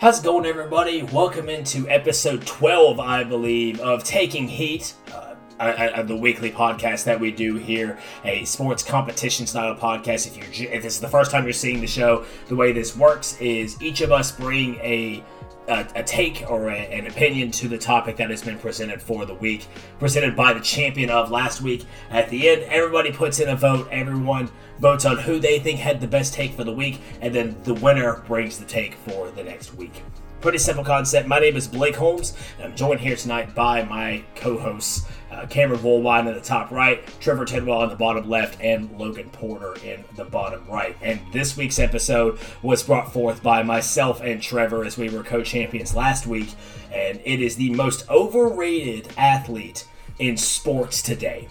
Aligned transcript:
How's 0.00 0.18
it 0.18 0.24
going, 0.24 0.46
everybody? 0.46 1.02
Welcome 1.02 1.50
into 1.50 1.86
episode 1.86 2.46
12, 2.46 2.98
I 2.98 3.22
believe, 3.22 3.80
of 3.80 4.02
Taking 4.02 4.48
Heat, 4.48 4.94
uh, 5.12 5.34
uh, 5.58 6.02
the 6.04 6.16
weekly 6.16 6.50
podcast 6.50 7.04
that 7.04 7.20
we 7.20 7.30
do 7.30 7.56
here, 7.56 7.98
a 8.24 8.46
sports 8.46 8.82
competition 8.82 9.46
style 9.46 9.76
podcast. 9.76 10.26
If 10.26 10.58
you're, 10.58 10.72
if 10.72 10.82
this 10.82 10.94
is 10.94 11.00
the 11.00 11.08
first 11.08 11.30
time 11.30 11.44
you're 11.44 11.52
seeing 11.52 11.82
the 11.82 11.86
show, 11.86 12.24
the 12.48 12.56
way 12.56 12.72
this 12.72 12.96
works 12.96 13.38
is 13.42 13.76
each 13.82 14.00
of 14.00 14.10
us 14.10 14.32
bring 14.32 14.76
a 14.76 15.22
a, 15.70 15.86
a 15.94 16.02
take 16.02 16.44
or 16.50 16.68
a, 16.68 16.76
an 16.76 17.06
opinion 17.06 17.50
to 17.52 17.68
the 17.68 17.78
topic 17.78 18.16
that 18.16 18.28
has 18.28 18.42
been 18.42 18.58
presented 18.58 19.00
for 19.00 19.24
the 19.24 19.34
week, 19.34 19.66
presented 19.98 20.36
by 20.36 20.52
the 20.52 20.60
champion 20.60 21.08
of 21.08 21.30
last 21.30 21.62
week. 21.62 21.86
At 22.10 22.28
the 22.28 22.48
end, 22.48 22.62
everybody 22.64 23.12
puts 23.12 23.40
in 23.40 23.48
a 23.48 23.56
vote. 23.56 23.88
Everyone 23.90 24.50
votes 24.80 25.04
on 25.04 25.18
who 25.18 25.38
they 25.38 25.58
think 25.58 25.78
had 25.78 26.00
the 26.00 26.08
best 26.08 26.34
take 26.34 26.52
for 26.52 26.64
the 26.64 26.72
week, 26.72 27.00
and 27.20 27.34
then 27.34 27.56
the 27.64 27.74
winner 27.74 28.22
brings 28.26 28.58
the 28.58 28.66
take 28.66 28.94
for 28.94 29.30
the 29.30 29.44
next 29.44 29.74
week. 29.74 30.02
Pretty 30.40 30.56
simple 30.56 30.84
concept. 30.84 31.28
My 31.28 31.38
name 31.38 31.54
is 31.54 31.68
Blake 31.68 31.96
Holmes, 31.96 32.34
and 32.56 32.68
I'm 32.68 32.76
joined 32.76 33.00
here 33.00 33.14
tonight 33.14 33.54
by 33.54 33.84
my 33.84 34.24
co-hosts 34.36 35.06
uh, 35.30 35.46
Cameron 35.46 35.80
Woolwine 35.80 36.26
in 36.26 36.32
the 36.32 36.40
top 36.40 36.70
right, 36.70 37.06
Trevor 37.20 37.44
Tidwell 37.44 37.82
in 37.82 37.90
the 37.90 37.96
bottom 37.96 38.26
left, 38.26 38.58
and 38.58 38.90
Logan 38.98 39.28
Porter 39.28 39.74
in 39.84 40.02
the 40.16 40.24
bottom 40.24 40.66
right. 40.66 40.96
And 41.02 41.20
this 41.30 41.58
week's 41.58 41.78
episode 41.78 42.38
was 42.62 42.82
brought 42.82 43.12
forth 43.12 43.42
by 43.42 43.62
myself 43.62 44.22
and 44.22 44.40
Trevor 44.40 44.82
as 44.82 44.96
we 44.96 45.10
were 45.10 45.22
co-champions 45.22 45.94
last 45.94 46.26
week, 46.26 46.54
and 46.90 47.20
it 47.26 47.42
is 47.42 47.56
the 47.56 47.74
most 47.74 48.08
overrated 48.08 49.08
athlete 49.18 49.86
in 50.18 50.38
sports 50.38 51.02
today 51.02 51.48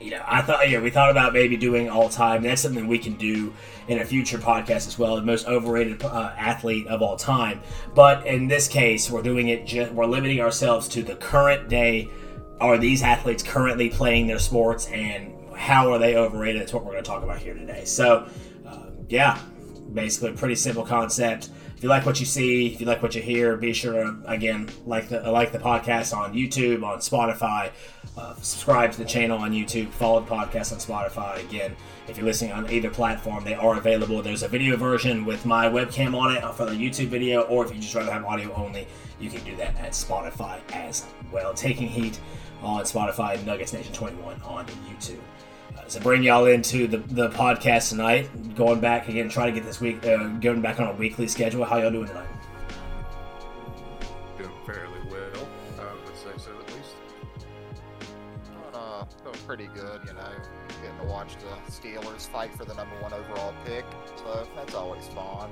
you 0.00 0.10
know, 0.10 0.22
I 0.26 0.40
thought, 0.40 0.68
yeah, 0.68 0.80
we 0.80 0.90
thought 0.90 1.10
about 1.10 1.34
maybe 1.34 1.58
doing 1.58 1.90
all 1.90 2.08
time. 2.08 2.42
That's 2.42 2.62
something 2.62 2.86
we 2.86 2.98
can 2.98 3.16
do 3.16 3.52
in 3.86 3.98
a 3.98 4.04
future 4.04 4.38
podcast 4.38 4.88
as 4.88 4.98
well. 4.98 5.16
The 5.16 5.22
most 5.22 5.46
overrated 5.46 6.02
uh, 6.02 6.32
athlete 6.38 6.86
of 6.86 7.02
all 7.02 7.16
time. 7.16 7.60
But 7.94 8.26
in 8.26 8.48
this 8.48 8.66
case, 8.66 9.10
we're 9.10 9.22
doing 9.22 9.48
it. 9.48 9.66
Just, 9.66 9.92
we're 9.92 10.06
limiting 10.06 10.40
ourselves 10.40 10.88
to 10.88 11.02
the 11.02 11.16
current 11.16 11.68
day. 11.68 12.08
Are 12.60 12.78
these 12.78 13.02
athletes 13.02 13.42
currently 13.42 13.90
playing 13.90 14.26
their 14.26 14.38
sports, 14.38 14.86
and 14.88 15.34
how 15.54 15.92
are 15.92 15.98
they 15.98 16.16
overrated? 16.16 16.62
That's 16.62 16.72
what 16.72 16.84
we're 16.84 16.92
going 16.92 17.04
to 17.04 17.10
talk 17.10 17.22
about 17.22 17.38
here 17.38 17.54
today. 17.54 17.84
So, 17.84 18.26
uh, 18.66 18.86
yeah, 19.08 19.38
basically, 19.92 20.30
a 20.30 20.34
pretty 20.34 20.54
simple 20.54 20.84
concept 20.84 21.50
if 21.80 21.84
you 21.84 21.88
like 21.88 22.04
what 22.04 22.20
you 22.20 22.26
see, 22.26 22.66
if 22.66 22.78
you 22.78 22.86
like 22.86 23.02
what 23.02 23.14
you 23.14 23.22
hear, 23.22 23.56
be 23.56 23.72
sure 23.72 23.94
to 23.94 24.14
again 24.26 24.68
like 24.84 25.08
the 25.08 25.18
like 25.30 25.50
the 25.50 25.58
podcast 25.58 26.14
on 26.14 26.34
YouTube, 26.34 26.84
on 26.84 26.98
Spotify, 26.98 27.70
uh, 28.18 28.34
subscribe 28.34 28.92
to 28.92 28.98
the 28.98 29.04
channel 29.06 29.38
on 29.38 29.52
YouTube, 29.52 29.88
follow 29.88 30.20
the 30.20 30.26
podcast 30.26 30.72
on 30.72 30.78
Spotify. 30.78 31.42
Again, 31.42 31.74
if 32.06 32.18
you're 32.18 32.26
listening 32.26 32.52
on 32.52 32.70
either 32.70 32.90
platform, 32.90 33.44
they 33.44 33.54
are 33.54 33.78
available. 33.78 34.20
There's 34.20 34.42
a 34.42 34.48
video 34.48 34.76
version 34.76 35.24
with 35.24 35.46
my 35.46 35.70
webcam 35.70 36.14
on 36.14 36.36
it 36.36 36.42
for 36.54 36.66
the 36.66 36.72
YouTube 36.72 37.06
video, 37.06 37.44
or 37.44 37.64
if 37.64 37.74
you 37.74 37.80
just 37.80 37.94
rather 37.94 38.12
have 38.12 38.26
audio 38.26 38.52
only, 38.52 38.86
you 39.18 39.30
can 39.30 39.42
do 39.44 39.56
that 39.56 39.74
at 39.78 39.92
Spotify 39.92 40.60
as 40.74 41.06
well. 41.32 41.54
Taking 41.54 41.88
Heat 41.88 42.20
on 42.60 42.82
Spotify, 42.82 43.42
Nuggets 43.46 43.72
Nation 43.72 43.94
21 43.94 44.38
on 44.42 44.66
YouTube 44.66 45.16
to 45.90 46.00
bring 46.00 46.22
y'all 46.22 46.46
into 46.46 46.86
the, 46.86 46.98
the 46.98 47.28
podcast 47.30 47.88
tonight. 47.88 48.54
Going 48.54 48.80
back 48.80 49.08
again, 49.08 49.28
trying 49.28 49.52
to 49.52 49.60
get 49.60 49.66
this 49.66 49.80
week, 49.80 50.04
uh, 50.06 50.28
going 50.38 50.60
back 50.60 50.78
on 50.78 50.86
a 50.86 50.92
weekly 50.92 51.26
schedule. 51.26 51.64
How 51.64 51.78
y'all 51.78 51.90
doing 51.90 52.06
tonight? 52.06 52.28
Doing 54.38 54.50
fairly 54.64 55.00
well, 55.10 55.48
I 55.80 55.92
would 56.04 56.16
say 56.16 56.30
so 56.36 56.52
at 56.52 56.66
least. 56.68 56.94
Uh, 58.72 59.04
doing 59.24 59.36
pretty 59.46 59.66
good, 59.74 60.00
you 60.06 60.12
know. 60.12 60.30
Getting 60.80 60.98
to 61.00 61.06
watch 61.06 61.34
the 61.36 61.72
Steelers 61.72 62.28
fight 62.28 62.54
for 62.54 62.64
the 62.64 62.74
number 62.74 62.94
one 63.00 63.12
overall 63.12 63.52
pick, 63.64 63.84
so 64.16 64.46
that's 64.54 64.74
always 64.74 65.06
fun. 65.08 65.50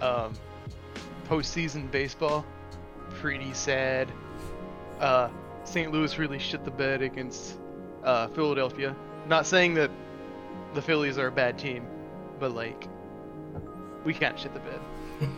um, 0.00 0.34
postseason 1.28 1.88
baseball, 1.88 2.44
pretty 3.10 3.54
sad. 3.54 4.10
Uh, 4.98 5.28
St. 5.62 5.92
Louis 5.92 6.18
really 6.18 6.40
shit 6.40 6.64
the 6.64 6.70
bed 6.70 7.00
against 7.02 7.57
uh, 8.08 8.26
Philadelphia. 8.28 8.96
Not 9.28 9.46
saying 9.46 9.74
that 9.74 9.90
the 10.72 10.80
Phillies 10.80 11.18
are 11.18 11.26
a 11.26 11.32
bad 11.32 11.58
team, 11.58 11.86
but 12.40 12.52
like 12.52 12.88
we 14.04 14.14
can't 14.14 14.38
shit 14.38 14.54
the 14.54 14.60
bed. 14.60 14.80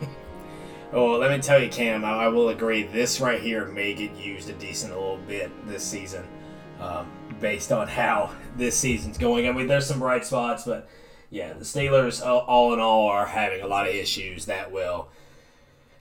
oh, 0.93 1.17
let 1.17 1.31
me 1.31 1.41
tell 1.41 1.61
you, 1.61 1.69
Cam, 1.69 2.05
I, 2.05 2.11
I, 2.11 2.27
will 2.29 2.49
agree. 2.49 2.83
This 2.83 3.19
right 3.19 3.41
here 3.41 3.65
may 3.65 3.93
get 3.93 4.15
used 4.15 4.49
a 4.49 4.53
decent 4.53 4.93
little 4.93 5.17
bit 5.17 5.51
this 5.67 5.83
season, 5.83 6.25
um, 6.79 7.11
based 7.41 7.73
on 7.73 7.89
how 7.89 8.33
this 8.55 8.77
season's 8.77 9.17
going. 9.17 9.49
I 9.49 9.51
mean, 9.51 9.67
there's 9.67 9.87
some 9.87 9.99
bright 9.99 10.23
spots, 10.25 10.63
but 10.63 10.87
yeah, 11.29 11.51
the 11.51 11.65
Steelers, 11.65 12.25
all 12.25 12.73
in 12.73 12.79
all, 12.79 13.09
are 13.09 13.25
having 13.25 13.61
a 13.61 13.67
lot 13.67 13.87
of 13.87 13.93
issues 13.93 14.45
that 14.45 14.71
will 14.71 15.09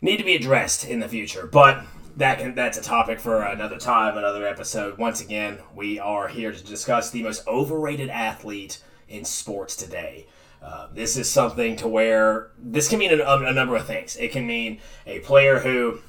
need 0.01 0.19
to 0.19 0.25
be 0.25 0.37
addressed 0.37 0.87
in 0.87 1.01
the 1.01 1.09
future. 1.09 1.49
But 1.51 1.85
that 2.21 2.39
can 2.39 2.55
that's 2.55 2.79
a 2.79 2.83
topic 2.83 3.19
for 3.19 3.43
another 3.43 3.79
time, 3.79 4.17
another 4.17 4.47
episode. 4.47 4.99
Once 4.99 5.21
again, 5.21 5.59
we 5.75 5.99
are 5.99 6.29
here 6.29 6.53
to 6.53 6.65
discuss 6.65 7.11
the 7.11 7.23
most 7.23 7.47
overrated 7.47 8.11
athlete 8.11 8.83
in 9.09 9.25
sports 9.25 9.75
today. 9.75 10.27
Uh, 10.63 10.89
this 10.93 11.17
is 11.17 11.29
something 11.29 11.77
to 11.77 11.89
where 11.89 12.51
this 12.59 12.89
can 12.89 12.99
mean 12.99 13.19
a, 13.19 13.25
a, 13.25 13.53
number 13.55 13.75
of 13.75 13.87
things. 13.87 14.17
It 14.17 14.33
can 14.33 14.47
mean 14.47 14.79
a 15.07 15.21
player 15.21 15.61
who 15.61 16.01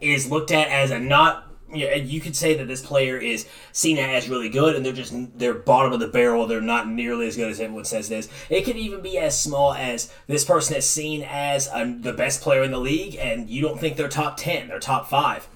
is 0.00 0.28
looked 0.28 0.50
at 0.50 0.68
as 0.68 0.90
a 0.90 0.98
not 0.98 1.48
you, 1.72 1.88
know, 1.88 1.94
you 1.94 2.20
could 2.20 2.36
say 2.36 2.54
that 2.54 2.68
this 2.68 2.80
player 2.80 3.18
is 3.18 3.46
seen 3.72 3.98
as 3.98 4.28
really 4.28 4.48
good, 4.48 4.76
and 4.76 4.84
they're 4.84 4.92
just 4.92 5.12
they're 5.38 5.54
bottom 5.54 5.92
of 5.92 6.00
the 6.00 6.08
barrel. 6.08 6.46
They're 6.46 6.60
not 6.60 6.88
nearly 6.88 7.26
as 7.26 7.36
good 7.36 7.50
as 7.50 7.60
everyone 7.60 7.84
says 7.84 8.08
this. 8.08 8.28
It 8.48 8.64
could 8.64 8.76
even 8.76 9.00
be 9.00 9.18
as 9.18 9.40
small 9.40 9.74
as 9.74 10.12
this 10.26 10.44
person 10.44 10.76
is 10.76 10.88
seen 10.88 11.22
as 11.28 11.68
a, 11.72 11.96
the 12.00 12.12
best 12.12 12.40
player 12.40 12.62
in 12.62 12.70
the 12.70 12.78
league, 12.78 13.16
and 13.16 13.50
you 13.50 13.62
don't 13.62 13.80
think 13.80 13.96
they're 13.96 14.08
top 14.08 14.36
ten, 14.36 14.68
they're 14.68 14.78
top 14.78 15.08
five. 15.08 15.48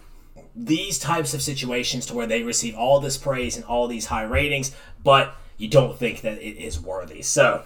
These 0.54 0.99
types 0.99 1.32
of 1.32 1.43
situations 1.43 2.06
to 2.06 2.15
where 2.15 2.26
they 2.26 2.43
receive 2.43 2.75
all 2.75 2.99
this 2.99 3.16
praise 3.16 3.56
and 3.56 3.65
all 3.65 3.87
these 3.87 4.06
high 4.06 4.25
ratings, 4.25 4.75
but 5.03 5.37
you 5.56 5.69
don't 5.69 5.97
think 5.97 6.22
that 6.22 6.38
it 6.38 6.56
is 6.56 6.81
worthy. 6.81 7.22
So, 7.22 7.62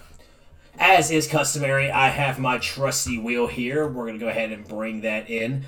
as 0.77 1.09
is 1.09 1.27
customary, 1.27 1.89
I 1.89 2.09
have 2.09 2.37
my 2.37 2.59
trusty 2.59 3.17
wheel 3.17 3.47
here. 3.47 3.87
We're 3.87 4.05
going 4.05 4.19
to 4.19 4.25
go 4.25 4.29
ahead 4.29 4.51
and 4.51 4.67
bring 4.67 5.01
that 5.01 5.29
in 5.29 5.65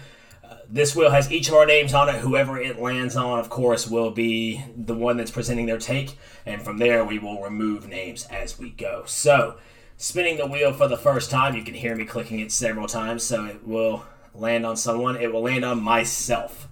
this 0.69 0.95
wheel 0.95 1.11
has 1.11 1.31
each 1.31 1.47
of 1.47 1.55
our 1.55 1.65
names 1.65 1.93
on 1.93 2.09
it. 2.09 2.15
Whoever 2.15 2.59
it 2.59 2.79
lands 2.79 3.15
on, 3.15 3.39
of 3.39 3.49
course, 3.49 3.87
will 3.87 4.11
be 4.11 4.63
the 4.75 4.93
one 4.93 5.17
that's 5.17 5.31
presenting 5.31 5.65
their 5.65 5.77
take. 5.77 6.17
And 6.45 6.61
from 6.61 6.77
there, 6.77 7.05
we 7.05 7.19
will 7.19 7.41
remove 7.41 7.87
names 7.87 8.25
as 8.29 8.59
we 8.59 8.71
go. 8.71 9.03
So, 9.05 9.57
spinning 9.97 10.37
the 10.37 10.45
wheel 10.45 10.73
for 10.73 10.87
the 10.87 10.97
first 10.97 11.31
time, 11.31 11.55
you 11.55 11.63
can 11.63 11.73
hear 11.73 11.95
me 11.95 12.05
clicking 12.05 12.39
it 12.39 12.51
several 12.51 12.87
times. 12.87 13.23
So, 13.23 13.45
it 13.45 13.65
will 13.65 14.05
land 14.33 14.65
on 14.65 14.75
someone. 14.75 15.15
It 15.15 15.31
will 15.31 15.41
land 15.43 15.63
on 15.63 15.81
myself. 15.81 16.67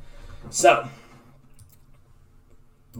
So, 0.49 0.89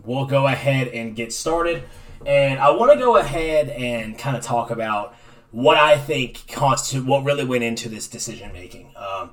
we'll 0.03 0.25
go 0.25 0.47
ahead 0.47 0.87
and 0.89 1.15
get 1.15 1.33
started. 1.33 1.83
And 2.25 2.59
I 2.59 2.71
want 2.71 2.93
to 2.93 2.97
go 2.97 3.17
ahead 3.17 3.69
and 3.69 4.17
kind 4.17 4.35
of 4.35 4.43
talk 4.43 4.71
about 4.71 5.15
what 5.51 5.77
I 5.77 5.97
think 5.97 6.47
constitute 6.47 7.05
what 7.05 7.23
really 7.23 7.45
went 7.45 7.63
into 7.63 7.87
this 7.87 8.07
decision 8.07 8.51
making. 8.51 8.91
Um, 8.95 9.31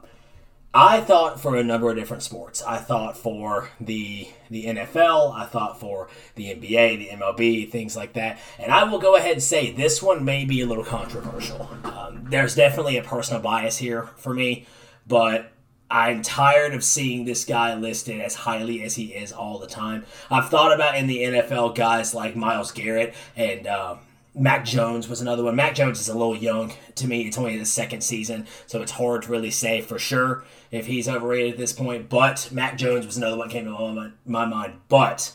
I 0.74 1.02
thought 1.02 1.38
for 1.38 1.56
a 1.56 1.62
number 1.62 1.90
of 1.90 1.96
different 1.96 2.22
sports. 2.22 2.62
I 2.62 2.78
thought 2.78 3.16
for 3.18 3.68
the 3.78 4.28
the 4.50 4.64
NFL, 4.64 5.34
I 5.34 5.44
thought 5.44 5.78
for 5.78 6.08
the 6.34 6.46
NBA, 6.54 6.98
the 6.98 7.08
MLB, 7.08 7.70
things 7.70 7.94
like 7.94 8.14
that. 8.14 8.38
And 8.58 8.72
I 8.72 8.84
will 8.84 8.98
go 8.98 9.16
ahead 9.16 9.32
and 9.32 9.42
say 9.42 9.70
this 9.70 10.02
one 10.02 10.24
may 10.24 10.44
be 10.44 10.62
a 10.62 10.66
little 10.66 10.84
controversial. 10.84 11.68
Um, 11.84 12.26
there's 12.28 12.54
definitely 12.54 12.96
a 12.96 13.02
personal 13.02 13.42
bias 13.42 13.78
here 13.78 14.04
for 14.16 14.32
me, 14.32 14.66
but 15.06 15.52
I'm 15.90 16.22
tired 16.22 16.72
of 16.72 16.82
seeing 16.82 17.26
this 17.26 17.44
guy 17.44 17.74
listed 17.74 18.22
as 18.22 18.34
highly 18.34 18.82
as 18.82 18.94
he 18.94 19.14
is 19.14 19.30
all 19.30 19.58
the 19.58 19.66
time. 19.66 20.06
I've 20.30 20.48
thought 20.48 20.72
about 20.72 20.96
in 20.96 21.06
the 21.06 21.18
NFL 21.18 21.74
guys 21.74 22.14
like 22.14 22.34
Myles 22.34 22.72
Garrett 22.72 23.14
and. 23.36 23.66
Um, 23.66 23.98
Mac 24.34 24.64
Jones 24.64 25.08
was 25.08 25.20
another 25.20 25.44
one. 25.44 25.56
Mac 25.56 25.74
Jones 25.74 26.00
is 26.00 26.08
a 26.08 26.16
little 26.16 26.36
young 26.36 26.72
to 26.94 27.06
me. 27.06 27.22
It's 27.22 27.36
only 27.36 27.58
his 27.58 27.70
second 27.70 28.02
season, 28.02 28.46
so 28.66 28.80
it's 28.80 28.92
hard 28.92 29.22
to 29.22 29.30
really 29.30 29.50
say 29.50 29.82
for 29.82 29.98
sure 29.98 30.44
if 30.70 30.86
he's 30.86 31.08
overrated 31.08 31.52
at 31.52 31.58
this 31.58 31.72
point. 31.72 32.08
But 32.08 32.48
Mac 32.50 32.78
Jones 32.78 33.04
was 33.04 33.18
another 33.18 33.36
one 33.36 33.50
came 33.50 33.66
to 33.66 34.12
my 34.24 34.46
mind. 34.46 34.74
But 34.88 35.34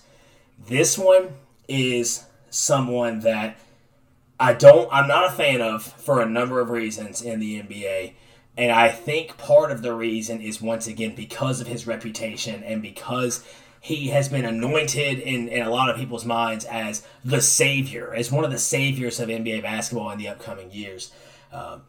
this 0.67 0.97
one 0.97 1.35
is 1.67 2.25
someone 2.49 3.19
that 3.19 3.59
I 4.39 4.53
don't, 4.53 4.89
I'm 4.91 5.07
not 5.07 5.25
a 5.25 5.35
fan 5.35 5.61
of 5.61 5.83
for 5.83 6.21
a 6.21 6.29
number 6.29 6.59
of 6.59 6.69
reasons 6.69 7.21
in 7.21 7.39
the 7.39 7.61
NBA. 7.61 8.13
And 8.57 8.71
I 8.71 8.89
think 8.89 9.37
part 9.37 9.71
of 9.71 9.83
the 9.83 9.93
reason 9.93 10.41
is 10.41 10.59
once 10.61 10.87
again 10.87 11.13
because 11.13 11.61
of 11.61 11.67
his 11.67 11.85
reputation 11.85 12.63
and 12.63 12.81
because 12.81 13.43
he 13.87 14.09
has 14.09 14.27
been 14.27 14.43
anointed 14.43 15.17
in, 15.19 15.47
in 15.47 15.61
a 15.61 15.69
lot 15.69 15.89
of 15.89 15.95
people's 15.95 16.25
minds 16.25 16.65
as 16.65 17.07
the 17.23 17.39
savior, 17.39 18.13
as 18.13 18.29
one 18.29 18.43
of 18.43 18.51
the 18.51 18.57
saviors 18.57 19.17
of 19.21 19.29
NBA 19.29 19.61
basketball 19.61 20.11
in 20.11 20.17
the 20.17 20.27
upcoming 20.27 20.69
years. 20.73 21.13
Um, 21.53 21.83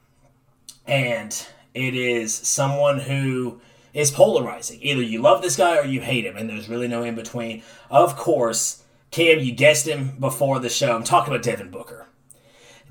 and 0.87 1.45
it 1.75 1.97
is 1.97 2.33
someone 2.33 3.01
who 3.01 3.61
is 3.95 4.13
polarizing. 4.13 4.79
Either 4.81 5.03
you 5.03 5.21
love 5.21 5.43
this 5.43 5.57
guy 5.57 5.77
or 5.77 5.87
you 5.87 6.01
hate 6.01 6.25
him, 6.25 6.37
and 6.37 6.49
there's 6.49 6.69
really 6.69 6.87
no 6.87 7.03
in 7.03 7.17
between. 7.17 7.65
Of 7.91 8.17
course, 8.17 8.85
Cam, 9.11 9.41
you 9.41 9.51
guessed 9.51 9.89
him 9.89 10.17
before 10.21 10.61
the 10.61 10.69
show. 10.69 10.95
I'm 10.95 11.03
talking 11.03 11.35
about 11.35 11.45
Devin 11.45 11.73
Booker. 11.73 12.07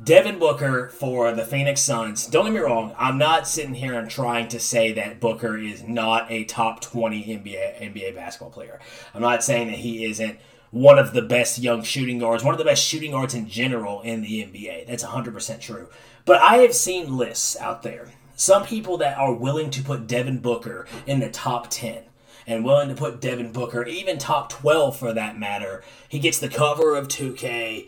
Devin 0.03 0.37
Booker 0.37 0.89
for 0.89 1.31
the 1.31 1.43
Phoenix 1.43 1.81
Suns. 1.81 2.27
Don't 2.27 2.45
get 2.45 2.53
me 2.53 2.59
wrong. 2.59 2.93
I'm 2.99 3.17
not 3.17 3.47
sitting 3.47 3.73
here 3.73 3.93
and 3.93 4.09
trying 4.09 4.47
to 4.49 4.59
say 4.59 4.91
that 4.93 5.19
Booker 5.19 5.57
is 5.57 5.83
not 5.83 6.31
a 6.31 6.43
top 6.43 6.81
20 6.81 7.23
NBA 7.23 7.81
NBA 7.81 8.13
basketball 8.13 8.51
player. 8.51 8.79
I'm 9.15 9.21
not 9.21 9.43
saying 9.43 9.67
that 9.67 9.77
he 9.77 10.05
isn't 10.05 10.37
one 10.69 10.99
of 10.99 11.13
the 11.13 11.23
best 11.23 11.57
young 11.57 11.81
shooting 11.81 12.19
guards, 12.19 12.43
one 12.43 12.53
of 12.53 12.59
the 12.59 12.63
best 12.65 12.85
shooting 12.85 13.11
guards 13.11 13.33
in 13.33 13.49
general 13.49 14.01
in 14.01 14.21
the 14.21 14.43
NBA. 14.43 14.85
That's 14.85 15.03
100% 15.03 15.59
true. 15.61 15.87
But 16.25 16.41
I 16.41 16.57
have 16.57 16.75
seen 16.75 17.17
lists 17.17 17.57
out 17.57 17.81
there. 17.81 18.11
Some 18.35 18.65
people 18.65 18.97
that 18.97 19.17
are 19.17 19.33
willing 19.33 19.71
to 19.71 19.81
put 19.81 20.05
Devin 20.05 20.39
Booker 20.41 20.85
in 21.07 21.21
the 21.21 21.29
top 21.29 21.71
10 21.71 22.03
and 22.45 22.63
willing 22.63 22.89
to 22.89 22.95
put 22.95 23.19
Devin 23.19 23.51
Booker, 23.51 23.83
even 23.83 24.19
top 24.19 24.49
12 24.49 24.95
for 24.95 25.11
that 25.13 25.39
matter. 25.39 25.83
He 26.07 26.19
gets 26.19 26.37
the 26.37 26.49
cover 26.49 26.95
of 26.95 27.07
2K. 27.07 27.87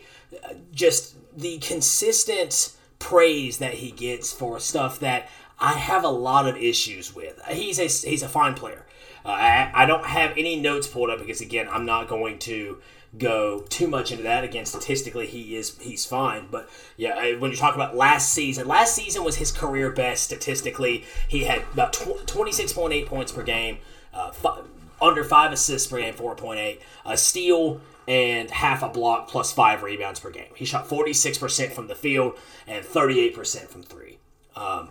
Just 0.72 1.14
the 1.40 1.58
consistent 1.58 2.72
praise 2.98 3.58
that 3.58 3.74
he 3.74 3.90
gets 3.90 4.32
for 4.32 4.60
stuff 4.60 5.00
that 5.00 5.28
I 5.58 5.72
have 5.72 6.04
a 6.04 6.08
lot 6.08 6.46
of 6.46 6.56
issues 6.56 7.14
with. 7.14 7.40
He's 7.48 7.78
a 7.78 8.08
he's 8.08 8.22
a 8.22 8.28
fine 8.28 8.54
player. 8.54 8.86
Uh, 9.24 9.30
I, 9.30 9.70
I 9.74 9.86
don't 9.86 10.06
have 10.06 10.32
any 10.36 10.56
notes 10.58 10.86
pulled 10.86 11.10
up 11.10 11.18
because 11.18 11.40
again 11.40 11.68
I'm 11.70 11.84
not 11.84 12.08
going 12.08 12.38
to 12.40 12.78
go 13.18 13.64
too 13.68 13.88
much 13.88 14.10
into 14.12 14.22
that. 14.22 14.44
Again, 14.44 14.64
statistically 14.64 15.26
he 15.26 15.56
is 15.56 15.76
he's 15.78 16.06
fine, 16.06 16.46
but 16.50 16.70
yeah, 16.96 17.34
when 17.36 17.50
you 17.50 17.56
talk 17.56 17.74
about 17.74 17.96
last 17.96 18.32
season, 18.32 18.68
last 18.68 18.94
season 18.94 19.24
was 19.24 19.36
his 19.36 19.50
career 19.50 19.90
best 19.90 20.24
statistically. 20.24 21.04
He 21.28 21.44
had 21.44 21.62
about 21.72 21.92
twenty 21.92 22.52
six 22.52 22.72
point 22.72 22.92
eight 22.92 23.06
points 23.06 23.32
per 23.32 23.42
game, 23.42 23.78
uh, 24.14 24.28
f- 24.28 24.64
under 25.02 25.24
five 25.24 25.52
assists 25.52 25.88
per 25.90 25.98
game, 25.98 26.14
four 26.14 26.34
point 26.34 26.60
eight, 26.60 26.80
a 27.04 27.16
steal 27.16 27.80
and 28.08 28.50
half 28.50 28.82
a 28.82 28.88
block 28.88 29.28
plus 29.28 29.52
five 29.52 29.82
rebounds 29.82 30.20
per 30.20 30.30
game. 30.30 30.50
He 30.54 30.64
shot 30.64 30.88
46% 30.88 31.72
from 31.72 31.88
the 31.88 31.94
field 31.94 32.38
and 32.66 32.84
38% 32.84 33.68
from 33.68 33.82
three 33.82 34.18
um, 34.56 34.90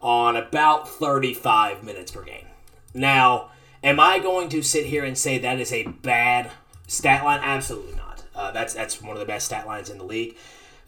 on 0.00 0.36
about 0.36 0.88
35 0.88 1.84
minutes 1.84 2.10
per 2.10 2.22
game. 2.22 2.46
Now, 2.94 3.50
am 3.82 4.00
I 4.00 4.18
going 4.18 4.48
to 4.50 4.62
sit 4.62 4.86
here 4.86 5.04
and 5.04 5.16
say 5.16 5.38
that 5.38 5.60
is 5.60 5.72
a 5.72 5.84
bad 5.84 6.50
stat 6.86 7.24
line? 7.24 7.40
Absolutely 7.42 7.96
not. 7.96 8.24
Uh, 8.34 8.50
that's 8.50 8.74
that's 8.74 9.02
one 9.02 9.16
of 9.16 9.20
the 9.20 9.26
best 9.26 9.46
stat 9.46 9.66
lines 9.66 9.90
in 9.90 9.98
the 9.98 10.04
league. 10.04 10.36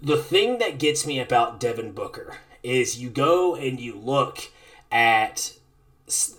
The 0.03 0.17
thing 0.17 0.59
that 0.59 0.79
gets 0.79 1.07
me 1.07 1.21
about 1.21 1.61
Devin 1.61 1.93
Booker 1.93 2.39
is 2.63 2.99
you 2.99 3.11
go 3.11 3.55
and 3.55 3.79
you 3.79 3.97
look 3.97 4.51
at 4.91 5.53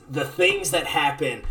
the 0.09 0.25
things 0.25 0.71
that 0.71 0.87
happen 0.87 1.43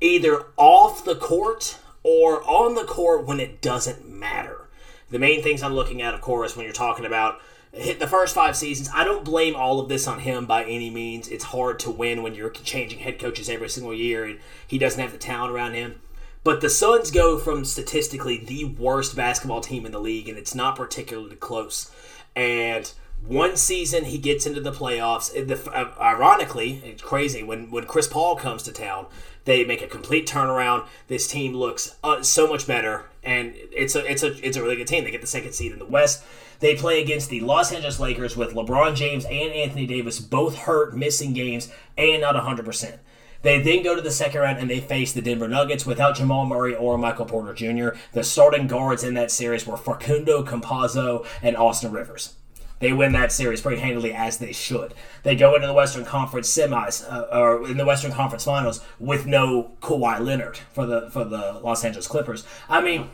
either 0.00 0.46
off 0.56 1.04
the 1.04 1.14
court 1.14 1.78
or 2.06 2.40
on 2.48 2.76
the 2.76 2.84
court 2.84 3.26
when 3.26 3.40
it 3.40 3.60
doesn't 3.60 4.08
matter. 4.08 4.68
The 5.10 5.18
main 5.18 5.42
things 5.42 5.60
I'm 5.60 5.74
looking 5.74 6.00
at, 6.00 6.14
of 6.14 6.20
course, 6.20 6.56
when 6.56 6.64
you're 6.64 6.72
talking 6.72 7.04
about 7.04 7.40
hit 7.72 7.98
the 7.98 8.06
first 8.06 8.32
five 8.32 8.56
seasons. 8.56 8.88
I 8.94 9.02
don't 9.02 9.24
blame 9.24 9.56
all 9.56 9.80
of 9.80 9.88
this 9.88 10.06
on 10.06 10.20
him 10.20 10.46
by 10.46 10.64
any 10.64 10.88
means. 10.88 11.28
It's 11.28 11.44
hard 11.44 11.80
to 11.80 11.90
win 11.90 12.22
when 12.22 12.34
you're 12.34 12.50
changing 12.50 13.00
head 13.00 13.18
coaches 13.18 13.48
every 13.48 13.68
single 13.68 13.92
year 13.92 14.24
and 14.24 14.38
he 14.66 14.78
doesn't 14.78 15.00
have 15.00 15.10
the 15.10 15.18
talent 15.18 15.52
around 15.52 15.74
him. 15.74 16.00
But 16.44 16.60
the 16.60 16.70
Suns 16.70 17.10
go 17.10 17.38
from 17.38 17.64
statistically 17.64 18.38
the 18.38 18.66
worst 18.66 19.16
basketball 19.16 19.60
team 19.60 19.84
in 19.84 19.90
the 19.90 19.98
league, 19.98 20.28
and 20.28 20.38
it's 20.38 20.54
not 20.54 20.76
particularly 20.76 21.34
close. 21.34 21.90
And 22.36 22.88
one 23.24 23.56
season 23.56 24.04
he 24.04 24.18
gets 24.18 24.46
into 24.46 24.60
the 24.60 24.72
playoffs. 24.72 25.32
The, 25.32 25.92
ironically, 26.00 26.82
it's 26.84 27.02
crazy 27.02 27.42
when 27.42 27.70
when 27.70 27.86
Chris 27.86 28.06
Paul 28.06 28.36
comes 28.36 28.62
to 28.64 28.72
town. 28.72 29.06
They 29.44 29.64
make 29.64 29.80
a 29.80 29.86
complete 29.86 30.26
turnaround. 30.26 30.86
This 31.06 31.28
team 31.28 31.54
looks 31.54 31.96
uh, 32.02 32.22
so 32.22 32.48
much 32.48 32.66
better, 32.66 33.04
and 33.22 33.54
it's 33.72 33.94
a 33.94 34.04
it's 34.10 34.22
a 34.22 34.46
it's 34.46 34.56
a 34.56 34.62
really 34.62 34.76
good 34.76 34.88
team. 34.88 35.04
They 35.04 35.10
get 35.10 35.20
the 35.20 35.26
second 35.26 35.52
seed 35.52 35.72
in 35.72 35.78
the 35.78 35.86
West. 35.86 36.24
They 36.60 36.74
play 36.74 37.02
against 37.02 37.30
the 37.30 37.40
Los 37.40 37.72
Angeles 37.72 38.00
Lakers 38.00 38.36
with 38.36 38.54
LeBron 38.54 38.94
James 38.94 39.24
and 39.24 39.52
Anthony 39.52 39.86
Davis 39.86 40.20
both 40.20 40.56
hurt, 40.56 40.96
missing 40.96 41.34
games, 41.34 41.70
and 41.98 42.22
not 42.22 42.34
100%. 42.34 42.98
They 43.42 43.60
then 43.60 43.82
go 43.82 43.94
to 43.94 44.00
the 44.00 44.10
second 44.10 44.40
round 44.40 44.58
and 44.58 44.70
they 44.70 44.80
face 44.80 45.12
the 45.12 45.20
Denver 45.20 45.48
Nuggets 45.48 45.84
without 45.84 46.16
Jamal 46.16 46.46
Murray 46.46 46.74
or 46.74 46.96
Michael 46.96 47.26
Porter 47.26 47.52
Jr. 47.52 47.98
The 48.12 48.24
starting 48.24 48.66
guards 48.66 49.04
in 49.04 49.14
that 49.14 49.30
series 49.30 49.66
were 49.66 49.76
Facundo 49.76 50.42
Campazzo 50.42 51.26
and 51.42 51.56
Austin 51.56 51.92
Rivers. 51.92 52.34
They 52.78 52.92
win 52.92 53.12
that 53.12 53.32
series 53.32 53.60
pretty 53.60 53.80
handily 53.80 54.12
as 54.12 54.38
they 54.38 54.52
should. 54.52 54.94
They 55.22 55.34
go 55.34 55.54
into 55.54 55.66
the 55.66 55.72
Western 55.72 56.04
Conference 56.04 56.54
semis 56.54 57.10
uh, 57.10 57.26
or 57.32 57.66
in 57.66 57.78
the 57.78 57.86
Western 57.86 58.12
Conference 58.12 58.44
Finals 58.44 58.80
with 58.98 59.26
no 59.26 59.72
Kawhi 59.80 60.20
Leonard 60.20 60.58
for 60.72 60.84
the 60.84 61.10
for 61.10 61.24
the 61.24 61.60
Los 61.62 61.84
Angeles 61.84 62.06
Clippers. 62.06 62.44
I 62.68 62.82
mean, 62.82 63.08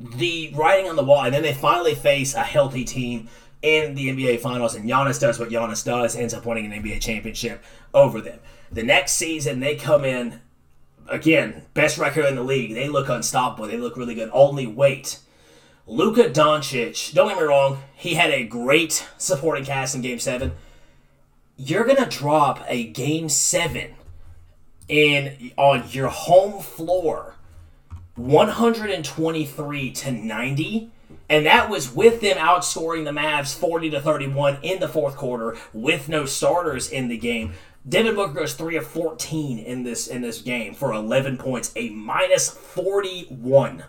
the 0.00 0.52
writing 0.54 0.90
on 0.90 0.96
the 0.96 1.04
wall, 1.04 1.24
and 1.24 1.32
then 1.32 1.42
they 1.42 1.54
finally 1.54 1.94
face 1.94 2.34
a 2.34 2.42
healthy 2.42 2.84
team 2.84 3.28
in 3.62 3.94
the 3.94 4.08
NBA 4.08 4.40
Finals, 4.40 4.74
and 4.74 4.88
Giannis 4.88 5.20
does 5.20 5.38
what 5.38 5.48
Giannis 5.48 5.84
does, 5.84 6.16
ends 6.16 6.34
up 6.34 6.44
winning 6.44 6.70
an 6.70 6.82
NBA 6.82 7.00
championship 7.00 7.62
over 7.94 8.20
them. 8.20 8.40
The 8.70 8.82
next 8.82 9.12
season, 9.12 9.60
they 9.60 9.76
come 9.76 10.04
in 10.04 10.40
again, 11.08 11.62
best 11.74 11.98
record 11.98 12.26
in 12.26 12.34
the 12.34 12.42
league. 12.42 12.74
They 12.74 12.88
look 12.88 13.08
unstoppable. 13.08 13.68
They 13.68 13.76
look 13.76 13.96
really 13.96 14.14
good. 14.14 14.30
Only 14.32 14.66
wait 14.66 15.20
Luka 15.86 16.30
Doncic, 16.30 17.12
don't 17.12 17.28
get 17.28 17.38
me 17.38 17.44
wrong, 17.44 17.82
he 17.94 18.14
had 18.14 18.30
a 18.30 18.44
great 18.44 19.06
supporting 19.18 19.64
cast 19.64 19.94
in 19.94 20.00
Game 20.00 20.18
7. 20.18 20.52
You're 21.56 21.84
going 21.84 22.02
to 22.02 22.06
drop 22.06 22.64
a 22.66 22.84
Game 22.84 23.28
7 23.28 23.94
in 24.88 25.52
on 25.56 25.84
your 25.90 26.08
home 26.08 26.62
floor 26.62 27.34
123 28.16 29.90
to 29.92 30.12
90 30.12 30.90
and 31.28 31.46
that 31.46 31.70
was 31.70 31.92
with 31.92 32.20
them 32.20 32.36
outscoring 32.36 33.04
the 33.04 33.10
Mavs 33.10 33.56
40 33.58 33.90
to 33.90 34.00
31 34.00 34.58
in 34.62 34.80
the 34.80 34.88
fourth 34.88 35.16
quarter 35.16 35.56
with 35.72 36.08
no 36.08 36.26
starters 36.26 36.90
in 36.90 37.08
the 37.08 37.16
game. 37.16 37.54
Devin 37.88 38.14
Booker 38.14 38.34
goes 38.34 38.54
3 38.54 38.76
of 38.76 38.86
14 38.86 39.58
in 39.58 39.82
this 39.82 40.06
in 40.06 40.22
this 40.22 40.40
game 40.40 40.74
for 40.74 40.92
11 40.92 41.38
points, 41.38 41.72
a 41.76 41.90
minus 41.90 42.48
41 42.50 43.84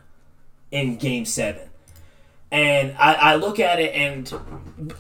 in 0.72 0.98
game 0.98 1.26
7. 1.26 1.70
And 2.56 2.96
I, 2.98 3.14
I, 3.16 3.36
look 3.36 3.60
at 3.60 3.82
it, 3.82 3.94
and 3.94 4.34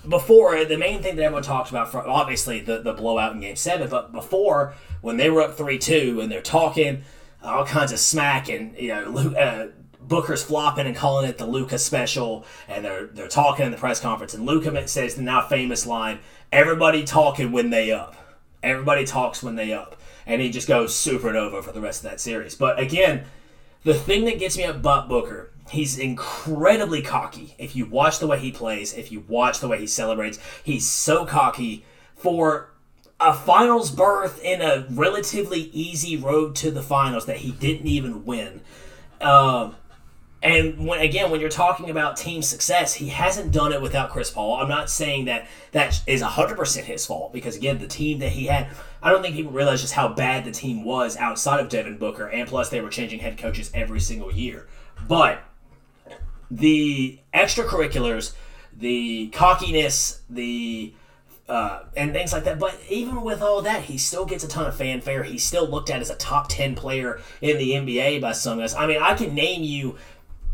before 0.09 0.65
the 0.65 0.77
main 0.77 1.01
thing 1.01 1.15
that 1.15 1.23
everyone 1.23 1.41
talks 1.41 1.69
about, 1.69 1.95
obviously 1.95 2.59
the, 2.59 2.79
the 2.79 2.91
blowout 2.91 3.31
in 3.31 3.39
Game 3.39 3.55
Seven, 3.55 3.87
but 3.87 4.11
before 4.11 4.73
when 4.99 5.15
they 5.15 5.29
were 5.29 5.41
up 5.41 5.55
three 5.55 5.77
two 5.77 6.19
and 6.19 6.29
they're 6.29 6.41
talking 6.41 7.03
all 7.41 7.65
kinds 7.65 7.93
of 7.93 7.99
smack, 7.99 8.49
and 8.49 8.77
you 8.77 8.89
know 8.89 9.33
uh, 9.37 9.67
Booker's 10.01 10.43
flopping 10.43 10.85
and 10.85 10.97
calling 10.97 11.29
it 11.29 11.37
the 11.37 11.45
Luka 11.45 11.77
special, 11.77 12.45
and 12.67 12.83
they're 12.83 13.05
they're 13.05 13.29
talking 13.29 13.65
in 13.65 13.71
the 13.71 13.77
press 13.77 14.01
conference, 14.01 14.33
and 14.33 14.45
Luka 14.45 14.85
says 14.89 15.15
the 15.15 15.21
now 15.21 15.47
famous 15.47 15.85
line, 15.85 16.19
"Everybody 16.51 17.05
talking 17.05 17.53
when 17.53 17.69
they 17.69 17.89
up, 17.89 18.17
everybody 18.63 19.05
talks 19.05 19.41
when 19.41 19.55
they 19.55 19.71
up," 19.71 19.95
and 20.25 20.41
he 20.41 20.49
just 20.49 20.67
goes 20.67 20.93
supernova 20.93 21.63
for 21.63 21.71
the 21.71 21.79
rest 21.79 22.03
of 22.03 22.11
that 22.11 22.19
series. 22.19 22.53
But 22.53 22.81
again, 22.81 23.23
the 23.85 23.93
thing 23.93 24.25
that 24.25 24.39
gets 24.39 24.57
me 24.57 24.65
about 24.65 25.07
Booker 25.07 25.51
He's 25.69 25.97
incredibly 25.97 27.01
cocky. 27.01 27.55
If 27.57 27.75
you 27.75 27.85
watch 27.85 28.19
the 28.19 28.27
way 28.27 28.39
he 28.39 28.51
plays, 28.51 28.93
if 28.93 29.11
you 29.11 29.25
watch 29.27 29.59
the 29.59 29.67
way 29.67 29.79
he 29.79 29.87
celebrates, 29.87 30.37
he's 30.63 30.87
so 30.87 31.25
cocky 31.25 31.85
for 32.15 32.71
a 33.19 33.33
finals 33.33 33.91
berth 33.91 34.43
in 34.43 34.61
a 34.61 34.85
relatively 34.91 35.61
easy 35.73 36.17
road 36.17 36.55
to 36.57 36.69
the 36.69 36.81
finals 36.81 37.25
that 37.25 37.37
he 37.37 37.51
didn't 37.51 37.87
even 37.87 38.25
win. 38.25 38.61
Um, 39.21 39.75
and 40.43 40.85
when 40.85 40.99
again, 40.99 41.31
when 41.31 41.39
you're 41.39 41.49
talking 41.49 41.89
about 41.89 42.17
team 42.17 42.43
success, 42.43 42.93
he 42.93 43.07
hasn't 43.07 43.51
done 43.51 43.73
it 43.73 43.81
without 43.81 44.11
Chris 44.11 44.29
Paul. 44.29 44.57
I'm 44.57 44.69
not 44.69 44.91
saying 44.91 45.25
that 45.25 45.47
that 45.71 45.99
is 46.05 46.21
100% 46.21 46.83
his 46.83 47.05
fault 47.05 47.33
because 47.33 47.55
again, 47.55 47.79
the 47.79 47.87
team 47.87 48.19
that 48.19 48.31
he 48.31 48.45
had, 48.45 48.67
I 49.01 49.11
don't 49.11 49.23
think 49.23 49.35
people 49.35 49.51
realize 49.51 49.81
just 49.81 49.93
how 49.93 50.09
bad 50.09 50.45
the 50.45 50.51
team 50.51 50.83
was 50.83 51.17
outside 51.17 51.61
of 51.61 51.69
Devin 51.69 51.97
Booker, 51.97 52.27
and 52.27 52.47
plus 52.47 52.69
they 52.69 52.81
were 52.81 52.89
changing 52.89 53.21
head 53.21 53.39
coaches 53.39 53.71
every 53.73 53.99
single 53.99 54.31
year. 54.31 54.67
But 55.07 55.41
the 56.49 57.19
extracurriculars, 57.33 58.33
the 58.77 59.27
cockiness, 59.29 60.21
the 60.29 60.93
uh, 61.47 61.83
and 61.95 62.11
things 62.11 62.33
like 62.33 62.43
that. 62.45 62.59
But 62.59 62.79
even 62.89 63.21
with 63.21 63.41
all 63.41 63.61
that, 63.61 63.83
he 63.83 63.97
still 63.97 64.25
gets 64.25 64.43
a 64.43 64.47
ton 64.47 64.65
of 64.65 64.75
fanfare. 64.75 65.23
He's 65.23 65.43
still 65.43 65.67
looked 65.67 65.89
at 65.89 66.01
as 66.01 66.09
a 66.09 66.15
top 66.15 66.49
ten 66.49 66.75
player 66.75 67.21
in 67.41 67.57
the 67.57 67.71
NBA 67.71 68.21
by 68.21 68.31
some 68.31 68.59
guys. 68.59 68.73
I 68.73 68.87
mean, 68.87 69.01
I 69.01 69.13
can 69.13 69.35
name 69.35 69.63
you 69.63 69.97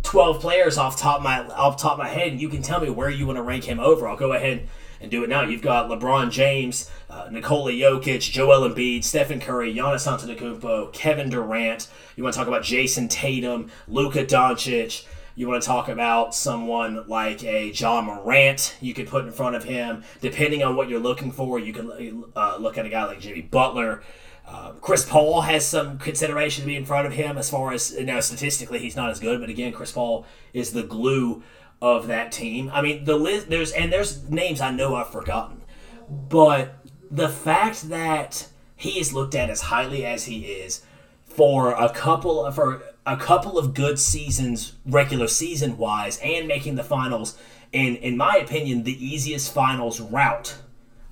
twelve 0.03 0.41
players 0.41 0.77
off 0.77 0.97
top 0.97 1.21
my 1.21 1.45
off 1.47 1.77
top 1.77 1.93
of 1.93 1.99
my 1.99 2.09
head, 2.09 2.31
and 2.33 2.41
you 2.41 2.49
can 2.49 2.61
tell 2.61 2.81
me 2.81 2.89
where 2.89 3.09
you 3.09 3.25
want 3.25 3.37
to 3.37 3.43
rank 3.43 3.63
him 3.63 3.79
over. 3.79 4.07
I'll 4.07 4.17
go 4.17 4.33
ahead 4.33 4.67
and 4.99 5.09
do 5.09 5.23
it 5.23 5.29
now. 5.29 5.43
You've 5.43 5.61
got 5.61 5.89
LeBron 5.89 6.29
James, 6.29 6.89
uh, 7.09 7.27
Nikola 7.31 7.71
Jokic, 7.71 8.29
Joel 8.29 8.69
Embiid, 8.69 9.03
Stephen 9.03 9.39
Curry, 9.39 9.73
Giannis 9.73 10.07
Antetokounmpo, 10.07 10.93
Kevin 10.93 11.29
Durant. 11.29 11.87
You 12.15 12.23
want 12.23 12.33
to 12.33 12.39
talk 12.39 12.47
about 12.47 12.63
Jayson 12.63 13.09
Tatum, 13.09 13.71
Luka 13.87 14.25
Doncic. 14.25 15.05
You 15.35 15.47
want 15.47 15.61
to 15.61 15.67
talk 15.67 15.87
about 15.87 16.35
someone 16.35 17.07
like 17.07 17.43
a 17.43 17.71
Ja 17.71 18.01
Morant, 18.01 18.75
you 18.81 18.93
could 18.93 19.07
put 19.07 19.25
in 19.25 19.31
front 19.31 19.55
of 19.55 19.63
him. 19.63 20.03
Depending 20.19 20.63
on 20.63 20.75
what 20.75 20.89
you're 20.89 20.99
looking 20.99 21.31
for, 21.31 21.59
you 21.59 21.73
can 21.73 22.25
uh, 22.35 22.57
look 22.59 22.77
at 22.77 22.85
a 22.85 22.89
guy 22.89 23.05
like 23.05 23.19
Jimmy 23.19 23.41
Butler. 23.41 24.03
Uh, 24.45 24.73
Chris 24.81 25.05
Paul 25.05 25.41
has 25.41 25.65
some 25.65 25.97
consideration 25.97 26.63
to 26.63 26.67
be 26.67 26.75
in 26.75 26.85
front 26.85 27.07
of 27.07 27.13
him 27.13 27.37
as 27.37 27.49
far 27.49 27.71
as, 27.71 27.93
you 27.93 28.05
know, 28.05 28.19
statistically, 28.19 28.79
he's 28.79 28.95
not 28.95 29.09
as 29.09 29.19
good. 29.19 29.39
But 29.39 29.49
again, 29.49 29.71
Chris 29.71 29.91
Paul 29.91 30.25
is 30.53 30.71
the 30.73 30.83
glue 30.83 31.43
of 31.81 32.07
that 32.07 32.31
team. 32.31 32.69
I 32.73 32.81
mean, 32.81 33.05
the 33.05 33.15
list 33.15 33.49
there's 33.49 33.71
and 33.71 33.91
there's 33.91 34.29
names 34.29 34.61
I 34.61 34.71
know 34.71 34.95
I've 34.95 35.09
forgotten, 35.09 35.61
but 36.09 36.75
the 37.09 37.29
fact 37.29 37.89
that 37.89 38.47
he 38.75 38.99
is 38.99 39.13
looked 39.13 39.35
at 39.35 39.49
as 39.49 39.61
highly 39.61 40.05
as 40.05 40.25
he 40.25 40.45
is 40.45 40.83
for 41.23 41.71
a 41.71 41.89
couple 41.89 42.45
of 42.45 42.55
for 42.55 42.83
a 43.05 43.17
couple 43.17 43.57
of 43.57 43.73
good 43.73 43.99
seasons, 43.99 44.73
regular 44.85 45.27
season 45.27 45.77
wise, 45.77 46.19
and 46.23 46.47
making 46.47 46.75
the 46.75 46.83
finals 46.83 47.37
in 47.71 47.95
in 47.97 48.17
my 48.17 48.35
opinion 48.35 48.83
the 48.83 49.05
easiest 49.05 49.53
finals 49.53 49.99
route 49.99 50.55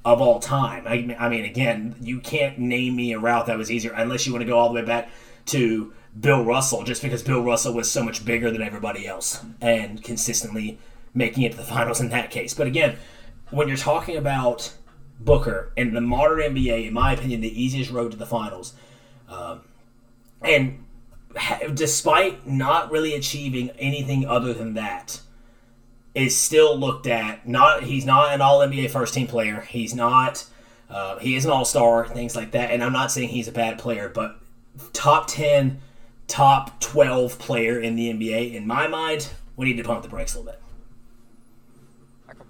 of 0.05 0.22
all 0.22 0.39
time. 0.39 0.86
I, 0.88 1.15
I 1.19 1.29
mean, 1.29 1.46
again, 1.46 1.96
you 2.00 2.19
can't 2.19 2.58
name 2.58 2.96
me 2.96 3.13
a 3.13 3.19
route 3.19 3.48
that 3.48 3.58
was 3.58 3.69
easier 3.69 3.91
unless 3.93 4.25
you 4.25 4.34
want 4.34 4.41
to 4.41 4.48
go 4.48 4.58
all 4.58 4.69
the 4.69 4.75
way 4.75 4.86
back 4.86 5.10
to 5.48 5.93
Bill 6.19 6.43
Russell, 6.43 6.84
just 6.84 7.01
because 7.01 7.22
Bill 7.22 7.43
Russell 7.43 7.74
was 7.74 7.91
so 7.91 8.03
much 8.03 8.25
bigger 8.25 8.50
than 8.51 8.62
everybody 8.62 9.05
else 9.05 9.43
and 9.62 10.03
consistently 10.03 10.79
making 11.13 11.43
it 11.43 11.51
to 11.51 11.58
the 11.58 11.63
finals 11.63 12.00
in 12.00 12.10
that 12.10 12.31
case. 12.31 12.53
But 12.53 12.67
again, 12.67 12.98
when 13.51 13.67
you're 13.67 13.77
talking 13.77 14.15
about 14.15 14.74
Booker 15.19 15.72
and 15.75 15.96
the 15.96 16.01
modern 16.01 16.55
NBA, 16.55 16.88
in 16.88 16.93
my 16.93 17.13
opinion, 17.13 17.41
the 17.41 17.62
easiest 17.62 17.91
road 17.91 18.12
to 18.12 18.17
the 18.17 18.25
finals, 18.25 18.74
um, 19.27 19.62
and 20.41 20.84
despite 21.74 22.48
not 22.48 22.91
really 22.91 23.13
achieving 23.13 23.69
anything 23.71 24.25
other 24.25 24.53
than 24.53 24.74
that, 24.74 25.21
is 26.15 26.36
still 26.36 26.77
looked 26.77 27.07
at. 27.07 27.48
Not 27.48 27.83
he's 27.83 28.05
not 28.05 28.33
an 28.33 28.41
All 28.41 28.59
NBA 28.59 28.89
first 28.89 29.13
team 29.13 29.27
player. 29.27 29.62
He's 29.62 29.93
not. 29.93 30.45
Uh, 30.89 31.19
he 31.19 31.36
is 31.36 31.45
an 31.45 31.51
All 31.51 31.65
Star, 31.65 32.07
things 32.07 32.36
like 32.36 32.51
that. 32.51 32.71
And 32.71 32.83
I'm 32.83 32.93
not 32.93 33.12
saying 33.12 33.29
he's 33.29 33.48
a 33.48 33.51
bad 33.51 33.77
player, 33.77 34.09
but 34.09 34.39
top 34.93 35.27
ten, 35.27 35.79
top 36.27 36.79
twelve 36.79 37.38
player 37.39 37.79
in 37.79 37.95
the 37.95 38.12
NBA. 38.12 38.53
In 38.53 38.65
my 38.65 38.88
mind, 38.88 39.29
we 39.55 39.65
need 39.65 39.77
to 39.77 39.83
pump 39.83 40.01
the 40.01 40.09
brakes 40.09 40.36
a 40.36 40.39
little 40.39 40.53
bit. 40.53 40.58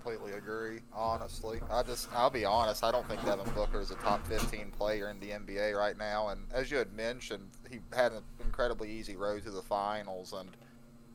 Completely 0.10 0.40
agree. 0.40 0.80
Honestly, 0.92 1.60
I 1.70 1.84
just 1.84 2.10
I'll 2.16 2.32
be 2.32 2.44
honest. 2.44 2.84
I 2.84 2.92
don't 2.92 3.08
think 3.08 3.24
Devin 3.26 3.48
Booker 3.54 3.80
is 3.80 3.92
a 3.92 3.96
top 3.96 4.26
15 4.26 4.72
player 4.72 5.10
in 5.10 5.20
the 5.20 5.28
NBA 5.28 5.76
right 5.76 5.96
now. 5.96 6.30
And 6.30 6.42
as 6.52 6.72
you 6.72 6.78
had 6.78 6.92
mentioned, 6.94 7.48
he 7.70 7.78
had 7.94 8.14
an 8.14 8.24
incredibly 8.44 8.90
easy 8.90 9.16
road 9.16 9.44
to 9.44 9.52
the 9.52 9.62
finals. 9.62 10.34
And 10.34 10.50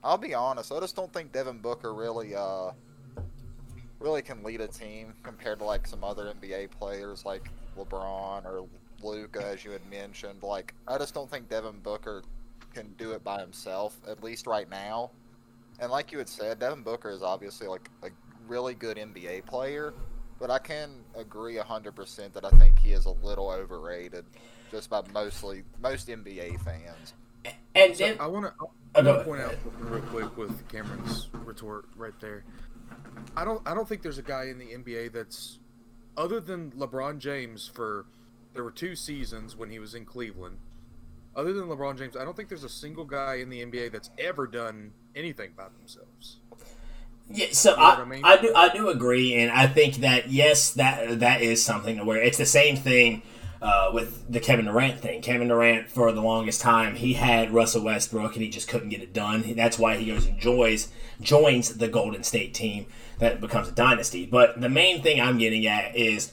I'll 0.05 0.17
be 0.17 0.33
honest, 0.33 0.71
I 0.71 0.79
just 0.79 0.95
don't 0.95 1.13
think 1.13 1.33
Devin 1.33 1.59
Booker 1.59 1.93
really 1.93 2.37
uh 2.37 2.71
really 3.99 4.23
can 4.23 4.45
lead 4.45 4.61
a 4.61 4.69
team 4.69 5.13
compared 5.25 5.59
to 5.59 5.65
like 5.65 5.89
some 5.89 6.05
other 6.05 6.33
NBA 6.41 6.71
players 6.71 7.25
like 7.25 7.51
LeBron 7.77 8.45
or 8.45 8.65
Luka, 9.03 9.45
as 9.45 9.65
you 9.65 9.73
had 9.73 9.85
mentioned. 9.91 10.45
Like 10.45 10.73
I 10.87 10.99
just 10.99 11.15
don't 11.15 11.29
think 11.29 11.49
Devin 11.49 11.81
Booker 11.83 12.23
can 12.73 12.95
do 12.97 13.11
it 13.11 13.25
by 13.25 13.41
himself, 13.41 13.99
at 14.07 14.23
least 14.23 14.47
right 14.47 14.71
now. 14.71 15.11
And 15.81 15.91
like 15.91 16.13
you 16.13 16.19
had 16.19 16.29
said, 16.29 16.61
Devin 16.61 16.85
Booker 16.85 17.11
is 17.11 17.25
obviously 17.25 17.67
like 17.67 17.91
a 18.05 18.11
really 18.47 18.75
good 18.75 18.97
NBA 18.97 19.47
player, 19.47 19.95
but 20.39 20.51
I 20.51 20.59
can 20.59 20.91
agree 21.17 21.57
100% 21.57 22.33
that 22.33 22.45
I 22.45 22.51
think 22.51 22.79
he 22.79 22.93
is 22.93 23.07
a 23.07 23.11
little 23.11 23.51
overrated 23.51 24.25
just 24.71 24.91
by 24.91 25.03
mostly 25.13 25.63
most 25.81 26.09
NBA 26.09 26.61
fans. 26.61 27.15
And 27.75 27.97
So 27.97 28.05
then, 28.05 28.17
I 28.21 28.27
want 28.27 28.47
to 28.47 28.53
Oh, 28.97 29.01
I 29.01 29.03
go 29.03 29.11
want 29.13 29.19
to 29.21 29.25
point 29.25 29.41
out 29.43 29.57
real 29.81 30.03
quick 30.03 30.37
with 30.37 30.69
Cameron's 30.69 31.29
retort 31.33 31.87
right 31.97 32.19
there. 32.21 32.45
I 33.37 33.45
don't 33.45 33.61
I 33.67 33.75
don't 33.75 33.89
think 33.89 34.03
there's 34.03 34.19
a 34.19 34.23
guy 34.23 34.45
in 34.45 34.59
the 34.59 34.67
NBA 34.67 35.13
that's 35.13 35.59
other 36.17 36.41
than 36.41 36.71
LeBron 36.73 37.19
James 37.19 37.67
for 37.67 38.07
there 38.53 38.63
were 38.63 38.71
two 38.71 38.95
seasons 38.95 39.57
when 39.57 39.71
he 39.71 39.81
was 39.81 39.95
in 39.95 40.05
Cleveland. 40.05 40.59
Other 41.35 41.53
than 41.53 41.65
LeBron 41.65 41.99
James, 41.99 42.17
I 42.17 42.25
don't 42.25 42.37
think 42.37 42.49
there's 42.49 42.63
a 42.63 42.69
single 42.69 43.05
guy 43.05 43.37
in 43.37 43.51
the 43.51 43.65
NBA 43.65 43.91
that's 43.91 44.11
ever 44.17 44.47
done 44.47 44.93
anything 45.17 45.51
by 45.57 45.67
themselves. 45.77 46.39
Yeah, 47.31 47.47
so 47.53 47.71
You 47.71 47.77
know 47.77 47.83
I, 47.83 47.95
I 47.95 48.05
mean? 48.05 48.21
I 48.25 48.37
do 48.37 48.53
I 48.55 48.69
do 48.69 48.89
agree, 48.89 49.35
and 49.35 49.51
I 49.51 49.67
think 49.67 49.97
that 49.97 50.31
yes, 50.31 50.73
that 50.75 51.21
that 51.21 51.41
is 51.41 51.65
something 51.65 51.97
to 51.97 52.05
where 52.05 52.21
it's 52.21 52.39
the 52.39 52.47
same 52.47 52.77
thing 52.77 53.23
uh, 53.63 53.91
with 53.95 54.31
the 54.31 54.41
Kevin 54.41 54.67
Durant 54.67 55.01
thing. 55.01 55.23
Kevin 55.23 55.49
Durant 55.49 55.89
for 55.91 56.13
the 56.13 56.21
longest 56.21 56.61
time 56.61 56.97
he 56.97 57.15
had 57.15 57.51
Russell 57.51 57.83
Westbrook, 57.83 58.35
and 58.35 58.43
he 58.43 58.51
just 58.51 58.69
couldn't 58.69 58.91
get 58.91 59.01
it 59.01 59.15
done. 59.15 59.55
That's 59.57 59.79
why 59.79 59.97
he 59.97 60.07
goes 60.07 60.27
and 60.27 60.39
joins 60.39 60.89
joins 61.21 61.79
the 61.79 61.89
Golden 61.89 62.23
State 62.25 62.53
team 62.53 62.87
that 63.21 63.41
becomes 63.41 63.69
a 63.69 63.73
dynasty. 63.73 64.27
But 64.27 64.61
the 64.61 64.69
main 64.69 65.03
thing 65.03 65.21
I'm 65.21 65.39
getting 65.39 65.67
at 65.67 65.97
is, 65.97 66.33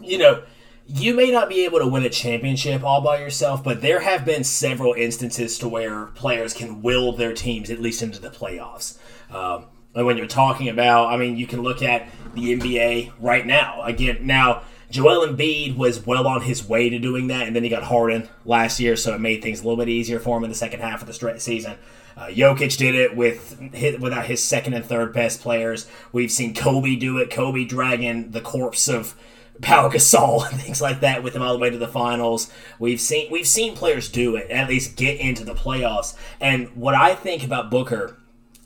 you 0.00 0.18
know. 0.18 0.44
You 0.86 1.14
may 1.14 1.30
not 1.30 1.48
be 1.48 1.64
able 1.64 1.78
to 1.78 1.86
win 1.86 2.02
a 2.02 2.10
championship 2.10 2.84
all 2.84 3.00
by 3.00 3.18
yourself, 3.18 3.64
but 3.64 3.80
there 3.80 4.00
have 4.00 4.26
been 4.26 4.44
several 4.44 4.92
instances 4.92 5.58
to 5.60 5.66
where 5.66 6.08
players 6.08 6.52
can 6.52 6.82
will 6.82 7.12
their 7.12 7.32
teams 7.32 7.70
at 7.70 7.80
least 7.80 8.02
into 8.02 8.20
the 8.20 8.28
playoffs. 8.28 8.98
Um, 9.30 9.64
and 9.94 10.06
when 10.06 10.16
you're 10.16 10.26
talking 10.26 10.68
about, 10.68 11.12
I 11.12 11.16
mean, 11.16 11.36
you 11.36 11.46
can 11.46 11.62
look 11.62 11.82
at 11.82 12.08
the 12.34 12.56
NBA 12.56 13.12
right 13.20 13.46
now. 13.46 13.82
Again, 13.82 14.26
now 14.26 14.62
Joel 14.90 15.26
Embiid 15.26 15.76
was 15.76 16.04
well 16.04 16.26
on 16.26 16.42
his 16.42 16.66
way 16.68 16.88
to 16.88 16.98
doing 16.98 17.28
that, 17.28 17.46
and 17.46 17.54
then 17.54 17.62
he 17.62 17.68
got 17.68 17.84
Harden 17.84 18.28
last 18.44 18.80
year, 18.80 18.96
so 18.96 19.14
it 19.14 19.20
made 19.20 19.42
things 19.42 19.60
a 19.60 19.62
little 19.64 19.76
bit 19.76 19.88
easier 19.88 20.18
for 20.18 20.36
him 20.36 20.44
in 20.44 20.50
the 20.50 20.56
second 20.56 20.80
half 20.80 21.00
of 21.00 21.08
the 21.08 21.40
season. 21.40 21.76
Uh, 22.16 22.26
Jokic 22.26 22.76
did 22.76 22.94
it 22.94 23.16
with 23.16 23.58
without 24.00 24.26
his 24.26 24.42
second 24.42 24.74
and 24.74 24.84
third 24.84 25.12
best 25.12 25.40
players. 25.40 25.88
We've 26.12 26.30
seen 26.30 26.54
Kobe 26.54 26.94
do 26.94 27.18
it. 27.18 27.30
Kobe 27.30 27.64
dragging 27.64 28.30
the 28.30 28.40
corpse 28.40 28.86
of 28.86 29.16
Pau 29.60 29.88
Gasol 29.88 30.48
and 30.50 30.60
things 30.60 30.80
like 30.80 31.00
that 31.00 31.22
with 31.22 31.34
him 31.34 31.42
all 31.42 31.52
the 31.52 31.58
way 31.58 31.70
to 31.70 31.78
the 31.78 31.88
finals. 31.88 32.52
We've 32.78 33.00
seen 33.00 33.32
we've 33.32 33.48
seen 33.48 33.74
players 33.74 34.08
do 34.08 34.36
it, 34.36 34.48
at 34.50 34.68
least 34.68 34.96
get 34.96 35.18
into 35.18 35.44
the 35.44 35.54
playoffs. 35.54 36.16
And 36.40 36.68
what 36.76 36.94
I 36.94 37.14
think 37.14 37.44
about 37.44 37.70
Booker 37.70 38.16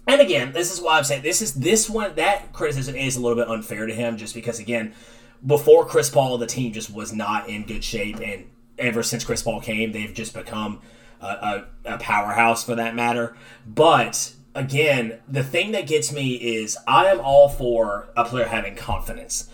and 0.08 0.20
again, 0.20 0.52
this 0.52 0.72
is 0.72 0.80
why 0.80 0.98
I'm 0.98 1.04
saying 1.04 1.22
this 1.22 1.42
is 1.42 1.54
this 1.54 1.88
one 1.88 2.14
that 2.16 2.52
criticism 2.52 2.96
is 2.96 3.16
a 3.16 3.20
little 3.20 3.36
bit 3.36 3.48
unfair 3.48 3.86
to 3.86 3.94
him, 3.94 4.16
just 4.16 4.34
because 4.34 4.58
again, 4.58 4.94
before 5.46 5.86
Chris 5.86 6.10
Paul, 6.10 6.38
the 6.38 6.46
team 6.46 6.72
just 6.72 6.90
was 6.90 7.12
not 7.12 7.48
in 7.48 7.64
good 7.64 7.84
shape, 7.84 8.18
and 8.20 8.46
ever 8.78 9.02
since 9.02 9.24
Chris 9.24 9.42
Paul 9.42 9.60
came, 9.60 9.92
they've 9.92 10.14
just 10.14 10.34
become 10.34 10.80
a, 11.20 11.26
a, 11.26 11.64
a 11.84 11.98
powerhouse 11.98 12.64
for 12.64 12.74
that 12.74 12.94
matter. 12.94 13.36
But 13.66 14.32
again, 14.54 15.20
the 15.28 15.44
thing 15.44 15.72
that 15.72 15.86
gets 15.86 16.10
me 16.12 16.34
is 16.34 16.76
I 16.86 17.06
am 17.06 17.20
all 17.20 17.48
for 17.48 18.08
a 18.16 18.24
player 18.24 18.46
having 18.46 18.74
confidence 18.74 19.48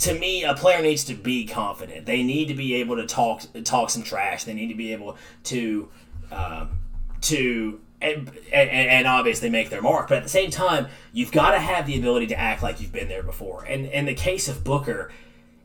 to 0.00 0.14
me, 0.18 0.44
a 0.44 0.54
player 0.54 0.82
needs 0.82 1.04
to 1.04 1.14
be 1.14 1.44
confident. 1.44 2.06
They 2.06 2.22
need 2.22 2.48
to 2.48 2.54
be 2.54 2.74
able 2.74 2.96
to 2.96 3.06
talk 3.06 3.42
talk 3.64 3.90
some 3.90 4.02
trash. 4.02 4.44
They 4.44 4.54
need 4.54 4.68
to 4.68 4.74
be 4.74 4.92
able 4.92 5.16
to 5.44 5.88
um, 6.30 6.78
to 7.22 7.80
and, 8.02 8.28
and, 8.52 8.70
and 8.70 9.06
obviously 9.06 9.48
make 9.50 9.70
their 9.70 9.82
mark. 9.82 10.08
But 10.08 10.18
at 10.18 10.22
the 10.22 10.28
same 10.28 10.50
time, 10.50 10.88
you've 11.12 11.32
got 11.32 11.52
to 11.52 11.58
have 11.58 11.86
the 11.86 11.98
ability 11.98 12.26
to 12.28 12.38
act 12.38 12.62
like 12.62 12.80
you've 12.80 12.92
been 12.92 13.08
there 13.08 13.22
before. 13.22 13.64
And 13.64 13.86
in 13.86 14.04
the 14.06 14.14
case 14.14 14.48
of 14.48 14.64
Booker, 14.64 15.10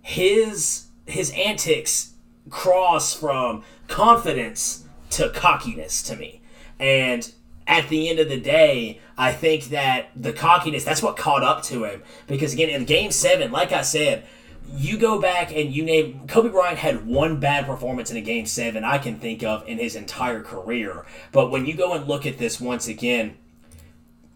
his 0.02 0.88
his 1.06 1.32
antics 1.32 2.14
cross 2.50 3.14
from 3.14 3.64
confidence 3.88 4.86
to 5.12 5.30
cockiness 5.30 6.04
to 6.04 6.16
me. 6.16 6.42
And 6.80 7.32
at 7.66 7.90
the 7.90 8.10
end 8.10 8.20
of 8.20 8.30
the 8.30 8.40
day, 8.40 9.00
I 9.18 9.34
think 9.34 9.66
that 9.66 10.10
the 10.16 10.34
cockiness, 10.34 10.84
that's 10.84 11.02
what 11.02 11.18
caught 11.18 11.44
up 11.44 11.64
to 11.64 11.84
him. 11.86 12.04
Because 12.28 12.54
again, 12.54 12.70
in 12.70 12.86
game 12.86 13.12
seven, 13.12 13.52
like 13.52 13.72
I 13.72 13.82
said, 13.82 14.26
you 14.74 14.98
go 14.98 15.20
back 15.20 15.56
and 15.56 15.74
you 15.74 15.84
name 15.84 16.28
Kobe 16.28 16.50
Bryant 16.50 16.78
had 16.78 17.06
one 17.06 17.40
bad 17.40 17.66
performance 17.66 18.12
in 18.12 18.18
a 18.18 18.22
game 18.22 18.46
seven 18.46 18.84
I 18.84 18.98
can 18.98 19.20
think 19.20 19.44
of 19.44 19.68
in 19.68 19.78
his 19.78 19.96
entire 19.96 20.42
career. 20.42 21.06
But 21.32 21.52
when 21.52 21.66
you 21.66 21.74
go 21.76 21.94
and 21.94 22.08
look 22.08 22.26
at 22.26 22.38
this 22.38 22.60
once 22.60 22.88
again, 22.88 23.38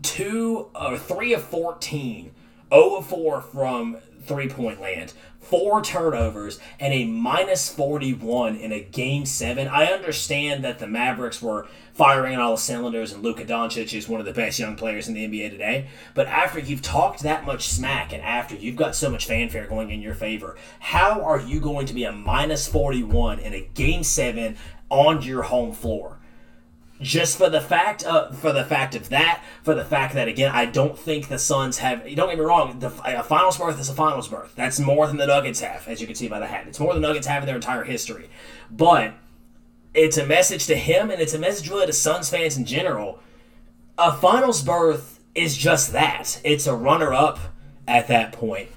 two 0.01 0.69
or 0.73 0.97
three 0.97 1.33
of 1.33 1.43
14, 1.43 2.31
0 2.73 2.95
of 2.95 3.05
4 3.05 3.41
from 3.41 3.97
three 4.23 4.47
point 4.47 4.81
land, 4.81 5.13
four 5.41 5.81
turnovers, 5.81 6.59
and 6.79 6.93
a 6.93 7.05
minus 7.05 7.69
41 7.73 8.55
in 8.55 8.71
a 8.71 8.79
game 8.79 9.25
seven. 9.25 9.67
I 9.67 9.87
understand 9.87 10.63
that 10.63 10.79
the 10.79 10.87
Mavericks 10.87 11.41
were 11.41 11.67
firing 11.93 12.35
on 12.35 12.41
all 12.41 12.55
the 12.55 12.61
cylinders 12.61 13.11
and 13.11 13.21
Luka 13.21 13.43
Doncic 13.43 13.93
is 13.93 14.07
one 14.07 14.19
of 14.19 14.25
the 14.25 14.33
best 14.33 14.59
young 14.59 14.75
players 14.75 15.07
in 15.07 15.13
the 15.13 15.27
NBA 15.27 15.49
today. 15.49 15.87
But 16.13 16.27
after 16.27 16.59
you've 16.59 16.81
talked 16.81 17.23
that 17.23 17.45
much 17.45 17.67
smack 17.67 18.13
and 18.13 18.21
after 18.21 18.55
you've 18.55 18.77
got 18.77 18.95
so 18.95 19.09
much 19.09 19.25
fanfare 19.25 19.67
going 19.67 19.89
in 19.89 20.01
your 20.01 20.15
favor, 20.15 20.55
how 20.79 21.21
are 21.21 21.39
you 21.39 21.59
going 21.59 21.85
to 21.87 21.93
be 21.93 22.05
a 22.05 22.11
minus 22.11 22.67
41 22.67 23.39
in 23.39 23.53
a 23.53 23.67
game 23.73 24.03
seven 24.03 24.57
on 24.89 25.21
your 25.21 25.43
home 25.43 25.73
floor? 25.73 26.20
Just 27.01 27.37
for 27.37 27.49
the 27.49 27.61
fact 27.61 28.03
of 28.03 28.37
for 28.37 28.53
the 28.53 28.63
fact 28.63 28.95
of 28.95 29.09
that, 29.09 29.43
for 29.63 29.73
the 29.73 29.83
fact 29.83 30.13
that 30.13 30.27
again, 30.27 30.51
I 30.53 30.65
don't 30.65 30.97
think 30.97 31.27
the 31.27 31.39
Suns 31.39 31.79
have. 31.79 32.03
Don't 32.03 32.29
get 32.29 32.37
me 32.37 32.43
wrong, 32.45 32.79
the 32.79 32.93
a 33.03 33.23
finals 33.23 33.57
berth 33.57 33.79
is 33.79 33.89
a 33.89 33.93
finals 33.93 34.27
berth. 34.27 34.53
That's 34.55 34.79
more 34.79 35.07
than 35.07 35.17
the 35.17 35.25
Nuggets 35.25 35.61
have, 35.61 35.87
as 35.87 35.99
you 35.99 36.07
can 36.07 36.15
see 36.15 36.27
by 36.27 36.39
the 36.39 36.47
hat. 36.47 36.67
It's 36.67 36.79
more 36.79 36.93
than 36.93 37.01
the 37.01 37.07
Nuggets 37.07 37.27
have 37.27 37.43
in 37.43 37.47
their 37.47 37.55
entire 37.55 37.83
history. 37.83 38.29
But 38.69 39.13
it's 39.93 40.17
a 40.17 40.25
message 40.25 40.67
to 40.67 40.75
him, 40.75 41.09
and 41.09 41.21
it's 41.21 41.33
a 41.33 41.39
message 41.39 41.69
really 41.69 41.87
to 41.87 41.93
Suns 41.93 42.29
fans 42.29 42.57
in 42.57 42.65
general. 42.65 43.19
A 43.97 44.13
finals 44.13 44.61
berth 44.61 45.19
is 45.35 45.57
just 45.57 45.93
that. 45.93 46.39
It's 46.43 46.67
a 46.67 46.75
runner 46.75 47.13
up 47.13 47.39
at 47.87 48.07
that 48.07 48.31
point. 48.31 48.69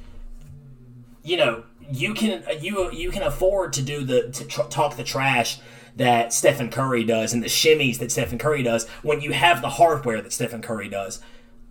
You 1.23 1.37
know, 1.37 1.64
you 1.90 2.14
can 2.14 2.43
you 2.61 2.90
you 2.90 3.11
can 3.11 3.23
afford 3.23 3.75
to 3.75 3.83
do 3.83 4.02
the 4.04 4.31
to 4.31 4.45
tr- 4.45 4.62
talk 4.62 4.97
the 4.97 5.04
trash 5.04 5.59
that 5.96 6.32
Stephen 6.32 6.70
Curry 6.70 7.04
does 7.04 7.32
and 7.32 7.42
the 7.42 7.48
shimmies 7.48 7.98
that 7.98 8.10
Stephen 8.10 8.38
Curry 8.38 8.62
does 8.62 8.88
when 9.02 9.20
you 9.20 9.32
have 9.32 9.62
the 9.62 9.70
hardware 9.70 10.20
that 10.20 10.32
Stephen 10.32 10.62
Curry 10.62 10.88
does. 10.88 11.20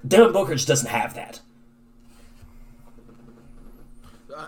Devin 0.08 0.34
Booker 0.34 0.56
just 0.56 0.68
doesn't 0.68 0.90
have 0.90 1.14
that. 1.16 1.42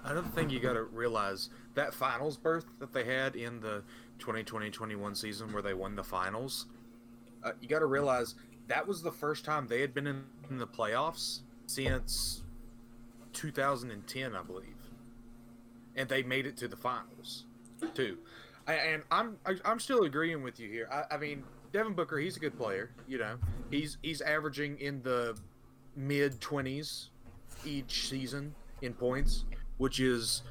Another 0.03 0.27
thing 0.29 0.49
you 0.49 0.59
got 0.59 0.73
to 0.73 0.83
realize 0.83 1.49
that 1.75 1.93
finals 1.93 2.37
berth 2.37 2.65
that 2.79 2.91
they 2.91 3.03
had 3.03 3.35
in 3.35 3.59
the 3.59 3.83
2020-21 4.19 5.15
season 5.15 5.53
where 5.53 5.61
they 5.61 5.73
won 5.73 5.95
the 5.95 6.03
finals, 6.03 6.65
uh, 7.43 7.51
you 7.61 7.67
got 7.67 7.79
to 7.79 7.85
realize 7.85 8.35
that 8.67 8.87
was 8.87 9.03
the 9.03 9.11
first 9.11 9.45
time 9.45 9.67
they 9.67 9.81
had 9.81 9.93
been 9.93 10.07
in, 10.07 10.23
in 10.49 10.57
the 10.57 10.67
playoffs 10.67 11.41
since 11.67 12.43
2010, 13.33 14.35
I 14.35 14.41
believe, 14.41 14.65
and 15.95 16.09
they 16.09 16.23
made 16.23 16.45
it 16.45 16.57
to 16.57 16.67
the 16.67 16.77
finals 16.77 17.45
too. 17.93 18.17
And 18.67 19.03
I'm 19.11 19.37
I'm 19.63 19.79
still 19.79 20.03
agreeing 20.03 20.41
with 20.41 20.59
you 20.59 20.69
here. 20.69 20.87
I, 20.91 21.15
I 21.15 21.17
mean, 21.17 21.43
Devin 21.71 21.93
Booker, 21.93 22.17
he's 22.17 22.35
a 22.37 22.39
good 22.39 22.57
player. 22.57 22.91
You 23.07 23.19
know, 23.19 23.37
he's 23.69 23.97
he's 24.01 24.21
averaging 24.21 24.79
in 24.79 25.01
the 25.03 25.37
mid 25.95 26.39
20s 26.41 27.09
each 27.65 28.09
season 28.09 28.55
in 28.81 28.93
points, 28.93 29.45
which 29.77 29.99
is 29.99 30.41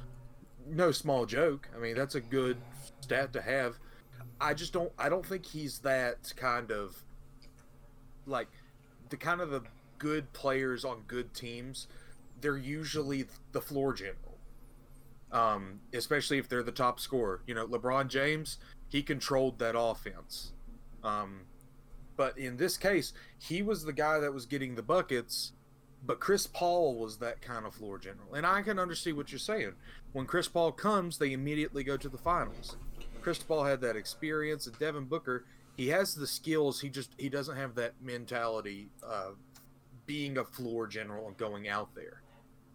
no 0.67 0.91
small 0.91 1.25
joke. 1.25 1.69
I 1.75 1.79
mean, 1.79 1.95
that's 1.95 2.15
a 2.15 2.21
good 2.21 2.57
stat 3.01 3.33
to 3.33 3.41
have. 3.41 3.77
I 4.39 4.53
just 4.53 4.73
don't 4.73 4.91
I 4.97 5.09
don't 5.09 5.25
think 5.25 5.45
he's 5.45 5.79
that 5.79 6.33
kind 6.35 6.71
of 6.71 7.03
like 8.25 8.49
the 9.09 9.17
kind 9.17 9.41
of 9.41 9.49
the 9.49 9.61
good 9.97 10.31
players 10.33 10.83
on 10.83 11.03
good 11.07 11.33
teams. 11.33 11.87
They're 12.41 12.57
usually 12.57 13.25
the 13.51 13.61
floor 13.61 13.93
general. 13.93 14.24
Um, 15.31 15.81
especially 15.93 16.37
if 16.37 16.47
they're 16.47 16.63
the 16.63 16.71
top 16.71 16.99
scorer. 16.99 17.41
You 17.45 17.55
know, 17.55 17.67
LeBron 17.67 18.07
James, 18.07 18.57
he 18.87 19.01
controlled 19.01 19.59
that 19.59 19.77
offense. 19.77 20.53
Um, 21.03 21.41
but 22.15 22.37
in 22.37 22.57
this 22.57 22.77
case, 22.77 23.13
he 23.37 23.61
was 23.61 23.83
the 23.83 23.93
guy 23.93 24.19
that 24.19 24.33
was 24.33 24.45
getting 24.45 24.75
the 24.75 24.81
buckets, 24.81 25.51
but 26.05 26.19
Chris 26.19 26.47
Paul 26.47 26.95
was 26.95 27.17
that 27.17 27.41
kind 27.41 27.65
of 27.65 27.73
floor 27.73 27.97
general. 27.97 28.35
And 28.35 28.45
I 28.45 28.61
can 28.61 28.79
understand 28.79 29.17
what 29.17 29.31
you're 29.31 29.39
saying. 29.39 29.73
When 30.13 30.25
Chris 30.25 30.47
Paul 30.47 30.71
comes, 30.71 31.17
they 31.17 31.33
immediately 31.33 31.83
go 31.83 31.97
to 31.97 32.07
the 32.07 32.17
finals. 32.17 32.77
Chris 33.21 33.39
Paul 33.39 33.63
had 33.63 33.81
that 33.81 33.95
experience, 33.95 34.67
and 34.67 34.77
Devin 34.77 35.05
Booker, 35.05 35.45
he 35.75 35.87
has 35.87 36.15
the 36.15 36.27
skills. 36.27 36.79
He 36.79 36.89
just 36.89 37.11
he 37.17 37.27
doesn't 37.27 37.57
have 37.57 37.75
that 37.75 37.93
mentality 38.01 38.89
of 39.03 39.37
being 40.05 40.37
a 40.37 40.45
floor 40.45 40.87
general 40.87 41.27
and 41.27 41.35
going 41.37 41.67
out 41.67 41.93
there 41.95 42.21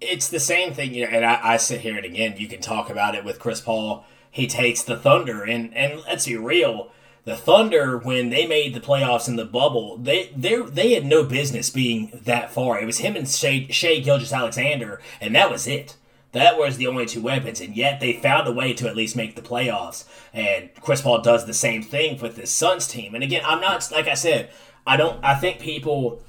it's 0.00 0.28
the 0.28 0.40
same 0.40 0.72
thing, 0.72 0.94
you 0.94 1.04
know, 1.04 1.10
and 1.10 1.24
I, 1.24 1.40
I 1.42 1.56
sit 1.56 1.80
here 1.80 1.96
and 1.96 2.04
again, 2.04 2.34
you 2.38 2.48
can 2.48 2.60
talk 2.60 2.90
about 2.90 3.14
it 3.14 3.24
with 3.24 3.38
Chris 3.38 3.60
Paul. 3.60 4.04
He 4.30 4.46
takes 4.46 4.82
the 4.82 4.96
Thunder, 4.96 5.42
and 5.42 5.76
and 5.76 6.00
let's 6.06 6.26
be 6.26 6.36
real, 6.36 6.92
the 7.24 7.36
Thunder 7.36 7.98
when 7.98 8.30
they 8.30 8.46
made 8.46 8.74
the 8.74 8.80
playoffs 8.80 9.28
in 9.28 9.36
the 9.36 9.44
bubble, 9.44 9.96
they 9.96 10.32
they 10.36 10.60
they 10.62 10.94
had 10.94 11.04
no 11.04 11.24
business 11.24 11.70
being 11.70 12.10
that 12.24 12.52
far. 12.52 12.80
It 12.80 12.86
was 12.86 12.98
him 12.98 13.16
and 13.16 13.28
Shai, 13.28 13.66
Shai 13.70 13.98
Gilgeous-Alexander, 14.00 15.00
and 15.20 15.34
that 15.34 15.50
was 15.50 15.66
it. 15.66 15.96
That 16.32 16.56
was 16.56 16.76
the 16.76 16.86
only 16.86 17.06
two 17.06 17.22
weapons, 17.22 17.60
and 17.60 17.76
yet 17.76 17.98
they 17.98 18.12
found 18.12 18.46
a 18.46 18.52
way 18.52 18.72
to 18.74 18.88
at 18.88 18.96
least 18.96 19.16
make 19.16 19.34
the 19.34 19.42
playoffs. 19.42 20.04
And 20.32 20.70
Chris 20.80 21.02
Paul 21.02 21.22
does 21.22 21.44
the 21.44 21.54
same 21.54 21.82
thing 21.82 22.20
with 22.20 22.36
this 22.36 22.52
Suns 22.52 22.86
team. 22.86 23.14
And 23.16 23.24
again, 23.24 23.42
I'm 23.44 23.60
not 23.60 23.90
like 23.90 24.06
I 24.06 24.14
said, 24.14 24.50
I 24.86 24.96
don't. 24.96 25.22
I 25.24 25.34
think 25.34 25.58
people 25.58 26.22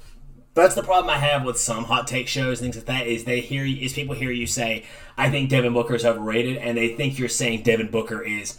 that's 0.54 0.74
the 0.74 0.82
problem 0.82 1.10
I 1.10 1.18
have 1.18 1.44
with 1.44 1.58
some 1.58 1.84
hot 1.84 2.06
take 2.06 2.28
shows, 2.28 2.60
things 2.60 2.76
like 2.76 2.84
that, 2.86 3.06
is 3.06 3.24
they 3.24 3.40
hear 3.40 3.64
you, 3.64 3.84
is 3.84 3.92
people 3.94 4.14
hear 4.14 4.30
you 4.30 4.46
say, 4.46 4.84
"I 5.16 5.30
think 5.30 5.48
Devin 5.48 5.72
Booker 5.72 5.94
is 5.94 6.04
overrated," 6.04 6.58
and 6.58 6.76
they 6.76 6.88
think 6.94 7.18
you're 7.18 7.28
saying 7.28 7.62
Devin 7.62 7.90
Booker 7.90 8.22
is, 8.22 8.58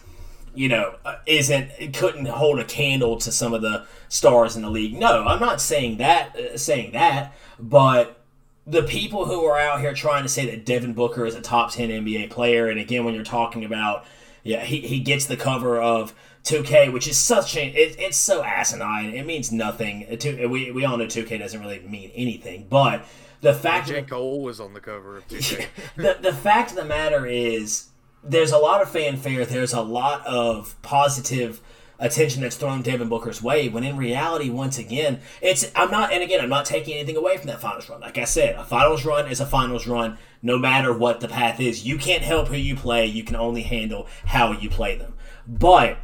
you 0.56 0.70
know, 0.70 0.96
uh, 1.06 1.16
isn't 1.28 1.94
couldn't 1.94 2.26
hold 2.26 2.60
a 2.60 2.66
candle 2.66 3.18
to 3.18 3.32
some 3.32 3.54
of 3.54 3.62
the 3.62 3.86
stars 4.10 4.56
in 4.56 4.64
the 4.64 4.70
league. 4.72 4.98
No, 4.98 5.24
I'm 5.26 5.40
not 5.40 5.62
saying 5.62 5.98
that. 5.98 6.36
Uh, 6.36 6.58
saying 6.58 6.94
that, 6.94 7.34
but 7.60 8.20
the 8.66 8.84
people 8.84 9.26
who 9.26 9.44
are 9.46 9.60
out 9.60 9.82
here 9.82 9.94
trying 9.94 10.24
to 10.24 10.30
say 10.30 10.46
that 10.48 10.66
Devin 10.66 10.94
Booker 10.94 11.26
is 11.26 11.36
a 11.36 11.42
top 11.42 11.72
ten 11.72 11.90
NBA 11.90 12.32
player, 12.32 12.70
and 12.70 12.80
again, 12.80 13.06
when 13.06 13.14
you're 13.14 13.24
talking 13.24 13.64
about, 13.64 14.04
yeah, 14.42 14.64
he 14.64 14.80
he 14.82 15.00
gets 15.00 15.26
the 15.26 15.38
cover 15.38 15.80
of 15.80 16.16
2K, 16.44 16.92
which 16.92 17.08
is 17.08 17.18
such 17.18 17.56
a 17.56 17.66
it, 17.66 17.96
it's 18.00 18.18
so 18.18 18.44
asinine. 18.44 19.14
It 19.14 19.26
means 19.26 19.52
nothing. 19.52 20.06
Uh, 20.12 20.48
we 20.50 20.72
we 20.72 20.86
all 20.86 20.98
know 20.98 21.06
2K 21.06 21.40
doesn't 21.40 21.60
really 21.60 21.80
mean 21.80 22.12
anything, 22.14 22.68
but 22.70 23.06
the 23.42 23.54
fact 23.54 23.88
J. 23.88 24.02
Cole 24.04 24.42
was 24.42 24.60
on 24.60 24.74
the 24.74 24.82
cover 24.82 25.18
of 25.18 25.28
2K. 25.28 25.68
the 25.96 26.18
the 26.22 26.34
fact 26.34 26.72
of 26.72 26.78
the 26.78 26.86
matter 26.86 27.26
is, 27.26 27.90
there's 28.24 28.52
a 28.52 28.58
lot 28.58 28.82
of 28.82 28.90
fanfare. 28.90 29.46
There's 29.46 29.74
a 29.74 29.82
lot 29.82 30.26
of 30.26 30.82
positive 30.82 31.62
attention 32.00 32.42
that's 32.42 32.58
thrown 32.58 32.82
Devin 32.82 33.08
Booker's 33.08 33.42
way. 33.42 33.70
When 33.70 33.86
in 33.86 33.96
reality, 33.96 34.50
once 34.50 34.78
again, 34.78 35.22
it's 35.42 35.72
I'm 35.76 35.92
not. 35.92 36.12
And 36.12 36.24
again, 36.24 36.42
I'm 36.42 36.50
not 36.50 36.66
taking 36.66 36.96
anything 36.96 37.16
away 37.16 37.38
from 37.38 37.48
that 37.48 37.62
finals 37.62 37.90
run. 37.90 38.02
Like 38.02 38.18
I 38.18 38.26
said, 38.26 38.56
a 38.56 38.66
finals 38.66 39.06
run 39.06 39.32
is 39.32 39.40
a 39.40 39.46
finals 39.46 39.88
run, 39.88 40.18
no 40.42 40.58
matter 40.58 40.92
what 40.92 41.22
the 41.22 41.30
path 41.30 41.62
is. 41.62 41.86
You 41.86 41.98
can't 41.98 42.24
help 42.24 42.50
who 42.50 42.58
you 42.58 42.76
play. 42.76 43.06
You 43.06 43.24
can 43.24 43.38
only 43.38 43.62
handle 43.62 44.08
how 44.26 44.52
you 44.52 44.70
play 44.70 44.98
them. 44.98 45.14
But 45.48 45.98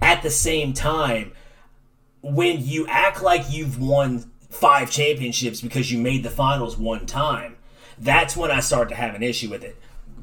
at 0.00 0.22
the 0.22 0.30
same 0.30 0.72
time, 0.72 1.32
when 2.22 2.64
you 2.64 2.86
act 2.88 3.22
like 3.22 3.50
you've 3.50 3.80
won 3.80 4.30
five 4.50 4.90
championships 4.90 5.60
because 5.60 5.92
you 5.92 5.98
made 5.98 6.22
the 6.22 6.30
finals 6.30 6.76
one 6.76 7.06
time, 7.06 7.56
that's 7.98 8.36
when 8.36 8.50
I 8.50 8.60
start 8.60 8.88
to 8.90 8.94
have 8.94 9.14
an 9.14 9.22
issue 9.22 9.50
with 9.50 9.64
it. 9.64 9.76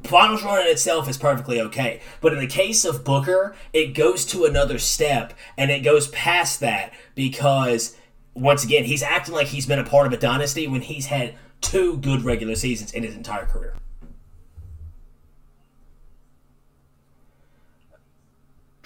Finals 0.04 0.42
run 0.44 0.60
in 0.60 0.68
itself 0.68 1.08
is 1.08 1.18
perfectly 1.18 1.60
okay. 1.60 2.00
But 2.20 2.32
in 2.32 2.38
the 2.38 2.46
case 2.46 2.84
of 2.84 3.04
Booker, 3.04 3.56
it 3.72 3.94
goes 3.94 4.24
to 4.26 4.44
another 4.44 4.78
step 4.78 5.34
and 5.56 5.70
it 5.70 5.80
goes 5.80 6.08
past 6.08 6.60
that 6.60 6.92
because, 7.14 7.96
once 8.34 8.62
again, 8.62 8.84
he's 8.84 9.02
acting 9.02 9.34
like 9.34 9.48
he's 9.48 9.66
been 9.66 9.78
a 9.78 9.84
part 9.84 10.06
of 10.06 10.12
a 10.12 10.16
dynasty 10.16 10.68
when 10.68 10.82
he's 10.82 11.06
had 11.06 11.34
two 11.60 11.96
good 11.98 12.22
regular 12.22 12.54
seasons 12.54 12.92
in 12.92 13.02
his 13.02 13.16
entire 13.16 13.46
career. 13.46 13.74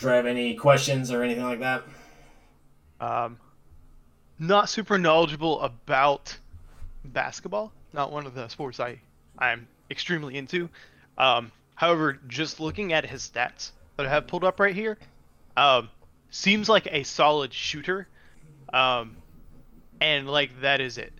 You 0.02 0.08
have 0.08 0.26
any 0.26 0.54
questions 0.54 1.10
or 1.10 1.22
anything 1.22 1.44
like 1.44 1.60
that? 1.60 1.84
Um, 3.00 3.38
not 4.38 4.68
super 4.68 4.98
knowledgeable 4.98 5.60
about 5.60 6.36
basketball. 7.04 7.72
Not 7.92 8.12
one 8.12 8.26
of 8.26 8.34
the 8.34 8.48
sports 8.48 8.80
I 8.80 9.00
I'm 9.38 9.66
extremely 9.90 10.36
into. 10.36 10.68
Um, 11.18 11.52
however, 11.74 12.18
just 12.28 12.60
looking 12.60 12.92
at 12.92 13.04
his 13.04 13.22
stats 13.22 13.72
that 13.96 14.06
I 14.06 14.08
have 14.08 14.26
pulled 14.26 14.44
up 14.44 14.60
right 14.60 14.74
here, 14.74 14.98
um, 15.56 15.90
seems 16.30 16.68
like 16.68 16.86
a 16.90 17.02
solid 17.02 17.52
shooter. 17.52 18.06
Um, 18.72 19.16
and 20.00 20.28
like 20.28 20.60
that 20.62 20.80
is 20.80 20.98
it. 20.98 21.12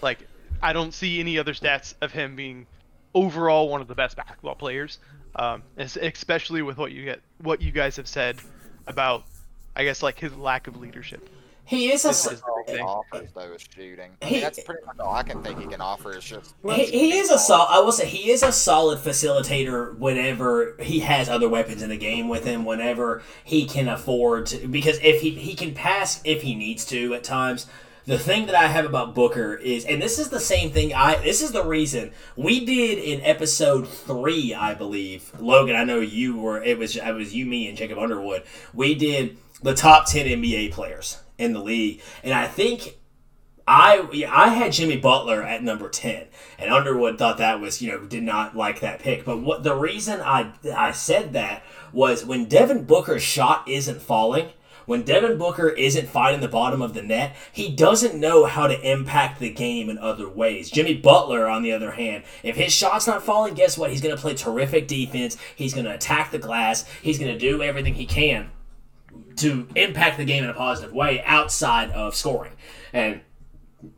Like 0.00 0.18
I 0.62 0.72
don't 0.72 0.92
see 0.92 1.18
any 1.20 1.38
other 1.38 1.54
stats 1.54 1.94
of 2.00 2.12
him 2.12 2.36
being 2.36 2.66
overall 3.14 3.68
one 3.68 3.80
of 3.80 3.88
the 3.88 3.94
best 3.94 4.16
basketball 4.16 4.54
players 4.54 4.98
um, 5.36 5.62
especially 5.78 6.62
with 6.62 6.78
what 6.78 6.92
you 6.92 7.04
get, 7.04 7.20
what 7.40 7.62
you 7.62 7.72
guys 7.72 7.96
have 7.96 8.08
said 8.08 8.38
about, 8.86 9.24
I 9.74 9.84
guess, 9.84 10.02
like 10.02 10.18
his 10.18 10.34
lack 10.36 10.66
of 10.66 10.76
leadership. 10.78 11.28
He 11.64 11.92
is 11.92 12.04
a. 12.04 12.12
He 12.70 12.78
offers 12.80 13.30
though 13.34 13.52
is 13.52 13.66
shooting. 13.74 14.10
I 14.20 14.30
mean, 14.30 14.40
that's 14.40 14.62
pretty 14.62 14.84
much 14.84 14.98
all 14.98 15.14
I 15.14 15.22
can 15.22 15.42
think 15.42 15.60
he 15.60 15.66
can 15.66 15.80
offer 15.80 16.16
is 16.16 16.24
just. 16.24 16.54
He, 16.68 16.86
he 16.86 17.12
is 17.18 17.30
a 17.30 17.38
sol- 17.38 17.68
I 17.70 17.78
will 17.78 17.92
say 17.92 18.06
he 18.06 18.30
is 18.30 18.42
a 18.42 18.50
solid 18.50 18.98
facilitator 18.98 19.96
whenever 19.96 20.76
he 20.80 21.00
has 21.00 21.28
other 21.28 21.48
weapons 21.48 21.80
in 21.80 21.88
the 21.88 21.96
game 21.96 22.28
with 22.28 22.44
him. 22.44 22.64
Whenever 22.64 23.22
he 23.44 23.64
can 23.64 23.88
afford 23.88 24.46
to, 24.46 24.66
because 24.66 24.98
if 25.02 25.20
he 25.20 25.30
he 25.30 25.54
can 25.54 25.72
pass 25.72 26.20
if 26.24 26.42
he 26.42 26.54
needs 26.56 26.84
to 26.86 27.14
at 27.14 27.22
times 27.22 27.66
the 28.04 28.18
thing 28.18 28.46
that 28.46 28.54
I 28.54 28.66
have 28.66 28.84
about 28.84 29.14
Booker 29.14 29.54
is, 29.54 29.84
and 29.84 30.02
this 30.02 30.18
is 30.18 30.28
the 30.28 30.40
same 30.40 30.70
thing. 30.70 30.92
I 30.92 31.16
this 31.16 31.42
is 31.42 31.52
the 31.52 31.64
reason 31.64 32.12
we 32.36 32.64
did 32.64 32.98
in 32.98 33.20
episode 33.22 33.88
three, 33.88 34.54
I 34.54 34.74
believe. 34.74 35.32
Logan, 35.38 35.76
I 35.76 35.84
know 35.84 36.00
you 36.00 36.38
were. 36.38 36.62
It 36.62 36.78
was 36.78 36.96
it 36.96 37.14
was 37.14 37.34
you, 37.34 37.46
me, 37.46 37.68
and 37.68 37.76
Jacob 37.76 37.98
Underwood. 37.98 38.42
We 38.74 38.94
did 38.94 39.38
the 39.62 39.74
top 39.74 40.06
ten 40.06 40.26
NBA 40.26 40.72
players 40.72 41.18
in 41.38 41.52
the 41.52 41.60
league, 41.60 42.00
and 42.24 42.34
I 42.34 42.48
think 42.48 42.98
I 43.66 44.26
I 44.28 44.48
had 44.48 44.72
Jimmy 44.72 44.96
Butler 44.96 45.42
at 45.42 45.62
number 45.62 45.88
ten, 45.88 46.26
and 46.58 46.72
Underwood 46.72 47.18
thought 47.18 47.38
that 47.38 47.60
was 47.60 47.80
you 47.80 47.92
know 47.92 48.04
did 48.04 48.24
not 48.24 48.56
like 48.56 48.80
that 48.80 49.00
pick. 49.00 49.24
But 49.24 49.40
what 49.40 49.62
the 49.62 49.76
reason 49.76 50.20
I 50.20 50.52
I 50.74 50.90
said 50.90 51.34
that 51.34 51.62
was 51.92 52.24
when 52.24 52.46
Devin 52.46 52.84
Booker's 52.84 53.22
shot 53.22 53.68
isn't 53.68 54.02
falling 54.02 54.48
when 54.86 55.02
Devin 55.02 55.38
Booker 55.38 55.68
isn't 55.68 56.08
finding 56.08 56.40
the 56.40 56.48
bottom 56.48 56.82
of 56.82 56.94
the 56.94 57.02
net, 57.02 57.36
he 57.52 57.74
doesn't 57.74 58.18
know 58.18 58.44
how 58.44 58.66
to 58.66 58.90
impact 58.90 59.40
the 59.40 59.50
game 59.50 59.88
in 59.88 59.98
other 59.98 60.28
ways. 60.28 60.70
Jimmy 60.70 60.94
Butler, 60.94 61.48
on 61.48 61.62
the 61.62 61.72
other 61.72 61.92
hand, 61.92 62.24
if 62.42 62.56
his 62.56 62.72
shot's 62.72 63.06
not 63.06 63.22
falling, 63.22 63.54
guess 63.54 63.78
what? 63.78 63.90
He's 63.90 64.00
going 64.00 64.14
to 64.14 64.20
play 64.20 64.34
terrific 64.34 64.88
defense. 64.88 65.36
He's 65.56 65.74
going 65.74 65.86
to 65.86 65.94
attack 65.94 66.30
the 66.30 66.38
glass. 66.38 66.84
He's 67.02 67.18
going 67.18 67.32
to 67.32 67.38
do 67.38 67.62
everything 67.62 67.94
he 67.94 68.06
can 68.06 68.50
to 69.36 69.66
impact 69.74 70.18
the 70.18 70.24
game 70.24 70.44
in 70.44 70.50
a 70.50 70.54
positive 70.54 70.94
way 70.94 71.22
outside 71.24 71.90
of 71.90 72.14
scoring. 72.14 72.52
And 72.92 73.20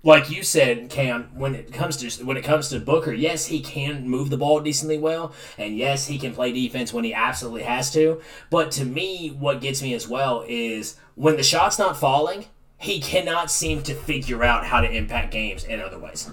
like 0.02 0.30
you 0.30 0.42
said, 0.42 0.88
Cam, 0.90 1.30
when 1.34 1.54
it 1.54 1.72
comes 1.72 1.96
to 1.98 2.24
when 2.24 2.36
it 2.36 2.44
comes 2.44 2.68
to 2.68 2.80
Booker, 2.80 3.12
yes, 3.12 3.46
he 3.46 3.60
can 3.60 4.08
move 4.08 4.30
the 4.30 4.36
ball 4.36 4.60
decently 4.60 4.98
well, 4.98 5.32
and 5.58 5.76
yes, 5.76 6.06
he 6.06 6.18
can 6.18 6.34
play 6.34 6.52
defense 6.52 6.92
when 6.92 7.04
he 7.04 7.12
absolutely 7.12 7.62
has 7.62 7.92
to. 7.92 8.20
But 8.50 8.70
to 8.72 8.84
me, 8.84 9.28
what 9.28 9.60
gets 9.60 9.82
me 9.82 9.94
as 9.94 10.08
well 10.08 10.44
is 10.48 10.96
when 11.14 11.36
the 11.36 11.42
shot's 11.42 11.78
not 11.78 11.96
falling, 11.96 12.46
he 12.78 13.00
cannot 13.00 13.50
seem 13.50 13.82
to 13.84 13.94
figure 13.94 14.42
out 14.42 14.66
how 14.66 14.80
to 14.80 14.90
impact 14.90 15.32
games 15.32 15.64
in 15.64 15.80
other 15.80 15.98
ways. 15.98 16.30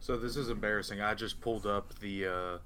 So 0.00 0.16
this 0.16 0.36
is 0.36 0.48
embarrassing. 0.48 1.00
I 1.00 1.14
just 1.14 1.40
pulled 1.40 1.66
up 1.66 1.98
the 1.98 2.26
uh, 2.26 2.58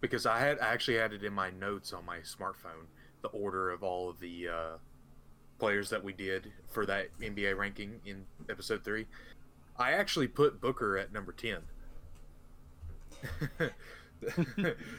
because 0.00 0.26
I 0.26 0.38
had 0.38 0.58
I 0.60 0.72
actually 0.72 0.96
had 0.96 1.12
it 1.12 1.22
in 1.22 1.32
my 1.32 1.50
notes 1.50 1.92
on 1.92 2.04
my 2.04 2.18
smartphone 2.18 2.86
the 3.22 3.28
order 3.28 3.70
of 3.70 3.82
all 3.82 4.08
of 4.08 4.18
the 4.18 4.48
uh, 4.48 4.78
players 5.60 5.90
that 5.90 6.02
we 6.02 6.12
did 6.12 6.50
for 6.68 6.84
that 6.86 7.08
NBA 7.20 7.56
ranking 7.56 8.00
in 8.04 8.24
episode 8.48 8.82
three. 8.82 9.06
I 9.78 9.92
actually 9.92 10.28
put 10.28 10.60
Booker 10.60 10.98
at 10.98 11.12
number 11.12 11.32
ten. 11.32 11.58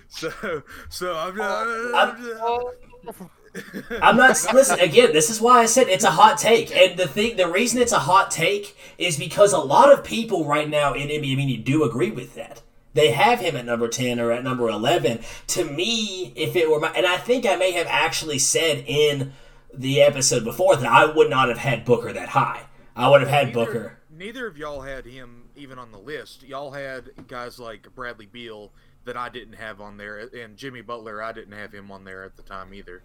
so 0.08 0.64
so 0.90 1.16
I'm 1.16 1.36
not. 1.36 1.68
Uh, 1.68 2.60
I'm, 3.08 3.30
I'm 4.02 4.18
not 4.18 4.38
listen 4.54 4.80
again. 4.80 5.12
This 5.14 5.30
is 5.30 5.42
why 5.42 5.60
I 5.60 5.66
said 5.66 5.88
it's 5.88 6.04
a 6.04 6.12
hot 6.12 6.38
take, 6.38 6.76
and 6.76 6.98
the 6.98 7.08
thing, 7.08 7.38
the 7.38 7.52
reason 7.52 7.82
it's 7.82 7.92
a 7.92 8.00
hot 8.00 8.32
take 8.32 8.78
is 8.98 9.18
because 9.18 9.54
a 9.54 9.60
lot 9.60 9.92
of 9.92 10.04
people 10.04 10.46
right 10.46 10.70
now 10.70 10.94
in 10.94 11.10
NBA 11.10 11.36
media 11.36 11.58
do 11.58 11.84
agree 11.84 12.12
with 12.12 12.36
that. 12.36 12.62
They 12.94 13.12
have 13.12 13.40
him 13.40 13.56
at 13.56 13.66
number 13.66 13.88
ten 13.88 14.20
or 14.20 14.32
at 14.32 14.44
number 14.44 14.70
eleven. 14.70 15.20
To 15.48 15.66
me, 15.66 16.34
if 16.36 16.56
it 16.56 16.70
were 16.70 16.80
my, 16.80 16.90
and 16.90 17.06
I 17.06 17.18
think 17.18 17.46
I 17.46 17.56
may 17.56 17.72
have 17.72 17.88
actually 17.90 18.40
said 18.40 18.84
in 18.88 19.34
the 19.74 20.02
episode 20.02 20.44
before 20.44 20.76
that 20.76 20.92
I 20.92 21.06
would 21.06 21.30
not 21.30 21.50
have 21.50 21.58
had 21.58 21.86
Booker 21.86 22.14
that 22.14 22.30
high. 22.30 22.64
I 22.96 23.10
would 23.10 23.22
have 23.22 23.30
had 23.30 23.48
neither, 23.48 23.66
Booker. 23.66 24.00
Neither 24.10 24.48
of 24.48 24.58
y'all 24.58 24.82
had 24.82 25.06
him 25.06 25.50
even 25.56 25.80
on 25.80 25.92
the 25.92 25.98
list. 25.98 26.44
Y'all 26.44 26.72
had 26.72 27.12
guys 27.28 27.60
like 27.60 27.94
Bradley 27.96 28.26
Beal 28.26 28.72
that 29.06 29.18
I 29.18 29.30
didn't 29.30 29.54
have 29.56 29.82
on 29.82 29.98
there, 29.98 30.20
and 30.20 30.58
Jimmy 30.58 30.82
Butler. 30.82 31.24
I 31.24 31.32
didn't 31.32 31.54
have 31.54 31.74
him 31.74 31.92
on 31.92 32.04
there 32.04 32.24
at 32.24 32.38
the 32.38 32.44
time 32.44 32.74
either 32.74 33.02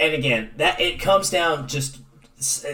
and 0.00 0.14
again, 0.14 0.50
that 0.56 0.80
it 0.80 0.98
comes 0.98 1.30
down 1.30 1.68
just 1.68 2.00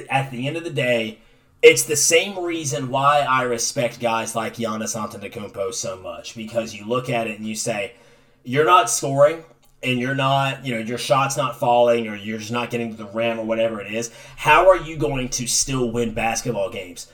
at 0.08 0.30
the 0.30 0.46
end 0.46 0.56
of 0.56 0.64
the 0.64 0.70
day, 0.70 1.18
it's 1.60 1.82
the 1.82 1.96
same 1.96 2.38
reason 2.38 2.88
why 2.88 3.20
I 3.20 3.42
respect 3.42 3.98
guys 3.98 4.36
like 4.36 4.54
Giannis 4.54 4.96
Antetokounmpo 4.96 5.74
so 5.74 5.96
much 5.96 6.36
because 6.36 6.72
you 6.72 6.86
look 6.86 7.10
at 7.10 7.26
it 7.26 7.36
and 7.36 7.46
you 7.46 7.56
say, 7.56 7.94
you're 8.44 8.64
not 8.64 8.88
scoring 8.88 9.42
and 9.82 10.00
you're 10.00 10.14
not, 10.14 10.64
you 10.64 10.74
know, 10.74 10.80
your 10.80 10.98
shot's 10.98 11.36
not 11.36 11.58
falling 11.58 12.08
or 12.08 12.16
you're 12.16 12.38
just 12.38 12.52
not 12.52 12.70
getting 12.70 12.90
to 12.90 12.96
the 12.96 13.06
rim 13.06 13.38
or 13.38 13.44
whatever 13.44 13.80
it 13.80 13.92
is. 13.92 14.10
How 14.36 14.68
are 14.68 14.76
you 14.76 14.96
going 14.96 15.28
to 15.30 15.46
still 15.46 15.90
win 15.90 16.14
basketball 16.14 16.70
games 16.70 17.10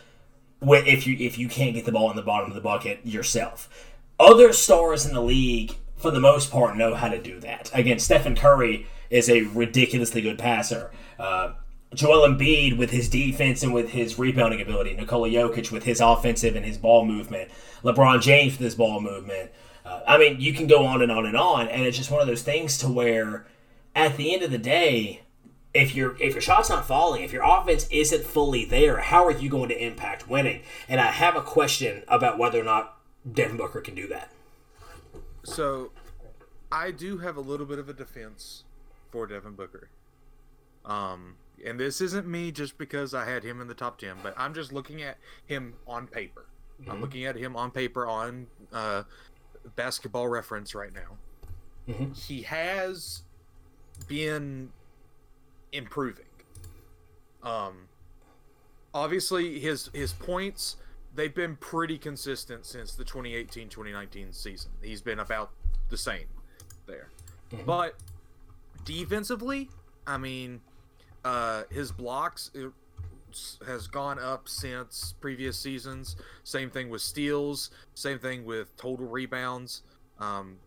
if 0.62 1.06
you 1.06 1.16
if 1.18 1.38
you 1.38 1.48
can't 1.48 1.74
get 1.74 1.84
the 1.84 1.92
ball 1.92 2.10
in 2.10 2.16
the 2.16 2.22
bottom 2.22 2.48
of 2.48 2.54
the 2.54 2.60
bucket 2.60 3.04
yourself? 3.04 3.68
Other 4.18 4.52
stars 4.52 5.04
in 5.04 5.14
the 5.14 5.22
league, 5.22 5.76
for 5.96 6.10
the 6.10 6.20
most 6.20 6.50
part, 6.50 6.76
know 6.76 6.94
how 6.94 7.08
to 7.08 7.20
do 7.20 7.40
that. 7.40 7.70
Again, 7.74 7.98
Stephen 7.98 8.36
Curry 8.36 8.86
is 9.10 9.28
a 9.28 9.42
ridiculously 9.42 10.22
good 10.22 10.38
passer. 10.38 10.90
Uh, 11.18 11.54
Joel 11.94 12.26
Embiid 12.26 12.78
with 12.78 12.90
his 12.90 13.08
defense 13.08 13.62
and 13.62 13.74
with 13.74 13.90
his 13.90 14.18
rebounding 14.18 14.62
ability. 14.62 14.94
Nikola 14.94 15.28
Jokic 15.28 15.70
with 15.70 15.84
his 15.84 16.00
offensive 16.00 16.56
and 16.56 16.64
his 16.64 16.78
ball 16.78 17.04
movement. 17.04 17.50
LeBron 17.82 18.22
James 18.22 18.52
with 18.52 18.60
his 18.60 18.74
ball 18.74 19.00
movement. 19.00 19.50
Uh, 19.84 20.00
I 20.06 20.18
mean, 20.18 20.40
you 20.40 20.52
can 20.52 20.66
go 20.66 20.86
on 20.86 21.02
and 21.02 21.10
on 21.10 21.26
and 21.26 21.36
on, 21.36 21.68
and 21.68 21.82
it's 21.82 21.96
just 21.96 22.10
one 22.10 22.20
of 22.20 22.26
those 22.26 22.42
things 22.42 22.78
to 22.78 22.88
where, 22.88 23.46
at 23.94 24.16
the 24.16 24.32
end 24.32 24.42
of 24.42 24.50
the 24.50 24.58
day, 24.58 25.22
if 25.74 25.94
your 25.94 26.20
if 26.20 26.34
your 26.34 26.42
shot's 26.42 26.68
not 26.68 26.86
falling, 26.86 27.22
if 27.22 27.32
your 27.32 27.44
offense 27.44 27.88
isn't 27.90 28.24
fully 28.24 28.64
there, 28.64 28.98
how 28.98 29.24
are 29.24 29.30
you 29.30 29.48
going 29.48 29.68
to 29.70 29.84
impact 29.84 30.28
winning? 30.28 30.62
And 30.88 31.00
I 31.00 31.06
have 31.06 31.34
a 31.34 31.42
question 31.42 32.02
about 32.08 32.38
whether 32.38 32.60
or 32.60 32.64
not 32.64 32.98
Devin 33.30 33.56
Booker 33.56 33.80
can 33.80 33.94
do 33.94 34.06
that. 34.08 34.30
So, 35.44 35.90
I 36.70 36.90
do 36.90 37.18
have 37.18 37.36
a 37.36 37.40
little 37.40 37.66
bit 37.66 37.78
of 37.78 37.88
a 37.88 37.92
defense 37.92 38.64
for 39.10 39.26
Devin 39.26 39.54
Booker. 39.54 39.88
Um, 40.84 41.36
and 41.64 41.78
this 41.78 42.00
isn't 42.00 42.26
me 42.26 42.50
just 42.50 42.78
because 42.78 43.14
I 43.14 43.24
had 43.24 43.44
him 43.44 43.60
in 43.60 43.68
the 43.68 43.74
top 43.74 43.98
10, 43.98 44.16
but 44.22 44.34
I'm 44.36 44.54
just 44.54 44.72
looking 44.72 45.02
at 45.02 45.18
him 45.46 45.74
on 45.86 46.06
paper. 46.06 46.46
Mm-hmm. 46.80 46.90
I'm 46.90 47.00
looking 47.00 47.24
at 47.24 47.36
him 47.36 47.56
on 47.56 47.70
paper 47.70 48.06
on 48.06 48.46
uh, 48.72 49.04
basketball 49.76 50.28
reference 50.28 50.74
right 50.74 50.92
now. 50.94 51.18
Mm-hmm. 51.88 52.12
He 52.12 52.42
has 52.42 53.22
been 54.08 54.70
improving. 55.72 56.26
Um, 57.42 57.88
obviously, 58.94 59.58
his 59.58 59.90
his 59.92 60.12
points 60.12 60.76
they've 61.14 61.34
been 61.34 61.56
pretty 61.56 61.98
consistent 61.98 62.64
since 62.64 62.94
the 62.94 63.04
2018-2019 63.04 64.34
season. 64.34 64.70
He's 64.82 65.02
been 65.02 65.18
about 65.18 65.50
the 65.90 65.96
same 65.96 66.26
there. 66.86 67.08
Mm-hmm. 67.52 67.66
But 67.66 67.96
defensively, 68.84 69.68
I 70.06 70.16
mean, 70.16 70.60
uh, 71.24 71.64
his 71.70 71.92
blocks 71.92 72.50
has 73.66 73.86
gone 73.86 74.18
up 74.18 74.48
since 74.48 75.14
previous 75.20 75.58
seasons. 75.58 76.16
Same 76.44 76.70
thing 76.70 76.88
with 76.88 77.02
steals. 77.02 77.70
Same 77.94 78.18
thing 78.18 78.44
with 78.44 78.76
total 78.76 79.06
rebounds. 79.06 79.82
Um, 80.18 80.58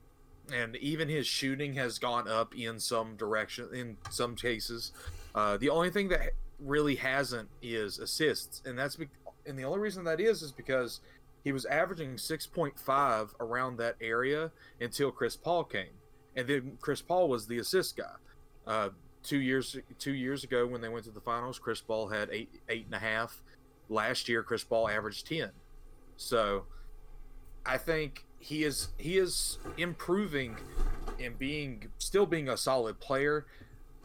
and 0.54 0.76
even 0.78 1.10
his 1.10 1.26
shooting 1.26 1.74
has 1.74 1.98
gone 1.98 2.28
up 2.28 2.56
in 2.56 2.80
some 2.80 3.16
direction 3.16 3.70
in 3.74 3.98
some 4.10 4.36
cases. 4.36 4.92
Uh, 5.34 5.58
the 5.58 5.70
only 5.70 5.90
thing 5.90 6.10
that 6.10 6.32
really 6.60 6.96
hasn't 6.96 7.50
is 7.62 8.00
assists, 8.00 8.62
and 8.66 8.78
that's 8.78 8.96
be- 8.96 9.10
and 9.46 9.58
the 9.58 9.64
only 9.64 9.80
reason 9.80 10.04
that 10.04 10.20
is 10.20 10.42
is 10.42 10.52
because 10.52 11.02
he 11.44 11.52
was 11.52 11.66
averaging 11.66 12.16
6.5 12.16 13.30
around 13.40 13.78
that 13.78 13.96
area 14.02 14.52
until 14.80 15.12
Chris 15.12 15.36
Paul 15.36 15.64
came 15.64 15.94
and 16.36 16.48
then 16.48 16.78
Chris 16.82 17.02
Paul 17.02 17.30
was 17.30 17.48
the 17.48 17.60
assist 17.60 17.98
guy. 17.98 18.16
Uh, 18.68 18.90
two 19.26 19.40
years 19.40 19.78
two 20.00 20.14
years 20.14 20.44
ago 20.44 20.66
when 20.66 20.82
they 20.82 20.90
went 20.90 21.06
to 21.06 21.12
the 21.12 21.22
finals, 21.22 21.60
Chris 21.60 21.82
Paul 21.82 22.08
had 22.08 22.30
eight 22.32 22.50
eight 22.70 22.86
and 22.86 22.96
a 22.96 23.00
half. 23.00 23.42
Last 23.90 24.30
year, 24.30 24.42
Chris 24.44 24.64
Paul 24.64 24.90
averaged 24.90 25.28
ten. 25.28 25.52
So, 26.18 26.66
I 27.66 27.78
think 27.78 28.26
he 28.40 28.64
is 28.64 28.90
he 28.98 29.18
is 29.18 29.58
improving 29.78 30.58
and 31.20 31.38
being 31.38 31.88
still 31.98 32.26
being 32.26 32.50
a 32.50 32.58
solid 32.58 33.00
player. 33.00 33.46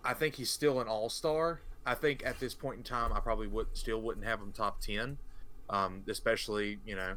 I 0.05 0.15
think 0.15 0.35
he's 0.35 0.51
still 0.51 0.81
an 0.81 0.89
all 0.89 1.09
star. 1.09 1.61
I 1.85 1.95
think 1.95 2.25
at 2.25 2.41
this 2.41 2.55
point 2.55 2.79
in 2.79 2.83
time, 2.83 3.13
I 3.13 3.21
probably 3.21 3.47
would 3.47 3.69
still 3.75 4.01
wouldn't 4.01 4.27
have 4.27 4.41
him 4.41 4.53
top 4.53 4.81
ten, 4.81 5.19
um, 5.69 6.03
especially 6.09 6.79
you 6.85 6.97
know 6.97 7.17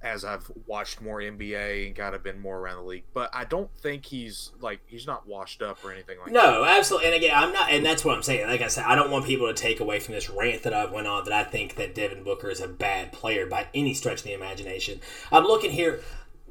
as 0.00 0.24
I've 0.24 0.50
watched 0.66 1.00
more 1.00 1.18
NBA 1.18 1.86
and 1.86 1.96
kind 1.96 2.14
of 2.14 2.22
been 2.22 2.40
more 2.40 2.58
around 2.58 2.76
the 2.76 2.88
league. 2.88 3.04
But 3.12 3.30
I 3.34 3.44
don't 3.44 3.70
think 3.78 4.06
he's 4.06 4.52
like 4.60 4.80
he's 4.86 5.06
not 5.06 5.26
washed 5.26 5.60
up 5.60 5.84
or 5.84 5.92
anything 5.92 6.18
like 6.18 6.30
no, 6.30 6.40
that. 6.40 6.52
No, 6.52 6.64
absolutely. 6.64 7.08
And 7.08 7.16
again, 7.16 7.32
I'm 7.34 7.52
not, 7.52 7.70
and 7.70 7.84
that's 7.84 8.04
what 8.04 8.16
I'm 8.16 8.22
saying. 8.22 8.46
Like 8.48 8.60
I 8.60 8.68
said, 8.68 8.84
I 8.86 8.94
don't 8.94 9.10
want 9.10 9.24
people 9.26 9.48
to 9.48 9.54
take 9.54 9.80
away 9.80 9.98
from 9.98 10.14
this 10.14 10.30
rant 10.30 10.62
that 10.62 10.72
I've 10.72 10.92
went 10.92 11.06
on 11.06 11.24
that 11.24 11.32
I 11.32 11.44
think 11.44 11.74
that 11.76 11.94
Devin 11.94 12.22
Booker 12.22 12.48
is 12.48 12.60
a 12.60 12.68
bad 12.68 13.12
player 13.12 13.46
by 13.46 13.66
any 13.74 13.94
stretch 13.94 14.18
of 14.18 14.24
the 14.24 14.34
imagination. 14.34 15.00
I'm 15.32 15.44
looking 15.44 15.72
here 15.72 16.00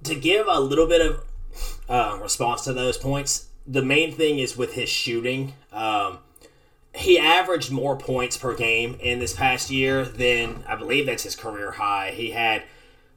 to 0.04 0.16
give 0.16 0.46
a 0.50 0.60
little 0.60 0.88
bit 0.88 1.02
of 1.02 1.24
uh, 1.88 2.20
response 2.22 2.64
to 2.64 2.74
those 2.74 2.98
points. 2.98 3.48
The 3.66 3.82
main 3.82 4.14
thing 4.14 4.40
is 4.40 4.58
with 4.58 4.74
his 4.74 4.90
shooting. 4.90 5.54
Um, 5.72 6.20
he 6.96 7.20
averaged 7.20 7.72
more 7.72 7.96
points 7.96 8.38
per 8.38 8.56
game 8.56 8.98
in 9.00 9.20
this 9.20 9.34
past 9.34 9.70
year 9.70 10.04
than 10.04 10.64
I 10.68 10.76
believe 10.76 11.06
that's 11.06 11.24
his 11.24 11.36
career 11.36 11.72
high. 11.72 12.12
He 12.12 12.32
had 12.32 12.64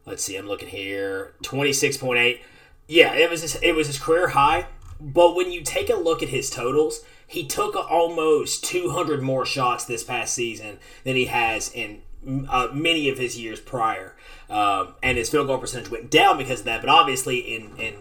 let's 0.07 0.25
see, 0.25 0.37
I'm 0.37 0.47
looking 0.47 0.69
here, 0.69 1.35
26.8. 1.43 2.41
Yeah, 2.89 3.15
it 3.15 3.31
was 3.31 3.43
his, 3.43 3.57
it 3.63 3.75
was 3.75 3.87
his 3.87 3.99
career 3.99 4.29
high. 4.29 4.67
But 5.01 5.35
when 5.35 5.51
you 5.51 5.63
take 5.63 5.89
a 5.89 5.95
look 5.95 6.23
at 6.23 6.29
his 6.29 6.51
totals, 6.51 7.05
he 7.27 7.47
took 7.47 7.75
almost 7.75 8.65
200 8.65 9.23
more 9.23 9.47
shots 9.47 9.85
this 9.85 10.05
past 10.05 10.35
season 10.35 10.79
than 11.05 11.17
he 11.17 11.27
has 11.27 11.73
in 11.73 12.03
uh, 12.49 12.69
many 12.73 13.09
of 13.09 13.19
his 13.19 13.39
years 13.39 13.61
prior. 13.61 14.15
Um, 14.51 14.95
and 15.03 15.17
his 15.17 15.31
field 15.31 15.47
goal 15.47 15.59
percentage 15.59 15.91
went 15.91 16.11
down 16.11 16.37
because 16.37 16.61
of 16.61 16.65
that. 16.67 16.81
But 16.81 16.91
obviously, 16.91 17.39
in 17.39 17.77
in 17.79 17.95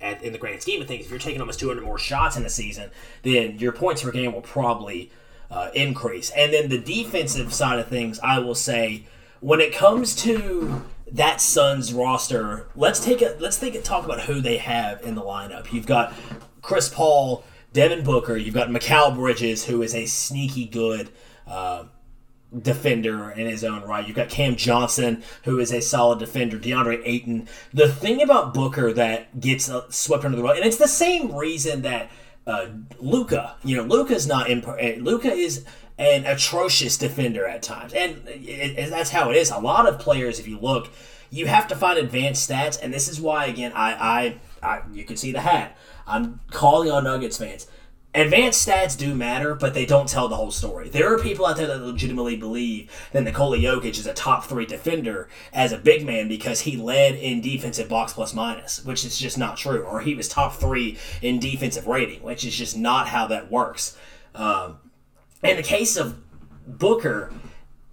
at, 0.00 0.22
in 0.22 0.32
the 0.32 0.38
grand 0.38 0.60
scheme 0.60 0.80
of 0.80 0.86
things, 0.86 1.06
if 1.06 1.10
you're 1.10 1.18
taking 1.18 1.40
almost 1.40 1.60
200 1.60 1.82
more 1.82 1.98
shots 1.98 2.36
in 2.36 2.44
a 2.44 2.50
season, 2.50 2.90
then 3.22 3.58
your 3.58 3.72
points 3.72 4.02
per 4.02 4.12
game 4.12 4.32
will 4.32 4.42
probably 4.42 5.10
uh, 5.50 5.70
increase. 5.74 6.30
And 6.30 6.52
then 6.52 6.68
the 6.68 6.78
defensive 6.78 7.54
side 7.54 7.78
of 7.78 7.88
things, 7.88 8.20
I 8.22 8.38
will 8.38 8.54
say, 8.54 9.06
when 9.40 9.60
it 9.60 9.74
comes 9.74 10.14
to 10.16 10.82
that 11.14 11.40
Suns 11.40 11.94
roster, 11.94 12.68
let's 12.74 13.02
take 13.02 13.22
a 13.22 13.36
let's 13.40 13.58
take 13.58 13.74
a 13.74 13.80
talk 13.80 14.04
about 14.04 14.20
who 14.20 14.40
they 14.40 14.58
have 14.58 15.00
in 15.02 15.14
the 15.14 15.22
lineup. 15.22 15.72
You've 15.72 15.86
got 15.86 16.12
Chris 16.60 16.88
Paul, 16.88 17.44
Devin 17.72 18.04
Booker. 18.04 18.36
You've 18.36 18.54
got 18.54 18.68
Mikal 18.68 19.14
Bridges, 19.14 19.64
who 19.64 19.80
is 19.82 19.94
a 19.94 20.06
sneaky 20.06 20.66
good 20.66 21.10
uh, 21.46 21.84
defender 22.62 23.30
in 23.30 23.46
his 23.46 23.62
own 23.62 23.82
right. 23.82 24.06
You've 24.06 24.16
got 24.16 24.28
Cam 24.28 24.56
Johnson, 24.56 25.22
who 25.44 25.60
is 25.60 25.72
a 25.72 25.80
solid 25.80 26.18
defender. 26.18 26.58
DeAndre 26.58 27.00
Ayton. 27.04 27.48
The 27.72 27.88
thing 27.88 28.20
about 28.20 28.52
Booker 28.52 28.92
that 28.92 29.40
gets 29.40 29.70
uh, 29.70 29.88
swept 29.90 30.24
under 30.24 30.36
the 30.36 30.42
rug, 30.42 30.56
and 30.56 30.66
it's 30.66 30.78
the 30.78 30.88
same 30.88 31.32
reason 31.32 31.82
that 31.82 32.10
uh, 32.44 32.66
Luka. 32.98 33.54
You 33.62 33.76
know, 33.76 33.84
Luka's 33.84 34.26
not 34.26 34.50
in. 34.50 34.62
Luka 35.04 35.32
is 35.32 35.64
an 35.98 36.26
atrocious 36.26 36.96
defender 36.98 37.46
at 37.46 37.62
times. 37.62 37.92
And 37.92 38.26
it, 38.26 38.78
it, 38.78 38.90
that's 38.90 39.10
how 39.10 39.30
it 39.30 39.36
is. 39.36 39.50
A 39.50 39.58
lot 39.58 39.88
of 39.88 39.98
players, 39.98 40.40
if 40.40 40.48
you 40.48 40.58
look, 40.58 40.90
you 41.30 41.46
have 41.46 41.68
to 41.68 41.76
find 41.76 41.98
advanced 41.98 42.48
stats, 42.48 42.78
and 42.80 42.92
this 42.92 43.08
is 43.08 43.20
why, 43.20 43.46
again, 43.46 43.72
I, 43.74 44.38
I, 44.62 44.68
I 44.68 44.82
you 44.92 45.04
can 45.04 45.16
see 45.16 45.32
the 45.32 45.40
hat. 45.40 45.76
I'm 46.06 46.40
calling 46.50 46.90
on 46.90 47.04
Nuggets 47.04 47.38
fans. 47.38 47.66
advanced 48.14 48.66
stats 48.66 48.96
do 48.96 49.14
matter, 49.14 49.54
but 49.54 49.74
they 49.74 49.86
don't 49.86 50.08
tell 50.08 50.28
the 50.28 50.36
whole 50.36 50.50
story. 50.50 50.88
There 50.88 51.12
are 51.12 51.18
people 51.18 51.46
out 51.46 51.56
there 51.56 51.66
that 51.66 51.82
legitimately 51.82 52.36
believe 52.36 52.90
that 53.12 53.22
Nikola 53.22 53.58
Jokic 53.58 53.98
is 53.98 54.06
a 54.06 54.14
top 54.14 54.44
three 54.44 54.66
defender 54.66 55.28
as 55.52 55.72
a 55.72 55.78
big 55.78 56.06
man 56.06 56.28
because 56.28 56.60
he 56.60 56.76
led 56.76 57.16
in 57.16 57.40
defensive 57.40 57.88
box 57.88 58.12
plus 58.12 58.32
minus, 58.34 58.84
which 58.84 59.04
is 59.04 59.18
just 59.18 59.36
not 59.36 59.56
true. 59.56 59.82
Or 59.82 60.00
he 60.00 60.14
was 60.14 60.28
top 60.28 60.54
three 60.54 60.98
in 61.22 61.40
defensive 61.40 61.86
rating, 61.86 62.22
which 62.22 62.44
is 62.44 62.54
just 62.54 62.76
not 62.76 63.08
how 63.08 63.26
that 63.28 63.50
works. 63.50 63.96
Um, 64.34 64.78
in 65.44 65.56
the 65.56 65.62
case 65.62 65.96
of 65.96 66.18
Booker, 66.66 67.32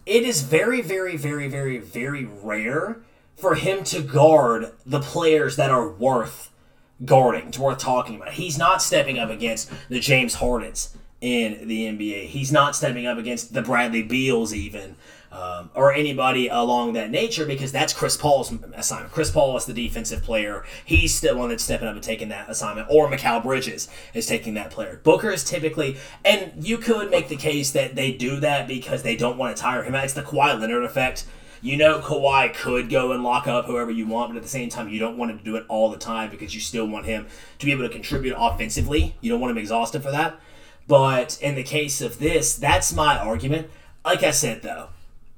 it 0.06 0.24
is 0.24 0.42
very, 0.42 0.82
very, 0.82 1.18
very, 1.18 1.48
very, 1.48 1.78
very 1.78 2.26
rare 2.26 3.02
for 3.36 3.56
him 3.56 3.84
to 3.86 4.02
guard 4.02 4.72
the 4.86 5.00
players 5.00 5.56
that 5.58 5.70
are 5.70 5.90
worth 5.90 6.52
guarding. 7.04 7.48
It's 7.48 7.60
worth 7.60 7.80
talking 7.80 8.16
about. 8.16 8.34
He's 8.34 8.58
not 8.58 8.82
stepping 8.82 9.20
up 9.20 9.30
against 9.30 9.72
the 9.90 10.00
James 10.00 10.36
Hardens 10.36 10.96
in 11.20 11.68
the 11.68 11.88
NBA. 11.88 12.28
He's 12.28 12.52
not 12.52 12.76
stepping 12.76 13.06
up 13.06 13.18
against 13.18 13.54
the 13.54 13.62
Bradley 13.62 14.04
Beals 14.04 14.54
even. 14.54 14.96
Um, 15.32 15.70
or 15.76 15.94
anybody 15.94 16.50
along 16.50 16.92
that 16.94 17.10
nature 17.10 17.46
because 17.46 17.72
that's 17.72 17.94
Chris 17.94 18.18
Paul's 18.18 18.52
assignment. 18.74 19.14
Chris 19.14 19.32
Paul 19.32 19.56
is 19.56 19.66
the 19.66 19.74
defensive 19.74 20.24
player. 20.24 20.66
He's 20.84 21.22
the 21.22 21.38
one 21.38 21.48
that's 21.48 21.64
stepping 21.64 21.88
up 21.88 21.94
and 21.94 22.04
taking 22.04 22.28
that 22.30 22.50
assignment. 22.50 22.88
Or 22.92 23.10
Mikal 23.10 23.42
Bridges 23.42 23.88
is 24.14 24.26
taking 24.26 24.56
that 24.56 24.72
player. 24.72 25.00
Booker 25.06 25.30
is 25.30 25.46
typically, 25.46 25.96
and 26.26 26.52
you 26.58 26.78
could 26.78 27.10
make 27.10 27.30
the 27.30 27.38
case 27.38 27.72
that 27.72 27.96
they 27.96 28.12
do 28.12 28.42
that 28.42 28.68
because 28.68 29.04
they 29.04 29.16
don't 29.16 29.38
want 29.38 29.56
to 29.56 29.62
tire 29.62 29.84
him 29.84 29.96
out. 29.96 30.04
It's 30.04 30.14
the 30.14 30.22
Kawhi 30.22 30.60
Leonard 30.60 30.84
effect 30.84 31.26
you 31.62 31.78
know 31.78 32.00
Kawhi 32.00 32.54
could 32.54 32.90
go 32.90 33.12
and 33.12 33.24
lock 33.24 33.48
up 33.48 33.66
whoever 33.66 33.92
you 33.92 34.08
want, 34.08 34.32
but 34.32 34.38
at 34.38 34.44
the 34.44 34.50
same 34.50 34.70
time, 34.70 34.90
you 34.90 35.00
don't 35.00 35.18
want 35.18 35.32
him 35.32 35.38
to 35.38 35.44
do 35.44 35.56
it 35.56 35.66
all 35.68 35.90
the 35.90 35.98
time 35.98 36.32
because 36.32 36.56
you 36.56 36.60
still 36.60 36.88
want 36.88 37.06
him 37.06 37.28
to 37.60 37.66
be 37.66 37.72
able 37.72 37.84
to 37.84 37.94
contribute 37.94 38.36
offensively. 38.38 39.16
You 39.22 39.32
don't 39.32 39.40
want 39.40 39.52
him 39.52 39.58
exhausted 39.60 40.02
for 40.02 40.12
that. 40.12 40.40
But 40.88 41.40
in 41.42 41.56
the 41.56 41.64
case 41.64 42.02
of 42.02 42.20
this, 42.20 42.56
that's 42.56 42.92
my 42.92 43.18
argument. 43.18 43.70
Like 44.04 44.24
I 44.24 44.32
said, 44.32 44.64
though, 44.64 44.90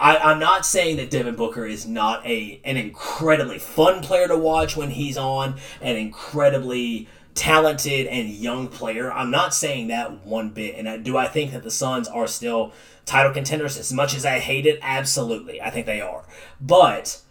I, 0.03 0.33
am 0.33 0.39
not 0.39 0.65
saying 0.65 0.97
that 0.97 1.09
Devin 1.09 1.35
Booker 1.35 1.65
is 1.65 1.87
not 1.87 2.25
a 2.25 2.59
an 2.65 2.75
incredibly 2.75 3.57
fun 3.57 4.01
player 4.01 4.27
to 4.27 4.37
watch 4.37 4.75
when 4.75 4.89
he's 4.89 5.17
on, 5.17 5.55
an 5.79 5.95
incredibly 5.95 7.07
talented 7.35 8.07
and 8.07 8.27
young 8.29 8.67
player. 8.67 9.11
I'm 9.13 9.31
not 9.31 9.53
saying 9.53 9.87
that 9.87 10.25
one 10.25 10.49
bit. 10.49 10.75
And 10.75 10.89
I, 10.89 10.97
do 10.97 11.15
I 11.15 11.27
think 11.27 11.53
that 11.53 11.63
the 11.63 11.71
Suns 11.71 12.09
are 12.09 12.27
still 12.27 12.73
title 13.05 13.31
contenders 13.31 13.77
as 13.77 13.93
much 13.93 14.13
as 14.13 14.25
I 14.25 14.39
hate 14.39 14.65
it? 14.65 14.77
Absolutely. 14.81 15.61
I 15.61 15.69
think 15.69 15.85
they 15.85 16.01
are. 16.01 16.25
But 16.59 17.21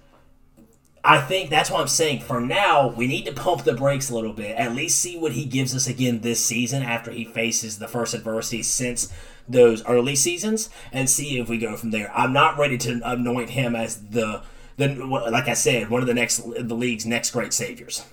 I 1.04 1.20
think 1.20 1.50
that's 1.50 1.70
what 1.70 1.82
I'm 1.82 1.88
saying. 1.88 2.20
For 2.20 2.40
now, 2.40 2.88
we 2.88 3.06
need 3.06 3.26
to 3.26 3.32
pump 3.32 3.64
the 3.64 3.74
brakes 3.74 4.08
a 4.08 4.14
little 4.14 4.32
bit. 4.32 4.56
At 4.56 4.74
least 4.74 4.98
see 4.98 5.18
what 5.18 5.32
he 5.32 5.44
gives 5.44 5.76
us 5.76 5.87
again 5.87 6.20
this 6.20 6.44
season 6.44 6.82
after 6.82 7.11
he 7.11 7.26
faces 7.26 7.78
the 7.78 7.88
first 7.88 8.14
adversity 8.14 8.62
since 8.62 9.12
those 9.48 9.85
early 9.87 10.16
seasons 10.16 10.70
and 10.92 11.09
see 11.09 11.38
if 11.38 11.48
we 11.48 11.59
go 11.59 11.76
from 11.76 11.90
there. 11.90 12.11
I'm 12.14 12.33
not 12.33 12.59
ready 12.59 12.78
to 12.78 13.00
anoint 13.05 13.50
him 13.50 13.74
as 13.74 14.09
the 14.09 14.42
the 14.76 14.88
like 15.31 15.48
I 15.48 15.55
said, 15.55 15.90
one 15.90 16.00
of 16.00 16.07
the 16.07 16.14
next 16.14 16.38
the 16.38 16.74
league's 16.74 17.07
next 17.07 17.31
great 17.31 17.52
saviors. 17.52 18.05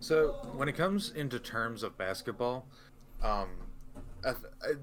So, 0.00 0.32
when 0.56 0.68
it 0.68 0.76
comes 0.76 1.10
into 1.10 1.38
terms 1.38 1.84
of 1.84 1.96
basketball, 1.96 2.66
um, 3.22 3.48
uh, 4.24 4.34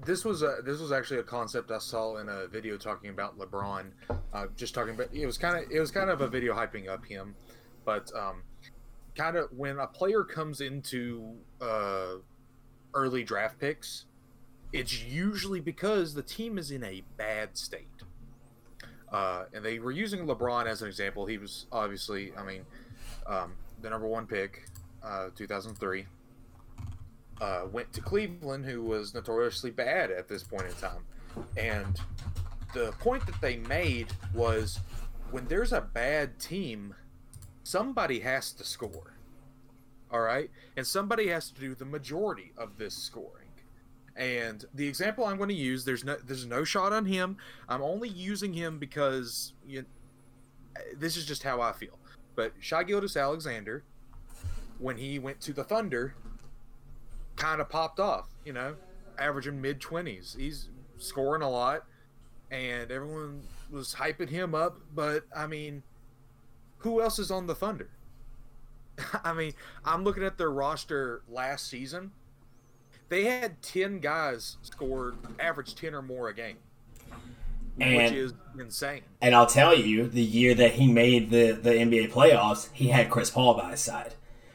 this 0.04 0.24
was 0.24 0.42
a 0.42 0.56
this 0.64 0.80
was 0.80 0.92
actually 0.92 1.20
a 1.20 1.22
concept 1.22 1.70
I 1.70 1.78
saw 1.78 2.16
in 2.16 2.28
a 2.28 2.46
video 2.46 2.76
talking 2.76 3.10
about 3.10 3.38
LeBron. 3.38 3.90
Uh, 4.32 4.46
just 4.56 4.74
talking 4.74 4.94
about 4.94 5.08
it 5.12 5.26
was 5.26 5.38
kind 5.38 5.56
of 5.62 5.70
it 5.70 5.80
was 5.80 5.90
kind 5.90 6.10
of 6.10 6.20
a 6.20 6.28
video 6.28 6.54
hyping 6.54 6.88
up 6.88 7.04
him, 7.04 7.34
but 7.84 8.10
um, 8.14 8.42
kind 9.14 9.36
of 9.36 9.48
when 9.56 9.78
a 9.78 9.86
player 9.86 10.24
comes 10.24 10.60
into 10.60 11.36
uh, 11.60 12.16
early 12.94 13.22
draft 13.22 13.58
picks, 13.58 14.06
it's 14.72 15.02
usually 15.02 15.60
because 15.60 16.14
the 16.14 16.22
team 16.22 16.58
is 16.58 16.70
in 16.70 16.84
a 16.84 17.02
bad 17.16 17.56
state. 17.56 17.86
Uh, 19.10 19.44
and 19.52 19.64
they 19.64 19.78
were 19.80 19.90
using 19.90 20.26
LeBron 20.26 20.66
as 20.66 20.82
an 20.82 20.88
example. 20.88 21.26
He 21.26 21.38
was 21.38 21.66
obviously, 21.72 22.32
I 22.36 22.44
mean, 22.44 22.64
um, 23.26 23.52
the 23.82 23.90
number 23.90 24.06
one 24.06 24.26
pick, 24.26 24.68
uh, 25.02 25.30
2003 25.34 26.06
uh, 27.40 27.62
went 27.72 27.92
to 27.92 28.00
Cleveland, 28.00 28.64
who 28.64 28.82
was 28.82 29.14
notoriously 29.14 29.70
bad 29.70 30.10
at 30.10 30.28
this 30.28 30.42
point 30.42 30.66
in 30.66 30.74
time. 30.74 31.04
And 31.56 32.00
the 32.74 32.92
point 33.00 33.26
that 33.26 33.40
they 33.40 33.56
made 33.56 34.08
was 34.34 34.78
when 35.30 35.46
there's 35.46 35.72
a 35.72 35.80
bad 35.80 36.38
team, 36.38 36.94
somebody 37.64 38.20
has 38.20 38.52
to 38.52 38.64
score. 38.64 39.14
All 40.12 40.20
right? 40.20 40.50
And 40.76 40.86
somebody 40.86 41.28
has 41.28 41.50
to 41.50 41.60
do 41.60 41.74
the 41.74 41.84
majority 41.84 42.52
of 42.56 42.78
this 42.78 42.94
scoring. 42.94 43.39
And 44.16 44.64
the 44.74 44.86
example 44.86 45.24
I'm 45.24 45.36
going 45.36 45.48
to 45.48 45.54
use, 45.54 45.84
there's 45.84 46.04
no 46.04 46.16
there's 46.16 46.46
no 46.46 46.64
shot 46.64 46.92
on 46.92 47.06
him. 47.06 47.36
I'm 47.68 47.82
only 47.82 48.08
using 48.08 48.52
him 48.52 48.78
because 48.78 49.54
you, 49.66 49.84
eh, 50.76 50.80
this 50.96 51.16
is 51.16 51.24
just 51.24 51.42
how 51.42 51.60
I 51.60 51.72
feel. 51.72 51.98
But 52.34 52.52
Shai 52.58 52.84
Gilgeous-Alexander, 52.84 53.84
when 54.78 54.96
he 54.96 55.18
went 55.18 55.40
to 55.42 55.52
the 55.52 55.64
Thunder, 55.64 56.14
kind 57.36 57.60
of 57.60 57.68
popped 57.68 58.00
off, 58.00 58.28
you 58.44 58.52
know, 58.52 58.76
averaging 59.18 59.60
mid 59.60 59.80
20s. 59.80 60.36
He's 60.36 60.68
scoring 60.98 61.42
a 61.42 61.50
lot, 61.50 61.84
and 62.50 62.90
everyone 62.90 63.42
was 63.70 63.94
hyping 63.94 64.28
him 64.28 64.54
up. 64.54 64.78
But, 64.94 65.24
I 65.34 65.46
mean, 65.46 65.82
who 66.78 67.00
else 67.00 67.18
is 67.18 67.30
on 67.30 67.46
the 67.46 67.54
Thunder? 67.54 67.90
I 69.24 69.32
mean, 69.32 69.52
I'm 69.84 70.04
looking 70.04 70.22
at 70.22 70.38
their 70.38 70.50
roster 70.50 71.22
last 71.28 71.68
season. 71.68 72.12
They 73.10 73.24
had 73.24 73.60
10 73.60 73.98
guys 73.98 74.56
scored, 74.62 75.16
average 75.38 75.74
10 75.74 75.94
or 75.94 76.00
more 76.00 76.28
a 76.28 76.34
game. 76.34 76.56
And, 77.80 77.96
which 77.96 78.12
is 78.12 78.32
insane. 78.58 79.02
And 79.20 79.34
I'll 79.34 79.46
tell 79.46 79.76
you, 79.76 80.08
the 80.08 80.22
year 80.22 80.54
that 80.54 80.72
he 80.74 80.90
made 80.90 81.30
the, 81.30 81.52
the 81.52 81.70
NBA 81.70 82.12
playoffs, 82.12 82.68
he 82.72 82.88
had 82.88 83.10
Chris 83.10 83.28
Paul 83.30 83.54
by 83.54 83.72
his 83.72 83.80
side. 83.80 84.14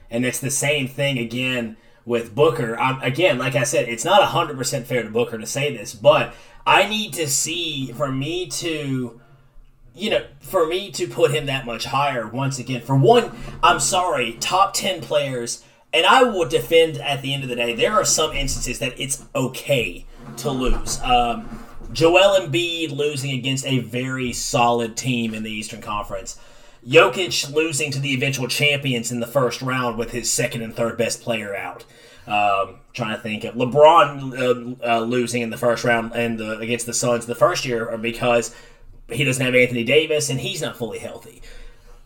And 0.10 0.26
it's 0.26 0.40
the 0.40 0.50
same 0.50 0.88
thing 0.88 1.18
again 1.20 1.76
with 2.06 2.34
Booker. 2.34 2.80
Um, 2.80 3.02
again, 3.02 3.38
like 3.38 3.56
I 3.56 3.64
said, 3.64 3.90
it's 3.90 4.06
not 4.06 4.22
100% 4.22 4.84
fair 4.86 5.04
to 5.04 5.10
Booker 5.10 5.38
to 5.38 5.46
say 5.46 5.76
this, 5.76 5.94
but 5.94 6.34
I 6.66 6.88
need 6.88 7.14
to 7.14 7.28
see, 7.28 7.92
for 7.92 8.10
me 8.10 8.48
to, 8.48 9.20
you 9.94 10.10
know, 10.10 10.26
for 10.40 10.66
me 10.66 10.92
to 10.92 11.08
put 11.08 11.32
him 11.32 11.48
that 11.48 11.66
much 11.66 11.86
higher, 11.86 12.26
once 12.26 12.58
again, 12.58 12.82
for 12.82 12.96
one, 12.96 13.36
I'm 13.62 13.82
sorry, 13.82 14.38
top 14.40 14.74
10 14.74 15.02
players, 15.02 15.64
and 15.96 16.06
I 16.06 16.24
will 16.24 16.48
defend 16.48 16.98
at 16.98 17.22
the 17.22 17.34
end 17.34 17.44
of 17.44 17.50
the 17.50 17.56
day, 17.56 17.74
there 17.74 17.94
are 17.94 18.04
some 18.04 18.34
instances 18.34 18.80
that 18.80 19.00
it's 19.00 19.24
okay 19.34 20.06
to 20.38 20.52
lose. 20.52 21.02
Um, 21.02 21.66
Joel 21.94 22.38
Embiid 22.38 22.92
losing 22.92 23.32
against 23.32 23.66
a 23.66 23.80
very 23.80 24.34
solid 24.34 24.98
team 24.98 25.34
in 25.34 25.44
the 25.44 25.52
Eastern 25.52 25.82
Conference. 25.82 26.38
Jokic 26.86 27.54
losing 27.54 27.92
to 27.92 28.00
the 28.00 28.14
eventual 28.14 28.50
champions 28.50 29.10
in 29.10 29.22
the 29.22 29.28
first 29.28 29.62
round 29.62 29.98
with 29.98 30.12
his 30.12 30.30
second 30.30 30.62
and 30.62 30.76
third 30.76 30.98
best 30.98 31.22
player 31.22 31.56
out. 31.56 31.86
Um, 32.28 32.80
trying 32.94 33.16
to 33.16 33.22
think 33.22 33.46
of 33.46 33.56
LeBron 33.56 34.78
uh, 34.84 34.86
uh, 34.86 35.00
losing 35.00 35.44
in 35.44 35.52
the 35.52 35.58
first 35.58 35.84
round 35.84 36.12
and 36.14 36.38
the, 36.38 36.58
against 36.58 36.88
the 36.88 36.94
Suns 36.94 37.28
the 37.28 37.36
first 37.36 37.66
year 37.66 37.96
because 37.98 38.54
he 39.10 39.24
doesn't 39.24 39.46
have 39.46 39.56
Anthony 39.56 39.84
Davis 39.84 40.30
and 40.30 40.40
he's 40.40 40.62
not 40.62 40.76
fully 40.76 41.00
healthy. 41.00 41.42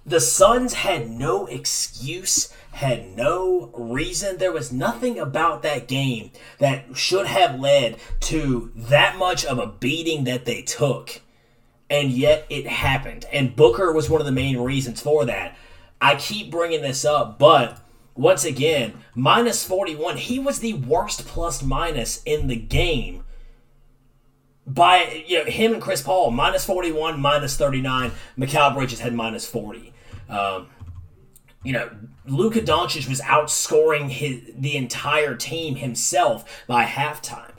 The 0.06 0.20
Suns 0.20 0.74
had 0.74 1.10
no 1.10 1.46
excuse, 1.48 2.54
had 2.80 3.16
no 3.16 3.72
reason. 3.74 4.38
There 4.38 4.52
was 4.52 4.72
nothing 4.72 5.20
about 5.20 5.64
that 5.64 5.88
game 5.88 6.32
that 6.58 6.98
should 6.98 7.28
have 7.28 7.60
led 7.60 7.98
to 8.22 8.72
that 8.76 9.18
much 9.18 9.46
of 9.46 9.60
a 9.60 9.68
beating 9.68 10.24
that 10.26 10.46
they 10.46 10.62
took 10.62 11.22
and 11.90 12.12
yet 12.12 12.46
it 12.50 12.68
happened. 12.68 13.26
And 13.32 13.56
Booker 13.56 13.92
was 13.92 14.10
one 14.10 14.22
of 14.22 14.26
the 14.26 14.32
main 14.32 14.58
reasons 14.58 15.02
for 15.02 15.26
that. 15.26 15.58
I 16.02 16.16
keep 16.16 16.52
bringing 16.52 16.82
this 16.82 17.04
up, 17.04 17.40
but 17.40 17.80
once 18.16 18.46
again, 18.46 18.94
minus 19.16 19.66
41, 19.66 20.18
he 20.18 20.40
was 20.40 20.60
the 20.60 20.74
worst 20.74 21.26
plus 21.26 21.64
minus 21.64 22.22
in 22.24 22.48
the 22.48 22.56
game. 22.56 23.24
By 24.66 25.24
you 25.28 25.40
know, 25.40 25.46
him 25.46 25.74
and 25.74 25.82
Chris 25.82 26.02
Paul, 26.02 26.30
minus 26.32 26.64
41, 26.64 27.20
minus 27.20 27.58
39. 27.58 28.12
Mikal 28.38 28.74
Bridges 28.76 29.00
had 29.00 29.14
minus 29.14 29.48
40. 29.48 29.94
Um, 30.30 30.68
you 31.64 31.74
know, 31.74 31.90
Luka 32.26 32.62
Doncic 32.62 33.08
was 33.10 33.22
outscoring 33.22 34.10
his, 34.10 34.42
the 34.56 34.78
entire 34.78 35.36
team 35.36 35.76
himself 35.76 36.64
by 36.68 36.86
halftime. 36.86 37.52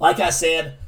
Like 0.00 0.18
I 0.18 0.30
said, 0.30 0.78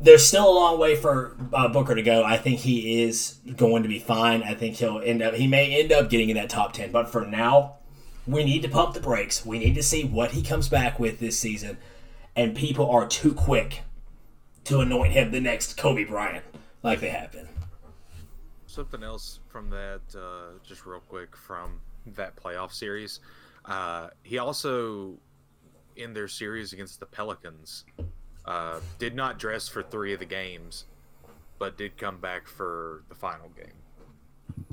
there's 0.00 0.24
still 0.26 0.48
a 0.48 0.54
long 0.54 0.78
way 0.78 0.94
for 0.94 1.36
uh, 1.52 1.68
Booker 1.68 1.94
to 1.94 2.02
go. 2.02 2.24
I 2.24 2.36
think 2.36 2.60
he 2.60 3.02
is 3.02 3.38
going 3.56 3.82
to 3.82 3.88
be 3.88 3.98
fine. 3.98 4.42
I 4.42 4.54
think 4.54 4.76
he'll 4.76 5.00
end 5.00 5.22
up. 5.22 5.34
He 5.34 5.46
may 5.46 5.80
end 5.80 5.92
up 5.92 6.10
getting 6.10 6.28
in 6.28 6.36
that 6.36 6.50
top 6.50 6.72
ten, 6.72 6.90
but 6.90 7.08
for 7.08 7.24
now, 7.24 7.76
we 8.26 8.44
need 8.44 8.62
to 8.62 8.68
pump 8.68 8.94
the 8.94 9.00
brakes. 9.00 9.44
We 9.44 9.58
need 9.58 9.74
to 9.74 9.82
see 9.82 10.04
what 10.04 10.32
he 10.32 10.42
comes 10.42 10.68
back 10.68 10.98
with 10.98 11.18
this 11.18 11.38
season, 11.38 11.78
and 12.36 12.54
people 12.54 12.90
are 12.90 13.06
too 13.06 13.32
quick 13.32 13.82
to 14.64 14.80
anoint 14.80 15.12
him 15.12 15.30
the 15.30 15.40
next 15.40 15.76
Kobe 15.76 16.04
Bryant, 16.04 16.44
like 16.82 17.00
they 17.00 17.10
have 17.10 17.32
been. 17.32 17.48
Something 18.66 19.02
else 19.02 19.40
from 19.48 19.70
that, 19.70 20.00
uh, 20.16 20.58
just 20.64 20.86
real 20.86 21.00
quick 21.00 21.36
from 21.36 21.80
that 22.06 22.36
playoff 22.36 22.72
series. 22.72 23.20
Uh, 23.64 24.08
he 24.22 24.38
also 24.38 25.18
in 25.96 26.14
their 26.14 26.28
series 26.28 26.72
against 26.72 27.00
the 27.00 27.06
Pelicans. 27.06 27.84
Uh, 28.44 28.80
did 28.98 29.14
not 29.14 29.38
dress 29.38 29.68
for 29.68 29.82
three 29.82 30.12
of 30.12 30.18
the 30.18 30.26
games, 30.26 30.86
but 31.58 31.78
did 31.78 31.96
come 31.96 32.18
back 32.18 32.48
for 32.48 33.04
the 33.08 33.14
final 33.14 33.48
game. 33.50 34.66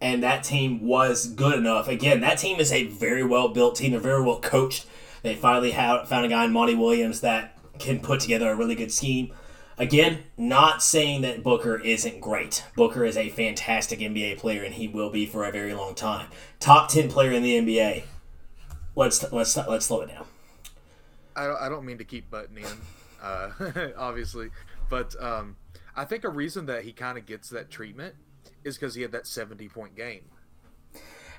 And 0.00 0.22
that 0.22 0.44
team 0.44 0.86
was 0.86 1.28
good 1.28 1.58
enough. 1.58 1.88
Again, 1.88 2.20
that 2.20 2.38
team 2.38 2.58
is 2.58 2.72
a 2.72 2.86
very 2.88 3.24
well 3.24 3.48
built 3.48 3.76
team. 3.76 3.92
They're 3.92 4.00
very 4.00 4.22
well 4.22 4.40
coached. 4.40 4.86
They 5.22 5.34
finally 5.34 5.70
have, 5.70 6.08
found 6.08 6.26
a 6.26 6.28
guy 6.28 6.44
in 6.44 6.52
Monty 6.52 6.74
Williams 6.74 7.20
that 7.20 7.56
can 7.78 8.00
put 8.00 8.20
together 8.20 8.50
a 8.50 8.56
really 8.56 8.74
good 8.74 8.92
scheme. 8.92 9.32
Again, 9.78 10.24
not 10.36 10.82
saying 10.82 11.22
that 11.22 11.42
Booker 11.42 11.80
isn't 11.80 12.20
great. 12.20 12.64
Booker 12.76 13.04
is 13.04 13.16
a 13.16 13.30
fantastic 13.30 14.00
NBA 14.00 14.38
player, 14.38 14.62
and 14.62 14.74
he 14.74 14.88
will 14.88 15.10
be 15.10 15.26
for 15.26 15.44
a 15.44 15.52
very 15.52 15.74
long 15.74 15.94
time. 15.94 16.28
Top 16.60 16.88
ten 16.88 17.08
player 17.08 17.32
in 17.32 17.42
the 17.42 17.56
NBA. 17.56 18.04
Let's 18.94 19.32
let's 19.32 19.56
let's 19.56 19.86
slow 19.86 20.02
it 20.02 20.08
down. 20.08 20.26
I 21.34 21.46
don't, 21.46 21.60
I 21.62 21.68
don't 21.68 21.86
mean 21.86 21.98
to 21.98 22.04
keep 22.04 22.30
butting 22.30 22.58
in, 22.58 22.66
uh, 23.22 23.92
obviously, 23.96 24.50
but 24.90 25.14
um, 25.22 25.56
I 25.96 26.04
think 26.04 26.24
a 26.24 26.28
reason 26.28 26.66
that 26.66 26.84
he 26.84 26.92
kind 26.92 27.16
of 27.16 27.24
gets 27.24 27.48
that 27.50 27.70
treatment 27.70 28.14
is 28.64 28.76
because 28.76 28.94
he 28.94 29.02
had 29.02 29.12
that 29.12 29.26
70 29.26 29.68
point 29.68 29.96
game. 29.96 30.24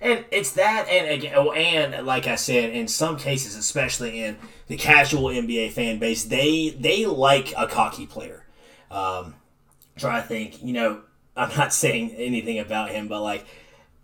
And 0.01 0.25
it's 0.31 0.51
that, 0.53 0.87
and 0.89 1.09
again, 1.09 1.33
oh, 1.35 1.51
and 1.51 2.05
like 2.05 2.27
I 2.27 2.35
said, 2.35 2.71
in 2.71 2.87
some 2.87 3.17
cases, 3.17 3.55
especially 3.55 4.21
in 4.21 4.37
the 4.67 4.77
casual 4.77 5.29
NBA 5.29 5.71
fan 5.71 5.99
base, 5.99 6.23
they 6.23 6.69
they 6.69 7.05
like 7.05 7.53
a 7.57 7.67
cocky 7.67 8.05
player. 8.05 8.45
Um, 8.91 9.35
try 9.97 10.21
to 10.21 10.27
think, 10.27 10.63
you 10.63 10.73
know, 10.73 11.01
I'm 11.35 11.55
not 11.57 11.73
saying 11.73 12.11
anything 12.11 12.59
about 12.59 12.91
him, 12.91 13.07
but 13.07 13.21
like, 13.21 13.45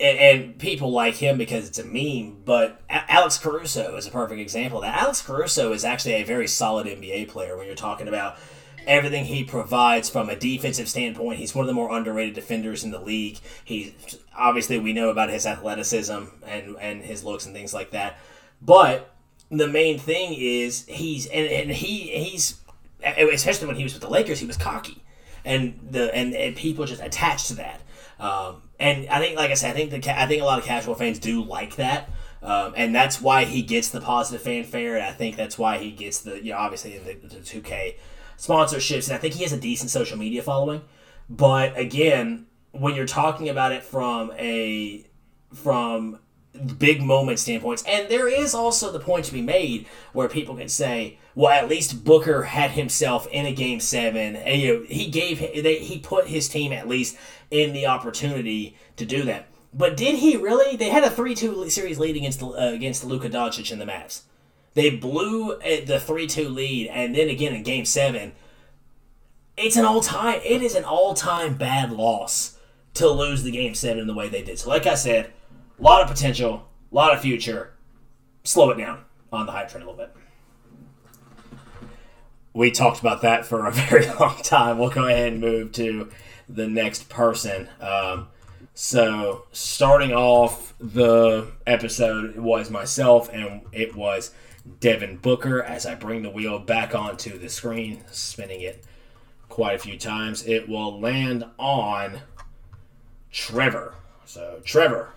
and, 0.00 0.18
and 0.18 0.58
people 0.58 0.90
like 0.90 1.14
him 1.14 1.38
because 1.38 1.68
it's 1.68 1.78
a 1.78 1.84
meme. 1.84 2.42
But 2.44 2.80
Alex 2.88 3.38
Caruso 3.38 3.96
is 3.96 4.06
a 4.06 4.10
perfect 4.10 4.40
example. 4.40 4.80
That 4.80 5.00
Alex 5.00 5.22
Caruso 5.22 5.72
is 5.72 5.84
actually 5.84 6.14
a 6.14 6.24
very 6.24 6.48
solid 6.48 6.86
NBA 6.86 7.28
player 7.28 7.56
when 7.56 7.66
you're 7.66 7.76
talking 7.76 8.08
about 8.08 8.36
everything 8.86 9.24
he 9.24 9.44
provides 9.44 10.08
from 10.08 10.28
a 10.28 10.36
defensive 10.36 10.88
standpoint. 10.88 11.38
He's 11.38 11.54
one 11.54 11.64
of 11.64 11.66
the 11.66 11.74
more 11.74 11.94
underrated 11.94 12.34
defenders 12.34 12.84
in 12.84 12.90
the 12.90 13.00
league. 13.00 13.38
He 13.64 13.94
obviously 14.36 14.78
we 14.78 14.92
know 14.92 15.10
about 15.10 15.30
his 15.30 15.46
athleticism 15.46 16.24
and 16.46 16.76
and 16.80 17.02
his 17.02 17.24
looks 17.24 17.46
and 17.46 17.54
things 17.54 17.74
like 17.74 17.90
that. 17.90 18.18
But 18.62 19.14
the 19.50 19.68
main 19.68 19.98
thing 19.98 20.34
is 20.34 20.86
he's 20.86 21.26
and, 21.26 21.46
and 21.46 21.70
he 21.70 22.08
he's 22.24 22.60
especially 23.02 23.66
when 23.66 23.76
he 23.76 23.82
was 23.82 23.94
with 23.94 24.02
the 24.02 24.10
Lakers, 24.10 24.40
he 24.40 24.46
was 24.46 24.56
cocky, 24.56 25.02
and 25.44 25.78
the 25.90 26.14
and, 26.14 26.34
and 26.34 26.56
people 26.56 26.84
just 26.84 27.02
attached 27.02 27.48
to 27.48 27.54
that. 27.54 27.80
Um, 28.18 28.62
and 28.78 29.08
I 29.08 29.18
think, 29.18 29.36
like 29.36 29.50
I 29.50 29.54
said, 29.54 29.70
I 29.70 29.72
think 29.74 29.90
the 29.90 30.20
I 30.20 30.26
think 30.26 30.42
a 30.42 30.44
lot 30.44 30.58
of 30.58 30.64
casual 30.64 30.94
fans 30.94 31.18
do 31.18 31.42
like 31.42 31.76
that. 31.76 32.10
Um, 32.42 32.72
and 32.74 32.94
that's 32.94 33.20
why 33.20 33.44
he 33.44 33.60
gets 33.60 33.90
the 33.90 34.00
positive 34.00 34.40
fanfare, 34.40 34.96
and 34.96 35.04
I 35.04 35.12
think 35.12 35.36
that's 35.36 35.58
why 35.58 35.76
he 35.76 35.90
gets 35.90 36.20
the 36.20 36.42
you 36.42 36.52
know 36.52 36.58
obviously 36.58 36.96
the, 36.98 37.14
the 37.14 37.36
2K 37.36 37.96
sponsorships, 38.40 39.08
and 39.08 39.16
I 39.16 39.18
think 39.18 39.34
he 39.34 39.42
has 39.42 39.52
a 39.52 39.60
decent 39.60 39.90
social 39.90 40.16
media 40.16 40.42
following. 40.42 40.80
But 41.28 41.78
again, 41.78 42.46
when 42.72 42.94
you're 42.94 43.06
talking 43.06 43.48
about 43.48 43.72
it 43.72 43.82
from 43.82 44.32
a 44.38 45.04
from 45.54 46.18
big 46.78 47.02
moment 47.02 47.38
standpoints, 47.38 47.84
and 47.86 48.08
there 48.08 48.28
is 48.28 48.54
also 48.54 48.90
the 48.90 48.98
point 48.98 49.26
to 49.26 49.32
be 49.32 49.42
made 49.42 49.86
where 50.12 50.28
people 50.28 50.56
can 50.56 50.68
say, 50.68 51.18
well, 51.34 51.52
at 51.52 51.68
least 51.68 52.02
Booker 52.02 52.44
had 52.44 52.72
himself 52.72 53.26
in 53.28 53.46
a 53.46 53.52
game 53.52 53.78
seven, 53.78 54.36
and 54.36 54.60
you 54.60 54.74
know 54.74 54.84
he 54.88 55.10
gave 55.10 55.38
they, 55.38 55.78
he 55.78 55.98
put 55.98 56.26
his 56.26 56.48
team 56.48 56.72
at 56.72 56.88
least 56.88 57.16
in 57.50 57.72
the 57.72 57.86
opportunity 57.86 58.74
to 58.96 59.04
do 59.04 59.22
that. 59.24 59.48
But 59.72 59.96
did 59.96 60.16
he 60.16 60.36
really? 60.36 60.76
They 60.76 60.88
had 60.88 61.04
a 61.04 61.10
three-two 61.10 61.68
series 61.68 61.98
lead 61.98 62.16
against 62.16 62.42
uh, 62.42 62.54
against 62.56 63.04
Luka 63.04 63.28
Doncic 63.28 63.70
and 63.70 63.80
the 63.80 63.84
Mavs. 63.84 64.22
They 64.74 64.90
blew 64.90 65.58
the 65.58 66.00
three 66.00 66.26
two 66.26 66.48
lead, 66.48 66.88
and 66.88 67.14
then 67.14 67.28
again 67.28 67.54
in 67.54 67.62
Game 67.62 67.84
Seven, 67.84 68.32
it's 69.56 69.76
an 69.76 69.84
all 69.84 70.00
time. 70.00 70.40
It 70.44 70.62
is 70.62 70.74
an 70.74 70.84
all 70.84 71.14
time 71.14 71.54
bad 71.54 71.90
loss 71.90 72.56
to 72.94 73.08
lose 73.08 73.42
the 73.42 73.50
Game 73.50 73.74
Seven 73.74 73.98
in 73.98 74.06
the 74.06 74.14
way 74.14 74.28
they 74.28 74.42
did. 74.42 74.58
So, 74.58 74.68
like 74.68 74.86
I 74.86 74.94
said, 74.94 75.32
a 75.78 75.82
lot 75.82 76.02
of 76.02 76.08
potential, 76.08 76.68
a 76.90 76.94
lot 76.94 77.12
of 77.12 77.20
future. 77.20 77.72
Slow 78.42 78.70
it 78.70 78.78
down 78.78 79.04
on 79.32 79.46
the 79.46 79.52
hype 79.52 79.68
train 79.68 79.82
a 79.82 79.90
little 79.90 79.98
bit. 79.98 80.14
We 82.52 82.70
talked 82.70 83.00
about 83.00 83.22
that 83.22 83.44
for 83.44 83.66
a 83.66 83.72
very 83.88 84.06
long 84.06 84.36
time. 84.42 84.78
We'll 84.78 84.90
go 84.90 85.06
ahead 85.06 85.32
and 85.32 85.40
move 85.40 85.72
to 85.72 86.10
the 86.48 86.68
next 86.68 87.08
person. 87.08 87.68
Um, 87.80 88.28
so, 88.74 89.44
starting 89.52 90.12
off 90.12 90.74
the 90.80 91.52
episode 91.66 92.36
was 92.36 92.70
myself, 92.70 93.28
and 93.32 93.62
it 93.72 93.94
was 93.94 94.32
Devin 94.78 95.16
Booker 95.16 95.62
as 95.62 95.86
I 95.86 95.94
bring 95.94 96.22
the 96.22 96.30
wheel 96.30 96.58
back 96.58 96.94
onto 96.94 97.38
the 97.38 97.48
screen, 97.48 98.04
spinning 98.10 98.60
it 98.60 98.84
quite 99.48 99.74
a 99.74 99.78
few 99.78 99.98
times. 99.98 100.46
It 100.46 100.68
will 100.68 101.00
land 101.00 101.44
on 101.58 102.20
Trevor. 103.32 103.94
So, 104.24 104.60
Trevor, 104.64 105.10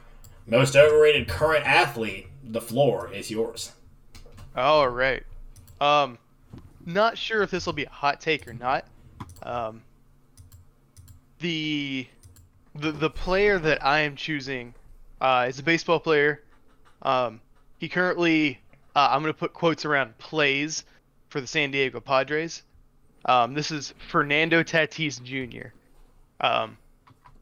most 0.47 0.75
overrated 0.75 1.27
current 1.27 1.65
athlete, 1.65 2.27
the 2.43 2.61
floor 2.61 3.11
is 3.13 3.29
yours. 3.29 3.71
All 4.55 4.89
right. 4.89 5.23
Um, 5.79 6.17
not 6.85 7.17
sure 7.17 7.43
if 7.43 7.51
this 7.51 7.65
will 7.65 7.73
be 7.73 7.85
a 7.85 7.89
hot 7.89 8.19
take 8.19 8.47
or 8.47 8.53
not. 8.53 8.85
Um, 9.43 9.81
the 11.39 12.07
the 12.75 12.91
the 12.91 13.09
player 13.09 13.59
that 13.59 13.83
I 13.85 13.99
am 13.99 14.15
choosing 14.15 14.73
uh, 15.21 15.45
is 15.47 15.59
a 15.59 15.63
baseball 15.63 15.99
player. 15.99 16.41
Um, 17.01 17.41
he 17.77 17.89
currently 17.89 18.59
uh, 18.95 19.09
I'm 19.11 19.21
going 19.21 19.33
to 19.33 19.37
put 19.37 19.53
quotes 19.53 19.85
around 19.85 20.17
plays 20.17 20.83
for 21.29 21.41
the 21.41 21.47
San 21.47 21.71
Diego 21.71 21.99
Padres. 21.99 22.63
Um, 23.25 23.53
this 23.53 23.71
is 23.71 23.93
Fernando 24.09 24.63
Tatis 24.63 25.21
Jr. 25.23 25.69
Um, 26.39 26.77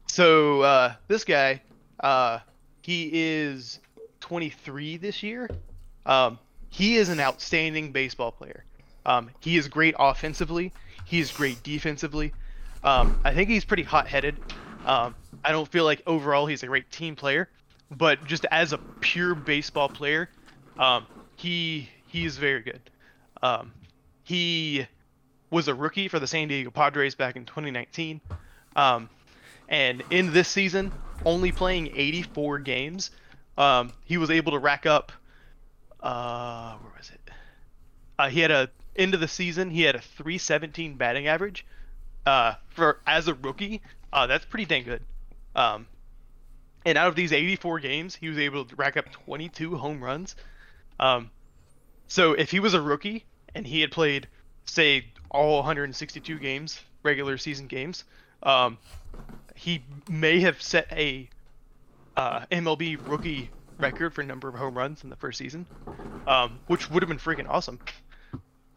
so 0.06 0.62
uh, 0.62 0.94
this 1.08 1.24
guy, 1.24 1.62
uh, 2.00 2.38
he 2.82 3.10
is 3.12 3.80
23 4.20 4.96
this 4.96 5.22
year. 5.22 5.50
Um, 6.06 6.38
he 6.70 6.96
is 6.96 7.08
an 7.08 7.20
outstanding 7.20 7.92
baseball 7.92 8.32
player. 8.32 8.64
Um, 9.04 9.30
he 9.40 9.56
is 9.56 9.68
great 9.68 9.94
offensively. 9.98 10.72
He 11.04 11.20
is 11.20 11.30
great 11.32 11.62
defensively. 11.62 12.32
Um, 12.84 13.20
I 13.24 13.34
think 13.34 13.50
he's 13.50 13.64
pretty 13.64 13.82
hot-headed. 13.82 14.36
Um, 14.86 15.14
I 15.44 15.52
don't 15.52 15.68
feel 15.70 15.84
like 15.84 16.02
overall 16.06 16.46
he's 16.46 16.62
a 16.62 16.66
great 16.66 16.90
team 16.90 17.14
player, 17.14 17.48
but 17.90 18.24
just 18.24 18.46
as 18.50 18.72
a 18.72 18.78
pure 19.00 19.34
baseball 19.34 19.88
player, 19.88 20.28
he 21.42 21.88
he's 22.06 22.36
very 22.36 22.60
good. 22.60 22.80
Um, 23.42 23.72
he 24.22 24.86
was 25.50 25.68
a 25.68 25.74
rookie 25.74 26.08
for 26.08 26.18
the 26.18 26.26
San 26.26 26.48
Diego 26.48 26.70
Padres 26.70 27.14
back 27.14 27.36
in 27.36 27.44
2019, 27.44 28.20
um, 28.76 29.10
and 29.68 30.02
in 30.10 30.32
this 30.32 30.48
season, 30.48 30.92
only 31.24 31.52
playing 31.52 31.90
84 31.94 32.60
games, 32.60 33.10
um, 33.58 33.92
he 34.04 34.16
was 34.16 34.30
able 34.30 34.52
to 34.52 34.58
rack 34.58 34.86
up. 34.86 35.12
Uh, 36.00 36.76
where 36.76 36.92
was 36.96 37.10
it? 37.10 37.20
Uh, 38.18 38.28
he 38.28 38.40
had 38.40 38.50
a 38.50 38.70
end 38.96 39.14
of 39.14 39.20
the 39.20 39.28
season. 39.28 39.70
He 39.70 39.82
had 39.82 39.96
a 39.96 40.00
317 40.00 40.94
batting 40.94 41.26
average. 41.26 41.66
Uh, 42.24 42.54
for 42.68 43.00
as 43.06 43.26
a 43.26 43.34
rookie, 43.34 43.82
uh, 44.12 44.26
that's 44.26 44.44
pretty 44.44 44.64
dang 44.64 44.84
good. 44.84 45.02
Um, 45.56 45.86
and 46.84 46.96
out 46.96 47.08
of 47.08 47.16
these 47.16 47.32
84 47.32 47.80
games, 47.80 48.14
he 48.14 48.28
was 48.28 48.38
able 48.38 48.64
to 48.64 48.76
rack 48.76 48.96
up 48.96 49.10
22 49.10 49.76
home 49.76 50.02
runs. 50.02 50.36
Um, 50.98 51.30
so 52.08 52.32
if 52.32 52.50
he 52.50 52.60
was 52.60 52.74
a 52.74 52.80
rookie 52.80 53.24
and 53.54 53.66
he 53.66 53.80
had 53.80 53.90
played, 53.90 54.28
say, 54.66 55.06
all 55.30 55.56
162 55.56 56.38
games, 56.38 56.80
regular 57.02 57.38
season 57.38 57.66
games, 57.66 58.04
um, 58.42 58.78
he 59.56 59.84
may 60.08 60.40
have 60.40 60.60
set 60.60 60.86
a 60.92 61.28
uh, 62.16 62.40
MLB 62.50 62.98
rookie 63.06 63.50
record 63.78 64.14
for 64.14 64.22
number 64.22 64.48
of 64.48 64.54
home 64.54 64.76
runs 64.76 65.04
in 65.04 65.10
the 65.10 65.16
first 65.16 65.38
season, 65.38 65.66
um, 66.26 66.60
which 66.66 66.90
would 66.90 67.02
have 67.02 67.08
been 67.08 67.18
freaking 67.18 67.48
awesome. 67.48 67.78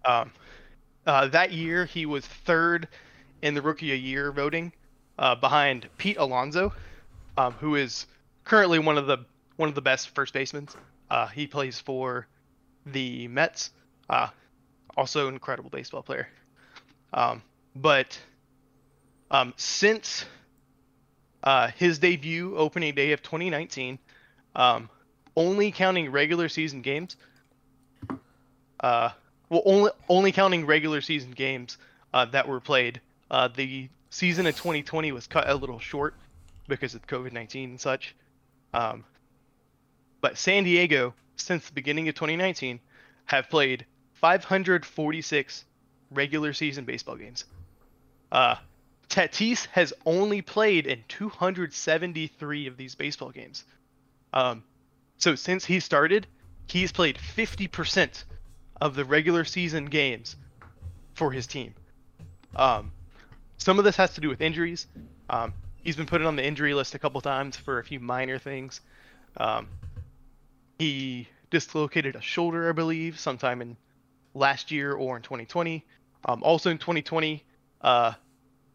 Um, 0.06 0.32
uh, 1.06 1.28
that 1.28 1.52
year, 1.52 1.86
he 1.86 2.06
was 2.06 2.26
third 2.26 2.88
in 3.42 3.54
the 3.54 3.62
Rookie 3.62 3.94
of 3.94 4.00
Year 4.00 4.32
voting, 4.32 4.74
uh, 5.18 5.36
behind 5.36 5.90
Pete 5.98 6.18
Alonso, 6.18 6.74
um, 7.38 7.54
who 7.54 7.76
is 7.76 8.08
currently 8.44 8.80
one 8.80 8.98
of 8.98 9.08
the 9.08 9.18
one 9.58 9.70
of 9.70 9.76
the 9.76 9.82
best 9.82 10.10
first 10.10 10.34
basemen 10.34 10.68
uh, 11.10 11.28
he 11.28 11.48
plays 11.48 11.80
for 11.80 12.28
the 12.86 13.28
Mets. 13.28 13.72
Uh, 14.10 14.28
also, 14.98 15.28
incredible 15.28 15.70
baseball 15.70 16.04
player. 16.04 16.28
Um, 17.14 17.42
but 17.76 18.18
um, 19.32 19.54
since 19.58 20.26
uh, 21.44 21.68
his 21.78 22.00
debut 22.00 22.56
opening 22.56 22.96
day 22.96 23.12
of 23.12 23.22
2019, 23.22 24.00
um, 24.56 24.90
only 25.36 25.72
counting 25.72 26.12
regular 26.12 26.48
season 26.48 26.82
games, 26.82 27.18
uh, 28.80 29.10
well, 29.50 29.62
only 29.66 29.92
only 30.10 30.32
counting 30.32 30.66
regular 30.66 31.02
season 31.02 31.32
games 31.32 31.78
uh, 32.14 32.26
that 32.26 32.48
were 32.48 32.60
played. 32.60 33.02
Uh, 33.30 33.48
the 33.48 33.90
season 34.10 34.46
of 34.46 34.56
2020 34.56 35.12
was 35.12 35.28
cut 35.28 35.50
a 35.50 35.56
little 35.56 35.80
short 35.80 36.16
because 36.68 36.96
of 36.96 37.06
COVID-19 37.06 37.66
and 37.66 37.82
such. 37.82 38.16
Um, 38.74 39.04
but 40.26 40.40
San 40.40 40.64
Diego, 40.64 41.14
since 41.36 41.68
the 41.68 41.74
beginning 41.74 42.10
of 42.10 42.16
2019, 42.16 42.80
have 43.26 43.48
played 43.48 43.86
546 44.14 45.66
regular 46.10 46.52
season 46.52 46.84
baseball 46.84 47.16
games. 47.16 47.46
Uh, 48.32 48.56
Tatis 49.08 49.68
has 49.68 49.94
only 50.04 50.42
played 50.42 50.88
in 50.88 51.04
273 51.10 52.66
of 52.66 52.76
these 52.76 52.96
baseball 52.96 53.30
games. 53.30 53.66
Um, 54.34 54.64
so 55.20 55.36
since 55.36 55.64
he 55.64 55.80
started, 55.80 56.26
he's 56.66 56.92
played 56.92 57.20
50% 57.20 58.24
of 58.82 58.96
the 58.96 59.06
regular 59.06 59.46
season 59.46 59.86
games 59.86 60.36
for 61.14 61.32
his 61.32 61.46
team. 61.46 61.76
Um, 62.56 62.92
some 63.60 63.78
of 63.78 63.86
this 63.86 63.98
has 63.98 64.16
to 64.16 64.22
do 64.22 64.30
with 64.30 64.42
injuries. 64.42 64.88
Um, 65.30 65.54
he's 65.84 65.96
been 65.96 66.08
put 66.08 66.24
on 66.24 66.36
the 66.36 66.44
injury 66.44 66.74
list 66.74 66.96
a 66.96 66.98
couple 66.98 67.22
times 67.22 67.56
for 67.56 67.78
a 67.78 67.84
few 67.84 68.00
minor 68.00 68.40
things. 68.40 68.82
Um, 69.38 69.68
he 70.80 71.28
dislocated 71.50 72.16
a 72.16 72.22
shoulder, 72.22 72.70
I 72.70 72.74
believe, 72.74 73.20
sometime 73.20 73.62
in 73.62 73.78
last 74.34 74.72
year 74.72 74.94
or 74.94 75.16
in 75.18 75.24
2020. 75.24 75.86
Um, 76.26 76.44
also 76.44 76.70
in 76.70 76.78
2020, 76.78 77.44
uh, 77.82 78.14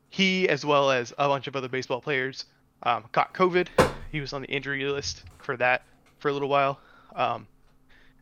he, 0.09 0.49
as 0.49 0.65
well 0.65 0.91
as 0.91 1.13
a 1.19 1.29
bunch 1.29 1.47
of 1.47 1.57
other 1.57 1.69
baseball 1.69 2.01
players, 2.01 2.47
um, 2.83 3.05
got 3.13 3.35
COVID. 3.35 3.69
He 4.11 4.21
was 4.21 4.33
on 4.33 4.43
the 4.43 4.49
injury 4.49 4.85
list 4.85 5.25
for 5.39 5.57
that 5.59 5.83
for 6.19 6.29
a 6.29 6.33
little 6.33 6.49
while. 6.49 6.81
Um, 7.15 7.47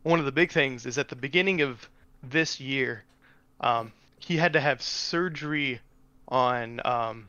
one 0.03 0.19
of 0.19 0.25
the 0.25 0.33
big 0.33 0.53
things 0.53 0.87
is 0.87 0.99
at 0.99 1.09
the 1.09 1.17
beginning 1.17 1.61
of 1.61 1.89
this 2.23 2.61
year, 2.61 3.05
um, 3.61 3.93
he 4.19 4.37
had 4.37 4.55
to 4.55 4.61
have 4.61 4.83
surgery 4.83 5.81
on 6.27 6.81
um, 6.85 7.29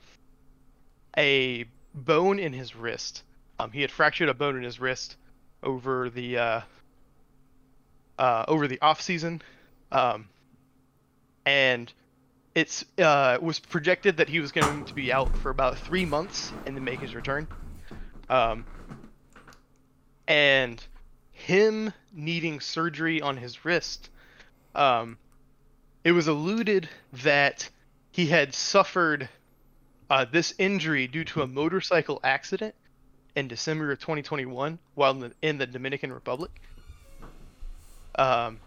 a 1.18 1.66
bone 1.94 2.40
in 2.40 2.54
his 2.54 2.76
wrist. 2.76 3.24
Um, 3.60 3.72
he 3.72 3.82
had 3.82 3.92
fractured 3.92 4.30
a 4.30 4.34
bone 4.34 4.56
in 4.56 4.64
his 4.64 4.80
wrist 4.80 5.16
over 5.64 6.10
the 6.10 6.38
uh, 6.38 6.62
uh, 8.18 8.46
over 8.48 8.68
the 8.68 8.80
off 8.82 9.02
season, 9.02 9.42
um, 9.92 10.28
and 11.46 11.92
it's 12.56 12.86
uh, 12.98 13.38
was 13.42 13.60
projected 13.60 14.18
that 14.18 14.30
he 14.30 14.40
was 14.40 14.52
going 14.52 14.84
to 14.84 14.94
be 14.94 15.12
out 15.12 15.36
for 15.38 15.50
about 15.50 15.78
three 15.78 16.06
months 16.06 16.52
and 16.66 16.76
then 16.76 16.84
make 16.84 17.00
his 17.00 17.16
return. 17.16 17.48
Um, 18.30 18.66
and 20.28 20.82
him 21.32 21.94
needing 22.14 22.60
surgery 22.60 23.22
on 23.22 23.38
his 23.38 23.66
wrist, 23.66 24.10
um, 24.76 25.18
it 26.04 26.12
was 26.12 26.28
alluded 26.28 26.90
that 27.24 27.70
he 28.12 28.28
had 28.28 28.54
suffered 28.54 29.30
uh, 30.10 30.26
this 30.26 30.54
injury 30.58 31.08
due 31.08 31.24
to 31.24 31.42
a 31.42 31.48
motorcycle 31.48 32.20
accident 32.24 32.76
in 33.40 33.48
December 33.48 33.92
of 33.92 34.00
2021 34.00 34.78
while 34.96 35.12
in 35.12 35.20
the, 35.20 35.32
in 35.42 35.58
the 35.58 35.66
Dominican 35.66 36.12
Republic. 36.12 36.52
Um, 38.16 38.60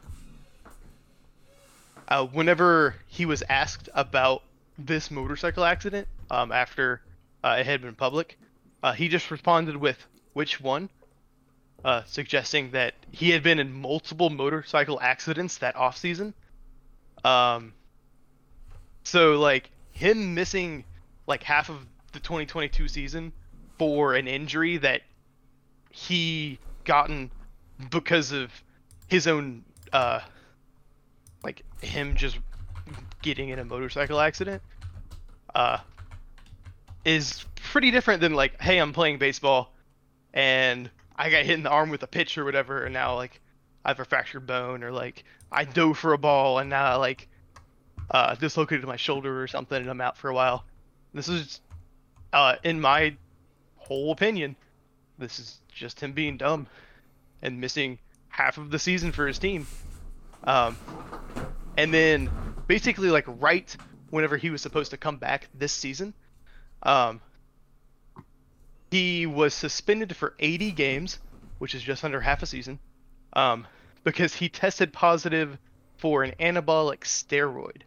uh, 2.08 2.24
whenever 2.26 2.96
he 3.06 3.26
was 3.26 3.42
asked 3.48 3.90
about 3.94 4.42
this 4.78 5.10
motorcycle 5.10 5.64
accident 5.64 6.08
um, 6.30 6.50
after 6.50 7.02
uh, 7.44 7.56
it 7.60 7.66
had 7.66 7.82
been 7.82 7.94
public, 7.94 8.38
uh, 8.82 8.92
he 8.92 9.08
just 9.08 9.30
responded 9.30 9.76
with 9.76 10.04
which 10.32 10.60
one, 10.60 10.88
uh, 11.84 12.02
suggesting 12.06 12.70
that 12.70 12.94
he 13.10 13.30
had 13.30 13.42
been 13.42 13.58
in 13.58 13.72
multiple 13.72 14.30
motorcycle 14.30 14.98
accidents 15.00 15.58
that 15.58 15.76
off 15.76 15.98
season. 15.98 16.32
Um, 17.24 17.74
so 19.04 19.38
like 19.38 19.70
him 19.92 20.34
missing 20.34 20.84
like 21.26 21.42
half 21.42 21.68
of 21.68 21.86
the 22.12 22.20
2022 22.20 22.88
season 22.88 23.32
for 23.78 24.14
an 24.14 24.28
injury 24.28 24.76
that 24.78 25.02
he 25.90 26.58
gotten 26.84 27.30
because 27.90 28.32
of 28.32 28.50
his 29.08 29.26
own 29.26 29.64
uh 29.92 30.20
like 31.44 31.62
him 31.80 32.14
just 32.16 32.38
getting 33.20 33.50
in 33.50 33.58
a 33.58 33.64
motorcycle 33.64 34.20
accident 34.20 34.62
uh 35.54 35.78
is 37.04 37.44
pretty 37.56 37.90
different 37.90 38.20
than 38.20 38.34
like 38.34 38.60
hey 38.60 38.78
i'm 38.78 38.92
playing 38.92 39.18
baseball 39.18 39.72
and 40.32 40.90
i 41.16 41.28
got 41.30 41.44
hit 41.44 41.54
in 41.54 41.62
the 41.62 41.70
arm 41.70 41.90
with 41.90 42.02
a 42.02 42.06
pitch 42.06 42.38
or 42.38 42.44
whatever 42.44 42.84
and 42.84 42.94
now 42.94 43.14
like 43.14 43.40
i 43.84 43.88
have 43.88 44.00
a 44.00 44.04
fractured 44.04 44.46
bone 44.46 44.82
or 44.82 44.92
like 44.92 45.24
i 45.50 45.64
dove 45.64 45.98
for 45.98 46.12
a 46.12 46.18
ball 46.18 46.58
and 46.58 46.70
now 46.70 46.98
like 46.98 47.28
uh 48.10 48.34
dislocated 48.36 48.84
my 48.86 48.96
shoulder 48.96 49.42
or 49.42 49.46
something 49.46 49.80
and 49.80 49.90
i'm 49.90 50.00
out 50.00 50.16
for 50.16 50.28
a 50.28 50.34
while. 50.34 50.64
This 51.14 51.28
is 51.28 51.60
uh 52.32 52.56
in 52.62 52.80
my 52.80 53.16
whole 53.92 54.12
opinion 54.12 54.56
this 55.18 55.38
is 55.38 55.58
just 55.68 56.00
him 56.00 56.12
being 56.12 56.36
dumb 56.36 56.66
and 57.42 57.60
missing 57.60 57.98
half 58.28 58.58
of 58.58 58.70
the 58.70 58.78
season 58.78 59.12
for 59.12 59.26
his 59.26 59.38
team 59.38 59.66
um, 60.44 60.76
and 61.76 61.92
then 61.92 62.30
basically 62.66 63.10
like 63.10 63.24
right 63.26 63.76
whenever 64.10 64.36
he 64.36 64.50
was 64.50 64.60
supposed 64.60 64.90
to 64.90 64.96
come 64.96 65.16
back 65.16 65.48
this 65.54 65.72
season, 65.72 66.12
um, 66.82 67.20
he 68.90 69.24
was 69.26 69.54
suspended 69.54 70.14
for 70.14 70.34
80 70.38 70.72
games, 70.72 71.18
which 71.58 71.74
is 71.74 71.82
just 71.82 72.04
under 72.04 72.20
half 72.20 72.42
a 72.42 72.46
season, 72.46 72.78
um, 73.32 73.66
because 74.04 74.34
he 74.34 74.50
tested 74.50 74.92
positive 74.92 75.56
for 75.96 76.22
an 76.24 76.34
anabolic 76.38 77.00
steroid. 77.00 77.82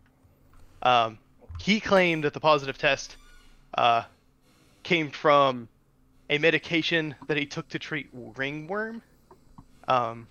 Um, 0.81 1.19
he 1.59 1.79
claimed 1.79 2.23
that 2.23 2.33
the 2.33 2.39
positive 2.39 2.77
test 2.77 3.17
uh, 3.77 4.03
came 4.81 5.11
from 5.11 5.67
a 6.30 6.38
medication 6.38 7.15
that 7.28 7.38
he 7.38 7.45
took 7.45 7.67
to 7.69 7.80
treat 7.80 8.09
ringworm, 8.13 9.01
um, 9.88 10.28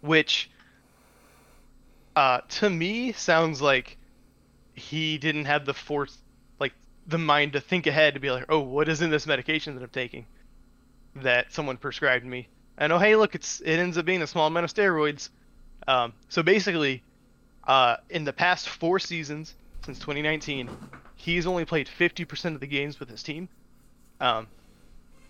which 0.00 0.50
uh, 2.16 2.40
to 2.48 2.68
me 2.68 3.12
sounds 3.12 3.62
like 3.62 3.96
he 4.74 5.18
didn't 5.18 5.44
have 5.44 5.64
the 5.64 5.74
force, 5.74 6.18
like 6.58 6.72
the 7.06 7.18
mind 7.18 7.52
to 7.54 7.60
think 7.60 7.86
ahead 7.86 8.14
to 8.14 8.20
be 8.20 8.30
like, 8.30 8.46
oh, 8.48 8.60
what 8.60 8.88
is 8.88 9.02
in 9.02 9.10
this 9.10 9.26
medication 9.26 9.74
that 9.74 9.82
I'm 9.82 9.90
taking 9.90 10.26
that 11.16 11.52
someone 11.52 11.76
prescribed 11.76 12.24
me? 12.24 12.48
And 12.78 12.92
oh, 12.92 12.98
hey, 12.98 13.16
look, 13.16 13.34
it's 13.34 13.60
it 13.60 13.78
ends 13.78 13.98
up 13.98 14.04
being 14.04 14.22
a 14.22 14.26
small 14.26 14.46
amount 14.46 14.64
of 14.64 14.74
steroids. 14.74 15.28
Um, 15.86 16.12
so 16.28 16.42
basically, 16.42 17.02
uh, 17.66 17.96
in 18.10 18.24
the 18.24 18.32
past 18.32 18.68
four 18.68 18.98
seasons 18.98 19.54
since 19.84 19.98
2019, 19.98 20.70
he's 21.16 21.46
only 21.46 21.64
played 21.64 21.88
50% 21.88 22.54
of 22.54 22.60
the 22.60 22.66
games 22.66 22.98
with 22.98 23.08
his 23.08 23.22
team, 23.22 23.48
um, 24.20 24.46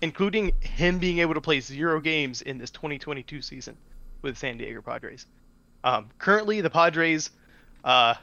including 0.02 0.52
him 0.60 0.98
being 0.98 1.20
able 1.20 1.34
to 1.34 1.40
play 1.40 1.60
zero 1.60 2.00
games 2.00 2.42
in 2.42 2.58
this 2.58 2.70
2022 2.70 3.40
season 3.40 3.76
with 4.20 4.36
San 4.36 4.58
Diego 4.58 4.82
Padres. 4.82 5.26
Um, 5.84 6.10
currently, 6.18 6.60
the 6.60 6.70
Padres, 6.70 7.30
uh, 7.84 8.14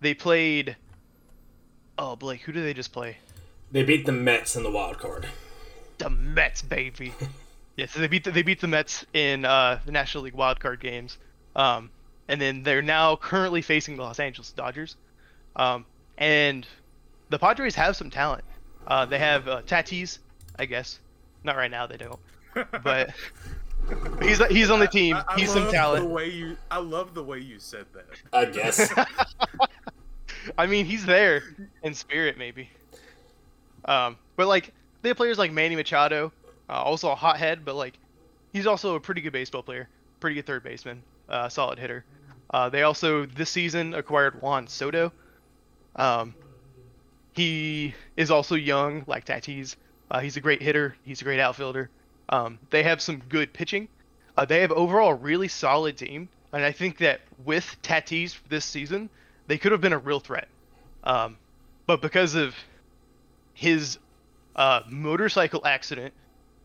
they 0.00 0.14
played. 0.14 0.76
Oh, 1.98 2.16
Blake, 2.16 2.40
who 2.40 2.52
did 2.52 2.64
they 2.64 2.72
just 2.72 2.92
play? 2.92 3.18
They 3.70 3.82
beat 3.82 4.06
the 4.06 4.12
Mets 4.12 4.56
in 4.56 4.62
the 4.62 4.70
wild 4.70 4.98
card. 4.98 5.28
The 5.98 6.10
Mets, 6.10 6.62
baby. 6.62 7.12
yeah, 7.76 7.86
so 7.86 8.00
they 8.00 8.08
beat 8.08 8.24
the, 8.24 8.30
they 8.30 8.42
beat 8.42 8.60
the 8.60 8.68
Mets 8.68 9.04
in 9.12 9.44
uh, 9.44 9.80
the 9.84 9.92
National 9.92 10.24
League 10.24 10.34
wild 10.34 10.60
card 10.60 10.80
games. 10.80 11.18
Um, 11.54 11.90
and 12.28 12.40
then 12.40 12.62
they're 12.62 12.82
now 12.82 13.16
currently 13.16 13.62
facing 13.62 13.96
the 13.96 14.02
Los 14.02 14.18
Angeles 14.18 14.52
Dodgers. 14.52 14.96
Um, 15.56 15.84
and 16.16 16.66
the 17.28 17.38
Padres 17.38 17.74
have 17.74 17.96
some 17.96 18.10
talent. 18.10 18.44
Uh, 18.86 19.06
they 19.06 19.18
have 19.18 19.48
uh, 19.48 19.62
Tatis, 19.62 20.18
I 20.58 20.66
guess. 20.66 21.00
Not 21.44 21.56
right 21.56 21.70
now, 21.70 21.86
they 21.86 21.96
don't. 21.96 22.18
But 22.84 23.14
he's 24.22 24.44
he's 24.48 24.68
on 24.68 24.78
the 24.78 24.86
team. 24.86 25.16
I, 25.16 25.24
I 25.26 25.38
he's 25.38 25.50
some 25.50 25.70
talent. 25.70 26.04
The 26.04 26.08
way 26.10 26.28
you, 26.28 26.56
I 26.70 26.78
love 26.78 27.14
the 27.14 27.22
way 27.22 27.38
you 27.38 27.58
said 27.58 27.86
that. 27.94 28.04
I 28.32 28.44
guess. 28.44 28.92
I 30.58 30.66
mean, 30.66 30.84
he's 30.84 31.06
there 31.06 31.42
in 31.82 31.94
spirit, 31.94 32.36
maybe. 32.36 32.68
Um, 33.86 34.18
but 34.36 34.48
like 34.48 34.72
they 35.00 35.08
have 35.08 35.16
players 35.16 35.38
like 35.38 35.50
Manny 35.50 35.76
Machado, 35.76 36.30
uh, 36.68 36.72
also 36.72 37.10
a 37.10 37.14
hothead, 37.14 37.64
but 37.64 37.74
like 37.74 37.94
he's 38.52 38.66
also 38.66 38.94
a 38.94 39.00
pretty 39.00 39.20
good 39.20 39.32
baseball 39.32 39.62
player, 39.62 39.88
pretty 40.20 40.36
good 40.36 40.46
third 40.46 40.62
baseman, 40.62 41.02
uh, 41.28 41.48
solid 41.48 41.78
hitter. 41.78 42.04
Uh, 42.50 42.68
they 42.68 42.82
also 42.82 43.24
this 43.26 43.50
season 43.50 43.94
acquired 43.94 44.40
Juan 44.42 44.68
Soto. 44.68 45.12
Um, 45.96 46.34
he 47.32 47.94
is 48.16 48.30
also 48.30 48.54
young, 48.54 49.04
like 49.06 49.24
Tatis. 49.24 49.76
Uh, 50.12 50.20
he's 50.20 50.36
a 50.36 50.40
great 50.40 50.60
hitter. 50.60 50.94
He's 51.04 51.22
a 51.22 51.24
great 51.24 51.40
outfielder. 51.40 51.88
Um, 52.28 52.58
they 52.68 52.82
have 52.82 53.00
some 53.00 53.22
good 53.30 53.52
pitching. 53.54 53.88
Uh, 54.36 54.44
they 54.44 54.60
have 54.60 54.70
overall 54.70 55.12
a 55.12 55.14
really 55.14 55.48
solid 55.48 55.96
team, 55.96 56.28
and 56.52 56.62
I 56.62 56.70
think 56.70 56.98
that 56.98 57.22
with 57.44 57.76
Tatis 57.82 58.38
this 58.50 58.66
season, 58.66 59.08
they 59.46 59.56
could 59.56 59.72
have 59.72 59.80
been 59.80 59.94
a 59.94 59.98
real 59.98 60.20
threat. 60.20 60.48
Um, 61.02 61.38
but 61.86 62.02
because 62.02 62.34
of 62.34 62.54
his 63.54 63.98
uh, 64.54 64.82
motorcycle 64.88 65.66
accident 65.66 66.12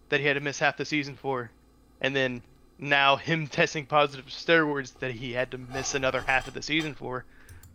that 0.09 0.19
he 0.19 0.25
had 0.25 0.33
to 0.33 0.41
miss 0.41 0.59
half 0.59 0.75
the 0.75 0.85
season 0.85 1.15
for, 1.15 1.49
and 2.01 2.13
then 2.13 2.41
now 2.77 3.15
him 3.15 3.47
testing 3.47 3.85
positive 3.85 4.25
steroids 4.25 4.93
that 4.99 5.11
he 5.11 5.31
had 5.31 5.51
to 5.51 5.57
miss 5.57 5.95
another 5.95 6.19
half 6.19 6.49
of 6.49 6.53
the 6.53 6.61
season 6.61 6.93
for, 6.93 7.23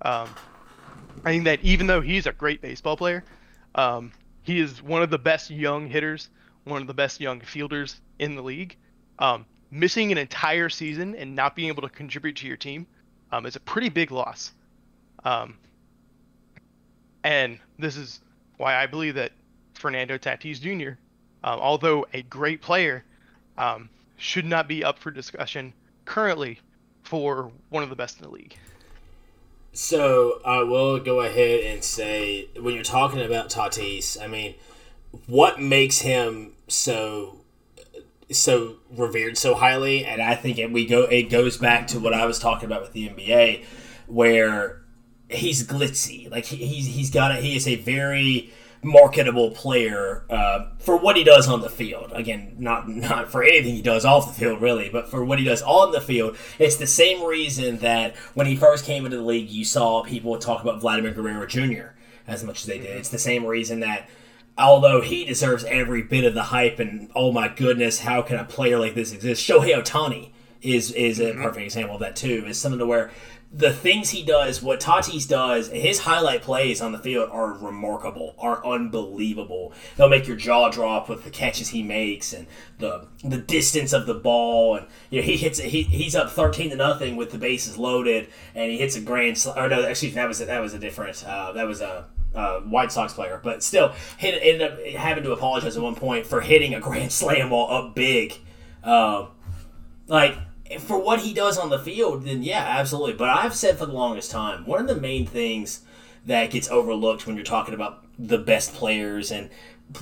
um, 0.03 0.29
I 1.25 1.31
think 1.31 1.45
that 1.45 1.61
even 1.62 1.87
though 1.87 2.03
he's 2.03 2.27
a 2.27 2.33
great 2.33 2.61
baseball 2.61 2.97
player, 2.99 3.25
um, 3.75 4.12
he 4.43 4.61
is 4.61 4.82
one 4.82 5.03
of 5.03 5.11
the 5.11 5.18
best 5.18 5.51
young 5.51 5.86
hitters, 5.86 6.28
one 6.64 6.80
of 6.80 6.86
the 6.86 6.95
best 6.95 7.20
young 7.20 7.40
fielders 7.40 8.01
in 8.18 8.34
the 8.34 8.43
league. 8.43 8.76
Um, 9.18 9.47
missing 9.70 10.12
an 10.12 10.18
entire 10.18 10.68
season 10.68 11.14
and 11.14 11.34
not 11.34 11.57
being 11.57 11.68
able 11.68 11.82
to 11.82 11.88
contribute 11.88 12.36
to 12.36 12.47
your 12.47 12.57
team 12.57 12.86
um, 13.30 13.47
is 13.47 13.57
a 13.57 13.61
pretty 13.61 13.88
big 13.88 14.11
loss. 14.11 14.53
Um, 15.24 15.57
and 17.24 17.59
this 17.78 17.97
is 17.97 18.20
why 18.57 18.76
I 18.76 18.86
believe 18.86 19.14
that 19.14 19.32
Fernando 19.74 20.18
Tatis 20.18 20.61
Jr., 20.61 20.99
um, 21.45 21.59
although 21.61 22.07
a 22.12 22.22
great 22.22 22.61
player, 22.61 23.05
um, 23.59 23.88
should 24.16 24.45
not 24.45 24.68
be 24.68 24.84
up 24.84 24.99
for 24.99 25.11
discussion 25.11 25.72
currently 26.05 26.61
for 27.03 27.51
one 27.70 27.82
of 27.82 27.90
the 27.90 27.97
best 27.97 28.18
in 28.18 28.24
the 28.24 28.30
league. 28.30 28.57
So 29.73 30.41
I 30.45 30.62
will 30.62 30.99
go 31.01 31.20
ahead 31.20 31.61
and 31.61 31.83
say 31.83 32.49
when 32.61 32.75
you're 32.75 32.83
talking 32.83 33.23
about 33.23 33.49
Tatis, 33.49 34.23
I 34.23 34.27
mean, 34.27 34.55
what 35.27 35.61
makes 35.61 36.01
him 36.01 36.53
so 36.68 37.39
so 38.31 38.77
revered 38.91 39.39
so 39.39 39.55
highly? 39.55 40.05
And 40.05 40.20
I 40.20 40.35
think 40.35 40.59
it, 40.59 40.70
we 40.70 40.87
go 40.87 41.05
it 41.05 41.25
goes 41.25 41.57
back 41.57 41.87
to 41.89 42.01
what 42.01 42.12
I 42.12 42.27
was 42.27 42.39
talking 42.39 42.66
about 42.66 42.83
with 42.83 42.93
the 42.93 43.09
NBA, 43.09 43.64
where 44.09 44.83
he's 45.31 45.66
glitzy. 45.66 46.31
Like 46.31 46.45
he, 46.45 46.57
he's 46.57 46.87
he's 46.87 47.11
got 47.11 47.31
a, 47.31 47.37
he 47.37 47.57
is 47.57 47.66
a 47.66 47.77
very 47.77 48.53
marketable 48.83 49.53
player 49.53 50.24
uh, 50.28 50.66
for 50.78 50.97
what 50.97 51.16
he 51.16 51.22
does 51.22 51.49
on 51.49 51.61
the 51.61 51.70
field. 51.70 52.11
Again, 52.14 52.57
not 52.59 52.89
not 52.89 53.30
for 53.30 53.43
anything 53.43 53.74
he 53.74 53.83
does 53.83 54.05
off 54.05 54.26
the 54.26 54.39
field, 54.39 54.61
really, 54.61 54.89
but 54.89 55.09
for 55.09 55.24
what 55.24 55.39
he 55.39 55.45
does 55.45 55.62
on 55.62 55.93
the 55.93 56.01
field. 56.01 56.37
It's 56.59 56.76
the 56.76 56.87
same 56.87 57.24
reason 57.24 57.78
that 57.78 58.16
when 58.35 58.47
he 58.47 58.57
first 58.57 58.85
came 58.85 59.05
into 59.05 59.16
the 59.16 59.22
league, 59.22 59.51
you 59.51 59.64
saw 59.64 60.03
people 60.03 60.37
talk 60.39 60.62
about 60.62 60.80
Vladimir 60.80 61.12
Guerrero 61.12 61.47
Jr. 61.47 61.95
as 62.26 62.43
much 62.45 62.61
as 62.62 62.66
they 62.66 62.78
did. 62.78 62.97
It's 62.97 63.11
the 63.11 63.18
same 63.18 63.47
reason 63.47 63.80
that. 63.80 64.09
Although 64.59 65.01
he 65.01 65.24
deserves 65.24 65.64
every 65.64 66.03
bit 66.03 66.24
of 66.24 66.35
the 66.35 66.43
hype, 66.43 66.78
and 66.78 67.11
oh 67.14 67.33
my 67.33 67.49
goodness, 67.49 68.01
how 68.01 68.20
can 68.20 68.37
a 68.37 68.45
player 68.45 68.78
like 68.78 68.95
this 68.95 69.11
exist? 69.11 69.49
Shohei 69.49 69.74
Ohtani 69.74 70.33
is 70.61 70.93
is 70.93 71.20
a 71.20 71.33
perfect 71.33 71.64
example 71.64 71.95
of 71.95 72.01
that 72.01 72.16
too. 72.16 72.45
Is 72.47 72.59
something 72.59 72.78
to 72.78 72.85
where 72.85 73.11
the 73.55 73.73
things 73.73 74.11
he 74.11 74.23
does, 74.23 74.63
what 74.63 74.81
Tatis 74.81 75.29
does, 75.29 75.69
his 75.69 76.01
highlight 76.01 76.41
plays 76.41 76.81
on 76.81 76.93
the 76.93 76.99
field 76.99 77.29
are 77.31 77.53
remarkable, 77.53 78.35
are 78.39 78.65
unbelievable. 78.65 79.75
They'll 79.97 80.09
make 80.09 80.27
your 80.27 80.39
jaw 80.39 80.71
drop 80.71 81.09
with 81.09 81.25
the 81.25 81.31
catches 81.31 81.69
he 81.69 81.83
makes 81.83 82.33
and 82.33 82.47
the 82.79 83.07
the 83.23 83.37
distance 83.37 83.93
of 83.93 84.07
the 84.07 84.15
ball. 84.15 84.77
And 84.77 84.87
you 85.11 85.21
know, 85.21 85.27
he 85.27 85.37
hits 85.37 85.59
he, 85.59 85.83
he's 85.83 86.17
up 86.17 86.31
thirteen 86.31 86.71
to 86.71 86.77
nothing 86.77 87.17
with 87.17 87.31
the 87.31 87.39
bases 87.39 87.77
loaded, 87.77 88.29
and 88.55 88.71
he 88.71 88.79
hits 88.79 88.97
a 88.97 89.03
grand. 89.03 89.37
slam. 89.37 89.59
or 89.59 89.69
no, 89.69 89.83
excuse 89.83 90.13
me, 90.13 90.17
that 90.17 90.29
was 90.29 90.41
a, 90.41 90.47
that 90.47 90.61
was 90.61 90.73
a 90.73 90.79
different. 90.79 91.23
Uh, 91.25 91.53
that 91.53 91.67
was 91.67 91.81
a. 91.81 92.07
Uh, 92.35 92.61
White 92.61 92.91
Sox 92.91 93.13
player, 93.13 93.39
but 93.45 93.63
still 93.63 93.93
hit, 94.17 94.41
ended 94.43 94.63
up 94.63 94.83
having 94.97 95.23
to 95.23 95.33
apologize 95.33 95.77
at 95.77 95.83
one 95.83 95.95
point 95.95 96.25
for 96.25 96.41
hitting 96.41 96.73
a 96.73 96.81
grand 96.81 97.13
slam 97.21 97.51
while 97.51 97.67
up 97.67 97.95
big. 97.95 98.33
Uh, 98.83 99.27
like 100.07 100.39
for 100.79 100.99
what 100.99 101.20
he 101.20 101.33
does 101.33 101.59
on 101.59 101.70
the 101.70 101.79
field, 101.79 102.25
then 102.25 102.43
yeah, 102.43 102.64
absolutely. 102.79 103.14
But 103.14 103.31
I've 103.31 103.55
said 103.55 103.79
for 103.79 103.87
the 103.87 103.93
longest 103.93 104.31
time, 104.31 104.64
one 104.64 104.81
of 104.81 104.87
the 104.87 105.01
main 105.01 105.27
things 105.27 105.83
that 106.27 106.51
gets 106.51 106.70
overlooked 106.70 107.27
when 107.27 107.37
you're 107.37 107.45
talking 107.45 107.75
about 107.75 108.05
the 108.18 108.39
best 108.39 108.75
players 108.75 109.31
and 109.31 109.51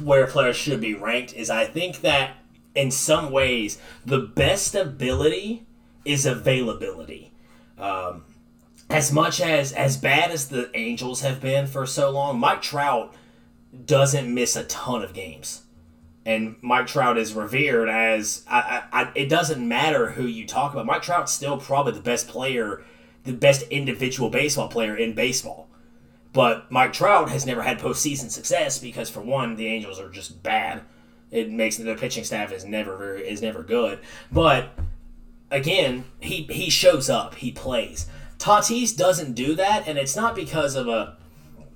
where 0.03 0.27
players 0.27 0.57
should 0.57 0.81
be 0.81 0.95
ranked 0.95 1.33
is 1.35 1.51
I 1.51 1.65
think 1.65 2.03
that 2.03 2.37
in 2.75 2.91
some 2.91 3.31
ways 3.31 3.79
the 4.05 4.19
best 4.21 4.75
ability 4.75 5.67
is 6.05 6.27
availability. 6.27 7.33
Um, 7.79 8.25
as 8.89 9.13
much 9.13 9.41
as 9.41 9.73
as 9.73 9.97
bad 9.97 10.31
as 10.31 10.49
the 10.49 10.71
Angels 10.75 11.21
have 11.23 11.41
been 11.41 11.67
for 11.67 11.87
so 11.87 12.11
long, 12.11 12.39
Mike 12.39 12.63
Trout 12.63 13.15
doesn't 13.87 14.33
miss 14.33 14.57
a 14.57 14.65
ton 14.65 15.03
of 15.03 15.15
games 15.15 15.63
and 16.31 16.57
Mike 16.63 16.87
Trout 16.87 17.19
is 17.19 17.35
revered 17.35 17.89
as 17.89 18.45
I, 18.49 18.85
I, 18.93 19.03
I, 19.03 19.13
it 19.17 19.29
doesn't 19.29 19.67
matter 19.67 20.11
who 20.11 20.25
you 20.25 20.47
talk 20.47 20.73
about. 20.73 20.87
Mike 20.87 21.03
Trout's 21.03 21.33
still 21.33 21.59
probably 21.59 21.93
the 21.93 22.01
best 22.01 22.29
player, 22.29 22.85
the 23.25 23.33
best 23.33 23.63
individual 23.63 24.31
baseball 24.31 24.69
player 24.69 24.97
in 24.97 25.15
baseball. 25.15 25.69
But 26.33 26.71
Mike 26.71 26.93
Trout 26.93 27.31
has 27.31 27.45
never 27.45 27.63
had 27.63 27.81
postseason 27.81 28.31
success 28.31 28.79
because, 28.79 29.11
for 29.11 29.21
one, 29.21 29.57
the 29.57 29.67
Angels 29.67 29.99
are 29.99 30.09
just 30.09 30.41
bad. 30.45 30.83
It 31.33 31.51
makes 31.51 31.77
their 31.77 31.97
pitching 31.97 32.23
staff 32.23 32.53
is 32.53 32.65
never 32.65 32.97
very, 32.97 33.29
is 33.29 33.43
never 33.43 33.65
good. 33.65 33.99
But 34.31 34.71
again, 35.51 36.05
he 36.21 36.45
he 36.45 36.71
shows 36.71 37.11
up, 37.11 37.35
he 37.37 37.51
plays. 37.51 38.07
Tatis 38.39 38.97
doesn't 38.97 39.35
do 39.35 39.57
that, 39.57 39.89
and 39.89 39.99
it's 39.99 40.15
not 40.15 40.37
because 40.37 40.77
of 40.77 40.87
a 40.87 41.17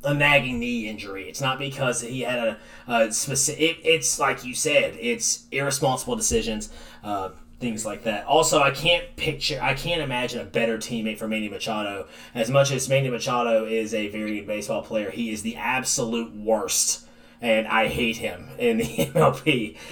a 0.05 0.15
nagging 0.15 0.59
knee 0.59 0.89
injury. 0.89 1.29
It's 1.29 1.41
not 1.41 1.59
because 1.59 2.03
he 2.03 2.21
had 2.21 2.39
a, 2.39 2.59
a 2.87 3.13
specific. 3.13 3.61
It, 3.61 3.77
it's 3.85 4.19
like 4.19 4.45
you 4.45 4.55
said. 4.55 4.97
It's 5.01 5.47
irresponsible 5.51 6.17
decisions, 6.17 6.71
uh, 7.03 7.31
things 7.61 7.85
like 7.85 8.05
that. 8.05 8.27
Also, 8.27 8.61
I 8.61 8.71
can't 8.71 9.17
picture. 9.17 9.59
I 9.61 9.75
can't 9.75 10.03
imagine 10.03 10.41
a 10.41 10.45
better 10.45 10.79
teammate 10.79 11.19
for 11.19 11.29
Manny 11.29 11.49
Machado. 11.49 12.07
As 12.35 12.51
much 12.51 12.71
as 12.71 12.89
Manny 12.89 13.09
Machado 13.09 13.65
is 13.65 13.95
a 13.95 14.09
very 14.09 14.39
good 14.39 14.47
baseball 14.47 14.83
player, 14.83 15.11
he 15.11 15.31
is 15.31 15.43
the 15.43 15.57
absolute 15.57 16.35
worst. 16.35 17.01
And 17.41 17.67
I 17.67 17.89
hate 17.89 18.17
him 18.17 18.49
in 18.59 18.79
the 18.79 18.85
MLB. 18.87 19.77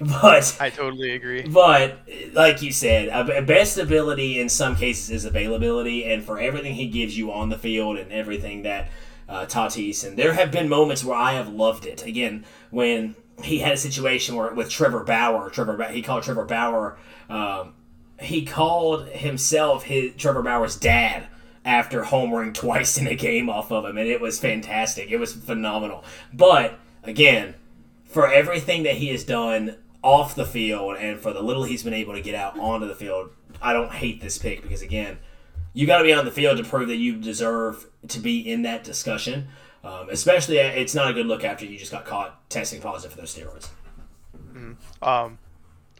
but 0.00 0.56
I 0.58 0.70
totally 0.70 1.12
agree. 1.12 1.46
But 1.46 1.98
like 2.32 2.62
you 2.62 2.72
said, 2.72 3.46
best 3.46 3.78
ability 3.78 4.40
in 4.40 4.48
some 4.48 4.74
cases 4.74 5.10
is 5.10 5.24
availability, 5.24 6.04
and 6.04 6.24
for 6.24 6.40
everything 6.40 6.74
he 6.74 6.88
gives 6.88 7.16
you 7.16 7.30
on 7.30 7.48
the 7.48 7.58
field 7.58 7.96
and 7.96 8.10
everything 8.10 8.62
that 8.62 8.88
uh, 9.28 9.46
Tatis, 9.46 10.06
and 10.06 10.18
there 10.18 10.34
have 10.34 10.50
been 10.50 10.68
moments 10.68 11.04
where 11.04 11.16
I 11.16 11.32
have 11.32 11.48
loved 11.48 11.86
it. 11.86 12.04
Again, 12.04 12.44
when 12.70 13.14
he 13.42 13.58
had 13.58 13.72
a 13.72 13.76
situation 13.76 14.36
where 14.36 14.52
with 14.52 14.70
Trevor 14.70 15.04
Bauer, 15.04 15.50
Trevor 15.50 15.82
he 15.84 16.02
called 16.02 16.22
Trevor 16.22 16.44
Bauer, 16.44 16.98
um, 17.28 17.74
he 18.20 18.44
called 18.44 19.08
himself 19.08 19.84
his 19.84 20.14
Trevor 20.16 20.42
Bauer's 20.42 20.76
dad 20.76 21.26
after 21.64 22.02
homering 22.02 22.52
twice 22.52 22.98
in 22.98 23.06
a 23.06 23.14
game 23.14 23.48
off 23.48 23.72
of 23.72 23.84
him, 23.84 23.96
and 23.96 24.08
it 24.08 24.20
was 24.20 24.38
fantastic. 24.38 25.10
It 25.10 25.16
was 25.16 25.32
phenomenal. 25.32 26.04
But 26.32 26.78
again, 27.02 27.54
for 28.04 28.30
everything 28.30 28.82
that 28.84 28.96
he 28.96 29.08
has 29.08 29.24
done 29.24 29.76
off 30.02 30.34
the 30.34 30.44
field 30.44 30.96
and 30.98 31.18
for 31.18 31.32
the 31.32 31.42
little 31.42 31.64
he's 31.64 31.82
been 31.82 31.94
able 31.94 32.12
to 32.12 32.20
get 32.20 32.34
out 32.34 32.58
onto 32.58 32.86
the 32.86 32.94
field, 32.94 33.30
I 33.62 33.72
don't 33.72 33.92
hate 33.92 34.20
this 34.20 34.38
pick 34.38 34.62
because 34.62 34.82
again 34.82 35.18
you 35.74 35.86
got 35.86 35.98
to 35.98 36.04
be 36.04 36.12
on 36.12 36.24
the 36.24 36.30
field 36.30 36.56
to 36.56 36.64
prove 36.64 36.88
that 36.88 36.96
you 36.96 37.16
deserve 37.16 37.86
to 38.08 38.20
be 38.20 38.40
in 38.40 38.62
that 38.62 38.84
discussion. 38.84 39.48
Um, 39.82 40.08
especially, 40.08 40.58
uh, 40.60 40.68
it's 40.68 40.94
not 40.94 41.10
a 41.10 41.12
good 41.12 41.26
look 41.26 41.44
after 41.44 41.66
you 41.66 41.76
just 41.76 41.92
got 41.92 42.06
caught 42.06 42.48
testing 42.48 42.80
positive 42.80 43.12
for 43.12 43.20
those 43.20 43.34
steroids. 43.34 43.68
Mm-hmm. 44.34 45.04
Um, 45.04 45.38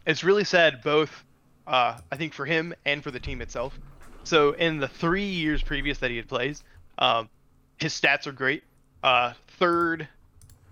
it's 0.07 0.23
really 0.23 0.43
sad, 0.43 0.81
both 0.81 1.23
uh, 1.67 1.97
I 2.11 2.15
think 2.15 2.33
for 2.33 2.45
him 2.45 2.73
and 2.85 3.03
for 3.03 3.11
the 3.11 3.19
team 3.19 3.41
itself. 3.41 3.77
So 4.23 4.53
in 4.53 4.79
the 4.79 4.87
three 4.87 5.25
years 5.25 5.61
previous 5.61 5.99
that 5.99 6.09
he 6.09 6.17
had 6.17 6.27
played, 6.27 6.57
um, 6.97 7.29
his 7.77 7.93
stats 7.93 8.25
are 8.27 8.31
great. 8.31 8.63
Uh, 9.03 9.33
third 9.59 10.07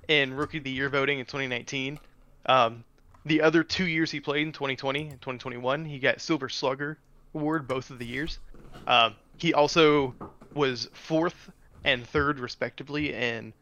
in 0.07 0.33
Rookie 0.33 0.57
of 0.57 0.63
the 0.63 0.71
Year 0.71 0.89
voting 0.89 1.19
in 1.19 1.25
2019. 1.25 1.99
Um, 2.45 2.83
the 3.25 3.41
other 3.41 3.63
two 3.63 3.85
years 3.85 4.11
he 4.11 4.19
played 4.19 4.47
in 4.47 4.53
2020 4.53 5.01
and 5.01 5.21
2021, 5.21 5.85
he 5.85 5.99
got 5.99 6.19
Silver 6.19 6.49
Slugger 6.49 6.97
award 7.33 7.67
both 7.67 7.89
of 7.89 7.99
the 7.99 8.05
years. 8.05 8.39
Um, 8.87 9.15
he 9.37 9.53
also 9.53 10.15
was 10.53 10.89
fourth 10.93 11.51
and 11.83 12.07
third, 12.07 12.39
respectively, 12.39 13.13
in 13.13 13.53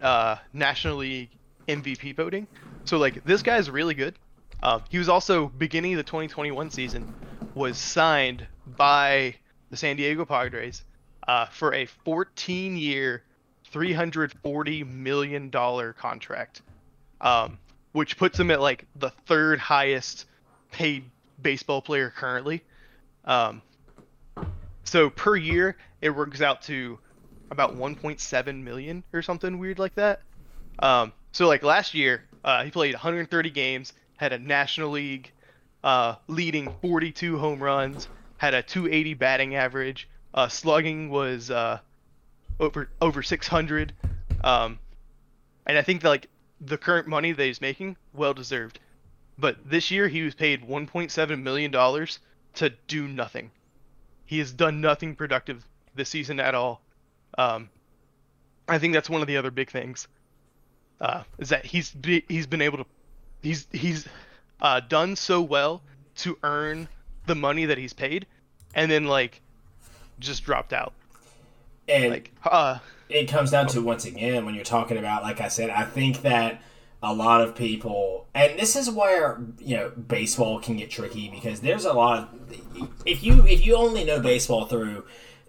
uh, 0.00 0.36
National 0.52 0.96
League 0.98 1.30
MVP 1.66 2.14
voting. 2.16 2.46
So 2.84 2.98
like 2.98 3.24
this 3.24 3.42
guy's 3.42 3.68
really 3.70 3.94
good. 3.94 4.14
Uh, 4.62 4.80
he 4.88 4.98
was 4.98 5.08
also 5.08 5.48
beginning 5.48 5.92
of 5.94 5.98
the 5.98 6.04
2021 6.04 6.70
season 6.70 7.14
was 7.54 7.78
signed 7.78 8.46
by 8.76 9.34
the 9.70 9.76
San 9.76 9.96
Diego 9.96 10.24
Padres 10.24 10.82
uh, 11.26 11.46
for 11.46 11.74
a 11.74 11.86
14-year, 12.06 13.22
340 13.66 14.84
million 14.84 15.50
dollar 15.50 15.92
contract, 15.92 16.62
um, 17.20 17.58
which 17.92 18.16
puts 18.16 18.38
him 18.38 18.50
at 18.50 18.60
like 18.60 18.86
the 18.96 19.10
third 19.26 19.58
highest 19.58 20.24
paid 20.72 21.04
baseball 21.40 21.82
player 21.82 22.10
currently. 22.10 22.62
Um, 23.24 23.62
so 24.84 25.10
per 25.10 25.36
year, 25.36 25.76
it 26.00 26.10
works 26.10 26.40
out 26.40 26.62
to 26.62 26.98
about 27.50 27.76
1.7 27.76 28.62
million 28.62 29.04
or 29.12 29.22
something 29.22 29.58
weird 29.58 29.78
like 29.78 29.94
that. 29.94 30.22
Um, 30.78 31.12
so 31.32 31.46
like 31.46 31.62
last 31.62 31.94
year, 31.94 32.24
uh, 32.44 32.64
he 32.64 32.70
played 32.70 32.94
130 32.94 33.50
games, 33.50 33.92
had 34.16 34.32
a 34.32 34.38
National 34.38 34.90
League 34.90 35.32
uh, 35.84 36.16
leading 36.26 36.72
42 36.82 37.38
home 37.38 37.62
runs, 37.62 38.08
had 38.36 38.54
a 38.54 38.62
280 38.62 39.14
batting 39.14 39.54
average. 39.54 40.08
Uh, 40.34 40.48
slugging 40.48 41.08
was 41.08 41.50
uh, 41.50 41.78
over 42.60 42.88
over 43.00 43.22
600, 43.22 43.92
um, 44.44 44.78
and 45.66 45.78
I 45.78 45.82
think 45.82 46.02
that, 46.02 46.08
like 46.08 46.28
the 46.60 46.76
current 46.76 47.08
money 47.08 47.32
that 47.32 47.44
he's 47.44 47.60
making, 47.60 47.96
well 48.12 48.34
deserved. 48.34 48.78
But 49.38 49.56
this 49.68 49.90
year 49.90 50.08
he 50.08 50.22
was 50.22 50.34
paid 50.34 50.68
1.7 50.68 51.42
million 51.42 51.70
dollars 51.70 52.18
to 52.54 52.70
do 52.88 53.06
nothing. 53.08 53.50
He 54.28 54.38
has 54.40 54.52
done 54.52 54.82
nothing 54.82 55.16
productive 55.16 55.64
this 55.94 56.10
season 56.10 56.38
at 56.38 56.54
all. 56.54 56.82
Um, 57.38 57.70
I 58.68 58.78
think 58.78 58.92
that's 58.92 59.08
one 59.08 59.22
of 59.22 59.26
the 59.26 59.38
other 59.38 59.50
big 59.50 59.70
things. 59.70 60.06
Uh, 61.00 61.22
is 61.38 61.48
that 61.48 61.64
he's 61.64 61.90
be, 61.92 62.24
he's 62.28 62.46
been 62.46 62.60
able 62.60 62.76
to 62.78 62.86
he's 63.42 63.66
he's 63.72 64.06
uh, 64.60 64.80
done 64.80 65.16
so 65.16 65.40
well 65.40 65.80
to 66.16 66.36
earn 66.42 66.88
the 67.26 67.34
money 67.34 67.64
that 67.64 67.78
he's 67.78 67.94
paid, 67.94 68.26
and 68.74 68.90
then 68.90 69.06
like 69.06 69.40
just 70.18 70.44
dropped 70.44 70.74
out. 70.74 70.92
And 71.88 72.10
Like, 72.10 72.30
uh, 72.44 72.80
it 73.08 73.28
comes 73.28 73.50
down 73.50 73.66
to 73.68 73.80
once 73.80 74.04
again 74.04 74.44
when 74.44 74.54
you're 74.54 74.64
talking 74.64 74.98
about 74.98 75.22
like 75.22 75.40
i 75.40 75.48
said 75.48 75.70
i 75.70 75.84
think 75.84 76.20
that 76.20 76.60
a 77.02 77.14
lot 77.14 77.40
of 77.40 77.54
people 77.54 78.26
and 78.34 78.58
this 78.58 78.74
is 78.74 78.90
where 78.90 79.40
you 79.58 79.76
know 79.76 79.90
baseball 79.90 80.58
can 80.60 80.76
get 80.76 80.90
tricky 80.90 81.28
because 81.28 81.60
there's 81.60 81.84
a 81.84 81.92
lot 81.92 82.18
of 82.18 82.88
if 83.06 83.22
you 83.22 83.46
if 83.46 83.64
you 83.64 83.76
only 83.76 84.04
know 84.04 84.20
baseball 84.20 84.66
through 84.66 85.04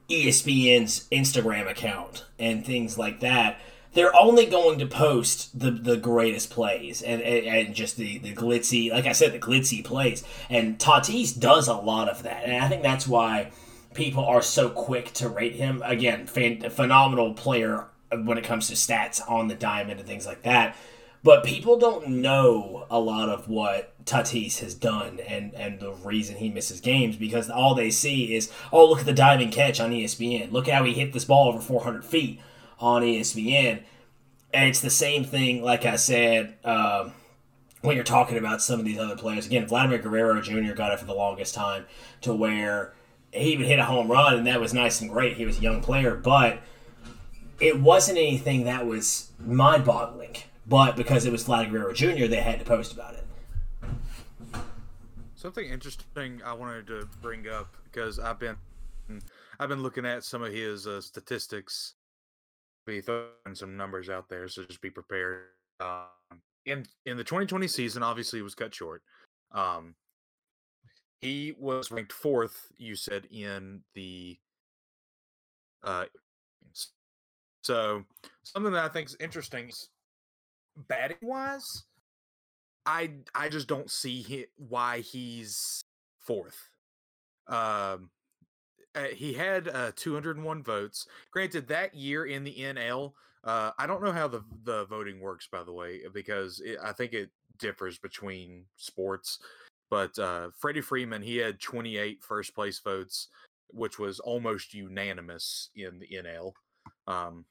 espn's 0.10 1.08
instagram 1.12 1.70
account 1.70 2.26
and 2.38 2.66
things 2.66 2.98
like 2.98 3.20
that 3.20 3.60
they're 3.94 4.16
only 4.16 4.46
going 4.46 4.78
to 4.78 4.86
post 4.86 5.60
the 5.60 5.72
the 5.72 5.98
greatest 5.98 6.52
plays 6.52 7.02
and, 7.02 7.22
and, 7.24 7.48
and 7.48 7.76
just 7.76 7.98
the, 7.98 8.20
the 8.20 8.34
glitzy 8.34 8.92
like 8.92 9.08
i 9.08 9.12
said 9.12 9.34
the 9.34 9.40
glitzy 9.40 9.84
plays 9.84 10.24
and 10.52 10.78
tatis 10.78 11.38
does 11.38 11.68
a 11.68 11.74
lot 11.74 12.08
of 12.08 12.22
that 12.22 12.44
and 12.44 12.64
i 12.64 12.68
think 12.68 12.84
that's 12.84 13.08
why 13.08 13.52
people 13.94 14.26
are 14.26 14.42
so 14.42 14.70
quick 14.70 15.12
to 15.14 15.30
rate 15.30 15.56
him. 15.56 15.82
Again, 15.86 16.26
fan, 16.28 16.70
phenomenal 16.70 17.34
player 17.34 17.88
when 18.12 18.38
it 18.38 18.44
comes 18.44 18.68
to 18.68 18.74
stats 18.74 19.22
on 19.30 19.48
the 19.48 19.56
diamond 19.56 20.00
and 20.00 20.08
things 20.08 20.26
like 20.26 20.44
that. 20.44 20.76
But 21.24 21.44
people 21.44 21.78
don't 21.78 22.08
know 22.08 22.86
a 22.90 23.00
lot 23.00 23.30
of 23.30 23.50
what 23.50 23.94
Tatis 24.06 24.60
has 24.60 24.74
done 24.74 25.20
and, 25.28 25.54
and 25.54 25.80
the 25.80 25.92
reason 25.92 26.38
he 26.38 26.50
misses 26.50 26.80
games 26.80 27.18
because 27.18 27.50
all 27.50 27.76
they 27.76 27.90
see 27.92 28.34
is, 28.36 28.52
oh, 28.72 28.86
look 28.86 29.00
at 29.00 29.06
the 29.06 29.14
diving 29.14 29.52
catch 29.52 29.80
on 29.82 29.92
ESPN. 29.92 30.52
Look 30.52 30.70
how 30.70 30.84
he 30.84 30.94
hit 30.94 31.12
this 31.12 31.26
ball 31.26 31.50
over 31.50 31.60
400 31.60 32.06
feet 32.06 32.40
on 32.80 33.02
ESPN. 33.02 33.84
And 34.54 34.70
it's 34.70 34.80
the 34.80 34.90
same 34.90 35.26
thing, 35.26 35.62
like 35.62 35.86
I 35.86 35.98
said, 35.98 36.56
um, 36.64 37.14
when 37.82 37.96
you're 37.96 38.06
talking 38.06 38.38
about 38.38 38.62
some 38.62 38.80
of 38.80 38.86
these 38.86 38.98
other 38.98 39.16
players. 39.16 39.46
Again, 39.46 39.68
Vladimir 39.68 40.00
Guerrero 40.00 40.42
Jr. 40.42 40.74
got 40.74 40.92
it 40.92 41.00
for 41.00 41.06
the 41.06 41.14
longest 41.14 41.54
time 41.54 41.86
to 42.22 42.34
where 42.34 42.94
he 43.32 43.54
even 43.54 43.66
hit 43.66 43.80
a 43.80 43.86
home 43.86 44.10
run, 44.10 44.36
and 44.36 44.48
that 44.48 44.60
was 44.60 44.74
nice 44.74 45.02
and 45.02 45.10
great. 45.10 45.38
He 45.38 45.46
was 45.46 45.60
a 45.60 45.62
young 45.62 45.82
player, 45.82 46.16
but 46.16 46.60
it 47.60 47.80
wasn't 47.80 48.18
anything 48.18 48.64
that 48.66 48.86
was 48.86 49.32
mind 49.40 49.86
boggling. 49.86 50.36
But 50.70 50.96
because 50.96 51.26
it 51.26 51.32
was 51.32 51.44
Vladimir 51.44 51.80
Guerrero 51.80 51.94
Jr., 51.94 52.28
they 52.28 52.42
had 52.42 52.60
to 52.60 52.66
post 52.66 52.94
about 52.94 53.16
it. 53.16 53.26
Something 55.36 55.68
interesting 55.68 56.42
I 56.46 56.54
wanted 56.54 56.86
to 56.88 57.10
bring 57.22 57.48
up 57.48 57.76
because 57.86 58.20
I've 58.20 58.40
been 58.40 58.56
I've 59.60 59.70
been 59.70 59.82
looking 59.82 60.06
at 60.06 60.24
some 60.24 60.44
of 60.44 60.54
his 60.54 60.86
uh, 60.86 61.02
statistics. 61.02 61.96
Be 62.86 63.02
throwing 63.02 63.56
some 63.56 63.76
numbers 63.76 64.10
out 64.10 64.30
there, 64.30 64.48
so 64.48 64.64
just 64.64 64.82
be 64.82 64.92
prepared. 64.92 65.46
Um, 65.80 66.42
in 66.66 66.86
in 67.06 67.18
the 67.18 67.24
2020 67.24 67.68
season, 67.68 68.04
obviously, 68.04 68.40
it 68.40 68.44
was 68.44 68.54
cut 68.54 68.76
short. 68.76 69.02
Um, 69.52 69.96
he 71.22 71.56
was 71.58 71.90
ranked 71.90 72.14
fourth. 72.14 72.68
You 72.78 72.96
said 72.96 73.26
in 73.32 73.82
the 73.96 74.38
uh, 75.84 76.06
so 77.64 78.04
something 78.44 78.74
that 78.74 78.86
I 78.86 78.90
think 78.90 79.08
is 79.08 79.18
interesting 79.20 79.70
is 79.70 79.90
batting 80.88 81.18
wise. 81.22 81.84
I 82.86 83.12
I 83.36 83.50
just 83.50 83.68
don't 83.68 83.90
see 83.90 84.22
he, 84.22 84.46
why 84.58 85.00
he's 85.00 85.82
fourth. 86.20 86.70
Um, 87.48 88.10
uh, 88.96 89.04
he 89.14 89.34
had 89.34 89.68
uh, 89.68 89.92
201 89.96 90.64
votes. 90.64 91.08
Granted, 91.32 91.68
that 91.68 91.94
year 91.94 92.26
in 92.26 92.44
the 92.44 92.56
NL, 92.56 93.14
uh, 93.44 93.72
I 93.78 93.86
don't 93.88 94.04
know 94.04 94.12
how 94.12 94.28
the 94.28 94.44
the 94.64 94.86
voting 94.86 95.20
works, 95.20 95.48
by 95.52 95.64
the 95.64 95.74
way, 95.74 96.02
because 96.14 96.62
it, 96.62 96.78
I 96.84 96.92
think 96.92 97.14
it 97.14 97.30
differs 97.58 97.98
between 97.98 98.66
sports. 98.78 99.40
But 99.90 100.18
uh, 100.20 100.50
Freddie 100.58 100.82
Freeman, 100.82 101.22
he 101.22 101.38
had 101.38 101.60
28 101.60 102.24
first 102.24 102.54
place 102.54 102.80
votes, 102.80 103.28
which 103.70 103.98
was 103.98 104.20
almost 104.20 104.74
unanimous 104.74 105.70
in 105.76 106.00
the 106.00 106.08
NL, 106.08 106.54
um, 107.08 107.46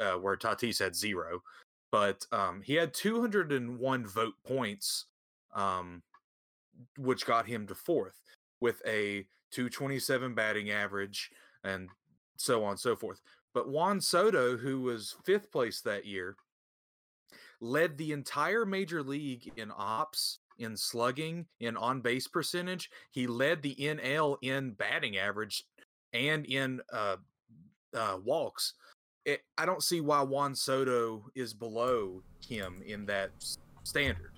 uh, 0.00 0.18
where 0.18 0.36
Tatis 0.36 0.78
had 0.78 0.96
zero 0.96 1.42
but 1.90 2.26
um, 2.32 2.62
he 2.62 2.74
had 2.74 2.92
201 2.94 4.06
vote 4.06 4.34
points, 4.46 5.06
um, 5.54 6.02
which 6.96 7.26
got 7.26 7.46
him 7.46 7.66
to 7.66 7.74
fourth 7.74 8.20
with 8.60 8.82
a 8.86 9.26
227 9.52 10.34
batting 10.34 10.70
average 10.70 11.30
and 11.64 11.88
so 12.36 12.64
on 12.64 12.72
and 12.72 12.80
so 12.80 12.94
forth. 12.94 13.20
But 13.54 13.68
Juan 13.68 14.00
Soto, 14.00 14.56
who 14.56 14.80
was 14.80 15.16
fifth 15.24 15.50
place 15.50 15.80
that 15.80 16.06
year, 16.06 16.36
led 17.60 17.96
the 17.96 18.12
entire 18.12 18.64
major 18.64 19.02
league 19.02 19.50
in 19.56 19.72
ops, 19.76 20.38
in 20.58 20.76
slugging, 20.76 21.46
in 21.60 21.76
on 21.76 22.00
base 22.00 22.28
percentage. 22.28 22.90
He 23.10 23.26
led 23.26 23.62
the 23.62 23.74
NL 23.74 24.36
in 24.42 24.72
batting 24.72 25.16
average 25.16 25.64
and 26.12 26.46
in 26.46 26.80
uh, 26.92 27.16
uh, 27.94 28.18
walks 28.22 28.74
it, 29.28 29.44
I 29.58 29.66
don't 29.66 29.82
see 29.82 30.00
why 30.00 30.22
Juan 30.22 30.54
Soto 30.54 31.26
is 31.34 31.52
below 31.52 32.22
him 32.46 32.82
in 32.84 33.04
that 33.06 33.30
standard. 33.84 34.32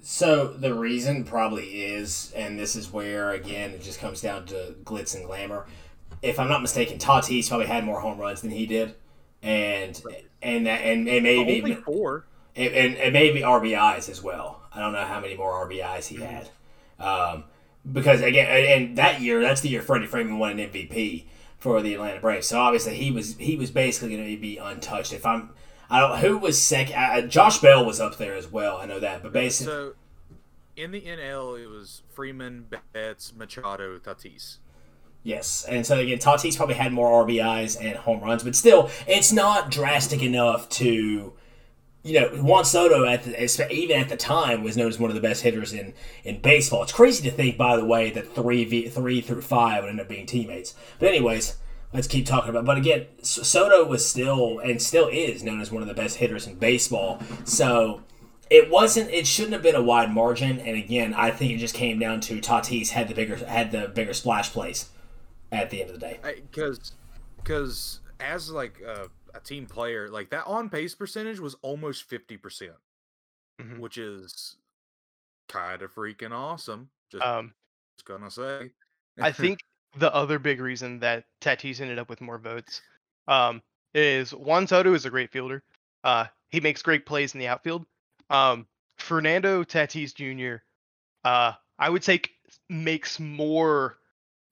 So 0.00 0.46
the 0.46 0.72
reason 0.72 1.24
probably 1.24 1.84
is, 1.84 2.32
and 2.36 2.56
this 2.56 2.76
is 2.76 2.92
where 2.92 3.32
again 3.32 3.70
it 3.70 3.82
just 3.82 3.98
comes 3.98 4.20
down 4.20 4.46
to 4.46 4.76
glitz 4.84 5.16
and 5.16 5.26
glamour. 5.26 5.66
If 6.22 6.38
I'm 6.38 6.48
not 6.48 6.62
mistaken, 6.62 6.98
Tatis 6.98 7.48
probably 7.48 7.66
had 7.66 7.84
more 7.84 8.00
home 8.00 8.18
runs 8.18 8.42
than 8.42 8.50
he 8.50 8.66
did, 8.66 8.94
and 9.42 10.00
and 10.40 10.66
that 10.66 10.82
and, 10.82 11.08
and 11.08 11.24
maybe 11.24 11.60
Only 11.60 11.74
four. 11.74 12.26
and, 12.54 12.72
and, 12.72 12.96
and 12.96 13.12
maybe 13.12 13.40
RBIs 13.40 14.08
as 14.08 14.22
well. 14.22 14.62
I 14.72 14.80
don't 14.80 14.92
know 14.92 15.04
how 15.04 15.20
many 15.20 15.36
more 15.36 15.66
RBIs 15.66 16.06
he 16.06 16.16
had, 16.16 16.48
um, 17.00 17.44
because 17.90 18.20
again, 18.22 18.46
and, 18.48 18.66
and 18.66 18.98
that 18.98 19.20
year 19.20 19.40
that's 19.40 19.62
the 19.62 19.68
year 19.68 19.82
Freddie 19.82 20.06
Freeman 20.06 20.38
won 20.38 20.60
an 20.60 20.70
MVP 20.70 21.24
for 21.58 21.82
the 21.82 21.94
Atlanta 21.94 22.20
Braves. 22.20 22.48
So 22.48 22.60
obviously 22.60 22.96
he 22.96 23.10
was 23.10 23.36
he 23.36 23.56
was 23.56 23.70
basically 23.70 24.16
going 24.16 24.28
to 24.28 24.40
be 24.40 24.58
untouched. 24.58 25.12
If 25.12 25.26
I'm, 25.26 25.50
I 25.90 26.00
don't 26.00 26.18
who 26.18 26.38
was 26.38 26.60
second. 26.60 26.94
Uh, 26.96 27.22
Josh 27.22 27.58
Bell 27.58 27.84
was 27.84 28.00
up 28.00 28.16
there 28.16 28.34
as 28.34 28.50
well. 28.50 28.78
I 28.78 28.86
know 28.86 29.00
that, 29.00 29.22
but 29.22 29.32
basically. 29.32 29.72
So 29.72 29.94
in 30.76 30.90
the 30.90 31.00
NL, 31.00 31.62
it 31.62 31.68
was 31.68 32.02
Freeman, 32.10 32.66
Betts, 32.92 33.32
Machado, 33.34 33.98
Tatis. 33.98 34.58
Yes, 35.22 35.64
and 35.68 35.84
so 35.84 35.98
again, 35.98 36.18
Tatis 36.18 36.56
probably 36.56 36.76
had 36.76 36.92
more 36.92 37.26
RBIs 37.26 37.82
and 37.82 37.96
home 37.96 38.20
runs, 38.20 38.44
but 38.44 38.54
still, 38.54 38.90
it's 39.08 39.32
not 39.32 39.72
drastic 39.72 40.22
enough 40.22 40.68
to, 40.68 41.32
you 42.06 42.20
know, 42.20 42.28
Juan 42.40 42.64
Soto 42.64 43.04
at 43.04 43.24
the, 43.24 43.72
even 43.72 44.00
at 44.00 44.08
the 44.08 44.16
time 44.16 44.62
was 44.62 44.76
known 44.76 44.88
as 44.88 44.98
one 44.98 45.10
of 45.10 45.16
the 45.16 45.20
best 45.20 45.42
hitters 45.42 45.72
in, 45.72 45.92
in 46.22 46.40
baseball. 46.40 46.84
It's 46.84 46.92
crazy 46.92 47.28
to 47.28 47.34
think, 47.34 47.58
by 47.58 47.76
the 47.76 47.84
way, 47.84 48.10
that 48.10 48.32
three 48.32 48.64
v, 48.64 48.88
three 48.88 49.20
through 49.20 49.42
five 49.42 49.82
would 49.82 49.90
end 49.90 50.00
up 50.00 50.08
being 50.08 50.24
teammates. 50.24 50.74
But 51.00 51.08
anyways, 51.08 51.56
let's 51.92 52.06
keep 52.06 52.24
talking 52.24 52.50
about. 52.50 52.64
But 52.64 52.78
again, 52.78 53.06
Soto 53.22 53.84
was 53.84 54.08
still 54.08 54.60
and 54.60 54.80
still 54.80 55.08
is 55.08 55.42
known 55.42 55.60
as 55.60 55.72
one 55.72 55.82
of 55.82 55.88
the 55.88 55.94
best 55.94 56.18
hitters 56.18 56.46
in 56.46 56.54
baseball. 56.54 57.20
So 57.44 58.02
it 58.50 58.70
wasn't. 58.70 59.10
It 59.10 59.26
shouldn't 59.26 59.54
have 59.54 59.62
been 59.62 59.74
a 59.74 59.82
wide 59.82 60.12
margin. 60.12 60.60
And 60.60 60.76
again, 60.76 61.12
I 61.12 61.32
think 61.32 61.52
it 61.52 61.58
just 61.58 61.74
came 61.74 61.98
down 61.98 62.20
to 62.22 62.40
Tatis 62.40 62.90
had 62.90 63.08
the 63.08 63.14
bigger 63.14 63.36
had 63.36 63.72
the 63.72 63.88
bigger 63.88 64.14
splash 64.14 64.52
plays 64.52 64.90
at 65.50 65.70
the 65.70 65.80
end 65.80 65.90
of 65.90 65.98
the 65.98 66.06
day. 66.06 66.20
Because 66.22 66.92
because 67.42 67.98
as 68.20 68.50
like 68.50 68.80
a, 68.80 69.08
a 69.36 69.40
team 69.40 69.66
player, 69.66 70.08
like 70.08 70.30
that 70.30 70.46
on 70.46 70.68
base 70.68 70.94
percentage 70.94 71.38
was 71.40 71.56
almost 71.62 72.04
fifty 72.04 72.36
percent, 72.36 72.76
Mhm. 73.60 73.78
which 73.78 73.98
is 73.98 74.56
kind 75.48 75.82
of 75.82 75.94
freaking 75.94 76.32
awesome. 76.32 76.90
Just, 77.10 77.24
um, 77.24 77.54
just 77.96 78.06
gonna 78.06 78.30
say. 78.30 78.70
I 79.20 79.32
think 79.32 79.60
the 79.96 80.14
other 80.14 80.38
big 80.38 80.60
reason 80.60 80.98
that 81.00 81.24
Tatis 81.40 81.80
ended 81.80 81.98
up 81.98 82.08
with 82.08 82.20
more 82.20 82.38
votes 82.38 82.82
um, 83.28 83.62
is 83.94 84.34
Juan 84.34 84.66
Soto 84.66 84.94
is 84.94 85.06
a 85.06 85.10
great 85.10 85.30
fielder. 85.30 85.62
Uh, 86.04 86.26
he 86.50 86.60
makes 86.60 86.82
great 86.82 87.06
plays 87.06 87.34
in 87.34 87.40
the 87.40 87.48
outfield. 87.48 87.86
Um, 88.30 88.66
Fernando 88.98 89.64
Tatis 89.64 90.14
Jr. 90.14 90.62
Uh, 91.24 91.52
I 91.78 91.90
would 91.90 92.04
say 92.04 92.20
makes 92.68 93.18
more 93.18 93.98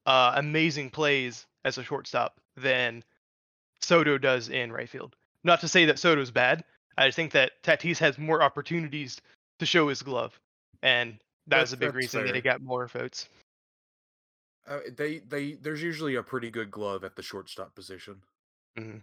uh, 0.07 0.35
amazing 0.37 0.91
plays 0.91 1.47
as 1.65 1.79
a 1.79 1.83
shortstop 1.85 2.41
than 2.57 3.05
Soto 3.85 4.19
does 4.19 4.49
in 4.49 4.73
right 4.73 4.89
field. 4.89 5.15
Not 5.45 5.61
to 5.61 5.69
say 5.69 5.85
that 5.85 5.99
Soto's 5.99 6.31
bad. 6.31 6.65
I 6.97 7.07
just 7.07 7.17
think 7.17 7.33
that 7.33 7.63
Tatis 7.63 7.99
has 7.99 8.19
more 8.19 8.43
opportunities 8.43 9.21
to 9.59 9.67
show 9.67 9.89
his 9.89 10.03
glove, 10.03 10.39
and 10.83 11.19
that 11.47 11.61
was 11.61 11.71
That's- 11.71 11.73
a 11.73 11.77
big 11.77 11.95
reason 11.95 12.27
that 12.27 12.35
he 12.35 12.41
got 12.41 12.63
more 12.63 12.87
votes. 12.89 13.29
Uh, 14.67 14.81
they 14.97 15.19
they 15.19 15.55
there's 15.55 15.83
usually 15.83 16.15
a 16.15 16.23
pretty 16.23 16.51
good 16.51 16.71
glove 16.71 17.05
at 17.05 17.15
the 17.17 17.23
shortstop 17.23 17.75
position, 17.75 18.23
Mhm. 18.79 19.03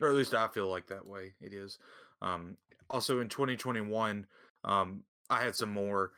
or 0.00 0.08
at 0.08 0.14
least 0.14 0.34
I 0.34 0.48
feel 0.48 0.68
like 0.68 0.86
that 0.88 1.06
way. 1.06 1.34
It 1.40 1.54
is. 1.54 1.78
Um, 2.20 2.56
also 2.88 3.20
in 3.20 3.28
2021, 3.28 4.26
um, 4.64 5.04
I 5.30 5.42
had 5.44 5.54
some 5.54 5.70
more 5.70 6.12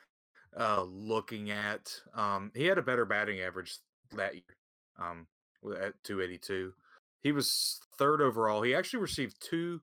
uh, 0.56 0.82
looking 0.82 1.50
at. 1.50 1.94
Um, 2.14 2.50
he 2.54 2.64
had 2.64 2.78
a 2.78 2.82
better 2.82 3.04
batting 3.04 3.40
average 3.40 3.78
that 4.12 4.34
year, 4.34 4.42
um, 4.98 5.26
at 5.78 6.02
282. 6.04 6.74
He 7.22 7.32
was 7.32 7.80
third 7.98 8.20
overall. 8.20 8.62
He 8.62 8.74
actually 8.74 9.00
received 9.00 9.36
two 9.40 9.80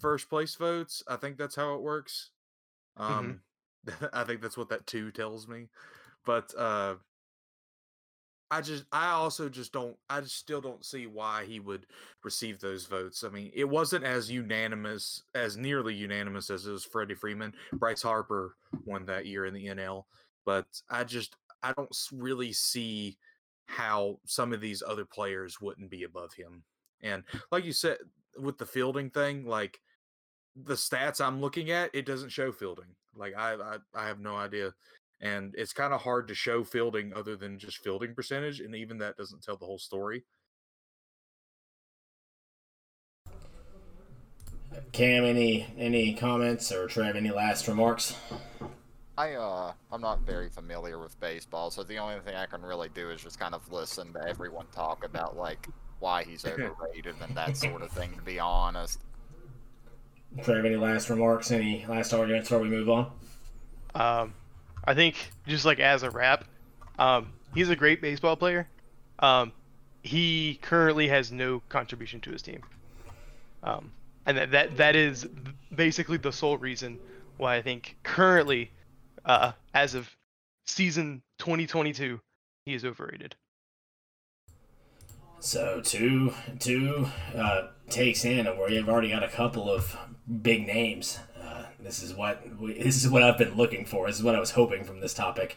first 0.00 0.28
place 0.28 0.54
votes. 0.54 1.02
I 1.08 1.16
think 1.16 1.38
that's 1.38 1.56
how 1.56 1.74
it 1.74 1.82
works. 1.82 2.30
Um, 2.96 3.40
I 4.12 4.24
think 4.24 4.42
that's 4.42 4.56
what 4.56 4.68
that 4.68 4.86
two 4.86 5.10
tells 5.10 5.48
me. 5.48 5.68
But 6.24 6.54
uh 6.56 6.96
I 8.52 8.60
just 8.60 8.84
I 8.90 9.10
also 9.10 9.48
just 9.48 9.72
don't 9.72 9.96
I 10.08 10.20
just 10.20 10.36
still 10.36 10.60
don't 10.60 10.84
see 10.84 11.06
why 11.06 11.44
he 11.44 11.60
would 11.60 11.86
receive 12.24 12.58
those 12.58 12.84
votes. 12.84 13.22
I 13.22 13.28
mean, 13.28 13.52
it 13.54 13.68
wasn't 13.68 14.04
as 14.04 14.30
unanimous 14.30 15.22
as 15.34 15.56
nearly 15.56 15.94
unanimous 15.94 16.50
as 16.50 16.66
it 16.66 16.72
was 16.72 16.84
Freddie 16.84 17.14
Freeman. 17.14 17.54
Bryce 17.72 18.02
Harper 18.02 18.56
won 18.84 19.06
that 19.06 19.26
year 19.26 19.46
in 19.46 19.54
the 19.54 19.66
NL, 19.66 20.04
but 20.44 20.66
I 20.90 21.04
just 21.04 21.36
I 21.62 21.72
don't 21.74 21.94
really 22.12 22.52
see 22.52 23.18
how 23.70 24.18
some 24.26 24.52
of 24.52 24.60
these 24.60 24.82
other 24.86 25.04
players 25.04 25.60
wouldn't 25.60 25.90
be 25.90 26.02
above 26.02 26.34
him. 26.34 26.64
And 27.02 27.22
like 27.50 27.64
you 27.64 27.72
said 27.72 27.98
with 28.38 28.58
the 28.58 28.66
fielding 28.66 29.10
thing, 29.10 29.46
like 29.46 29.80
the 30.56 30.74
stats 30.74 31.20
I'm 31.20 31.40
looking 31.40 31.70
at, 31.70 31.94
it 31.94 32.04
doesn't 32.04 32.32
show 32.32 32.52
fielding. 32.52 32.96
Like 33.14 33.34
I 33.36 33.54
I, 33.54 33.76
I 33.94 34.06
have 34.06 34.20
no 34.20 34.36
idea 34.36 34.72
and 35.20 35.54
it's 35.56 35.72
kind 35.72 35.92
of 35.92 36.00
hard 36.00 36.28
to 36.28 36.34
show 36.34 36.64
fielding 36.64 37.12
other 37.14 37.36
than 37.36 37.58
just 37.58 37.78
fielding 37.78 38.14
percentage 38.14 38.60
and 38.60 38.74
even 38.74 38.98
that 38.98 39.16
doesn't 39.16 39.42
tell 39.42 39.56
the 39.56 39.66
whole 39.66 39.78
story 39.78 40.24
cam 44.92 45.24
any 45.24 45.66
any 45.76 46.14
comments 46.14 46.72
or 46.72 46.86
trev 46.86 47.16
any 47.16 47.30
last 47.30 47.68
remarks 47.68 48.16
I 49.20 49.34
uh 49.34 49.72
I'm 49.92 50.00
not 50.00 50.20
very 50.20 50.48
familiar 50.48 50.98
with 50.98 51.18
baseball, 51.20 51.70
so 51.70 51.82
the 51.82 51.98
only 51.98 52.18
thing 52.20 52.36
I 52.36 52.46
can 52.46 52.62
really 52.62 52.88
do 52.94 53.10
is 53.10 53.22
just 53.22 53.38
kind 53.38 53.54
of 53.54 53.70
listen 53.70 54.14
to 54.14 54.26
everyone 54.26 54.64
talk 54.72 55.04
about 55.04 55.36
like 55.36 55.68
why 55.98 56.24
he's 56.24 56.46
overrated 56.46 57.16
and 57.20 57.36
that 57.36 57.54
sort 57.54 57.82
of 57.82 57.90
thing. 57.90 58.14
To 58.16 58.22
be 58.22 58.38
honest, 58.38 58.98
Trev, 60.42 60.64
any 60.64 60.76
last 60.76 61.10
remarks? 61.10 61.50
Any 61.50 61.84
last 61.86 62.14
arguments 62.14 62.48
before 62.48 62.62
we 62.62 62.70
move 62.70 62.88
on? 62.88 63.12
Um, 63.94 64.32
I 64.86 64.94
think 64.94 65.16
just 65.46 65.66
like 65.66 65.80
as 65.80 66.02
a 66.02 66.10
wrap, 66.10 66.46
um, 66.98 67.34
he's 67.54 67.68
a 67.68 67.76
great 67.76 68.00
baseball 68.00 68.36
player. 68.36 68.68
Um, 69.18 69.52
he 70.02 70.58
currently 70.62 71.08
has 71.08 71.30
no 71.30 71.60
contribution 71.68 72.22
to 72.22 72.30
his 72.30 72.40
team. 72.40 72.62
Um, 73.62 73.92
and 74.24 74.38
that, 74.38 74.50
that 74.52 74.76
that 74.78 74.96
is 74.96 75.28
basically 75.74 76.16
the 76.16 76.32
sole 76.32 76.56
reason 76.56 76.98
why 77.36 77.56
I 77.56 77.60
think 77.62 77.98
currently, 78.02 78.70
uh, 79.24 79.52
as 79.74 79.94
of 79.94 80.16
season 80.66 81.22
2022, 81.38 82.20
he 82.66 82.74
is 82.74 82.84
overrated. 82.84 83.36
So 85.42 85.80
two 85.80 86.34
two 86.58 87.08
uh, 87.34 87.68
takes 87.88 88.24
in, 88.26 88.46
and 88.46 88.58
we've 88.58 88.88
already 88.88 89.08
got 89.08 89.24
a 89.24 89.28
couple 89.28 89.70
of 89.70 89.96
big 90.42 90.66
names 90.66 91.18
Uh, 91.42 91.64
this 91.80 92.02
is 92.02 92.14
what 92.14 92.42
we, 92.58 92.74
this 92.74 93.02
is 93.02 93.08
what 93.10 93.22
I've 93.22 93.38
been 93.38 93.54
looking 93.56 93.86
for. 93.86 94.06
This 94.06 94.16
is 94.16 94.22
what 94.22 94.34
I 94.34 94.40
was 94.40 94.50
hoping 94.50 94.84
from 94.84 95.00
this 95.00 95.14
topic. 95.14 95.56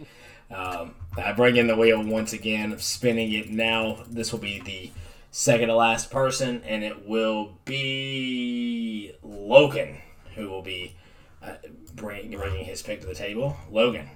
Um, 0.50 0.96
I 1.18 1.34
bring 1.34 1.58
in 1.58 1.68
the 1.68 1.76
wheel 1.76 2.02
once 2.04 2.32
again, 2.34 2.78
spinning 2.80 3.34
it 3.34 3.50
now. 3.50 4.04
This 4.10 4.32
will 4.32 4.40
be 4.40 4.60
the 4.62 4.92
second 5.32 5.68
to 5.68 5.76
last 5.76 6.12
person, 6.12 6.62
and 6.64 6.84
it 6.84 7.08
will 7.08 7.58
be 7.66 9.14
Logan 9.22 9.98
who 10.36 10.50
will 10.50 10.62
be 10.62 10.96
uh, 11.42 11.56
bring, 11.96 12.32
bringing 12.32 12.66
his 12.66 12.82
pick 12.82 13.02
to 13.02 13.08
the 13.08 13.16
table. 13.16 13.58
Logan, 13.72 14.10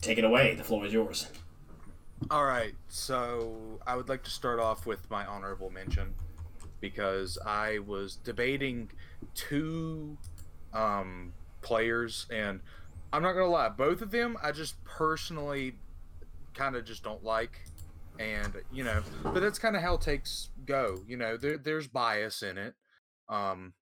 take 0.00 0.18
it 0.18 0.24
away. 0.24 0.54
The 0.54 0.64
floor 0.64 0.84
is 0.84 0.92
yours. 0.92 1.28
All 2.30 2.44
right, 2.44 2.74
so 2.88 3.80
I 3.86 3.96
would 3.96 4.08
like 4.08 4.22
to 4.24 4.30
start 4.30 4.60
off 4.60 4.86
with 4.86 5.10
my 5.10 5.24
honorable 5.24 5.70
mention 5.70 6.14
because 6.80 7.38
I 7.46 7.78
was 7.78 8.16
debating 8.16 8.90
two 9.34 10.18
um, 10.74 11.32
players, 11.62 12.26
and 12.30 12.60
I'm 13.12 13.22
not 13.22 13.32
gonna 13.32 13.46
lie, 13.46 13.70
both 13.70 14.02
of 14.02 14.10
them 14.10 14.36
I 14.42 14.52
just 14.52 14.82
personally 14.84 15.76
kind 16.54 16.76
of 16.76 16.84
just 16.84 17.02
don't 17.02 17.24
like, 17.24 17.58
and 18.18 18.54
you 18.70 18.84
know, 18.84 19.02
but 19.24 19.40
that's 19.40 19.58
kind 19.58 19.74
of 19.74 19.82
how 19.82 19.96
takes 19.96 20.50
go. 20.66 20.98
You 21.08 21.16
know, 21.16 21.36
there, 21.36 21.56
there's 21.56 21.88
bias 21.88 22.42
in 22.42 22.58
it. 22.58 22.74
Um, 23.30 23.72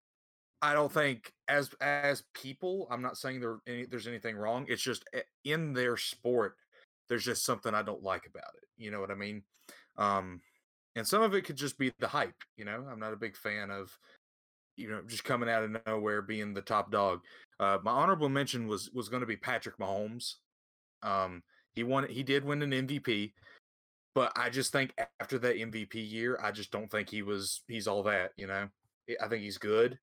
I 0.61 0.73
don't 0.73 0.93
think 0.93 1.33
as 1.47 1.71
as 1.81 2.25
people, 2.35 2.89
I'm 2.91 3.03
not 3.03 3.17
saying 3.17 3.41
there 3.41 3.59
any, 3.67 3.87
there's 3.87 4.09
anything 4.09 4.37
wrong. 4.37 4.67
It's 4.69 4.83
just 4.83 5.05
eh, 5.15 5.21
in 5.45 5.73
their 5.73 5.97
sport, 5.97 6.57
there's 7.09 7.25
just 7.25 7.45
something 7.45 7.75
I 7.75 7.83
don't 7.83 8.03
like 8.03 8.27
about 8.27 8.55
it. 8.57 8.69
You 8.77 8.91
know 8.91 9.01
what 9.01 9.11
I 9.11 9.15
mean? 9.15 9.43
Um, 9.97 10.41
and 10.97 11.07
some 11.07 11.23
of 11.23 11.35
it 11.35 11.43
could 11.43 11.57
just 11.57 11.79
be 11.79 11.93
the 11.99 12.09
hype. 12.09 12.35
You 12.57 12.65
know, 12.65 12.85
I'm 12.91 12.99
not 12.99 13.13
a 13.13 13.17
big 13.17 13.37
fan 13.37 13.71
of 13.71 13.97
you 14.77 14.89
know 14.89 15.01
just 15.07 15.25
coming 15.25 15.49
out 15.49 15.63
of 15.63 15.77
nowhere 15.87 16.23
being 16.23 16.55
the 16.55 16.63
top 16.63 16.91
dog. 16.91 17.21
Uh, 17.61 17.79
my 17.83 17.93
honorable 17.93 18.29
mention 18.29 18.67
was 18.67 18.91
was 18.91 19.09
going 19.09 19.21
to 19.21 19.27
be 19.27 19.37
Patrick 19.37 19.79
Mahomes. 19.79 20.35
Um, 21.03 21.43
he 21.75 21.85
won. 21.85 22.09
He 22.09 22.25
did 22.25 22.45
win 22.45 22.63
an 22.63 22.73
MVP, 22.73 23.33
but 24.15 24.33
I 24.35 24.51
just 24.51 24.73
think 24.73 24.93
after 25.21 25.39
that 25.39 25.57
MVP 25.57 25.95
year, 25.95 26.39
I 26.43 26.51
just 26.51 26.73
don't 26.73 26.91
think 26.91 27.09
he 27.09 27.23
was. 27.23 27.63
He's 27.69 27.87
all 27.87 28.03
that. 28.05 28.33
You 28.37 28.49
know, 28.49 28.69
I 29.23 29.29
think 29.29 29.43
he's 29.43 29.59
good. 29.59 29.99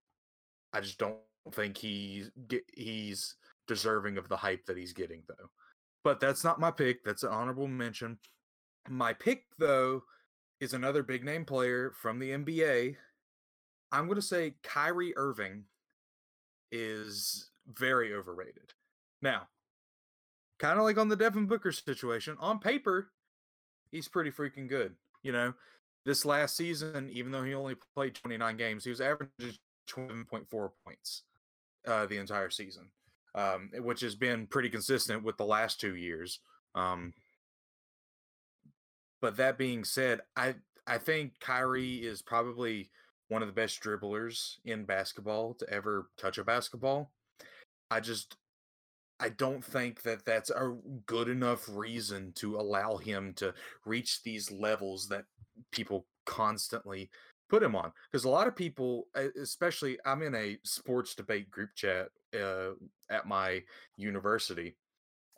I 0.76 0.82
just 0.82 0.98
don't 0.98 1.16
think 1.54 1.78
he's 1.78 2.30
he's 2.74 3.36
deserving 3.68 4.18
of 4.18 4.28
the 4.28 4.36
hype 4.36 4.66
that 4.66 4.78
he's 4.78 4.94
getting 4.94 5.24
though. 5.28 5.50
But 6.04 6.20
that's 6.20 6.44
not 6.44 6.60
my 6.60 6.70
pick. 6.70 7.04
That's 7.04 7.24
an 7.24 7.30
honorable 7.30 7.68
mention. 7.68 8.20
My 8.90 9.14
pick 9.14 9.46
though 9.58 10.04
is 10.60 10.74
another 10.74 11.02
big 11.02 11.24
name 11.24 11.46
player 11.46 11.92
from 11.92 12.20
the 12.20 12.32
NBA. 12.32 12.98
I'm 13.92 14.06
going 14.06 14.16
to 14.16 14.22
say 14.22 14.56
Kyrie 14.64 15.16
Irving 15.16 15.64
is 16.72 17.52
very 17.68 18.14
overrated. 18.14 18.74
Now, 19.22 19.48
kind 20.60 20.78
of 20.78 20.84
like 20.84 20.98
on 20.98 21.08
the 21.08 21.16
Devin 21.16 21.46
Booker 21.46 21.72
situation, 21.72 22.36
on 22.40 22.60
paper, 22.60 23.12
he's 23.92 24.08
pretty 24.08 24.32
freaking 24.32 24.68
good. 24.68 24.96
You 25.24 25.32
know, 25.32 25.54
this 26.06 26.26
last 26.26 26.58
season, 26.58 27.10
even 27.12 27.32
though 27.32 27.44
he 27.44 27.54
only 27.54 27.76
played 27.96 28.16
29 28.16 28.58
games, 28.58 28.84
he 28.84 28.90
was 28.90 29.02
averaging 29.02 29.58
20.4 29.88 30.70
points 30.84 31.24
uh, 31.88 32.06
the 32.06 32.18
entire 32.18 32.50
season, 32.50 32.90
um, 33.34 33.70
which 33.80 34.02
has 34.02 34.16
been 34.16 34.48
pretty 34.48 34.70
consistent 34.70 35.24
with 35.24 35.38
the 35.38 35.46
last 35.46 35.80
two 35.80 35.96
years. 35.96 36.40
Um, 36.74 37.14
but 39.22 39.38
that 39.38 39.58
being 39.58 39.84
said, 39.84 40.22
I 40.36 40.56
I 40.88 40.98
think 40.98 41.40
Kyrie 41.40 41.96
is 41.96 42.22
probably 42.22 42.92
one 43.28 43.42
of 43.42 43.48
the 43.48 43.54
best 43.54 43.82
dribblers 43.82 44.58
in 44.66 44.86
basketball 44.86 45.56
to 45.56 45.70
ever 45.70 46.10
touch 46.18 46.38
a 46.38 46.44
basketball. 46.44 47.12
I 47.90 48.00
just 48.00 48.38
I 49.20 49.30
don't 49.30 49.64
think 49.64 50.02
that 50.04 50.26
that's 50.26 50.50
a 50.50 50.76
good 51.06 51.30
enough 51.30 51.68
reason 51.70 52.34
to 52.36 52.58
allow 52.58 52.98
him 52.98 53.34
to 53.38 53.54
reach 53.86 54.22
these 54.24 54.52
levels 54.52 55.08
that 55.08 55.26
people 55.72 56.06
constantly 56.26 57.10
put 57.50 57.64
him 57.64 57.76
on 57.76 57.92
because 58.12 58.26
a 58.26 58.30
lot 58.30 58.48
of 58.48 58.56
people 58.56 59.08
especially 59.40 59.98
I'm 60.06 60.22
in 60.22 60.36
a 60.36 60.58
sports 60.64 61.16
debate 61.16 61.50
group 61.52 61.70
chat 61.76 62.08
uh, 62.34 62.72
at 63.10 63.28
my 63.28 63.62
university 63.98 64.76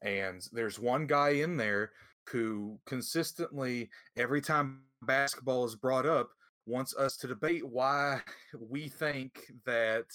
and 0.04 0.42
there's 0.52 0.80
one 0.80 1.08
guy 1.08 1.30
in 1.30 1.58
there 1.58 1.92
who 2.30 2.80
consistently 2.86 3.90
every 4.16 4.42
time 4.42 4.82
basketball 5.02 5.66
is 5.66 5.76
brought 5.76 6.06
up 6.06 6.30
wants 6.66 6.96
us 6.96 7.18
to 7.18 7.28
debate 7.28 7.68
why 7.68 8.22
we 8.70 8.88
think 8.88 9.52
that 9.66 10.06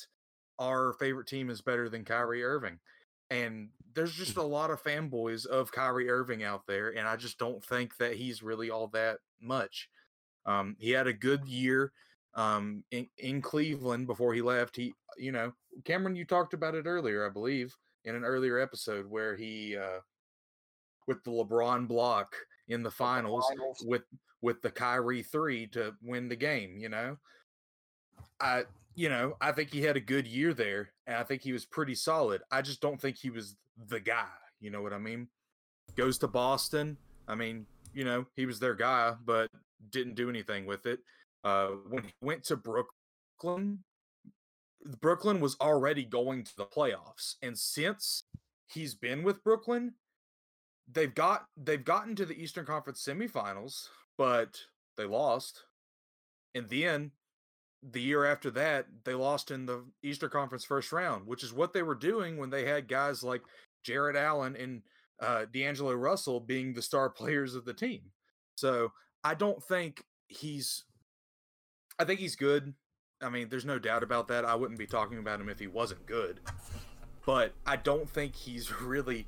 our 0.59 0.93
favorite 0.95 1.27
team 1.27 1.51
is 1.51 1.61
better 1.61 1.89
than 1.89 2.05
Kyrie 2.05 2.45
Irving. 2.45 2.79
And 3.31 3.71
there's 3.95 4.15
just 4.15 4.37
a 4.37 4.43
lot 4.43 4.71
of 4.71 4.83
fanboys 4.83 5.47
of 5.47 5.73
Kyrie 5.73 6.11
Irving 6.11 6.45
out 6.45 6.67
there, 6.69 6.91
and 6.91 7.09
I 7.09 7.17
just 7.17 7.39
don't 7.39 7.65
think 7.65 7.97
that 7.97 8.15
he's 8.15 8.43
really 8.43 8.71
all 8.71 8.89
that 8.89 9.19
much. 9.41 9.89
Um, 10.47 10.77
he 10.79 10.91
had 10.91 11.07
a 11.07 11.13
good 11.13 11.45
year 11.47 11.93
um, 12.35 12.85
in, 12.91 13.09
in 13.19 13.43
Cleveland 13.43 14.07
before 14.07 14.35
he 14.35 14.43
left. 14.43 14.77
He, 14.77 14.95
you 15.17 15.33
know, 15.33 15.53
Cameron, 15.85 16.17
you 16.17 16.25
talked 16.25 16.55
about 16.55 16.75
it 16.75 16.87
earlier, 16.87 17.27
I 17.27 17.31
believe, 17.31 17.77
in 18.05 18.15
an 18.15 18.25
earlier 18.25 18.59
episode 18.59 19.07
where 19.09 19.37
he, 19.37 19.77
uh, 19.77 20.01
with 21.07 21.23
the 21.25 21.31
LeBron 21.31 21.87
block 21.89 22.35
in 22.69 22.83
the 22.83 22.91
finals, 22.91 23.47
the 23.51 23.57
finals. 23.57 23.85
with 23.87 24.03
with 24.41 24.61
the 24.63 24.71
Kyrie 24.71 25.23
three 25.23 25.67
to 25.69 25.95
win 26.03 26.29
the 26.29 26.37
game. 26.37 26.79
You 26.79 26.89
know, 26.89 27.17
I 28.41 28.65
you 28.95 29.09
know 29.09 29.37
I 29.41 29.53
think 29.53 29.73
he 29.73 29.83
had 29.83 29.97
a 29.97 30.01
good 30.01 30.27
year 30.27 30.55
there, 30.55 30.91
and 31.07 31.17
I 31.17 31.23
think 31.23 31.43
he 31.43 31.53
was 31.53 31.65
pretty 31.65 31.95
solid. 31.95 32.43
I 32.51 32.63
just 32.63 32.81
don't 32.81 33.01
think 33.01 33.17
he 33.17 33.31
was 33.31 33.57
the 33.89 34.01
guy. 34.01 34.27
You 34.61 34.71
know 34.71 34.83
what 34.83 34.93
I 34.93 34.99
mean? 34.99 35.29
Goes 35.97 36.19
to 36.19 36.29
Boston. 36.29 36.97
I 37.29 37.35
mean, 37.35 37.67
you 37.95 38.05
know, 38.05 38.27
he 38.35 38.47
was 38.47 38.59
their 38.59 38.75
guy, 38.75 39.15
but 39.25 39.51
didn't 39.91 40.15
do 40.15 40.29
anything 40.29 40.67
with 40.67 40.87
it. 40.87 41.01
Uh, 41.45 41.69
when 41.89 42.05
he 42.05 42.13
went 42.21 42.45
to 42.45 42.57
Brooklyn, 42.57 43.79
Brooklyn 45.01 45.41
was 45.41 45.57
already 45.61 46.05
going 46.05 46.45
to 46.45 46.57
the 46.57 46.67
playoffs, 46.67 47.35
and 47.43 47.59
since 47.59 48.25
he's 48.73 48.95
been 48.95 49.23
with 49.23 49.43
Brooklyn, 49.45 49.95
they've 50.91 51.15
got 51.15 51.47
they've 51.57 51.85
gotten 51.85 52.15
to 52.17 52.27
the 52.27 52.41
Eastern 52.41 52.67
Conference 52.67 53.05
semifinals, 53.05 53.89
but 54.17 54.59
they 54.97 55.05
lost. 55.05 55.65
And 56.55 56.69
then 56.69 57.13
the 57.83 58.01
year 58.01 58.25
after 58.25 58.51
that, 58.53 58.87
they 59.05 59.15
lost 59.15 59.51
in 59.51 59.67
the 59.67 59.85
Eastern 60.03 60.31
Conference 60.31 60.65
first 60.65 60.93
round, 60.93 61.27
which 61.27 61.43
is 61.43 61.53
what 61.53 61.73
they 61.73 61.83
were 61.83 61.95
doing 61.95 62.37
when 62.37 62.51
they 62.51 62.65
had 62.65 62.89
guys 62.89 63.25
like 63.25 63.43
Jarrett 63.85 64.17
Allen 64.17 64.57
and 64.57 64.83
uh, 65.21 65.47
D'Angelo 65.53 65.95
Russell 65.95 66.41
being 66.41 66.73
the 66.73 66.83
star 66.83 67.11
players 67.11 67.55
of 67.55 67.65
the 67.65 67.75
team. 67.75 68.03
So 68.57 68.93
I 69.25 69.35
don't 69.35 69.63
think 69.63 70.05
he's. 70.29 70.85
I 71.99 72.05
think 72.05 72.21
he's 72.21 72.37
good. 72.37 72.75
I 73.21 73.29
mean, 73.29 73.49
there's 73.49 73.65
no 73.65 73.79
doubt 73.79 74.03
about 74.03 74.29
that. 74.29 74.45
I 74.45 74.57
wouldn't 74.57 74.79
be 74.79 74.87
talking 74.87 75.19
about 75.19 75.41
him 75.41 75.49
if 75.49 75.61
he 75.61 75.69
wasn't 75.69 76.07
good. 76.07 76.41
But 77.25 77.53
I 77.65 77.77
don't 77.77 78.11
think 78.11 78.35
he's 78.35 78.73
really 78.81 79.27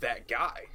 that 0.00 0.28
guy 0.28 0.66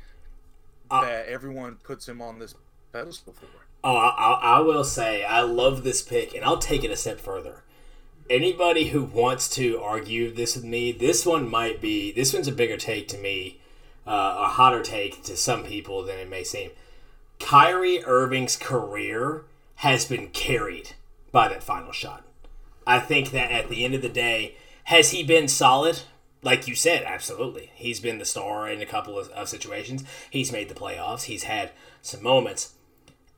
uh, 0.90 1.02
that 1.02 1.28
everyone 1.28 1.76
puts 1.84 2.08
him 2.08 2.22
on 2.22 2.40
this 2.40 2.56
pedestal 2.92 3.34
for. 3.34 3.46
Oh, 3.84 3.96
I, 3.96 4.58
I 4.58 4.60
will 4.60 4.84
say 4.84 5.24
I 5.24 5.42
love 5.42 5.84
this 5.84 6.02
pick, 6.02 6.34
and 6.34 6.44
I'll 6.44 6.58
take 6.58 6.84
it 6.84 6.92
a 6.92 6.98
step 6.98 7.20
further. 7.20 7.64
Anybody 8.30 8.90
who 8.90 9.04
wants 9.04 9.50
to 9.56 9.82
argue 9.82 10.34
this 10.34 10.56
with 10.56 10.66
me, 10.66 10.92
this 10.92 11.26
one 11.26 11.50
might 11.50 11.82
be. 11.82 12.12
This 12.12 12.34
one's 12.34 12.48
a 12.48 12.52
bigger 12.52 12.78
take 12.78 13.08
to 13.10 13.18
me, 13.18 13.60
uh, 14.06 14.38
a 14.40 14.48
hotter 14.48 14.84
take 14.84 15.24
to 15.24 15.38
some 15.38 15.64
people 15.64 16.04
than 16.04 16.18
it 16.18 16.30
may 16.30 16.44
seem. 16.44 16.72
Kyrie 17.40 18.04
Irving's 18.04 18.56
career 18.56 19.46
has 19.76 20.06
been 20.06 20.28
carried 20.30 20.92
by 21.32 21.48
that 21.48 21.64
final 21.64 21.92
shot. 21.92 22.24
I 22.86 23.00
think 23.00 23.32
that 23.32 23.52
at 23.52 23.70
the 23.70 23.86
end 23.86 23.96
of 23.96 24.02
the 24.02 24.10
day, 24.10 24.56
has 24.86 25.12
he 25.12 25.24
been 25.24 25.48
solid? 25.48 26.02
Like 26.42 26.68
you 26.68 26.76
said, 26.76 27.04
absolutely. 27.04 27.72
He's 27.76 28.00
been 28.00 28.18
the 28.18 28.26
star 28.26 28.70
in 28.70 28.82
a 28.82 28.86
couple 28.86 29.18
of, 29.20 29.30
of 29.30 29.50
situations. 29.50 30.04
He's 30.30 30.52
made 30.52 30.70
the 30.70 30.76
playoffs. 30.76 31.24
He's 31.24 31.44
had 31.44 31.72
some 32.02 32.24
moments. 32.24 32.74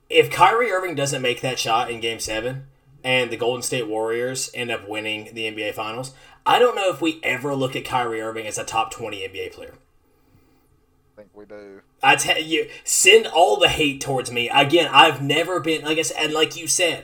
If 0.10 0.30
Kyrie 0.30 0.72
Irving 0.72 0.96
doesn't 0.96 1.22
make 1.22 1.42
that 1.42 1.60
shot 1.60 1.90
in 1.90 2.00
game 2.00 2.20
seven 2.20 2.68
and 3.04 3.32
the 3.32 3.38
Golden 3.38 3.62
State 3.62 3.88
Warriors 3.88 4.52
end 4.54 4.72
up 4.72 4.88
winning 4.88 5.30
the 5.34 5.44
NBA 5.44 5.74
Finals, 5.74 6.14
I 6.46 6.60
don't 6.60 6.76
know 6.76 6.90
if 6.90 7.02
we 7.02 7.20
ever 7.24 7.56
look 7.56 7.76
at 7.76 7.86
Kyrie 7.86 8.22
Irving 8.22 8.48
as 8.48 8.58
a 8.58 8.64
top 8.64 8.92
20 8.92 9.20
NBA 9.28 9.54
player. 9.54 9.74
Think 11.22 11.38
we 11.38 11.46
do. 11.46 11.82
I 12.02 12.16
tell 12.16 12.42
you, 12.42 12.68
send 12.84 13.28
all 13.28 13.58
the 13.58 13.70
hate 13.70 14.02
towards 14.02 14.32
me. 14.32 14.50
Again, 14.50 14.90
I've 14.92 15.22
never 15.22 15.60
been, 15.60 15.84
like 15.84 16.00
I 16.00 16.02
said, 16.02 16.18
and 16.18 16.34
like 16.34 16.58
you 16.58 16.66
said, 16.66 17.04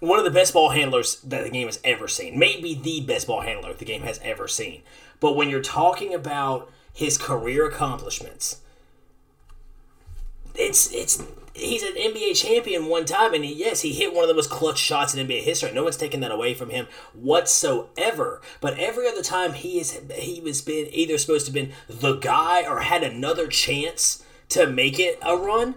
one 0.00 0.18
of 0.18 0.26
the 0.26 0.30
best 0.30 0.52
ball 0.52 0.68
handlers 0.68 1.18
that 1.22 1.44
the 1.44 1.48
game 1.50 1.66
has 1.66 1.80
ever 1.82 2.06
seen. 2.06 2.38
Maybe 2.38 2.74
the 2.74 3.00
best 3.00 3.26
ball 3.26 3.40
handler 3.40 3.72
the 3.72 3.86
game 3.86 4.02
has 4.02 4.20
ever 4.22 4.48
seen. 4.48 4.82
But 5.18 5.34
when 5.34 5.48
you're 5.48 5.62
talking 5.62 6.12
about 6.12 6.70
his 6.92 7.16
career 7.16 7.66
accomplishments, 7.66 8.60
it's 10.54 10.92
it's 10.92 11.22
he's 11.54 11.82
an 11.82 11.94
NBA 11.94 12.36
champion 12.36 12.86
one 12.86 13.04
time, 13.04 13.32
and 13.32 13.44
he, 13.44 13.54
yes, 13.54 13.80
he 13.80 13.92
hit 13.92 14.12
one 14.12 14.24
of 14.24 14.28
the 14.28 14.34
most 14.34 14.50
clutch 14.50 14.78
shots 14.78 15.14
in 15.14 15.26
NBA 15.26 15.42
history. 15.42 15.72
No 15.72 15.84
one's 15.84 15.96
taken 15.96 16.20
that 16.20 16.32
away 16.32 16.52
from 16.52 16.70
him 16.70 16.86
whatsoever. 17.12 18.42
But 18.60 18.78
every 18.78 19.08
other 19.08 19.22
time 19.22 19.54
he 19.54 19.78
is 19.78 20.00
he 20.14 20.40
was 20.40 20.60
been 20.60 20.88
either 20.92 21.16
supposed 21.16 21.46
to 21.46 21.52
have 21.52 21.54
been 21.54 21.74
the 21.88 22.16
guy 22.16 22.64
or 22.66 22.80
had 22.80 23.02
another 23.02 23.46
chance 23.46 24.24
to 24.50 24.66
make 24.66 24.98
it 24.98 25.18
a 25.22 25.36
run, 25.36 25.76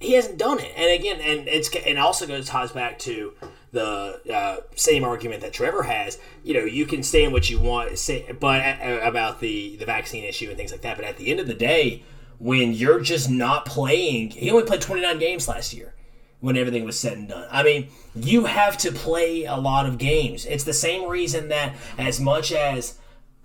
he 0.00 0.14
hasn't 0.14 0.38
done 0.38 0.58
it. 0.60 0.72
And 0.76 0.90
again, 0.90 1.20
and 1.20 1.46
it's 1.46 1.70
and 1.74 1.98
also 1.98 2.26
goes 2.26 2.46
ties 2.46 2.72
back 2.72 2.98
to 3.00 3.34
the 3.70 4.20
uh, 4.32 4.56
same 4.76 5.04
argument 5.04 5.42
that 5.42 5.52
Trevor 5.52 5.82
has. 5.82 6.18
You 6.42 6.54
know, 6.54 6.64
you 6.64 6.86
can 6.86 7.02
stand 7.02 7.32
what 7.32 7.50
you 7.50 7.60
want, 7.60 7.98
say, 7.98 8.24
but 8.40 8.62
uh, 8.62 9.00
about 9.02 9.40
the 9.40 9.76
the 9.76 9.84
vaccine 9.84 10.24
issue 10.24 10.48
and 10.48 10.56
things 10.56 10.72
like 10.72 10.80
that. 10.82 10.96
But 10.96 11.04
at 11.04 11.18
the 11.18 11.30
end 11.30 11.40
of 11.40 11.46
the 11.46 11.54
day, 11.54 12.02
when 12.38 12.72
you're 12.72 13.00
just 13.00 13.30
not 13.30 13.66
playing, 13.66 14.30
he 14.30 14.50
only 14.50 14.64
played 14.64 14.80
29 14.80 15.18
games 15.18 15.48
last 15.48 15.74
year. 15.74 15.94
When 16.40 16.56
everything 16.56 16.84
was 16.84 16.96
said 16.96 17.18
and 17.18 17.28
done, 17.28 17.48
I 17.50 17.64
mean, 17.64 17.88
you 18.14 18.44
have 18.44 18.78
to 18.78 18.92
play 18.92 19.44
a 19.44 19.56
lot 19.56 19.86
of 19.86 19.98
games. 19.98 20.46
It's 20.46 20.62
the 20.62 20.72
same 20.72 21.08
reason 21.08 21.48
that 21.48 21.74
as 21.98 22.20
much 22.20 22.52
as, 22.52 22.96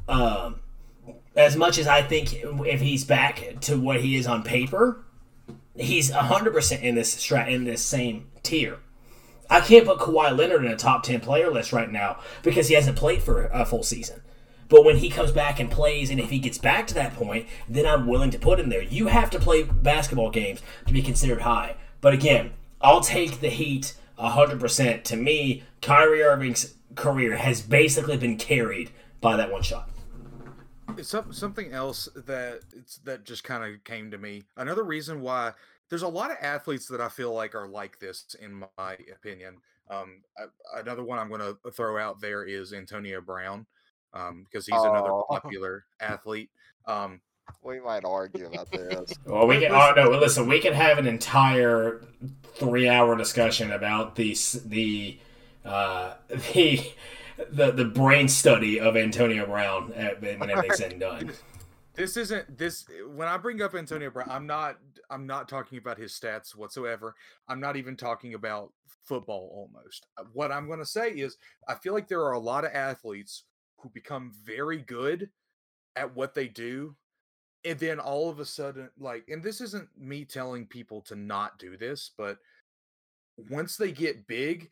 um, 0.07 0.59
as 1.35 1.55
much 1.55 1.79
as 1.79 1.87
I 1.87 2.03
think 2.03 2.35
if 2.43 2.81
he's 2.81 3.03
back 3.03 3.55
to 3.61 3.79
what 3.79 4.01
he 4.01 4.15
is 4.15 4.27
on 4.27 4.43
paper, 4.43 5.03
he's 5.75 6.11
100% 6.11 6.81
in 6.83 6.93
this 6.93 7.15
strat 7.15 7.49
in 7.49 7.63
this 7.63 7.83
same 7.83 8.29
tier. 8.43 8.77
I 9.49 9.61
can't 9.61 9.85
put 9.85 9.99
Kawhi 9.99 10.37
Leonard 10.37 10.65
in 10.65 10.71
a 10.71 10.75
top 10.75 11.03
10 11.03 11.19
player 11.19 11.51
list 11.51 11.73
right 11.73 11.91
now 11.91 12.19
because 12.43 12.67
he 12.67 12.75
hasn't 12.75 12.97
played 12.97 13.23
for 13.23 13.45
a 13.45 13.65
full 13.65 13.83
season. 13.83 14.21
But 14.69 14.85
when 14.85 14.97
he 14.97 15.09
comes 15.09 15.31
back 15.31 15.59
and 15.59 15.69
plays, 15.69 16.09
and 16.09 16.19
if 16.19 16.29
he 16.29 16.39
gets 16.39 16.57
back 16.57 16.87
to 16.87 16.93
that 16.95 17.15
point, 17.15 17.47
then 17.67 17.85
I'm 17.85 18.07
willing 18.07 18.31
to 18.31 18.39
put 18.39 18.59
him 18.59 18.69
there. 18.69 18.81
You 18.81 19.07
have 19.07 19.29
to 19.31 19.39
play 19.39 19.63
basketball 19.63 20.31
games 20.31 20.61
to 20.87 20.93
be 20.93 21.01
considered 21.01 21.41
high. 21.41 21.75
But 22.01 22.13
again, 22.13 22.51
I'll 22.81 23.01
take 23.01 23.39
the 23.39 23.49
Heat 23.49 23.95
100%. 24.19 25.03
To 25.03 25.15
me, 25.15 25.63
Kyrie 25.81 26.21
Irving's 26.21 26.75
career 26.95 27.37
has 27.37 27.61
basically 27.61 28.17
been 28.17 28.37
carried 28.37 28.91
by 29.21 29.37
that 29.37 29.51
one 29.51 29.63
shot. 29.63 29.89
something 31.01 31.71
else 31.71 32.09
that 32.15 32.61
that 33.03 33.25
just 33.25 33.43
kind 33.43 33.63
of 33.63 33.83
came 33.83 34.11
to 34.11 34.17
me. 34.17 34.43
Another 34.57 34.83
reason 34.83 35.21
why 35.21 35.53
there's 35.89 36.01
a 36.01 36.07
lot 36.07 36.31
of 36.31 36.37
athletes 36.41 36.87
that 36.87 37.01
I 37.01 37.09
feel 37.09 37.33
like 37.33 37.55
are 37.55 37.67
like 37.67 37.99
this, 37.99 38.35
in 38.41 38.63
my 38.77 38.97
opinion. 39.13 39.57
Um, 39.89 40.23
I, 40.37 40.79
another 40.79 41.03
one 41.03 41.19
I'm 41.19 41.29
going 41.29 41.41
to 41.41 41.71
throw 41.71 41.97
out 41.97 42.19
there 42.19 42.43
is 42.43 42.73
Antonio 42.73 43.21
Brown, 43.21 43.65
um, 44.13 44.45
because 44.49 44.65
he's 44.65 44.77
oh. 44.77 44.89
another 44.89 45.21
popular 45.29 45.85
athlete. 45.99 46.49
Um, 46.85 47.21
we 47.61 47.79
might 47.79 48.05
argue 48.05 48.47
about 48.47 48.71
this. 48.71 49.13
well, 49.25 49.47
we 49.47 49.59
can. 49.59 49.71
Oh 49.71 49.93
no! 49.95 50.09
Listen, 50.17 50.47
we 50.47 50.59
can 50.59 50.73
have 50.73 50.97
an 50.97 51.07
entire 51.07 52.05
three-hour 52.55 53.15
discussion 53.17 53.71
about 53.71 54.15
the 54.15 54.35
the 54.65 55.19
uh, 55.65 56.13
the 56.53 56.93
the 57.51 57.71
the 57.71 57.85
brain 57.85 58.27
study 58.27 58.79
of 58.79 58.95
Antonio 58.95 59.45
Brown 59.45 59.89
when 59.89 60.49
everything's 60.49 60.77
said 60.77 60.91
and 60.91 61.01
done. 61.01 61.31
This 61.95 62.17
isn't 62.17 62.57
this 62.57 62.85
when 63.07 63.27
I 63.27 63.37
bring 63.37 63.61
up 63.61 63.75
Antonio 63.75 64.09
Brown, 64.09 64.27
I'm 64.29 64.47
not 64.47 64.77
I'm 65.09 65.27
not 65.27 65.47
talking 65.47 65.77
about 65.77 65.97
his 65.97 66.11
stats 66.11 66.55
whatsoever. 66.55 67.15
I'm 67.47 67.59
not 67.59 67.75
even 67.75 67.95
talking 67.95 68.33
about 68.33 68.71
football 69.03 69.49
almost. 69.53 70.07
Uh, 70.17 70.23
what 70.33 70.51
I'm 70.51 70.67
going 70.67 70.79
to 70.79 70.85
say 70.85 71.11
is 71.11 71.37
I 71.67 71.75
feel 71.75 71.93
like 71.93 72.07
there 72.07 72.23
are 72.23 72.33
a 72.33 72.39
lot 72.39 72.65
of 72.65 72.71
athletes 72.73 73.43
who 73.83 73.89
become 73.89 74.31
very 74.43 74.77
good 74.77 75.29
at 75.95 76.15
what 76.15 76.33
they 76.33 76.47
do 76.47 76.95
and 77.65 77.77
then 77.79 77.99
all 77.99 78.29
of 78.29 78.39
a 78.39 78.45
sudden 78.45 78.89
like 78.97 79.25
and 79.27 79.43
this 79.43 79.61
isn't 79.61 79.87
me 79.97 80.25
telling 80.25 80.65
people 80.65 81.01
to 81.01 81.15
not 81.15 81.59
do 81.59 81.77
this, 81.77 82.11
but 82.17 82.37
once 83.49 83.77
they 83.77 83.91
get 83.91 84.27
big, 84.27 84.71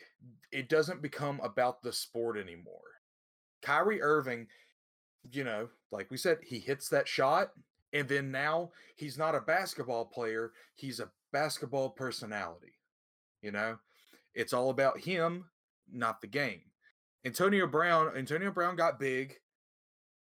it 0.52 0.70
doesn't 0.70 1.02
become 1.02 1.40
about 1.44 1.82
the 1.82 1.92
sport 1.92 2.38
anymore. 2.38 2.80
Kyrie 3.62 4.02
Irving, 4.02 4.48
you 5.32 5.44
know, 5.44 5.70
like 5.92 6.10
we 6.12 6.18
said, 6.18 6.38
he 6.44 6.60
hits 6.60 6.90
that 6.90 7.08
shot 7.08 7.52
and 7.94 8.08
then 8.08 8.32
now 8.32 8.72
he's 8.96 9.18
not 9.18 9.36
a 9.36 9.42
basketball 9.42 10.06
player, 10.06 10.52
he's 10.76 11.00
a 11.00 11.10
basketball 11.34 11.90
personality. 11.90 12.74
You 13.42 13.52
know, 13.52 13.78
it's 14.36 14.54
all 14.54 14.70
about 14.70 15.00
him, 15.00 15.46
not 15.92 16.22
the 16.22 16.28
game. 16.28 16.62
Antonio 17.26 17.68
Brown, 17.68 18.12
Antonio 18.16 18.52
Brown 18.52 18.76
got 18.76 19.00
big, 19.00 19.36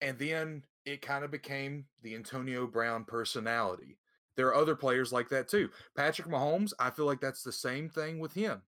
and 0.02 0.18
then 0.18 0.64
it 0.86 1.02
kind 1.02 1.24
of 1.24 1.32
became 1.32 1.86
the 2.02 2.16
Antonio 2.16 2.66
Brown 2.66 3.04
personality. 3.04 3.98
There 4.36 4.48
are 4.48 4.56
other 4.56 4.76
players 4.76 5.12
like 5.12 5.30
that 5.30 5.50
too. 5.50 5.70
Patrick 5.96 6.28
Mahomes, 6.28 6.72
I 6.80 6.92
feel 6.92 7.06
like 7.06 7.20
that's 7.20 7.44
the 7.44 7.52
same 7.52 7.90
thing 7.90 8.20
with 8.20 8.34
him. 8.34 8.62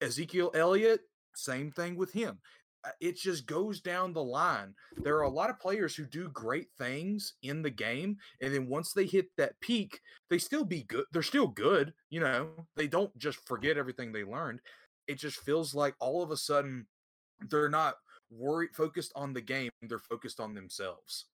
Ezekiel 0.00 0.50
Elliott, 0.54 1.00
same 1.34 1.70
thing 1.70 1.96
with 1.96 2.12
him. 2.12 2.38
Uh, 2.84 2.90
it 3.00 3.16
just 3.16 3.46
goes 3.46 3.80
down 3.80 4.12
the 4.12 4.22
line. 4.22 4.74
There 4.96 5.16
are 5.16 5.22
a 5.22 5.30
lot 5.30 5.50
of 5.50 5.60
players 5.60 5.94
who 5.94 6.04
do 6.04 6.28
great 6.30 6.68
things 6.76 7.34
in 7.42 7.62
the 7.62 7.70
game, 7.70 8.16
and 8.42 8.54
then 8.54 8.68
once 8.68 8.92
they 8.92 9.06
hit 9.06 9.26
that 9.36 9.58
peak, 9.60 10.00
they 10.28 10.38
still 10.38 10.64
be 10.64 10.82
good. 10.82 11.04
They're 11.12 11.22
still 11.22 11.48
good, 11.48 11.94
you 12.10 12.20
know. 12.20 12.66
They 12.76 12.86
don't 12.86 13.16
just 13.18 13.46
forget 13.46 13.78
everything 13.78 14.12
they 14.12 14.24
learned. 14.24 14.60
It 15.06 15.18
just 15.18 15.38
feels 15.40 15.74
like 15.74 15.94
all 16.00 16.22
of 16.22 16.30
a 16.30 16.36
sudden 16.36 16.86
they're 17.50 17.68
not 17.68 17.96
worried 18.30 18.70
focused 18.74 19.12
on 19.14 19.32
the 19.32 19.40
game, 19.40 19.70
they're 19.82 19.98
focused 19.98 20.40
on 20.40 20.54
themselves. 20.54 21.26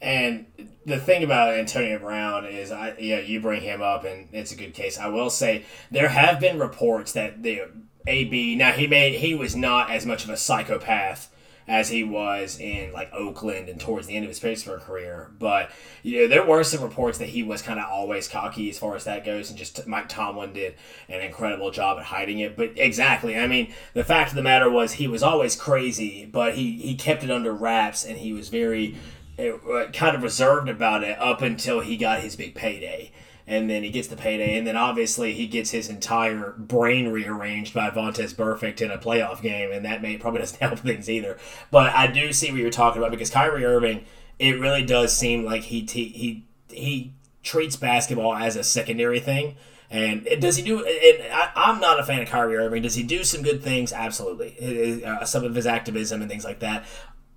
And 0.00 0.46
the 0.86 1.00
thing 1.00 1.24
about 1.24 1.54
Antonio 1.54 1.98
Brown 1.98 2.44
is, 2.46 2.70
I 2.70 2.96
yeah, 3.00 3.18
you 3.18 3.40
bring 3.40 3.62
him 3.62 3.82
up, 3.82 4.04
and 4.04 4.28
it's 4.32 4.52
a 4.52 4.56
good 4.56 4.72
case. 4.72 4.96
I 4.96 5.08
will 5.08 5.30
say 5.30 5.64
there 5.90 6.08
have 6.08 6.38
been 6.38 6.58
reports 6.58 7.12
that 7.12 7.42
the 7.42 7.62
AB. 8.06 8.54
Now 8.54 8.72
he 8.72 8.86
made 8.86 9.16
he 9.16 9.34
was 9.34 9.56
not 9.56 9.90
as 9.90 10.06
much 10.06 10.22
of 10.22 10.30
a 10.30 10.36
psychopath 10.36 11.34
as 11.68 11.90
he 11.90 12.02
was 12.02 12.58
in 12.58 12.92
like 12.92 13.12
Oakland 13.12 13.68
and 13.68 13.78
towards 13.78 14.06
the 14.06 14.16
end 14.16 14.24
of 14.24 14.30
his 14.30 14.40
Pittsburgh 14.40 14.80
career. 14.80 15.30
But 15.38 15.70
you 16.02 16.22
know, 16.22 16.28
there 16.28 16.44
were 16.44 16.64
some 16.64 16.82
reports 16.82 17.18
that 17.18 17.28
he 17.28 17.42
was 17.42 17.60
kind 17.60 17.78
of 17.78 17.86
always 17.90 18.26
cocky 18.26 18.70
as 18.70 18.78
far 18.78 18.96
as 18.96 19.04
that 19.04 19.24
goes, 19.24 19.50
and 19.50 19.58
just 19.58 19.86
Mike 19.86 20.08
Tomlin 20.08 20.54
did 20.54 20.74
an 21.08 21.20
incredible 21.20 21.70
job 21.70 21.98
at 21.98 22.06
hiding 22.06 22.38
it. 22.38 22.56
But 22.56 22.72
exactly, 22.76 23.38
I 23.38 23.46
mean, 23.46 23.72
the 23.92 24.04
fact 24.04 24.30
of 24.30 24.36
the 24.36 24.42
matter 24.42 24.70
was 24.70 24.94
he 24.94 25.06
was 25.06 25.22
always 25.22 25.54
crazy, 25.54 26.24
but 26.24 26.54
he 26.54 26.78
he 26.78 26.94
kept 26.94 27.22
it 27.22 27.30
under 27.30 27.52
wraps, 27.52 28.04
and 28.04 28.18
he 28.18 28.32
was 28.32 28.48
very 28.48 28.96
uh, 29.38 29.86
kind 29.92 30.16
of 30.16 30.22
reserved 30.22 30.70
about 30.70 31.04
it 31.04 31.18
up 31.20 31.42
until 31.42 31.80
he 31.80 31.96
got 31.96 32.20
his 32.20 32.34
big 32.34 32.54
payday 32.54 33.12
and 33.48 33.70
then 33.70 33.82
he 33.82 33.88
gets 33.88 34.08
the 34.08 34.16
payday, 34.16 34.58
and 34.58 34.66
then 34.66 34.76
obviously 34.76 35.32
he 35.32 35.46
gets 35.46 35.70
his 35.70 35.88
entire 35.88 36.52
brain 36.58 37.08
rearranged 37.08 37.72
by 37.72 37.88
Vontaze 37.88 38.34
Burfict 38.34 38.82
in 38.82 38.90
a 38.90 38.98
playoff 38.98 39.40
game, 39.40 39.72
and 39.72 39.86
that 39.86 40.02
may 40.02 40.18
probably 40.18 40.40
doesn't 40.40 40.58
help 40.60 40.80
things 40.80 41.08
either. 41.08 41.38
But 41.70 41.94
I 41.94 42.08
do 42.08 42.30
see 42.34 42.52
what 42.52 42.60
you're 42.60 42.70
talking 42.70 43.00
about 43.00 43.10
because 43.10 43.30
Kyrie 43.30 43.64
Irving, 43.64 44.04
it 44.38 44.60
really 44.60 44.84
does 44.84 45.16
seem 45.16 45.46
like 45.46 45.62
he 45.62 45.80
he 45.90 46.08
he, 46.08 46.46
he 46.68 47.14
treats 47.42 47.74
basketball 47.74 48.34
as 48.34 48.54
a 48.54 48.62
secondary 48.62 49.18
thing. 49.18 49.56
And 49.90 50.28
does 50.38 50.56
he 50.56 50.62
do? 50.62 50.84
And 50.84 51.32
I, 51.32 51.70
am 51.70 51.80
not 51.80 51.98
a 51.98 52.02
fan 52.02 52.20
of 52.20 52.28
Kyrie 52.28 52.56
Irving. 52.56 52.82
Does 52.82 52.94
he 52.94 53.02
do 53.02 53.24
some 53.24 53.40
good 53.40 53.62
things? 53.62 53.94
Absolutely. 53.94 55.02
Uh, 55.02 55.24
some 55.24 55.44
of 55.44 55.54
his 55.54 55.66
activism 55.66 56.20
and 56.20 56.30
things 56.30 56.44
like 56.44 56.58
that. 56.58 56.84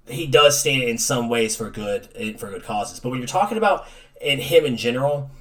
He 0.09 0.27
does 0.27 0.59
stand 0.59 0.83
in 0.83 0.97
some 0.97 1.29
ways 1.29 1.55
for 1.55 1.69
good 1.69 2.09
for 2.37 2.49
good 2.49 2.63
causes. 2.63 2.99
But 2.99 3.11
when 3.11 3.19
you're 3.19 3.27
talking 3.27 3.57
about 3.57 3.87
in 4.19 4.39
him 4.39 4.65
in 4.65 4.75
general, 4.75 5.31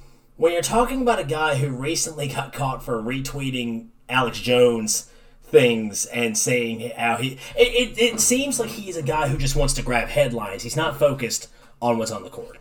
when 0.41 0.53
you're 0.53 0.63
talking 0.63 1.03
about 1.03 1.19
a 1.19 1.23
guy 1.23 1.53
who 1.53 1.69
recently 1.69 2.27
got 2.27 2.51
caught 2.51 2.81
for 2.81 2.99
retweeting 2.99 3.89
Alex 4.09 4.39
Jones 4.39 5.07
things 5.43 6.07
and 6.07 6.35
saying 6.35 6.91
how 6.97 7.17
he 7.17 7.33
it, 7.55 7.91
it, 7.95 8.01
it 8.01 8.19
seems 8.19 8.59
like 8.59 8.71
he's 8.71 8.97
a 8.97 9.03
guy 9.03 9.27
who 9.27 9.37
just 9.37 9.55
wants 9.55 9.75
to 9.75 9.83
grab 9.83 10.07
headlines. 10.07 10.63
He's 10.63 10.75
not 10.75 10.97
focused 10.97 11.47
on 11.79 11.99
what's 11.99 12.09
on 12.09 12.23
the 12.23 12.31
court. 12.31 12.57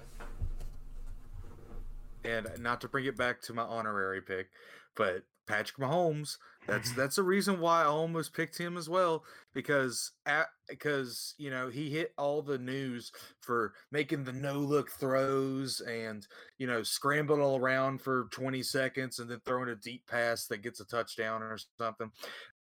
And 2.23 2.49
not 2.59 2.83
to 2.83 2.89
bring 2.89 3.07
it 3.07 3.17
back 3.17 3.41
to 3.43 3.55
my 3.55 3.63
honorary 3.63 4.21
pick, 4.21 4.49
but 4.95 5.23
Patrick 5.47 5.79
Mahomes. 5.79 6.37
That's 6.71 6.93
that's 6.97 7.17
the 7.17 7.23
reason 7.23 7.61
why 7.61 7.83
I 7.83 7.87
almost 7.87 8.33
picked 8.33 8.57
him 8.57 8.77
as 8.77 8.89
well 8.89 9.25
because 9.53 10.13
at, 10.27 10.47
because 10.69 11.35
you 11.37 11.51
know 11.51 11.69
he 11.69 11.91
hit 11.91 12.13
all 12.17 12.43
the 12.43 12.59
news 12.59 13.13
for 13.41 13.75
making 13.91 14.25
the 14.25 14.33
no 14.33 14.55
look 14.55 14.91
throws 14.93 15.81
and 15.81 16.27
you 16.59 16.67
know 16.67 16.83
scrambling 16.83 17.43
all 17.43 17.59
around 17.59 18.01
for 18.01 18.29
20 18.31 18.63
seconds 18.63 19.19
and 19.19 19.31
then 19.31 19.41
throwing 19.45 19.69
a 19.69 19.75
deep 19.75 20.07
pass 20.07 20.47
that 20.47 20.63
gets 20.63 20.81
a 20.81 20.85
touchdown 20.85 21.43
or 21.43 21.59
something. 21.79 22.11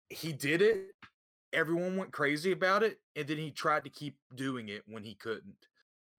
He 0.09 0.33
did 0.33 0.63
it. 0.63 0.87
Everyone 1.53 1.97
went 1.97 2.13
crazy 2.13 2.53
about 2.53 2.83
it, 2.83 2.99
and 3.17 3.27
then 3.27 3.37
he 3.37 3.51
tried 3.51 3.85
to 3.85 3.91
keep 3.91 4.17
doing 4.35 4.69
it 4.69 4.83
when 4.87 5.03
he 5.03 5.15
couldn't. 5.15 5.67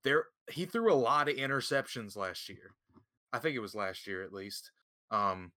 There, 0.03 0.25
he 0.49 0.65
threw 0.65 0.91
a 0.91 0.95
lot 0.95 1.29
of 1.29 1.35
interceptions 1.35 2.17
last 2.17 2.49
year. 2.49 2.71
I 3.31 3.39
think 3.39 3.55
it 3.55 3.59
was 3.59 3.75
last 3.75 4.07
year 4.07 4.23
at 4.23 4.33
least. 4.33 4.71
Um, 5.09 5.51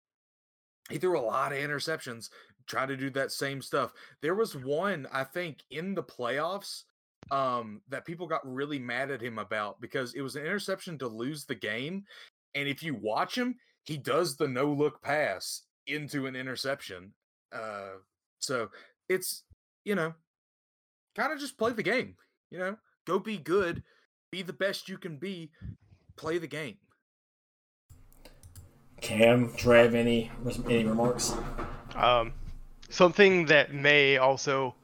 he 0.91 0.99
threw 0.99 1.19
a 1.19 1.21
lot 1.21 1.53
of 1.53 1.59
interceptions 1.59 2.31
trying 2.67 2.89
to 2.89 2.97
do 2.97 3.11
that 3.11 3.33
same 3.33 3.61
stuff. 3.61 3.93
There 4.23 4.35
was 4.35 4.57
one, 4.57 5.07
I 5.13 5.25
think, 5.25 5.63
in 5.71 5.95
the 5.95 6.03
playoffs 6.03 6.83
um, 7.31 7.83
that 7.89 8.05
people 8.05 8.27
got 8.27 8.41
really 8.51 8.79
mad 8.79 9.11
at 9.11 9.21
him 9.21 9.39
about 9.39 9.81
because 9.81 10.15
it 10.15 10.23
was 10.23 10.37
an 10.37 10.43
interception 10.43 10.99
to 10.99 11.09
lose 11.09 11.45
the 11.45 11.55
game. 11.55 12.05
And 12.55 12.69
if 12.69 12.83
you 12.83 12.95
watch 12.95 13.37
him, 13.37 13.57
he 13.85 13.97
does 13.97 14.37
the 14.37 14.49
no 14.49 14.73
look 14.73 15.03
pass 15.03 15.63
into 15.87 16.27
an 16.27 16.37
interception. 16.37 17.13
Uh, 17.53 17.99
so 18.39 18.69
it's, 19.09 19.45
you 19.85 19.95
know, 19.95 20.15
kind 21.15 21.33
of 21.33 21.39
just 21.39 21.59
play 21.59 21.73
the 21.73 21.83
game, 21.83 22.17
you 22.51 22.59
know, 22.59 22.77
go 23.07 23.19
be 23.19 23.37
good, 23.37 23.83
be 24.31 24.43
the 24.43 24.53
best 24.53 24.89
you 24.89 24.99
can 24.99 25.17
be, 25.17 25.51
play 26.17 26.39
the 26.39 26.47
game. 26.47 26.77
Cam, 29.05 29.53
Trev, 29.53 29.95
any 29.95 30.31
any 30.67 30.85
remarks? 30.85 31.35
Um, 31.95 32.33
something 32.89 33.45
that 33.47 33.75
may 33.75 34.17
also 34.17 34.75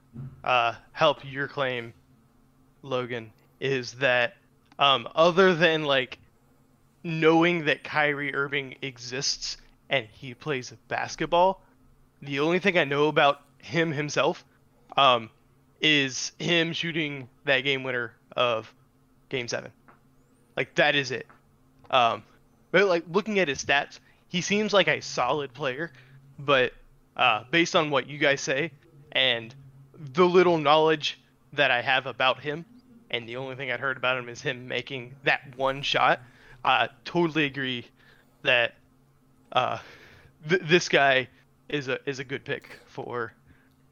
uh, 0.44 0.74
help 0.92 1.20
your 1.24 1.48
claim, 1.48 1.94
Logan, 2.82 3.32
is 3.60 3.94
that 3.94 4.36
um, 4.78 5.08
other 5.14 5.54
than 5.54 5.84
like 5.84 6.18
knowing 7.02 7.64
that 7.64 7.82
Kyrie 7.82 8.34
Irving 8.34 8.76
exists 8.82 9.56
and 9.88 10.06
he 10.12 10.34
plays 10.34 10.70
basketball, 10.88 11.62
the 12.20 12.40
only 12.40 12.58
thing 12.58 12.76
I 12.76 12.84
know 12.84 13.08
about 13.08 13.40
him 13.56 13.90
himself 13.90 14.44
um, 14.98 15.30
is 15.80 16.32
him 16.38 16.74
shooting 16.74 17.26
that 17.46 17.60
game 17.62 17.84
winner 17.84 18.12
of 18.36 18.72
Game 19.30 19.48
Seven. 19.48 19.72
Like 20.58 20.74
that 20.74 20.94
is 20.94 21.10
it. 21.10 21.26
Um, 21.90 22.22
but 22.70 22.86
like 22.86 23.04
looking 23.10 23.38
at 23.38 23.48
his 23.48 23.64
stats, 23.64 23.98
he 24.31 24.41
seems 24.41 24.72
like 24.72 24.89
a 24.89 25.01
solid 25.01 25.53
player, 25.53 25.93
but 26.39 26.72
uh, 27.16 27.45
based 27.51 27.76
on 27.76 27.91
what 27.91 28.07
you 28.07 28.16
guys 28.16 28.41
say 28.41 28.70
and 29.12 29.55
the 30.14 30.24
little 30.24 30.57
knowledge 30.57 31.20
that 31.53 31.70
I 31.70 31.83
have 31.83 32.07
about 32.07 32.41
him, 32.41 32.64
and 33.11 33.28
the 33.28 33.37
only 33.37 33.57
thing 33.57 33.70
I'd 33.70 33.81
heard 33.81 33.97
about 33.97 34.16
him 34.16 34.28
is 34.28 34.41
him 34.41 34.68
making 34.68 35.16
that 35.24 35.57
one 35.57 35.83
shot, 35.83 36.20
I 36.64 36.89
totally 37.05 37.45
agree 37.45 37.87
that 38.43 38.74
uh, 39.53 39.78
th- 40.49 40.62
this 40.64 40.89
guy 40.89 41.28
is 41.68 41.89
a 41.89 41.99
is 42.09 42.18
a 42.20 42.24
good 42.24 42.45
pick 42.45 42.78
for 42.87 43.33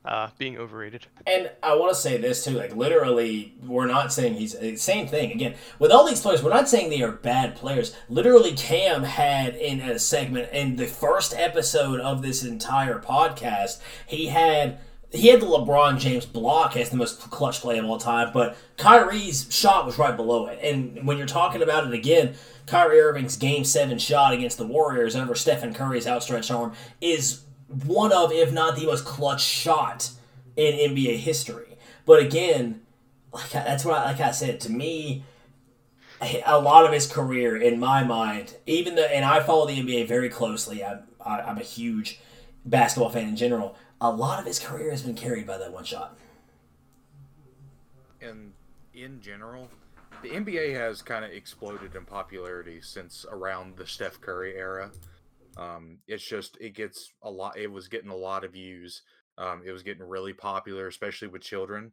uh, 0.08 0.30
being 0.38 0.56
overrated. 0.56 1.06
And 1.26 1.50
I 1.62 1.74
want 1.74 1.94
to 1.94 2.00
say 2.00 2.16
this 2.16 2.42
too, 2.42 2.52
like 2.52 2.74
literally, 2.74 3.54
we're 3.62 3.86
not 3.86 4.10
saying 4.10 4.34
he's 4.34 4.54
uh, 4.54 4.74
same 4.76 5.06
thing. 5.06 5.30
Again, 5.30 5.54
with 5.78 5.92
all 5.92 6.06
these 6.06 6.20
players, 6.20 6.42
we're 6.42 6.50
not 6.50 6.68
saying 6.68 6.88
they 6.88 7.02
are 7.02 7.12
bad 7.12 7.54
players. 7.54 7.94
Literally, 8.08 8.52
Cam 8.52 9.02
had 9.02 9.54
in 9.54 9.80
a 9.80 9.98
segment 9.98 10.50
in 10.52 10.76
the 10.76 10.86
first 10.86 11.34
episode 11.34 12.00
of 12.00 12.22
this 12.22 12.42
entire 12.42 12.98
podcast, 12.98 13.80
he 14.06 14.26
had 14.26 14.78
he 15.12 15.28
had 15.28 15.40
the 15.40 15.46
LeBron 15.46 15.98
James 15.98 16.24
block 16.24 16.74
as 16.76 16.88
the 16.88 16.96
most 16.96 17.20
clutch 17.30 17.60
play 17.60 17.78
of 17.78 17.84
all 17.84 17.98
time, 17.98 18.30
but 18.32 18.56
Kyrie's 18.78 19.46
shot 19.50 19.84
was 19.84 19.98
right 19.98 20.16
below 20.16 20.46
it. 20.46 20.58
And 20.62 21.06
when 21.06 21.18
you're 21.18 21.26
talking 21.26 21.62
about 21.62 21.86
it 21.86 21.92
again, 21.92 22.34
Kyrie 22.66 23.00
Irving's 23.00 23.36
game 23.36 23.64
seven 23.64 23.98
shot 23.98 24.32
against 24.32 24.58
the 24.58 24.66
Warriors 24.66 25.16
over 25.16 25.34
Stephen 25.34 25.72
Curry's 25.72 26.06
outstretched 26.06 26.50
arm 26.50 26.72
is 27.00 27.42
one 27.68 28.12
of, 28.12 28.32
if 28.32 28.52
not 28.52 28.76
the 28.76 28.86
most 28.86 29.04
clutch 29.04 29.42
shot 29.42 30.10
in 30.56 30.94
NBA 30.94 31.18
history. 31.18 31.76
But 32.06 32.20
again, 32.20 32.82
like 33.32 33.50
that's 33.50 33.84
what 33.84 33.98
I, 33.98 34.04
like 34.12 34.20
I 34.20 34.30
said 34.30 34.60
to 34.62 34.72
me, 34.72 35.24
a 36.46 36.58
lot 36.58 36.84
of 36.84 36.92
his 36.92 37.06
career 37.06 37.56
in 37.56 37.78
my 37.78 38.02
mind, 38.02 38.56
even 38.66 38.94
the 38.94 39.14
and 39.14 39.24
I 39.24 39.40
follow 39.40 39.66
the 39.66 39.78
NBA 39.78 40.08
very 40.08 40.28
closely. 40.28 40.84
I'm 40.84 41.04
I, 41.24 41.38
i 41.38 41.50
am 41.50 41.58
a 41.58 41.62
huge 41.62 42.20
basketball 42.64 43.10
fan 43.10 43.28
in 43.28 43.36
general. 43.36 43.76
A 44.00 44.10
lot 44.10 44.38
of 44.38 44.46
his 44.46 44.58
career 44.58 44.90
has 44.90 45.02
been 45.02 45.14
carried 45.14 45.46
by 45.46 45.58
that 45.58 45.72
one 45.72 45.84
shot. 45.84 46.16
And 48.20 48.52
in 48.94 49.20
general, 49.20 49.68
the 50.22 50.30
NBA 50.30 50.74
has 50.74 51.02
kind 51.02 51.24
of 51.24 51.30
exploded 51.30 51.94
in 51.94 52.04
popularity 52.04 52.80
since 52.80 53.26
around 53.30 53.76
the 53.76 53.86
Steph 53.86 54.20
Curry 54.20 54.56
era. 54.56 54.90
Um, 55.56 55.98
it's 56.06 56.24
just 56.24 56.56
it 56.60 56.74
gets 56.74 57.12
a 57.22 57.30
lot. 57.30 57.56
It 57.58 57.70
was 57.70 57.88
getting 57.88 58.10
a 58.10 58.16
lot 58.16 58.44
of 58.44 58.52
views. 58.52 59.02
Um, 59.36 59.62
it 59.64 59.72
was 59.72 59.82
getting 59.82 60.02
really 60.02 60.32
popular, 60.32 60.88
especially 60.88 61.28
with 61.28 61.42
children. 61.42 61.92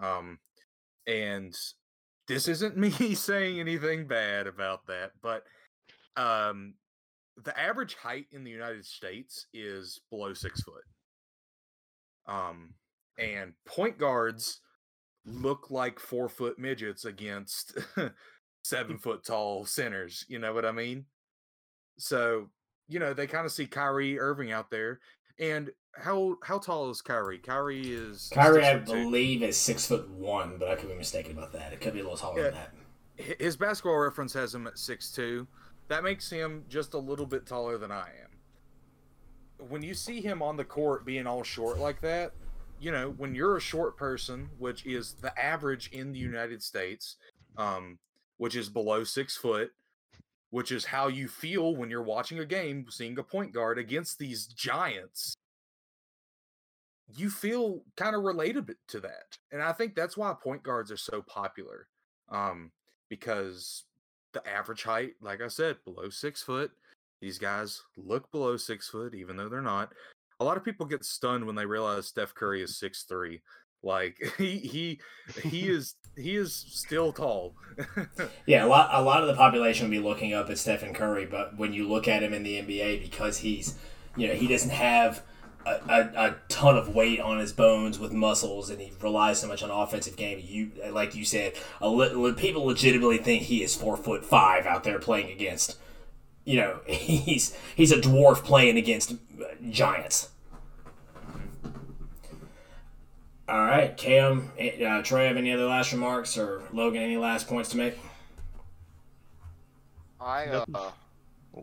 Um, 0.00 0.38
and 1.06 1.56
this 2.28 2.48
isn't 2.48 2.76
me 3.00 3.14
saying 3.14 3.60
anything 3.60 4.06
bad 4.06 4.46
about 4.46 4.86
that, 4.86 5.12
but 5.22 5.44
um, 6.16 6.74
the 7.44 7.58
average 7.58 7.94
height 7.94 8.26
in 8.32 8.44
the 8.44 8.50
United 8.50 8.84
States 8.84 9.46
is 9.52 10.00
below 10.10 10.34
six 10.34 10.62
foot. 10.62 10.84
Um, 12.26 12.74
and 13.18 13.52
point 13.64 13.98
guards 13.98 14.60
look 15.24 15.70
like 15.70 15.98
four 15.98 16.28
foot 16.28 16.58
midgets 16.58 17.04
against 17.04 17.78
seven 18.64 18.98
foot 18.98 19.24
tall 19.24 19.64
centers. 19.64 20.24
You 20.28 20.38
know 20.38 20.52
what 20.52 20.64
I 20.64 20.72
mean? 20.72 21.06
So 21.98 22.48
you 22.88 22.98
know, 22.98 23.12
they 23.12 23.26
kind 23.26 23.46
of 23.46 23.52
see 23.52 23.66
Kyrie 23.66 24.18
Irving 24.18 24.50
out 24.50 24.70
there. 24.70 25.00
And 25.38 25.70
how 25.96 26.36
how 26.42 26.58
tall 26.58 26.90
is 26.90 27.00
Kyrie? 27.00 27.38
Kyrie 27.38 27.92
is 27.92 28.30
Kyrie, 28.32 28.64
I 28.64 28.76
believe, 28.78 29.42
is 29.42 29.56
six 29.56 29.86
foot 29.86 30.08
one, 30.10 30.56
but 30.58 30.68
I 30.68 30.74
could 30.74 30.88
be 30.88 30.94
mistaken 30.94 31.32
about 31.32 31.52
that. 31.52 31.72
It 31.72 31.80
could 31.80 31.92
be 31.92 32.00
a 32.00 32.02
little 32.02 32.18
taller 32.18 32.38
yeah. 32.38 32.50
than 32.50 32.54
that. 32.54 33.38
His 33.40 33.56
basketball 33.56 33.98
reference 33.98 34.32
has 34.34 34.54
him 34.54 34.66
at 34.66 34.78
six 34.78 35.12
two. 35.12 35.46
That 35.88 36.04
makes 36.04 36.30
him 36.30 36.64
just 36.68 36.94
a 36.94 36.98
little 36.98 37.26
bit 37.26 37.46
taller 37.46 37.78
than 37.78 37.90
I 37.90 38.08
am. 38.22 39.68
When 39.68 39.82
you 39.82 39.94
see 39.94 40.20
him 40.20 40.42
on 40.42 40.56
the 40.56 40.64
court 40.64 41.04
being 41.04 41.26
all 41.26 41.42
short 41.42 41.78
like 41.78 42.00
that, 42.02 42.32
you 42.80 42.92
know, 42.92 43.14
when 43.16 43.34
you're 43.34 43.56
a 43.56 43.60
short 43.60 43.96
person, 43.96 44.50
which 44.58 44.86
is 44.86 45.14
the 45.14 45.36
average 45.42 45.90
in 45.92 46.12
the 46.12 46.18
United 46.18 46.62
States, 46.62 47.16
um, 47.56 47.98
which 48.36 48.54
is 48.54 48.68
below 48.68 49.02
six 49.02 49.36
foot, 49.36 49.72
which 50.50 50.72
is 50.72 50.84
how 50.84 51.08
you 51.08 51.28
feel 51.28 51.76
when 51.76 51.90
you're 51.90 52.02
watching 52.02 52.38
a 52.38 52.46
game, 52.46 52.86
seeing 52.88 53.18
a 53.18 53.22
point 53.22 53.52
guard 53.52 53.78
against 53.78 54.18
these 54.18 54.46
giants. 54.46 55.34
You 57.16 57.30
feel 57.30 57.82
kind 57.96 58.14
of 58.14 58.22
related 58.22 58.74
to 58.88 59.00
that. 59.00 59.38
And 59.50 59.62
I 59.62 59.72
think 59.72 59.94
that's 59.94 60.16
why 60.16 60.34
point 60.42 60.62
guards 60.62 60.90
are 60.90 60.96
so 60.96 61.22
popular. 61.22 61.88
Um, 62.30 62.70
because 63.08 63.84
the 64.32 64.46
average 64.48 64.82
height, 64.82 65.14
like 65.22 65.40
I 65.40 65.48
said, 65.48 65.76
below 65.84 66.10
six 66.10 66.42
foot. 66.42 66.70
These 67.20 67.38
guys 67.38 67.82
look 67.96 68.30
below 68.30 68.56
six 68.56 68.88
foot, 68.88 69.14
even 69.14 69.36
though 69.36 69.48
they're 69.48 69.60
not. 69.60 69.92
A 70.40 70.44
lot 70.44 70.56
of 70.56 70.64
people 70.64 70.86
get 70.86 71.04
stunned 71.04 71.44
when 71.44 71.56
they 71.56 71.66
realize 71.66 72.06
Steph 72.06 72.34
Curry 72.34 72.62
is 72.62 72.76
six 72.76 73.02
three. 73.02 73.40
Like 73.82 74.18
he 74.38 74.58
he 74.58 75.00
he 75.42 75.68
is 75.68 75.94
he 76.16 76.36
is 76.36 76.52
still 76.52 77.12
tall. 77.12 77.54
yeah, 78.46 78.64
a 78.64 78.66
lot 78.66 78.90
a 78.92 79.02
lot 79.02 79.22
of 79.22 79.28
the 79.28 79.34
population 79.34 79.86
will 79.86 79.90
be 79.90 79.98
looking 80.00 80.34
up 80.34 80.50
at 80.50 80.58
Stephen 80.58 80.92
Curry, 80.92 81.26
but 81.26 81.56
when 81.56 81.72
you 81.72 81.88
look 81.88 82.08
at 82.08 82.22
him 82.22 82.32
in 82.32 82.42
the 82.42 82.60
NBA, 82.60 83.02
because 83.02 83.38
he's 83.38 83.78
you 84.16 84.26
know 84.26 84.34
he 84.34 84.48
doesn't 84.48 84.70
have 84.70 85.22
a, 85.66 85.70
a, 85.88 86.26
a, 86.28 86.36
ton 86.48 86.76
of 86.76 86.94
weight 86.94 87.20
on 87.20 87.38
his 87.38 87.52
bones 87.52 87.98
with 87.98 88.12
muscles, 88.12 88.70
and 88.70 88.80
he 88.80 88.92
relies 89.00 89.40
so 89.40 89.48
much 89.48 89.62
on 89.62 89.70
offensive 89.70 90.16
game. 90.16 90.42
You 90.44 90.72
like 90.90 91.14
you 91.14 91.24
said, 91.24 91.54
le- 91.80 92.32
people 92.32 92.64
legitimately 92.64 93.18
think 93.18 93.42
he 93.42 93.62
is 93.62 93.76
four 93.76 93.96
foot 93.96 94.24
five 94.24 94.66
out 94.66 94.84
there 94.84 94.98
playing 94.98 95.30
against. 95.30 95.76
You 96.44 96.56
know, 96.56 96.80
he's 96.86 97.56
he's 97.76 97.92
a 97.92 98.00
dwarf 98.00 98.42
playing 98.42 98.76
against 98.76 99.14
giants. 99.70 100.30
All 103.48 103.64
right, 103.64 103.96
Cam, 103.96 104.52
uh, 104.60 105.00
Troy, 105.02 105.26
have 105.26 105.38
any 105.38 105.54
other 105.54 105.64
last 105.64 105.90
remarks, 105.92 106.36
or 106.36 106.62
Logan, 106.70 107.00
any 107.00 107.16
last 107.16 107.48
points 107.48 107.70
to 107.70 107.78
make? 107.78 107.94
I 110.20 110.44
uh, 110.46 110.90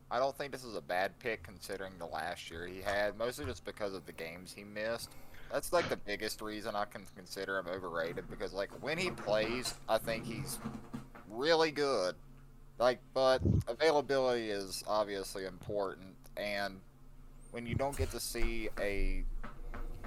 I 0.09 0.17
don't 0.17 0.36
think 0.36 0.51
this 0.51 0.63
is 0.63 0.75
a 0.75 0.81
bad 0.81 1.17
pick 1.19 1.43
considering 1.43 1.93
the 1.99 2.07
last 2.07 2.49
year 2.49 2.65
he 2.65 2.81
had, 2.81 3.15
mostly 3.19 3.45
just 3.45 3.63
because 3.65 3.93
of 3.93 4.03
the 4.07 4.11
games 4.11 4.51
he 4.51 4.63
missed. 4.63 5.11
That's 5.51 5.71
like 5.71 5.88
the 5.88 5.97
biggest 5.97 6.41
reason 6.41 6.75
I 6.75 6.86
can 6.86 7.05
consider 7.15 7.59
him 7.59 7.67
overrated 7.67 8.27
because 8.31 8.51
like 8.51 8.71
when 8.81 8.97
he 8.97 9.11
plays, 9.11 9.75
I 9.88 9.99
think 9.99 10.25
he's 10.25 10.57
really 11.29 11.69
good. 11.69 12.15
Like, 12.79 12.99
but 13.13 13.41
availability 13.67 14.49
is 14.49 14.83
obviously 14.88 15.45
important, 15.45 16.15
and 16.36 16.79
when 17.51 17.67
you 17.67 17.75
don't 17.75 17.95
get 17.95 18.09
to 18.09 18.19
see 18.19 18.69
a 18.79 19.23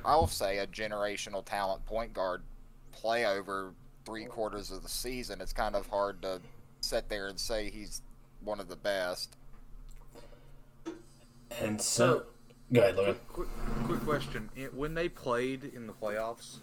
I'll 0.05 0.27
say 0.27 0.59
a 0.59 0.67
generational 0.67 1.45
talent 1.45 1.85
point 1.87 2.13
guard 2.13 2.43
play 2.93 3.27
over 3.27 3.73
three 4.05 4.25
quarters 4.25 4.71
of 4.71 4.83
the 4.83 4.89
season, 4.89 5.41
it's 5.41 5.53
kind 5.53 5.75
of 5.75 5.87
hard 5.87 6.23
to 6.23 6.41
sit 6.81 7.09
there 7.09 7.29
and 7.29 7.39
say 7.39 7.71
he's 7.71 8.03
one 8.41 8.61
of 8.61 8.69
the 8.69 8.77
best. 8.77 9.37
And 11.61 11.81
so, 11.81 12.25
go 12.73 12.81
ahead, 12.81 12.97
Logan. 12.97 13.17
Quick, 13.29 13.49
quick 13.85 14.01
question: 14.01 14.51
When 14.73 14.95
they 14.95 15.09
played 15.09 15.65
in 15.75 15.87
the 15.87 15.93
playoffs 15.93 16.59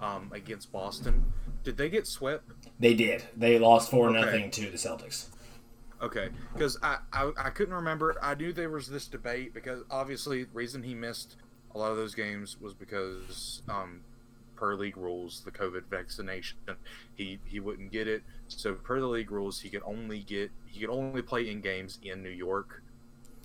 um, 0.00 0.30
against 0.32 0.72
Boston, 0.72 1.32
did 1.62 1.76
they 1.76 1.88
get 1.88 2.06
swept? 2.06 2.50
They 2.78 2.94
did. 2.94 3.24
They 3.36 3.58
lost 3.58 3.90
four 3.90 4.08
okay. 4.08 4.20
nothing 4.20 4.50
to 4.52 4.70
the 4.70 4.76
Celtics. 4.76 5.26
Okay, 6.00 6.28
because 6.52 6.78
I, 6.82 6.98
I 7.12 7.32
I 7.36 7.50
couldn't 7.50 7.74
remember. 7.74 8.16
I 8.22 8.34
knew 8.34 8.52
there 8.52 8.70
was 8.70 8.86
this 8.86 9.06
debate 9.08 9.52
because 9.52 9.82
obviously 9.90 10.44
the 10.44 10.50
reason 10.52 10.84
he 10.84 10.94
missed 10.94 11.36
a 11.78 11.80
lot 11.80 11.92
of 11.92 11.96
those 11.96 12.14
games 12.14 12.60
was 12.60 12.74
because 12.74 13.62
um, 13.68 14.00
per 14.56 14.74
league 14.74 14.96
rules, 14.96 15.42
the 15.44 15.52
COVID 15.52 15.84
vaccination, 15.88 16.58
he 17.14 17.38
he 17.44 17.60
wouldn't 17.60 17.92
get 17.92 18.08
it. 18.08 18.22
So 18.48 18.74
per 18.74 18.98
the 18.98 19.06
league 19.06 19.30
rules, 19.30 19.60
he 19.60 19.68
could 19.68 19.82
only 19.84 20.18
get 20.18 20.50
he 20.66 20.80
could 20.80 20.90
only 20.90 21.22
play 21.22 21.48
in 21.48 21.60
games 21.60 22.00
in 22.02 22.22
New 22.22 22.30
York. 22.30 22.82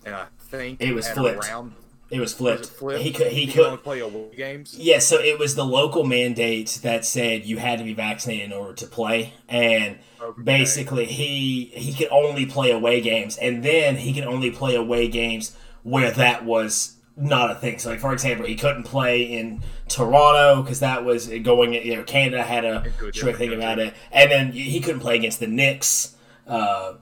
And 0.05 0.15
I 0.15 0.25
think 0.39 0.81
it 0.81 0.93
was 0.93 1.07
flipped. 1.07 1.47
Around, 1.47 1.75
it 2.09 2.19
was 2.19 2.33
flipped. 2.33 2.61
Was 2.61 2.69
flipped. 2.71 3.03
He 3.03 3.11
could 3.11 3.27
he, 3.27 3.45
he 3.45 3.53
could 3.53 3.83
play 3.83 3.99
away 3.99 4.29
games. 4.35 4.75
Yeah, 4.77 4.97
so 4.97 5.19
it 5.19 5.37
was 5.37 5.53
the 5.53 5.65
local 5.65 6.03
mandate 6.03 6.79
that 6.81 7.05
said 7.05 7.45
you 7.45 7.57
had 7.57 7.77
to 7.77 7.85
be 7.85 7.93
vaccinated 7.93 8.45
in 8.45 8.53
order 8.53 8.73
to 8.73 8.87
play, 8.87 9.33
and 9.47 9.99
okay. 10.19 10.41
basically 10.41 11.05
he 11.05 11.65
he 11.75 11.93
could 11.93 12.09
only 12.09 12.47
play 12.47 12.71
away 12.71 12.99
games, 12.99 13.37
and 13.37 13.63
then 13.63 13.97
he 13.97 14.11
could 14.11 14.25
only 14.25 14.49
play 14.49 14.73
away 14.73 15.07
games 15.07 15.55
where 15.83 16.09
that 16.09 16.43
was 16.43 16.97
not 17.15 17.51
a 17.51 17.55
thing. 17.55 17.79
So, 17.79 17.89
like 17.89 17.99
for 17.99 18.13
example, 18.13 18.45
he 18.45 18.55
couldn't 18.55 18.83
play 18.83 19.23
in 19.23 19.61
Toronto 19.87 20.61
because 20.61 20.79
that 20.79 21.03
was 21.03 21.27
going. 21.27 21.73
You 21.73 21.97
know, 21.97 22.03
Canada 22.03 22.43
had 22.43 22.65
a 22.65 22.91
strict 23.11 23.37
thing 23.37 23.53
about 23.53 23.79
it, 23.79 23.93
and 24.11 24.31
then 24.31 24.51
he 24.51 24.79
couldn't 24.79 25.01
play 25.01 25.15
against 25.15 25.39
the 25.39 25.47
Knicks. 25.47 26.15
Uh, 26.47 26.95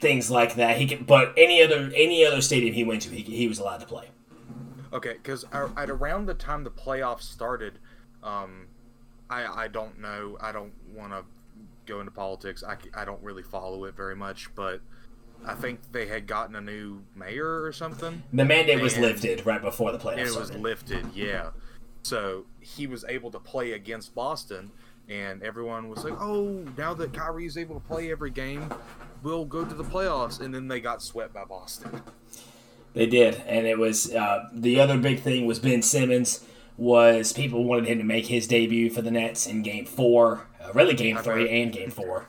things 0.00 0.30
like 0.30 0.54
that. 0.54 0.78
He 0.78 0.86
could, 0.86 1.06
but 1.06 1.32
any 1.36 1.62
other 1.62 1.90
any 1.94 2.24
other 2.24 2.40
stadium 2.40 2.74
he 2.74 2.84
went 2.84 3.02
to, 3.02 3.10
he, 3.10 3.22
he 3.22 3.48
was 3.48 3.58
allowed 3.58 3.80
to 3.80 3.86
play. 3.86 4.10
Okay, 4.92 5.14
because 5.14 5.44
at 5.52 5.90
around 5.90 6.26
the 6.26 6.34
time 6.34 6.64
the 6.64 6.70
playoffs 6.70 7.22
started, 7.22 7.78
um, 8.22 8.68
I 9.28 9.64
I 9.64 9.68
don't 9.68 9.98
know. 9.98 10.36
I 10.40 10.52
don't 10.52 10.72
want 10.94 11.12
to 11.12 11.24
go 11.86 12.00
into 12.00 12.12
politics. 12.12 12.62
I, 12.62 12.76
I 12.94 13.04
don't 13.04 13.22
really 13.22 13.42
follow 13.42 13.84
it 13.84 13.96
very 13.96 14.16
much, 14.16 14.54
but 14.54 14.80
I 15.46 15.54
think 15.54 15.80
they 15.92 16.06
had 16.06 16.26
gotten 16.26 16.54
a 16.56 16.60
new 16.60 17.02
mayor 17.14 17.62
or 17.62 17.72
something. 17.72 18.22
The 18.32 18.44
mandate 18.44 18.80
was 18.80 18.98
lifted 18.98 19.46
right 19.46 19.62
before 19.62 19.92
the 19.92 19.98
playoffs. 19.98 20.34
It 20.34 20.38
was 20.38 20.52
lifted, 20.54 21.06
yeah. 21.14 21.50
So 22.02 22.46
he 22.60 22.86
was 22.86 23.04
able 23.08 23.30
to 23.30 23.38
play 23.38 23.72
against 23.72 24.14
Boston, 24.14 24.70
and 25.08 25.42
everyone 25.42 25.88
was 25.88 26.04
like, 26.04 26.14
"Oh, 26.20 26.64
now 26.76 26.94
that 26.94 27.12
Kyrie 27.12 27.46
is 27.46 27.56
able 27.56 27.80
to 27.80 27.86
play 27.86 28.10
every 28.10 28.30
game, 28.30 28.72
we'll 29.22 29.44
go 29.44 29.64
to 29.64 29.74
the 29.74 29.84
playoffs." 29.84 30.40
And 30.40 30.54
then 30.54 30.68
they 30.68 30.80
got 30.80 31.02
swept 31.02 31.34
by 31.34 31.44
Boston. 31.44 32.02
They 32.94 33.06
did, 33.06 33.36
and 33.46 33.66
it 33.66 33.78
was 33.78 34.14
uh, 34.14 34.48
the 34.52 34.80
other 34.80 34.98
big 34.98 35.20
thing 35.20 35.46
was 35.46 35.58
Ben 35.58 35.82
Simmons 35.82 36.44
was 36.76 37.32
people 37.32 37.64
wanted 37.64 37.88
him 37.88 37.98
to 37.98 38.04
make 38.04 38.26
his 38.26 38.46
debut 38.46 38.88
for 38.88 39.02
the 39.02 39.10
Nets 39.10 39.46
in 39.46 39.62
Game 39.62 39.84
Four, 39.84 40.46
uh, 40.62 40.72
really 40.72 40.94
Game 40.94 41.16
Three 41.16 41.48
and 41.62 41.72
Game 41.72 41.90
Four 41.90 42.28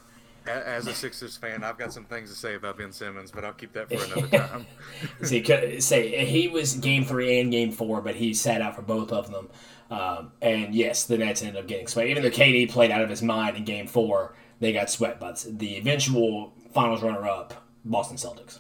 as 0.49 0.87
a 0.87 0.93
Sixers 0.93 1.37
fan, 1.37 1.63
I've 1.63 1.77
got 1.77 1.93
some 1.93 2.05
things 2.05 2.29
to 2.29 2.35
say 2.35 2.55
about 2.55 2.77
Ben 2.77 2.91
Simmons, 2.91 3.31
but 3.31 3.45
I'll 3.45 3.53
keep 3.53 3.73
that 3.73 3.89
for 3.89 4.03
another 4.03 4.37
time. 4.47 4.65
See, 5.23 5.79
say 5.79 6.25
he 6.25 6.47
was 6.47 6.75
game 6.75 7.05
three 7.05 7.39
and 7.39 7.51
game 7.51 7.71
four, 7.71 8.01
but 8.01 8.15
he 8.15 8.33
sat 8.33 8.61
out 8.61 8.75
for 8.75 8.81
both 8.81 9.11
of 9.11 9.31
them. 9.31 9.49
Um, 9.91 10.31
and 10.41 10.75
yes, 10.75 11.05
the 11.05 11.17
Nets 11.17 11.41
ended 11.41 11.57
up 11.57 11.67
getting 11.67 11.87
swept. 11.87 12.09
Even 12.09 12.23
though 12.23 12.29
KD 12.29 12.69
played 12.69 12.91
out 12.91 13.01
of 13.01 13.09
his 13.09 13.21
mind 13.21 13.57
in 13.57 13.65
game 13.65 13.87
four, 13.87 14.35
they 14.59 14.71
got 14.71 14.89
swept 14.89 15.19
by 15.19 15.33
the 15.47 15.77
eventual 15.77 16.53
finals 16.73 17.01
runner 17.01 17.27
up, 17.27 17.65
Boston 17.83 18.17
Celtics. 18.17 18.59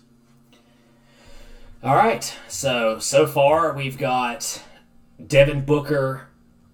All 1.83 1.95
right, 1.95 2.35
so 2.49 2.99
so 2.99 3.25
far 3.25 3.73
we've 3.73 3.97
got 3.97 4.61
Devin 5.25 5.65
Booker, 5.65 6.27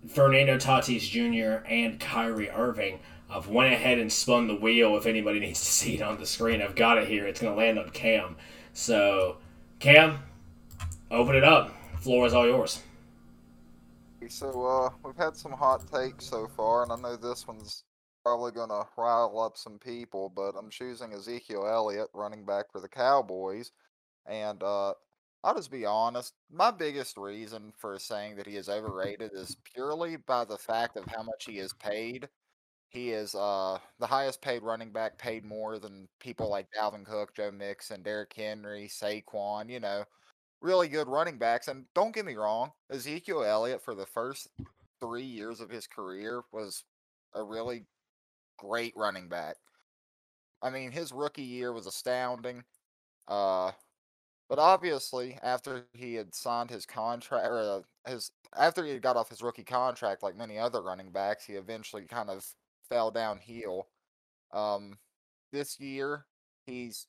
Fernando 0.07 0.57
Tatis 0.57 1.01
Jr., 1.01 1.65
and 1.67 1.99
Kyrie 1.99 2.49
Irving. 2.49 2.99
I've 3.35 3.49
went 3.49 3.73
ahead 3.73 3.99
and 3.99 4.11
spun 4.11 4.47
the 4.47 4.55
wheel. 4.55 4.95
If 4.95 5.05
anybody 5.05 5.39
needs 5.41 5.59
to 5.59 5.65
see 5.65 5.95
it 5.95 6.01
on 6.01 6.17
the 6.17 6.25
screen, 6.25 6.61
I've 6.61 6.75
got 6.75 6.97
it 6.97 7.07
here. 7.07 7.27
It's 7.27 7.41
going 7.41 7.53
to 7.53 7.57
land 7.57 7.77
on 7.77 7.89
Cam. 7.89 8.37
So, 8.71 9.37
Cam, 9.79 10.19
open 11.11 11.35
it 11.35 11.43
up. 11.43 11.75
Floor 11.99 12.25
is 12.25 12.33
all 12.33 12.45
yours. 12.45 12.81
So, 14.29 14.65
uh, 14.65 14.89
we've 15.03 15.17
had 15.17 15.35
some 15.35 15.51
hot 15.51 15.85
takes 15.91 16.25
so 16.25 16.47
far, 16.55 16.83
and 16.83 16.91
I 16.91 16.95
know 16.95 17.15
this 17.15 17.45
one's 17.47 17.83
probably 18.23 18.51
going 18.51 18.69
to 18.69 18.83
rile 18.97 19.39
up 19.39 19.57
some 19.57 19.79
people, 19.79 20.31
but 20.35 20.55
I'm 20.57 20.69
choosing 20.69 21.13
Ezekiel 21.13 21.67
Elliott, 21.67 22.07
running 22.13 22.45
back 22.45 22.71
for 22.71 22.79
the 22.79 22.87
Cowboys. 22.87 23.71
And 24.25 24.63
uh, 24.63 24.93
I'll 25.43 25.55
just 25.55 25.69
be 25.69 25.85
honest, 25.85 26.33
my 26.51 26.71
biggest 26.71 27.17
reason 27.17 27.73
for 27.77 27.99
saying 27.99 28.37
that 28.37 28.47
he 28.47 28.55
is 28.55 28.69
overrated 28.69 29.31
is 29.33 29.57
purely 29.75 30.15
by 30.15 30.45
the 30.45 30.57
fact 30.57 30.97
of 30.97 31.05
how 31.05 31.21
much 31.21 31.45
he 31.45 31.59
is 31.59 31.73
paid 31.73 32.27
he 32.95 33.11
is 33.11 33.35
uh, 33.35 33.77
the 33.99 34.07
highest 34.07 34.41
paid 34.41 34.63
running 34.63 34.91
back, 34.91 35.17
paid 35.17 35.43
more 35.45 35.77
than 35.79 36.07
people 36.19 36.49
like 36.49 36.67
Dalvin 36.71 37.05
Cook, 37.05 37.35
Joe 37.35 37.51
Mixon, 37.51 38.01
Derrick 38.01 38.33
Henry, 38.35 38.87
Saquon, 38.87 39.69
you 39.69 39.79
know, 39.79 40.05
really 40.61 40.87
good 40.87 41.07
running 41.07 41.37
backs. 41.37 41.67
And 41.67 41.85
don't 41.93 42.15
get 42.15 42.25
me 42.25 42.35
wrong, 42.35 42.71
Ezekiel 42.89 43.43
Elliott 43.43 43.83
for 43.83 43.95
the 43.95 44.05
first 44.05 44.49
three 44.99 45.23
years 45.23 45.59
of 45.59 45.69
his 45.69 45.87
career 45.87 46.43
was 46.51 46.83
a 47.33 47.43
really 47.43 47.85
great 48.57 48.93
running 48.95 49.27
back. 49.27 49.57
I 50.61 50.69
mean, 50.69 50.91
his 50.91 51.11
rookie 51.11 51.43
year 51.43 51.73
was 51.73 51.87
astounding. 51.87 52.63
Uh, 53.27 53.71
but 54.47 54.59
obviously, 54.59 55.37
after 55.43 55.85
he 55.93 56.13
had 56.15 56.33
signed 56.33 56.69
his 56.69 56.85
contract, 56.85 57.47
or 57.47 57.59
uh, 57.59 58.09
his 58.09 58.31
after 58.55 58.85
he 58.85 58.97
got 58.99 59.17
off 59.17 59.29
his 59.29 59.41
rookie 59.41 59.63
contract, 59.63 60.23
like 60.23 60.37
many 60.37 60.57
other 60.59 60.81
running 60.81 61.11
backs, 61.11 61.45
he 61.45 61.53
eventually 61.53 62.03
kind 62.03 62.29
of 62.29 62.45
fell 62.89 63.11
downhill. 63.11 63.87
Um, 64.53 64.97
this 65.51 65.79
year, 65.79 66.25
he's 66.65 67.07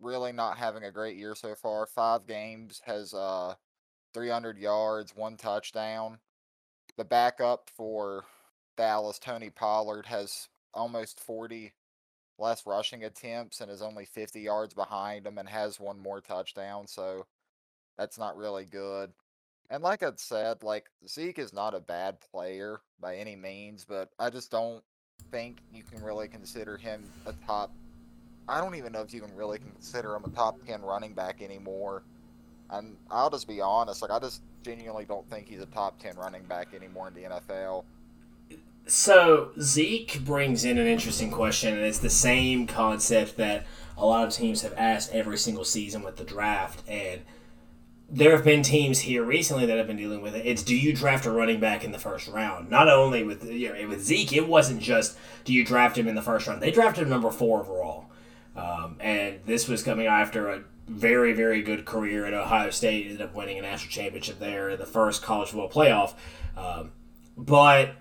really 0.00 0.32
not 0.32 0.58
having 0.58 0.84
a 0.84 0.92
great 0.92 1.16
year 1.16 1.34
so 1.34 1.54
far. 1.54 1.86
Five 1.86 2.26
games 2.26 2.80
has 2.84 3.14
uh 3.14 3.54
300 4.14 4.58
yards, 4.58 5.14
one 5.14 5.36
touchdown. 5.36 6.18
The 6.96 7.04
backup 7.04 7.70
for 7.76 8.24
Dallas, 8.76 9.18
Tony 9.18 9.50
Pollard, 9.50 10.06
has 10.06 10.48
almost 10.74 11.20
40 11.20 11.74
less 12.38 12.66
rushing 12.66 13.04
attempts 13.04 13.60
and 13.60 13.70
is 13.70 13.82
only 13.82 14.04
50 14.04 14.40
yards 14.40 14.74
behind 14.74 15.26
him 15.26 15.38
and 15.38 15.48
has 15.48 15.80
one 15.80 15.98
more 15.98 16.20
touchdown. 16.20 16.86
So 16.86 17.26
that's 17.96 18.18
not 18.18 18.36
really 18.36 18.64
good. 18.64 19.12
And 19.70 19.82
like 19.82 20.02
I 20.02 20.10
said, 20.16 20.62
like 20.62 20.88
Zeke 21.06 21.38
is 21.38 21.52
not 21.52 21.74
a 21.74 21.80
bad 21.80 22.18
player 22.20 22.80
by 23.00 23.16
any 23.16 23.36
means, 23.36 23.84
but 23.84 24.10
I 24.18 24.30
just 24.30 24.50
don't 24.50 24.82
think 25.30 25.58
you 25.72 25.82
can 25.82 26.02
really 26.02 26.28
consider 26.28 26.76
him 26.76 27.04
a 27.26 27.32
top. 27.46 27.70
I 28.48 28.60
don't 28.60 28.74
even 28.74 28.92
know 28.92 29.02
if 29.02 29.12
you 29.12 29.20
can 29.20 29.34
really 29.36 29.58
consider 29.58 30.14
him 30.14 30.24
a 30.24 30.30
top 30.30 30.58
ten 30.66 30.82
running 30.82 31.12
back 31.12 31.42
anymore. 31.42 32.02
And 32.70 32.96
I'll 33.10 33.30
just 33.30 33.48
be 33.48 33.60
honest, 33.60 34.02
like 34.02 34.10
I 34.10 34.18
just 34.18 34.42
genuinely 34.62 35.04
don't 35.04 35.28
think 35.30 35.48
he's 35.48 35.60
a 35.60 35.66
top 35.66 35.98
ten 36.00 36.16
running 36.16 36.42
back 36.44 36.74
anymore 36.74 37.08
in 37.08 37.14
the 37.14 37.22
NFL. 37.22 37.84
So 38.86 39.50
Zeke 39.60 40.24
brings 40.24 40.64
in 40.64 40.78
an 40.78 40.86
interesting 40.86 41.30
question, 41.30 41.74
and 41.74 41.84
it's 41.84 41.98
the 41.98 42.08
same 42.08 42.66
concept 42.66 43.36
that 43.36 43.66
a 43.98 44.06
lot 44.06 44.26
of 44.26 44.32
teams 44.32 44.62
have 44.62 44.72
asked 44.78 45.12
every 45.12 45.36
single 45.36 45.64
season 45.64 46.02
with 46.02 46.16
the 46.16 46.24
draft. 46.24 46.82
And 46.88 47.20
there 48.10 48.32
have 48.32 48.44
been 48.44 48.62
teams 48.62 49.00
here 49.00 49.22
recently 49.22 49.66
that 49.66 49.76
have 49.76 49.86
been 49.86 49.96
dealing 49.96 50.22
with 50.22 50.34
it. 50.34 50.46
It's 50.46 50.62
do 50.62 50.74
you 50.74 50.94
draft 50.94 51.26
a 51.26 51.30
running 51.30 51.60
back 51.60 51.84
in 51.84 51.92
the 51.92 51.98
first 51.98 52.26
round? 52.28 52.70
Not 52.70 52.88
only 52.88 53.22
with 53.22 53.44
you 53.50 53.72
know, 53.72 53.88
with 53.88 54.02
Zeke, 54.02 54.32
it 54.32 54.48
wasn't 54.48 54.80
just 54.80 55.18
do 55.44 55.52
you 55.52 55.64
draft 55.64 55.98
him 55.98 56.08
in 56.08 56.14
the 56.14 56.22
first 56.22 56.46
round. 56.46 56.62
They 56.62 56.70
drafted 56.70 57.04
him 57.04 57.10
number 57.10 57.30
four 57.30 57.60
overall, 57.60 58.06
um, 58.56 58.96
and 59.00 59.40
this 59.44 59.68
was 59.68 59.82
coming 59.82 60.06
after 60.06 60.48
a 60.48 60.62
very 60.86 61.34
very 61.34 61.62
good 61.62 61.84
career 61.84 62.24
at 62.24 62.32
Ohio 62.32 62.70
State. 62.70 63.06
Ended 63.06 63.20
up 63.20 63.34
winning 63.34 63.58
a 63.58 63.62
national 63.62 63.90
championship 63.90 64.38
there 64.38 64.70
in 64.70 64.78
the 64.78 64.86
first 64.86 65.22
college 65.22 65.50
football 65.50 65.68
playoff, 65.68 66.14
um, 66.56 66.92
but 67.36 67.96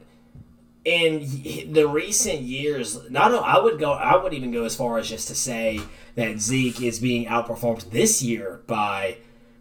in 0.85 1.73
the 1.73 1.85
recent 1.85 2.39
years, 2.39 3.09
not 3.09 3.33
I 3.33 3.59
would 3.59 3.77
go. 3.77 3.91
I 3.91 4.15
would 4.15 4.33
even 4.33 4.51
go 4.53 4.63
as 4.63 4.73
far 4.73 4.99
as 4.99 5.09
just 5.09 5.27
to 5.27 5.35
say 5.35 5.81
that 6.15 6.39
Zeke 6.39 6.81
is 6.81 6.99
being 6.99 7.25
outperformed 7.25 7.91
this 7.91 8.23
year 8.23 8.61
by 8.67 9.17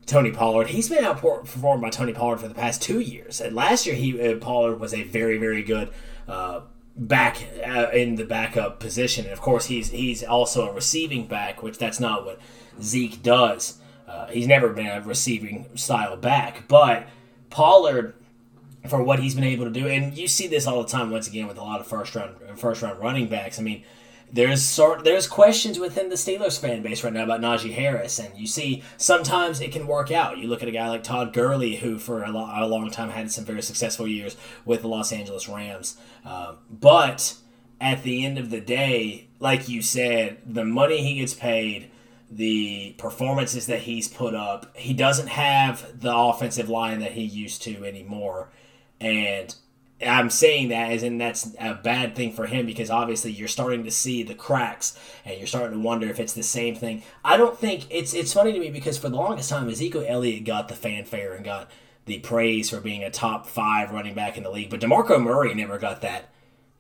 Tony 0.07 0.31
Pollard. 0.31 0.69
He's 0.69 0.89
been 0.89 1.05
outperformed 1.05 1.81
by 1.81 1.91
Tony 1.91 2.13
Pollard 2.13 2.39
for 2.39 2.49
the 2.49 2.55
past 2.55 2.81
two 2.81 3.01
years. 3.01 3.41
And 3.41 3.55
last 3.55 3.87
year, 3.87 3.95
he 3.95 4.21
uh, 4.21 4.37
Pollard 4.37 4.81
was 4.81 4.95
a 4.95 5.03
very 5.03 5.39
very 5.39 5.63
good. 5.63 5.91
Uh, 6.29 6.63
back 6.99 7.37
uh, 7.67 7.89
in 7.93 8.15
the 8.15 8.25
backup 8.25 8.81
position, 8.81 9.25
and 9.27 9.33
of 9.33 9.41
course 9.41 9.67
he's 9.67 9.91
he's 9.91 10.25
also 10.25 10.71
a 10.71 10.73
receiving 10.73 11.27
back, 11.27 11.63
which 11.63 11.77
that's 11.79 12.01
not 12.01 12.25
what 12.25 12.41
Zeke 12.81 13.23
does. 13.23 13.79
Uh, 14.09 14.27
he's 14.29 14.47
never 14.47 14.71
been 14.71 14.87
a 14.87 15.03
receiving 15.03 15.67
style 15.75 16.17
back, 16.17 16.67
but 16.69 17.07
Pollard 17.51 18.15
for 18.89 19.03
what 19.03 19.19
he's 19.19 19.35
been 19.35 19.45
able 19.45 19.65
to 19.65 19.71
do. 19.71 19.89
And 19.89 20.17
you 20.17 20.29
see 20.29 20.47
this 20.47 20.67
all 20.67 20.83
the 20.83 20.89
time 20.89 21.11
once 21.11 21.27
again 21.29 21.47
with 21.47 21.59
a 21.59 21.63
lot 21.63 21.81
of 21.81 21.87
first 21.87 22.15
round 22.15 22.37
first 22.57 22.83
round 22.83 23.01
running 23.01 23.29
backs. 23.29 23.59
I 23.59 23.63
mean, 23.63 23.85
there's 24.33 24.63
sort 24.63 25.05
there's 25.05 25.27
questions 25.27 25.79
within 25.79 26.09
the 26.09 26.17
Steelers 26.17 26.59
fan 26.59 26.83
base 26.83 27.03
right 27.05 27.13
now 27.13 27.25
about 27.25 27.41
Najee 27.41 27.75
Harris, 27.75 28.19
and 28.19 28.37
you 28.37 28.47
see 28.47 28.83
sometimes 28.97 29.61
it 29.61 29.73
can 29.73 29.87
work 29.87 30.11
out. 30.11 30.39
You 30.39 30.49
look 30.49 30.63
at 30.63 30.69
a 30.69 30.73
guy 30.73 30.89
like 30.89 31.05
Todd 31.05 31.33
Gurley, 31.33 31.77
who 31.77 31.99
for 31.99 32.23
a, 32.23 32.31
lo- 32.31 32.51
a 32.53 32.67
long 32.67 32.91
time 32.91 33.11
had 33.11 33.31
some 33.31 33.45
very 33.45 33.63
successful 33.63 34.07
years 34.07 34.37
with 34.65 34.83
the 34.83 34.89
Los 34.89 35.13
Angeles 35.13 35.49
Rams, 35.49 35.97
um, 36.25 36.59
but 36.71 37.35
at 37.81 38.03
the 38.03 38.25
end 38.25 38.39
of 38.39 38.51
the 38.51 38.61
day, 38.61 39.29
like 39.39 39.69
you 39.69 39.83
said, 39.83 40.39
the 40.47 40.65
money 40.65 41.03
he 41.03 41.19
gets 41.19 41.35
paid 41.35 41.91
the 42.31 42.95
performances 42.99 43.67
that 43.67 43.81
he's 43.81 44.09
put 44.09 44.35
up. 44.35 44.77
He 44.77 44.93
doesn't 44.93 45.29
have 45.29 46.01
the 46.01 46.15
offensive 46.15 46.69
line 46.69 47.01
that 47.01 47.13
he 47.13 47.23
used 47.23 47.63
to 47.63 47.85
anymore. 47.85 48.49
And 49.01 49.55
I'm 50.05 50.29
saying 50.29 50.69
that 50.69 50.93
as 50.93 51.03
in 51.03 51.17
that's 51.17 51.55
a 51.59 51.75
bad 51.75 52.15
thing 52.15 52.33
for 52.33 52.47
him 52.47 52.67
because 52.67 52.91
obviously 52.91 53.33
you're 53.33 53.49
starting 53.49 53.85
to 53.85 53.91
see 53.91 54.23
the 54.23 54.35
cracks 54.35 54.99
and 55.25 55.39
you're 55.39 55.47
starting 55.47 55.73
to 55.73 55.85
wonder 55.85 56.09
if 56.09 56.21
it's 56.21 56.35
the 56.35 56.43
same 56.43 56.75
thing. 56.75 57.03
I 57.25 57.37
don't 57.37 57.59
think 57.59 57.87
it's 57.89 58.13
it's 58.13 58.33
funny 58.33 58.53
to 58.53 58.59
me 58.59 58.71
because 58.71 58.99
for 58.99 59.09
the 59.09 59.17
longest 59.17 59.49
time 59.49 59.69
Ezekiel 59.69 60.05
Elliott 60.07 60.45
got 60.45 60.69
the 60.69 60.75
fanfare 60.75 61.35
and 61.35 61.45
got 61.45 61.71
the 62.05 62.19
praise 62.19 62.71
for 62.71 62.81
being 62.81 63.03
a 63.05 63.11
top 63.11 63.47
five 63.47 63.91
running 63.91 64.15
back 64.15 64.37
in 64.37 64.43
the 64.43 64.51
league, 64.51 64.71
but 64.71 64.81
DeMarco 64.81 65.21
Murray 65.21 65.55
never 65.55 65.79
got 65.79 66.03
that 66.03 66.31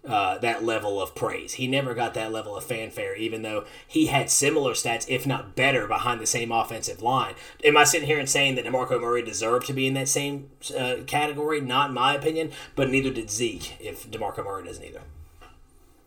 uh, 0.06 0.38
that 0.38 0.64
level 0.64 1.00
of 1.00 1.14
praise. 1.14 1.54
He 1.54 1.66
never 1.66 1.94
got 1.94 2.14
that 2.14 2.32
level 2.32 2.56
of 2.56 2.64
fanfare, 2.64 3.16
even 3.16 3.42
though 3.42 3.64
he 3.86 4.06
had 4.06 4.30
similar 4.30 4.72
stats, 4.72 5.06
if 5.08 5.26
not 5.26 5.56
better, 5.56 5.86
behind 5.86 6.20
the 6.20 6.26
same 6.26 6.52
offensive 6.52 7.02
line. 7.02 7.34
Am 7.64 7.76
I 7.76 7.84
sitting 7.84 8.06
here 8.06 8.18
and 8.18 8.28
saying 8.28 8.54
that 8.54 8.64
DeMarco 8.64 9.00
Murray 9.00 9.22
deserved 9.22 9.66
to 9.66 9.72
be 9.72 9.86
in 9.86 9.94
that 9.94 10.08
same 10.08 10.50
uh, 10.76 10.96
category? 11.06 11.60
Not 11.60 11.90
in 11.90 11.94
my 11.94 12.14
opinion, 12.14 12.52
but 12.74 12.90
neither 12.90 13.10
did 13.10 13.30
Zeke, 13.30 13.80
if 13.80 14.10
DeMarco 14.10 14.44
Murray 14.44 14.64
doesn't 14.64 14.84
either. 14.84 15.02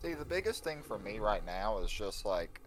See, 0.02 0.14
the 0.14 0.24
biggest 0.24 0.64
thing 0.64 0.82
for 0.82 0.98
me 0.98 1.18
right 1.18 1.44
now 1.44 1.78
is 1.78 1.90
just 1.90 2.24
like, 2.24 2.60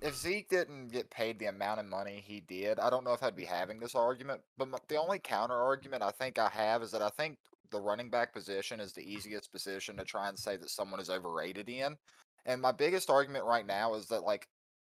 if 0.00 0.14
Zeke 0.14 0.48
didn't 0.48 0.92
get 0.92 1.10
paid 1.10 1.38
the 1.38 1.46
amount 1.46 1.80
of 1.80 1.86
money 1.86 2.22
he 2.24 2.40
did, 2.40 2.78
I 2.78 2.90
don't 2.90 3.04
know 3.04 3.14
if 3.14 3.22
I'd 3.22 3.34
be 3.34 3.46
having 3.46 3.80
this 3.80 3.94
argument. 3.94 4.42
But 4.56 4.68
the 4.88 4.96
only 4.96 5.18
counter 5.18 5.56
argument 5.56 6.02
I 6.02 6.10
think 6.10 6.38
I 6.38 6.50
have 6.50 6.82
is 6.82 6.92
that 6.92 7.02
I 7.02 7.08
think 7.08 7.38
the 7.70 7.80
running 7.80 8.10
back 8.10 8.32
position 8.32 8.80
is 8.80 8.92
the 8.92 9.02
easiest 9.02 9.52
position 9.52 9.96
to 9.96 10.04
try 10.04 10.28
and 10.28 10.38
say 10.38 10.56
that 10.56 10.70
someone 10.70 11.00
is 11.00 11.10
overrated 11.10 11.68
in. 11.68 11.96
And 12.46 12.62
my 12.62 12.72
biggest 12.72 13.10
argument 13.10 13.44
right 13.44 13.66
now 13.66 13.94
is 13.94 14.06
that, 14.06 14.22
like, 14.22 14.46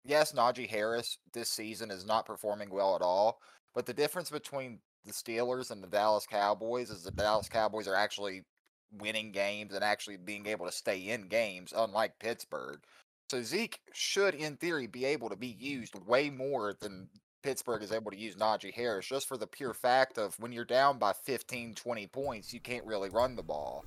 yes, 0.05 0.33
Najee 0.33 0.69
Harris 0.69 1.19
this 1.33 1.51
season 1.51 1.91
is 1.91 2.07
not 2.07 2.27
performing 2.27 2.71
well 2.71 2.95
at 2.95 3.03
all, 3.03 3.39
but 3.75 3.87
the 3.87 3.95
difference 3.95 4.31
between 4.31 4.81
the 5.05 5.13
Steelers 5.13 5.71
and 5.71 5.83
the 5.83 5.89
Dallas 5.89 6.27
Cowboys 6.27 6.91
is 6.91 7.03
the 7.03 7.11
Dallas 7.11 7.49
Cowboys 7.49 7.89
are 7.89 7.95
actually 7.95 8.43
winning 8.93 9.33
games 9.33 9.75
and 9.75 9.85
actually 9.85 10.17
being 10.17 10.47
able 10.47 10.67
to 10.67 10.73
stay 10.73 10.99
in 10.99 11.29
games, 11.29 11.73
unlike 11.77 12.19
Pittsburgh. 12.19 12.81
So 13.31 13.43
Zeke 13.43 13.79
should, 13.93 14.35
in 14.35 14.57
theory, 14.57 14.87
be 14.87 15.05
able 15.05 15.29
to 15.29 15.37
be 15.37 15.57
used 15.59 15.95
way 16.07 16.31
more 16.31 16.75
than 16.81 17.09
Pittsburgh 17.43 17.83
is 17.83 17.93
able 17.93 18.11
to 18.11 18.19
use 18.19 18.37
Najee 18.37 18.75
Harris 18.75 19.07
just 19.07 19.29
for 19.29 19.37
the 19.37 19.47
pure 19.47 19.75
fact 19.75 20.19
of 20.19 20.39
when 20.39 20.53
you're 20.53 20.65
down 20.65 20.99
by 20.99 21.13
15, 21.13 21.75
20 21.75 22.07
points, 22.09 22.53
you 22.53 22.61
can't 22.61 22.85
really 22.85 23.11
run 23.11 23.37
the 23.37 23.43
ball. 23.43 23.85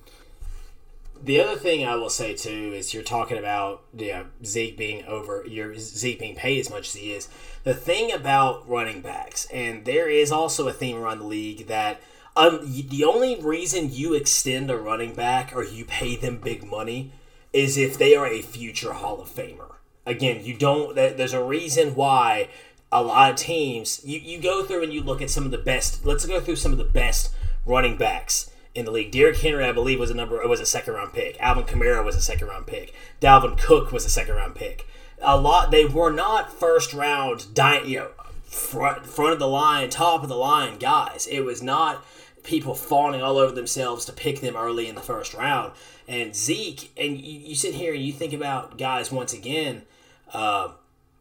The 1.22 1.40
other 1.40 1.56
thing 1.56 1.86
I 1.86 1.94
will 1.94 2.10
say 2.10 2.34
too 2.34 2.72
is 2.74 2.92
you're 2.92 3.02
talking 3.02 3.38
about 3.38 3.82
you 3.96 4.12
know, 4.12 4.26
Zeke 4.44 4.76
being 4.76 5.04
over, 5.04 5.44
your 5.46 5.76
Zeke 5.78 6.18
being 6.18 6.34
paid 6.34 6.58
as 6.58 6.70
much 6.70 6.88
as 6.88 6.94
he 6.94 7.12
is. 7.12 7.28
The 7.64 7.74
thing 7.74 8.10
about 8.10 8.68
running 8.68 9.02
backs, 9.02 9.46
and 9.52 9.84
there 9.84 10.08
is 10.08 10.32
also 10.32 10.66
a 10.66 10.72
theme 10.72 10.96
around 10.96 11.18
the 11.18 11.26
league 11.26 11.68
that 11.68 12.00
um, 12.34 12.60
the 12.62 13.04
only 13.04 13.40
reason 13.40 13.92
you 13.92 14.14
extend 14.14 14.70
a 14.70 14.76
running 14.76 15.14
back 15.14 15.54
or 15.54 15.62
you 15.62 15.84
pay 15.84 16.16
them 16.16 16.38
big 16.38 16.64
money 16.64 17.12
is 17.52 17.76
if 17.76 17.98
they 17.98 18.16
are 18.16 18.26
a 18.26 18.40
future 18.40 18.94
Hall 18.94 19.20
of 19.20 19.28
Famer. 19.28 19.74
Again, 20.04 20.44
you 20.44 20.56
don't. 20.56 20.96
There's 20.96 21.34
a 21.34 21.44
reason 21.44 21.94
why 21.94 22.48
a 22.92 23.02
lot 23.02 23.30
of 23.30 23.36
teams, 23.36 24.02
you, 24.04 24.20
you 24.20 24.38
go 24.38 24.62
through 24.62 24.82
and 24.82 24.92
you 24.92 25.02
look 25.02 25.22
at 25.22 25.30
some 25.30 25.46
of 25.46 25.50
the 25.50 25.58
best. 25.58 26.04
Let's 26.04 26.26
go 26.26 26.40
through 26.40 26.56
some 26.56 26.72
of 26.72 26.78
the 26.78 26.84
best 26.84 27.32
running 27.64 27.96
backs 27.96 28.50
in 28.74 28.84
the 28.84 28.90
league. 28.90 29.10
Derrick 29.10 29.38
Henry, 29.38 29.64
I 29.64 29.72
believe, 29.72 29.98
was 29.98 30.10
a 30.10 30.14
number 30.14 30.40
it 30.40 30.48
was 30.48 30.60
a 30.60 30.66
second 30.66 30.94
round 30.94 31.14
pick. 31.14 31.40
Alvin 31.40 31.64
Kamara 31.64 32.04
was 32.04 32.16
a 32.16 32.20
second 32.22 32.48
round 32.48 32.66
pick. 32.66 32.94
Dalvin 33.20 33.58
Cook 33.58 33.92
was 33.92 34.04
a 34.04 34.10
second 34.10 34.34
round 34.34 34.54
pick. 34.54 34.86
A 35.22 35.40
lot 35.40 35.70
they 35.70 35.86
were 35.86 36.12
not 36.12 36.52
first 36.52 36.92
round, 36.92 37.46
you 37.86 37.98
know, 37.98 38.10
front 38.44 39.06
front 39.06 39.32
of 39.32 39.38
the 39.38 39.48
line, 39.48 39.88
top 39.88 40.22
of 40.22 40.28
the 40.28 40.36
line 40.36 40.78
guys. 40.78 41.26
It 41.30 41.40
was 41.40 41.62
not 41.62 42.04
people 42.42 42.74
fawning 42.74 43.22
all 43.22 43.38
over 43.38 43.54
themselves 43.54 44.04
to 44.04 44.12
pick 44.12 44.40
them 44.40 44.56
early 44.56 44.88
in 44.88 44.96
the 44.96 45.00
first 45.00 45.32
round. 45.32 45.72
And 46.08 46.34
Zeke, 46.34 46.92
and 46.96 47.18
you, 47.18 47.38
you 47.38 47.54
sit 47.54 47.74
here 47.74 47.94
and 47.94 48.02
you 48.02 48.12
think 48.12 48.32
about 48.32 48.76
guys 48.76 49.10
once 49.10 49.32
again. 49.32 49.82
Uh, 50.32 50.72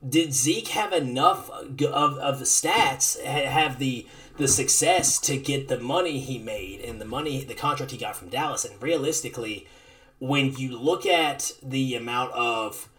did 0.08 0.34
Zeke 0.34 0.70
have 0.70 0.94
enough 0.94 1.50
of, 1.50 1.82
of 1.82 2.40
the 2.40 2.46
stats, 2.46 3.22
have 3.22 3.80
the 3.80 4.08
the 4.38 4.48
success 4.48 5.20
to 5.20 5.38
get 5.38 5.68
the 5.68 5.80
money 5.80 6.20
he 6.20 6.40
made 6.40 6.82
and 6.82 7.00
the 7.00 7.06
money, 7.06 7.44
the 7.44 7.54
contract 7.54 7.92
he 7.92 7.98
got 7.98 8.16
from 8.16 8.30
Dallas? 8.30 8.66
And 8.66 8.82
realistically, 8.82 9.68
when 10.20 10.56
you 10.56 10.78
look 10.78 11.06
at 11.06 11.52
the 11.62 11.96
amount 11.96 12.32
of 12.34 12.90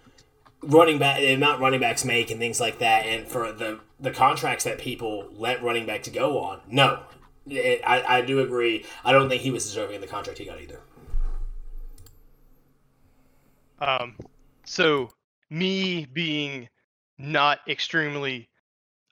running 0.63 0.99
back, 0.99 1.19
the 1.19 1.33
amount 1.33 1.61
running 1.61 1.81
backs 1.81 2.05
make 2.05 2.31
and 2.31 2.39
things 2.39 2.61
like 2.61 2.79
that, 2.79 3.07
and 3.07 3.27
for 3.27 3.53
the 3.53 3.81
the 3.99 4.11
contracts 4.11 4.65
that 4.65 4.79
people 4.79 5.29
let 5.33 5.63
running 5.63 5.87
back 5.87 6.05
to 6.05 6.11
go 6.11 6.39
on, 6.39 6.61
no, 6.69 7.03
it, 7.49 7.81
I, 7.85 8.19
I 8.19 8.21
do 8.23 8.41
agree. 8.41 8.85
I 9.05 9.13
don't 9.13 9.29
think 9.29 9.43
he 9.43 9.51
was 9.51 9.65
deserving 9.65 9.97
of 9.97 10.03
the 10.03 10.09
contract 10.09 10.39
he 10.39 10.45
got 10.45 10.61
either. 10.61 10.81
Um, 13.81 14.17
so 14.65 15.11
me 15.51 16.07
being 16.13 16.69
not 17.19 17.61
extremely 17.69 18.49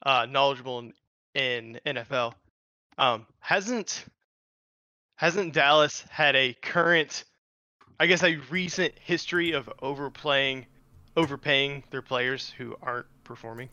uh, 0.05 0.27
knowledgeable 0.29 0.79
in, 0.81 0.93
in 1.35 1.81
NFL. 1.87 2.35
Um, 2.99 3.27
hasn't 3.39 4.05
hasn't 5.17 5.53
Dallas 5.53 6.03
had 6.09 6.35
a 6.35 6.55
current, 6.63 7.25
I 7.99 8.07
guess, 8.07 8.23
a 8.23 8.37
recent 8.51 8.95
history 8.99 9.53
of 9.53 9.71
overplaying, 9.83 10.65
overpaying 11.15 11.85
their 11.91 12.01
players 12.01 12.55
who 12.57 12.75
aren't 12.81 13.07
performing? 13.23 13.69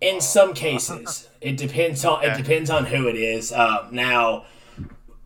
In 0.00 0.20
some 0.20 0.52
cases, 0.54 1.28
it 1.40 1.56
depends 1.56 2.04
on 2.04 2.24
it 2.24 2.36
depends 2.36 2.70
on 2.70 2.86
who 2.86 3.06
it 3.06 3.14
is. 3.14 3.52
Uh, 3.52 3.88
now, 3.92 4.44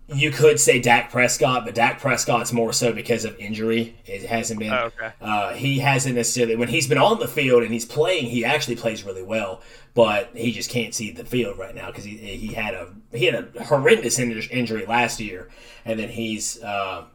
you 0.09 0.31
could 0.31 0.61
say 0.61 0.79
Dak 0.79 1.11
Prescott, 1.11 1.65
but 1.65 1.75
Dak 1.75 2.01
Prescott's 2.01 2.53
more 2.53 2.73
so 2.73 2.93
because 2.93 3.25
of 3.25 3.37
injury. 3.39 3.97
It 4.05 4.23
hasn't 4.23 4.61
been. 4.61 4.73
Oh, 4.73 4.91
okay. 4.97 5.13
Uh, 5.21 5.53
he 5.55 5.81
hasn't 5.81 6.15
necessarily 6.15 6.55
when 6.55 6.69
he's 6.69 6.87
been 6.87 6.99
on 6.99 7.19
the 7.19 7.27
field 7.27 7.65
and 7.65 7.73
he's 7.73 7.85
playing. 7.85 8.27
He 8.27 8.45
actually 8.45 8.77
plays 8.77 9.03
really 9.03 9.25
well, 9.25 9.63
but 9.95 10.31
he 10.35 10.53
just 10.53 10.71
can't 10.71 10.95
see 10.95 11.11
the 11.11 11.25
field 11.25 11.59
right 11.59 11.75
now 11.75 11.87
because 11.87 12.05
he, 12.05 12.17
he 12.17 12.55
had 12.55 12.75
a 12.75 12.93
he 13.13 13.25
had 13.25 13.35
a 13.57 13.65
horrendous 13.65 14.19
injury 14.19 14.87
last 14.87 15.19
year, 15.19 15.49
and 15.85 15.99
then 15.99 16.11
he's 16.11 16.63
uh, 16.63 17.07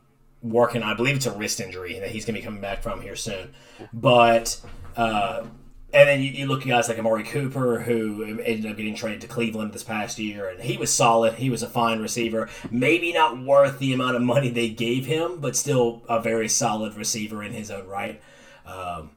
working. 0.42 0.84
I 0.84 0.94
believe 0.94 1.16
it's 1.16 1.26
a 1.26 1.32
wrist 1.32 1.62
injury 1.62 2.00
that 2.00 2.10
he's 2.10 2.26
going 2.26 2.36
to 2.36 2.42
be 2.42 2.46
coming 2.46 2.62
back 2.62 2.84
from 2.84 3.02
here 3.02 3.16
soon. 3.16 3.54
But 3.94 4.60
uh, 4.98 5.46
and 5.94 6.08
then 6.08 6.22
you, 6.22 6.32
you 6.32 6.46
look 6.46 6.62
at 6.62 6.68
guys 6.68 6.88
like 6.88 6.98
Amari 6.98 7.24
Cooper, 7.24 7.80
who 7.80 8.24
ended 8.24 8.70
up 8.70 8.78
getting 8.78 8.96
traded 8.96 9.22
to 9.22 9.28
Cleveland 9.28 9.74
this 9.74 9.84
past 9.84 10.20
year, 10.20 10.48
and 10.48 10.62
he 10.62 10.78
was 10.78 10.94
solid. 10.94 11.34
He 11.34 11.50
was 11.50 11.64
a 11.64 11.68
fine 11.68 12.00
receiver. 12.00 12.50
Maybe 12.70 13.12
not 13.12 13.42
worth 13.44 13.80
the 13.80 13.94
amount 13.94 14.16
of 14.16 14.22
money 14.22 14.50
they 14.50 14.70
gave 14.70 15.06
him, 15.06 15.40
but 15.40 15.56
still 15.56 16.04
a 16.08 16.22
very 16.22 16.48
solid 16.48 16.96
receiver 16.96 17.44
in 17.44 17.52
his 17.52 17.70
own 17.70 17.88
right. 17.88 18.22
Um, 18.66 19.12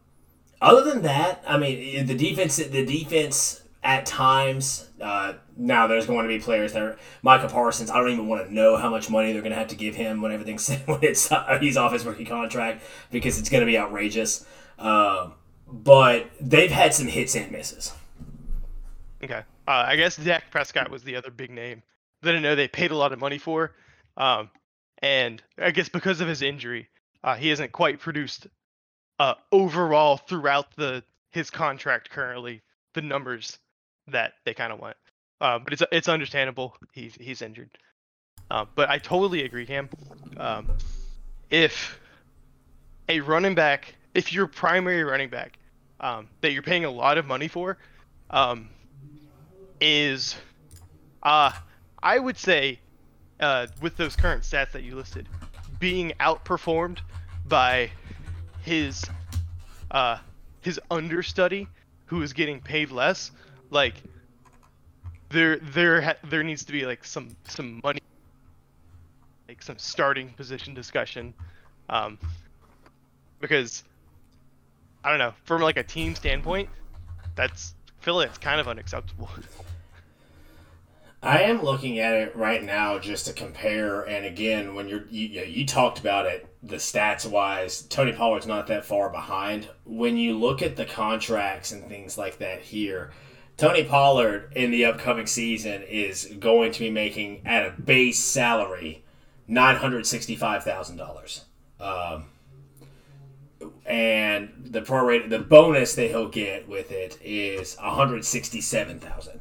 other 0.60 0.82
than 0.82 1.02
that, 1.02 1.42
I 1.46 1.59
mean, 1.59 2.06
the 2.06 2.16
defense, 2.16 2.56
the 2.56 2.84
defense 2.84 3.62
at 3.84 4.06
times. 4.06 4.88
Uh, 5.01 5.34
now 5.56 5.86
there's 5.86 6.06
going 6.06 6.22
to 6.22 6.28
be 6.28 6.40
players 6.40 6.72
that 6.72 6.82
are 6.82 6.98
Micah 7.22 7.48
Parsons. 7.48 7.90
I 7.90 7.98
don't 7.98 8.10
even 8.10 8.26
want 8.26 8.46
to 8.46 8.52
know 8.52 8.76
how 8.76 8.90
much 8.90 9.10
money 9.10 9.32
they're 9.32 9.42
going 9.42 9.52
to 9.52 9.59
have 9.59 9.68
to 9.68 9.76
give 9.76 9.94
him 9.94 10.22
when 10.22 10.32
everything's 10.32 10.68
when 10.86 11.01
it's 11.02 11.30
uh, 11.30 11.59
he's 11.60 11.76
off 11.76 11.92
his 11.92 12.05
rookie 12.05 12.24
contract 12.24 12.82
because 13.12 13.38
it's 13.38 13.51
going 13.51 13.60
to 13.60 13.66
be 13.66 13.78
outrageous. 13.78 14.44
Um, 14.78 15.34
but 15.82 16.30
they've 16.40 16.70
had 16.70 16.94
some 16.94 17.06
hits 17.06 17.34
and 17.34 17.51
misses. 17.51 17.92
Okay. 19.22 19.42
Uh, 19.66 19.84
I 19.86 19.96
guess 19.96 20.16
Dak 20.16 20.51
Prescott 20.51 20.90
was 20.90 21.02
the 21.02 21.16
other 21.16 21.30
big 21.30 21.51
name 21.51 21.82
that 22.22 22.34
I 22.34 22.38
know 22.38 22.55
they 22.55 22.68
paid 22.68 22.90
a 22.90 22.96
lot 22.96 23.12
of 23.12 23.18
money 23.18 23.38
for. 23.38 23.72
Um, 24.16 24.51
and 24.98 25.42
I 25.59 25.70
guess 25.70 25.88
because 25.88 26.20
of 26.20 26.28
his 26.28 26.42
injury, 26.42 26.88
uh, 27.22 27.34
he 27.34 27.48
hasn't 27.48 27.72
quite 27.72 27.98
produced 27.98 28.46
uh, 29.18 29.34
overall 29.52 30.16
throughout 30.16 30.74
the 30.76 31.02
his 31.32 31.51
contract 31.51 32.10
currently 32.10 32.62
the 32.94 33.02
numbers 33.02 33.59
that 34.06 34.34
they 34.44 34.55
kind 34.55 34.72
of 34.72 34.78
want. 34.78 34.96
Uh, 35.40 35.59
but 35.59 35.72
it's 35.72 35.82
it's 35.90 36.09
understandable. 36.09 36.76
He's 36.92 37.14
he's 37.16 37.42
injured. 37.42 37.70
Uh, 38.51 38.66
but 38.74 38.88
I 38.90 38.98
totally 38.98 39.44
agree, 39.44 39.66
Cam. 39.66 39.88
Um, 40.36 40.70
if 41.51 41.98
a 43.09 43.20
running 43.20 43.55
back, 43.55 43.94
if 44.14 44.32
your 44.32 44.46
primary 44.46 45.02
running 45.02 45.30
back 45.30 45.59
um, 46.00 46.28
that 46.40 46.52
you're 46.52 46.62
paying 46.62 46.84
a 46.84 46.90
lot 46.90 47.18
of 47.18 47.26
money 47.26 47.48
for, 47.48 47.78
um, 48.30 48.68
is, 49.80 50.36
uh, 51.22 51.52
I 52.02 52.18
would 52.18 52.36
say, 52.36 52.78
uh, 53.40 53.66
with 53.80 53.96
those 53.96 54.16
current 54.16 54.42
stats 54.42 54.72
that 54.72 54.82
you 54.82 54.96
listed, 54.96 55.28
being 55.78 56.12
outperformed 56.20 56.98
by 57.46 57.90
his, 58.62 59.04
uh, 59.90 60.18
his 60.60 60.80
understudy, 60.90 61.68
who 62.06 62.22
is 62.22 62.32
getting 62.32 62.60
paid 62.60 62.90
less, 62.90 63.30
like 63.70 63.94
there 65.30 65.56
there 65.56 66.00
ha- 66.00 66.16
there 66.24 66.42
needs 66.42 66.64
to 66.64 66.72
be 66.72 66.86
like 66.86 67.04
some 67.04 67.34
some 67.48 67.80
money, 67.82 68.00
like 69.48 69.62
some 69.62 69.78
starting 69.78 70.28
position 70.30 70.74
discussion, 70.74 71.34
um, 71.88 72.18
because 73.40 73.84
I 75.05 75.10
don't 75.10 75.18
know. 75.18 75.35
From 75.44 75.60
like 75.60 75.76
a 75.76 75.82
team 75.82 76.14
standpoint, 76.14 76.70
that's 77.36 77.74
feel 78.01 78.20
it's 78.20 78.39
kind 78.39 78.60
of 78.60 78.66
unacceptable. 78.68 79.28
I 81.22 81.43
am 81.43 81.62
looking 81.62 81.98
at 82.01 82.14
it 82.14 82.36
right 82.36 82.62
now 82.62 82.98
just 82.98 83.26
to 83.26 83.32
compare, 83.32 84.02
and 84.02 84.26
again, 84.26 84.74
when 84.74 84.89
you're 84.89 85.06
you, 85.09 85.43
you 85.43 85.66
talked 85.66 85.98
about 85.98 86.26
it, 86.26 86.47
the 86.62 86.76
stats 86.76 87.24
wise, 87.26 87.82
Tony 87.82 88.12
Pollard's 88.12 88.47
not 88.47 88.66
that 88.66 88.85
far 88.85 89.09
behind. 89.10 89.68
When 89.85 90.16
you 90.16 90.39
look 90.39 90.60
at 90.60 90.76
the 90.76 90.85
contracts 90.85 91.72
and 91.72 91.86
things 91.86 92.18
like 92.18 92.39
that 92.39 92.60
here, 92.60 93.10
Tony 93.56 93.85
Pollard 93.85 94.52
in 94.55 94.70
the 94.70 94.85
upcoming 94.85 95.26
season 95.26 95.82
is 95.82 96.26
going 96.39 96.72
to 96.72 96.81
be 96.81 96.90
making 96.90 97.47
at 97.47 97.66
a 97.66 97.70
base 97.81 98.22
salary 98.22 99.02
nine 99.47 99.76
hundred 99.76 100.06
sixty-five 100.06 100.62
thousand 100.62 101.01
um, 101.01 101.06
dollars 101.06 101.44
and 103.86 104.51
the 104.65 104.81
prorate 104.81 105.28
the 105.28 105.39
bonus 105.39 105.94
that 105.94 106.09
he'll 106.09 106.28
get 106.28 106.69
with 106.69 106.90
it 106.90 107.19
is 107.23 107.77
167,000. 107.77 109.40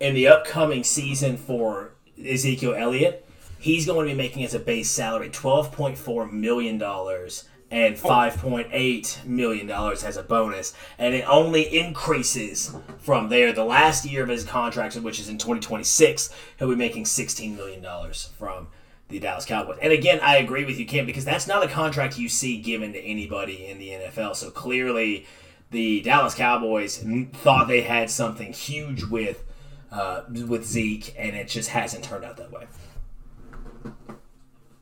In 0.00 0.14
the 0.14 0.28
upcoming 0.28 0.84
season 0.84 1.36
for 1.36 1.92
Ezekiel 2.22 2.74
Elliott, 2.74 3.26
he's 3.58 3.86
going 3.86 4.06
to 4.06 4.12
be 4.12 4.16
making 4.16 4.44
as 4.44 4.54
a 4.54 4.58
base 4.58 4.90
salary 4.90 5.30
12.4 5.30 6.30
million 6.30 6.78
dollars 6.78 7.44
and 7.70 7.96
5.8 7.96 9.24
million 9.24 9.66
dollars 9.66 10.02
as 10.02 10.16
a 10.16 10.22
bonus. 10.22 10.74
And 10.98 11.14
it 11.14 11.24
only 11.28 11.78
increases 11.78 12.74
from 12.98 13.28
there. 13.28 13.52
The 13.52 13.64
last 13.64 14.04
year 14.04 14.22
of 14.22 14.28
his 14.28 14.44
contract 14.44 14.96
which 14.96 15.20
is 15.20 15.28
in 15.28 15.38
2026 15.38 16.30
he'll 16.58 16.68
be 16.68 16.76
making 16.76 17.06
16 17.06 17.56
million 17.56 17.80
dollars 17.80 18.30
from 18.38 18.68
the 19.10 19.18
Dallas 19.18 19.44
Cowboys. 19.44 19.78
And 19.82 19.92
again, 19.92 20.20
I 20.22 20.36
agree 20.36 20.64
with 20.64 20.78
you, 20.78 20.86
Kim, 20.86 21.04
because 21.04 21.24
that's 21.24 21.46
not 21.46 21.64
a 21.64 21.68
contract 21.68 22.18
you 22.18 22.28
see 22.28 22.60
given 22.60 22.92
to 22.92 23.00
anybody 23.00 23.66
in 23.66 23.78
the 23.78 23.90
NFL. 23.90 24.36
So 24.36 24.50
clearly, 24.50 25.26
the 25.70 26.00
Dallas 26.02 26.34
Cowboys 26.34 27.04
thought 27.32 27.68
they 27.68 27.82
had 27.82 28.10
something 28.10 28.52
huge 28.52 29.04
with 29.04 29.44
uh, 29.92 30.22
with 30.28 30.64
Zeke, 30.64 31.14
and 31.18 31.34
it 31.34 31.48
just 31.48 31.70
hasn't 31.70 32.04
turned 32.04 32.24
out 32.24 32.36
that 32.36 32.52
way. 32.52 32.66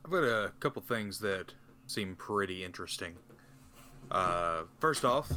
I've 0.04 0.10
got 0.10 0.24
a 0.24 0.52
couple 0.60 0.82
things 0.82 1.20
that 1.20 1.54
seem 1.86 2.14
pretty 2.14 2.64
interesting. 2.64 3.14
Uh, 4.10 4.62
first 4.78 5.04
off, 5.04 5.30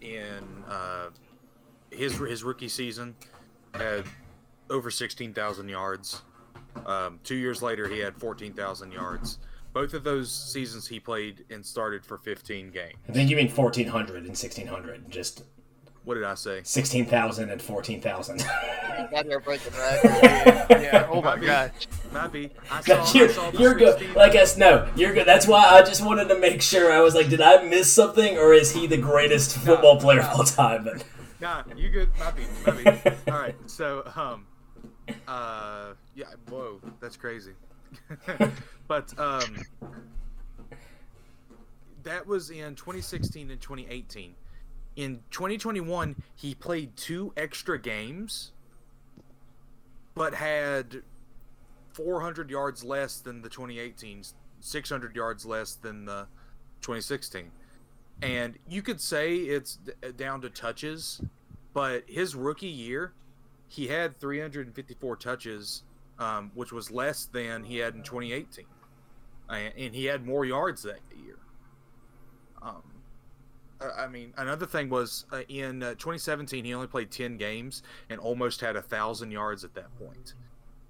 in 0.00 0.64
uh, 0.68 1.08
his 1.90 2.16
his 2.16 2.42
rookie 2.42 2.68
season, 2.68 3.14
had 3.74 4.04
over 4.70 4.90
sixteen 4.90 5.34
thousand 5.34 5.68
yards 5.68 6.22
um, 6.86 7.20
two 7.24 7.36
years 7.36 7.62
later, 7.62 7.88
he 7.88 7.98
had 7.98 8.16
14,000 8.16 8.92
yards. 8.92 9.38
Both 9.72 9.94
of 9.94 10.04
those 10.04 10.30
seasons 10.30 10.86
he 10.86 11.00
played 11.00 11.44
and 11.50 11.64
started 11.64 12.04
for 12.04 12.18
15 12.18 12.70
games. 12.70 12.94
I 13.08 13.12
think 13.12 13.30
you 13.30 13.36
mean 13.36 13.48
1,400 13.48 14.16
and 14.16 14.26
1,600. 14.26 15.10
Just 15.10 15.44
what 16.04 16.14
did 16.14 16.24
I 16.24 16.34
say? 16.34 16.60
16,000 16.64 17.50
and 17.50 17.62
14,000. 17.62 18.44
you're 19.24 19.40
breaking 19.40 19.72
records. 19.78 20.18
yeah. 20.70 21.08
Oh 21.08 21.22
my 21.22 21.38
god. 21.38 21.70
Might 22.12 22.32
be. 22.32 22.50
I 22.70 22.80
saw, 22.80 23.12
you're, 23.14 23.28
I 23.28 23.32
saw 23.32 23.50
you're 23.52 23.74
good. 23.74 24.14
Like 24.16 24.34
us, 24.34 24.56
no, 24.56 24.90
you're 24.96 25.14
good. 25.14 25.26
That's 25.26 25.46
why 25.46 25.64
I 25.64 25.82
just 25.82 26.04
wanted 26.04 26.28
to 26.28 26.38
make 26.38 26.60
sure. 26.60 26.92
I 26.92 27.00
was 27.00 27.14
like, 27.14 27.28
did 27.28 27.40
I 27.40 27.62
miss 27.62 27.90
something, 27.92 28.36
or 28.36 28.52
is 28.52 28.72
he 28.72 28.86
the 28.86 28.96
greatest 28.96 29.56
football 29.58 29.98
player 30.00 30.20
of 30.20 30.28
all 30.30 30.44
time? 30.44 30.88
Nah, 31.40 31.62
you 31.76 31.88
good. 31.88 32.08
Might 32.18 32.36
be. 32.36 32.42
Might 32.66 33.04
be. 33.04 33.10
all 33.32 33.38
right. 33.38 33.54
So, 33.66 34.02
um, 34.16 34.46
uh, 35.28 35.92
yeah. 36.14 36.26
Whoa, 36.48 36.80
that's 37.00 37.16
crazy. 37.16 37.52
but 38.88 39.18
um, 39.18 39.56
that 42.02 42.26
was 42.26 42.50
in 42.50 42.74
2016 42.74 43.50
and 43.50 43.60
2018. 43.60 44.34
In 44.96 45.20
2021, 45.30 46.16
he 46.34 46.54
played 46.54 46.96
two 46.96 47.32
extra 47.36 47.80
games, 47.80 48.52
but 50.14 50.34
had 50.34 51.02
400 51.94 52.50
yards 52.50 52.84
less 52.84 53.20
than 53.20 53.42
the 53.42 53.48
2018, 53.48 54.22
600 54.60 55.16
yards 55.16 55.46
less 55.46 55.74
than 55.74 56.04
the 56.04 56.26
2016. 56.82 57.50
And 58.20 58.58
you 58.68 58.82
could 58.82 59.00
say 59.00 59.36
it's 59.36 59.78
down 60.16 60.42
to 60.42 60.50
touches, 60.50 61.20
but 61.72 62.04
his 62.06 62.34
rookie 62.34 62.66
year, 62.66 63.12
he 63.72 63.86
had 63.86 64.20
354 64.20 65.16
touches, 65.16 65.82
um, 66.18 66.50
which 66.54 66.72
was 66.72 66.90
less 66.90 67.24
than 67.24 67.64
he 67.64 67.78
had 67.78 67.94
in 67.94 68.02
2018, 68.02 68.66
and 69.48 69.94
he 69.94 70.04
had 70.04 70.26
more 70.26 70.44
yards 70.44 70.82
that 70.82 71.00
year. 71.24 71.38
Um, 72.60 72.82
I 73.98 74.08
mean, 74.08 74.34
another 74.36 74.66
thing 74.66 74.90
was 74.90 75.24
uh, 75.32 75.40
in 75.48 75.82
uh, 75.82 75.90
2017 75.92 76.66
he 76.66 76.74
only 76.74 76.86
played 76.86 77.10
10 77.10 77.38
games 77.38 77.82
and 78.10 78.20
almost 78.20 78.60
had 78.60 78.76
a 78.76 78.82
thousand 78.82 79.30
yards 79.30 79.64
at 79.64 79.74
that 79.74 79.88
point. 79.98 80.34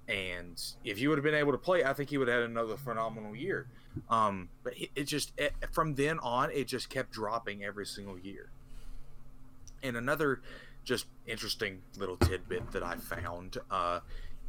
And 0.09 0.61
if 0.83 0.97
he 0.97 1.07
would 1.07 1.17
have 1.17 1.23
been 1.23 1.33
able 1.33 1.53
to 1.53 1.57
play, 1.57 1.85
I 1.85 1.93
think 1.93 2.09
he 2.09 2.17
would 2.17 2.27
have 2.27 2.41
had 2.41 2.49
another 2.49 2.75
phenomenal 2.75 3.33
year. 3.33 3.67
Um, 4.09 4.49
but 4.61 4.77
it, 4.77 4.89
it 4.93 5.03
just 5.05 5.31
it, 5.37 5.53
from 5.71 5.95
then 5.95 6.19
on, 6.19 6.51
it 6.51 6.67
just 6.67 6.89
kept 6.89 7.11
dropping 7.11 7.63
every 7.63 7.85
single 7.85 8.19
year. 8.19 8.49
And 9.81 9.95
another 9.95 10.41
just 10.83 11.05
interesting 11.25 11.81
little 11.97 12.17
tidbit 12.17 12.71
that 12.71 12.83
I 12.83 12.95
found. 12.95 13.57
Uh, 13.69 13.99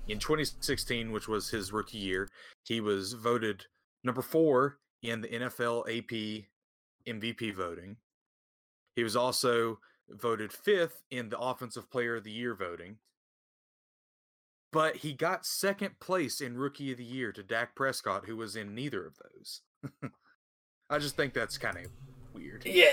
in 0.08 0.18
2016, 0.18 1.12
which 1.12 1.28
was 1.28 1.48
his 1.50 1.72
rookie 1.72 1.98
year, 1.98 2.28
he 2.64 2.80
was 2.80 3.14
voted 3.14 3.64
number 4.02 4.22
four 4.22 4.78
in 5.02 5.20
the 5.20 5.28
NFL 5.28 5.88
AP 5.88 6.44
MVP 7.06 7.54
voting. 7.54 7.96
He 8.96 9.02
was 9.02 9.16
also 9.16 9.78
voted 10.08 10.52
fifth 10.52 11.02
in 11.10 11.30
the 11.30 11.38
Offensive 11.38 11.90
Player 11.90 12.16
of 12.16 12.24
the 12.24 12.30
Year 12.30 12.54
voting. 12.54 12.98
But 14.72 14.96
he 14.96 15.12
got 15.12 15.46
second 15.46 16.00
place 16.00 16.40
in 16.40 16.58
Rookie 16.58 16.92
of 16.92 16.98
the 16.98 17.04
Year 17.04 17.32
to 17.32 17.42
Dak 17.42 17.76
Prescott, 17.76 18.26
who 18.26 18.36
was 18.36 18.56
in 18.56 18.74
neither 18.74 19.06
of 19.06 19.14
those. 19.16 19.60
I 20.90 20.98
just 20.98 21.16
think 21.16 21.32
that's 21.32 21.58
kind 21.58 21.78
of 21.78 21.86
weird. 22.34 22.62
Yeah, 22.66 22.92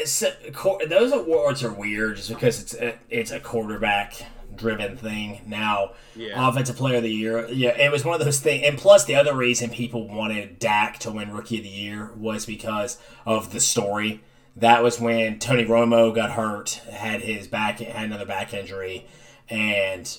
those 0.88 1.12
awards 1.12 1.64
are 1.64 1.74
weird 1.74 2.18
just 2.18 2.30
because 2.30 2.62
it's 2.62 2.74
a, 2.76 2.98
it's 3.10 3.32
a 3.32 3.40
quarterback 3.40 4.26
driven 4.56 4.98
thing. 4.98 5.42
Now, 5.48 5.94
yeah. 6.16 6.48
offensive 6.48 6.76
player 6.76 6.98
of 6.98 7.04
the 7.04 7.10
year, 7.10 7.48
yeah, 7.50 7.70
it 7.70 7.92
was 7.92 8.06
one 8.06 8.20
of 8.20 8.26
those 8.26 8.40
things. 8.40 8.64
And 8.66 8.78
plus, 8.78 9.06
the 9.06 9.16
other 9.16 9.36
reason 9.36 9.70
people 9.70 10.08
wanted 10.08 10.60
Dak 10.60 11.00
to 11.00 11.12
win 11.12 11.32
rookie 11.32 11.58
of 11.58 11.64
the 11.64 11.70
year 11.70 12.12
was 12.16 12.46
because 12.46 12.98
of 13.26 13.52
the 13.52 13.60
story 13.60 14.22
that 14.56 14.84
was 14.84 15.00
when 15.00 15.40
Tony 15.40 15.66
Romo 15.66 16.14
got 16.14 16.32
hurt, 16.32 16.82
had 16.92 17.22
his 17.22 17.48
back, 17.48 17.80
had 17.80 18.06
another 18.06 18.26
back 18.26 18.54
injury, 18.54 19.08
and 19.52 20.18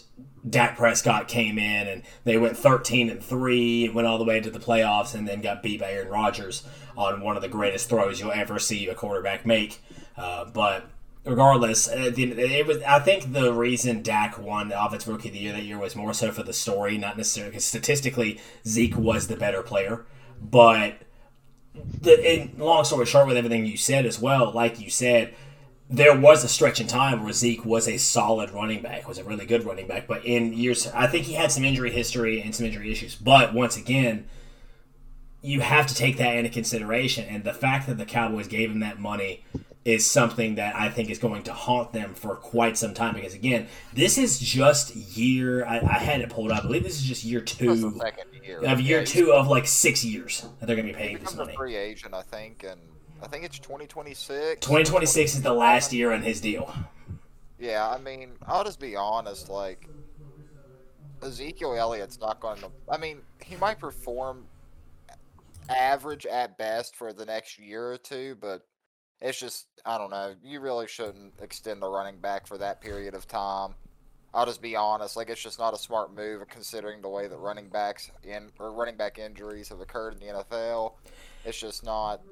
Dak 0.48 0.76
Prescott 0.76 1.26
came 1.26 1.58
in 1.58 1.88
and 1.88 2.02
they 2.24 2.36
went 2.36 2.56
13 2.56 3.08
and 3.08 3.22
3, 3.22 3.88
went 3.88 4.06
all 4.06 4.18
the 4.18 4.24
way 4.24 4.40
to 4.40 4.50
the 4.50 4.58
playoffs, 4.58 5.14
and 5.14 5.26
then 5.26 5.40
got 5.40 5.62
beat 5.62 5.80
by 5.80 5.90
Aaron 5.90 6.08
Rodgers 6.08 6.66
on 6.96 7.22
one 7.22 7.36
of 7.36 7.42
the 7.42 7.48
greatest 7.48 7.88
throws 7.88 8.20
you'll 8.20 8.32
ever 8.32 8.58
see 8.58 8.86
a 8.88 8.94
quarterback 8.94 9.46
make. 9.46 9.80
Uh, 10.16 10.44
but 10.44 10.90
regardless, 11.24 11.88
it 11.90 12.66
was. 12.66 12.82
I 12.82 12.98
think 12.98 13.32
the 13.32 13.52
reason 13.52 14.02
Dak 14.02 14.38
won 14.38 14.68
the 14.68 14.84
Offensive 14.84 15.12
Rookie 15.12 15.28
of 15.28 15.34
the 15.34 15.40
Year 15.40 15.52
that 15.52 15.62
year 15.62 15.78
was 15.78 15.96
more 15.96 16.12
so 16.12 16.30
for 16.30 16.42
the 16.42 16.52
story, 16.52 16.98
not 16.98 17.16
necessarily 17.16 17.50
because 17.50 17.64
statistically 17.64 18.40
Zeke 18.66 18.96
was 18.96 19.28
the 19.28 19.36
better 19.36 19.62
player. 19.62 20.04
But 20.40 20.98
the 21.74 22.50
long 22.58 22.84
story 22.84 23.06
short, 23.06 23.26
with 23.26 23.36
everything 23.36 23.64
you 23.64 23.78
said 23.78 24.04
as 24.04 24.20
well, 24.20 24.52
like 24.52 24.80
you 24.80 24.90
said, 24.90 25.34
there 25.92 26.18
was 26.18 26.42
a 26.42 26.48
stretch 26.48 26.80
in 26.80 26.86
time 26.86 27.22
where 27.22 27.34
Zeke 27.34 27.66
was 27.66 27.86
a 27.86 27.98
solid 27.98 28.50
running 28.50 28.80
back, 28.80 29.06
was 29.06 29.18
a 29.18 29.24
really 29.24 29.44
good 29.44 29.64
running 29.64 29.86
back. 29.86 30.06
But 30.06 30.24
in 30.24 30.54
years, 30.54 30.86
I 30.88 31.06
think 31.06 31.26
he 31.26 31.34
had 31.34 31.52
some 31.52 31.64
injury 31.64 31.90
history 31.90 32.40
and 32.40 32.54
some 32.54 32.64
injury 32.64 32.90
issues. 32.90 33.14
But 33.14 33.52
once 33.52 33.76
again, 33.76 34.26
you 35.42 35.60
have 35.60 35.86
to 35.88 35.94
take 35.94 36.16
that 36.16 36.34
into 36.34 36.48
consideration. 36.48 37.28
And 37.28 37.44
the 37.44 37.52
fact 37.52 37.86
that 37.88 37.98
the 37.98 38.06
Cowboys 38.06 38.48
gave 38.48 38.70
him 38.70 38.80
that 38.80 38.98
money 38.98 39.44
is 39.84 40.08
something 40.08 40.54
that 40.54 40.74
I 40.76 40.88
think 40.88 41.10
is 41.10 41.18
going 41.18 41.42
to 41.42 41.52
haunt 41.52 41.92
them 41.92 42.14
for 42.14 42.36
quite 42.36 42.78
some 42.78 42.94
time. 42.94 43.14
Because 43.14 43.34
again, 43.34 43.66
this 43.92 44.16
is 44.16 44.38
just 44.38 44.96
year. 44.96 45.66
I, 45.66 45.80
I 45.80 45.98
had 45.98 46.22
it 46.22 46.30
pulled 46.30 46.52
up. 46.52 46.60
I 46.60 46.66
believe 46.66 46.84
this 46.84 46.96
is 46.96 47.02
just 47.02 47.22
year 47.22 47.42
two 47.42 47.92
year. 48.42 48.64
of 48.64 48.80
year 48.80 49.00
yeah, 49.00 49.04
two 49.04 49.32
of 49.34 49.48
like 49.48 49.66
six 49.66 50.04
years 50.04 50.46
that 50.58 50.66
they're 50.66 50.76
going 50.76 50.88
to 50.88 50.94
be 50.94 50.98
paying 50.98 51.18
this 51.18 51.34
money. 51.34 51.54
Free 51.54 51.76
agent, 51.76 52.14
I 52.14 52.22
think, 52.22 52.64
and 52.64 52.80
I 53.22 53.28
think 53.28 53.44
it's 53.44 53.58
2026. 53.60 54.60
2026 54.66 55.34
is 55.34 55.42
the 55.42 55.52
last 55.52 55.92
year 55.92 56.12
on 56.12 56.22
his 56.22 56.40
deal. 56.40 56.74
Yeah, 57.58 57.88
I 57.88 57.98
mean, 57.98 58.32
I'll 58.46 58.64
just 58.64 58.80
be 58.80 58.96
honest. 58.96 59.48
Like, 59.48 59.88
Ezekiel 61.22 61.74
Elliott's 61.74 62.20
not 62.20 62.40
going 62.40 62.58
to. 62.58 62.70
I 62.90 62.98
mean, 62.98 63.18
he 63.44 63.54
might 63.56 63.78
perform 63.78 64.46
average 65.68 66.26
at 66.26 66.58
best 66.58 66.96
for 66.96 67.12
the 67.12 67.24
next 67.24 67.58
year 67.60 67.92
or 67.92 67.96
two, 67.96 68.36
but 68.40 68.66
it's 69.20 69.38
just 69.38 69.68
I 69.86 69.98
don't 69.98 70.10
know. 70.10 70.34
You 70.42 70.58
really 70.58 70.88
shouldn't 70.88 71.34
extend 71.40 71.80
the 71.80 71.88
running 71.88 72.18
back 72.18 72.48
for 72.48 72.58
that 72.58 72.80
period 72.80 73.14
of 73.14 73.28
time. 73.28 73.74
I'll 74.34 74.46
just 74.46 74.62
be 74.62 74.74
honest. 74.74 75.16
Like, 75.16 75.30
it's 75.30 75.42
just 75.42 75.60
not 75.60 75.74
a 75.74 75.78
smart 75.78 76.12
move 76.12 76.42
considering 76.48 77.02
the 77.02 77.08
way 77.08 77.28
that 77.28 77.36
running 77.36 77.68
backs 77.68 78.10
in 78.24 78.50
or 78.58 78.72
running 78.72 78.96
back 78.96 79.18
injuries 79.18 79.68
have 79.68 79.80
occurred 79.80 80.14
in 80.14 80.20
the 80.20 80.42
NFL. 80.42 80.94
It's 81.44 81.60
just 81.60 81.84
not 81.84 82.22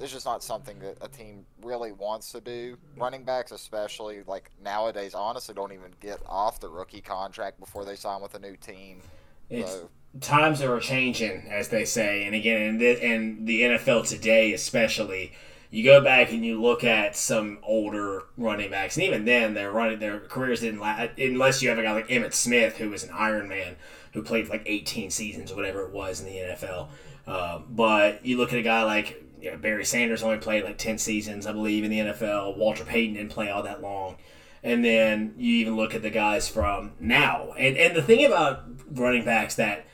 it's 0.00 0.12
just 0.12 0.26
not 0.26 0.42
something 0.42 0.78
that 0.80 0.98
a 1.00 1.08
team 1.08 1.44
really 1.62 1.92
wants 1.92 2.32
to 2.32 2.40
do. 2.40 2.76
Running 2.96 3.24
backs, 3.24 3.52
especially 3.52 4.22
like 4.26 4.50
nowadays, 4.62 5.14
honestly, 5.14 5.54
don't 5.54 5.72
even 5.72 5.92
get 6.00 6.20
off 6.26 6.60
the 6.60 6.68
rookie 6.68 7.00
contract 7.00 7.58
before 7.58 7.84
they 7.84 7.96
sign 7.96 8.20
with 8.20 8.34
a 8.34 8.38
new 8.38 8.56
team. 8.56 9.00
It's, 9.48 9.70
so. 9.70 9.88
Times 10.20 10.62
are 10.62 10.80
changing, 10.80 11.48
as 11.50 11.68
they 11.68 11.84
say, 11.84 12.24
and 12.24 12.34
again, 12.34 12.62
in 12.62 12.78
the, 12.78 13.44
the 13.44 13.60
NFL 13.62 14.08
today, 14.08 14.52
especially, 14.54 15.32
you 15.70 15.84
go 15.84 16.02
back 16.02 16.32
and 16.32 16.44
you 16.44 16.60
look 16.60 16.84
at 16.84 17.16
some 17.16 17.58
older 17.62 18.22
running 18.38 18.70
backs, 18.70 18.96
and 18.96 19.04
even 19.04 19.24
then, 19.24 19.52
their 19.54 19.70
running 19.70 19.98
their 19.98 20.20
careers 20.20 20.60
didn't 20.60 20.80
last 20.80 21.18
unless 21.18 21.62
you 21.62 21.68
have 21.68 21.78
a 21.78 21.82
guy 21.82 21.92
like 21.92 22.08
Emmitt 22.08 22.32
Smith, 22.32 22.78
who 22.78 22.88
was 22.88 23.04
an 23.04 23.10
Iron 23.12 23.48
Man, 23.48 23.76
who 24.12 24.22
played 24.22 24.48
like 24.48 24.62
18 24.64 25.10
seasons, 25.10 25.52
whatever 25.52 25.82
it 25.82 25.92
was 25.92 26.20
in 26.20 26.26
the 26.26 26.36
NFL. 26.36 26.88
Uh, 27.26 27.58
but 27.68 28.24
you 28.24 28.38
look 28.38 28.52
at 28.52 28.58
a 28.58 28.62
guy 28.62 28.84
like 28.84 29.22
you 29.46 29.52
know, 29.52 29.58
Barry 29.58 29.84
Sanders 29.84 30.24
only 30.24 30.38
played 30.38 30.64
like 30.64 30.76
10 30.76 30.98
seasons, 30.98 31.46
I 31.46 31.52
believe, 31.52 31.84
in 31.84 31.90
the 31.90 32.00
NFL. 32.00 32.56
Walter 32.56 32.84
Payton 32.84 33.14
didn't 33.14 33.30
play 33.30 33.48
all 33.48 33.62
that 33.62 33.80
long. 33.80 34.16
And 34.64 34.84
then 34.84 35.34
you 35.38 35.54
even 35.58 35.76
look 35.76 35.94
at 35.94 36.02
the 36.02 36.10
guys 36.10 36.48
from 36.48 36.94
now. 36.98 37.52
And, 37.56 37.76
and 37.76 37.94
the 37.94 38.02
thing 38.02 38.24
about 38.24 38.64
running 38.90 39.24
backs 39.24 39.54
that 39.54 39.86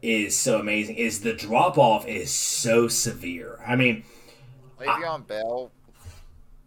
is 0.00 0.38
so 0.38 0.60
amazing 0.60 0.94
is 0.94 1.22
the 1.22 1.32
drop 1.32 1.76
off 1.76 2.06
is 2.06 2.30
so 2.30 2.86
severe. 2.86 3.58
I 3.66 3.74
mean, 3.74 4.04
Le'Veon 4.78 5.26
Bell 5.26 5.72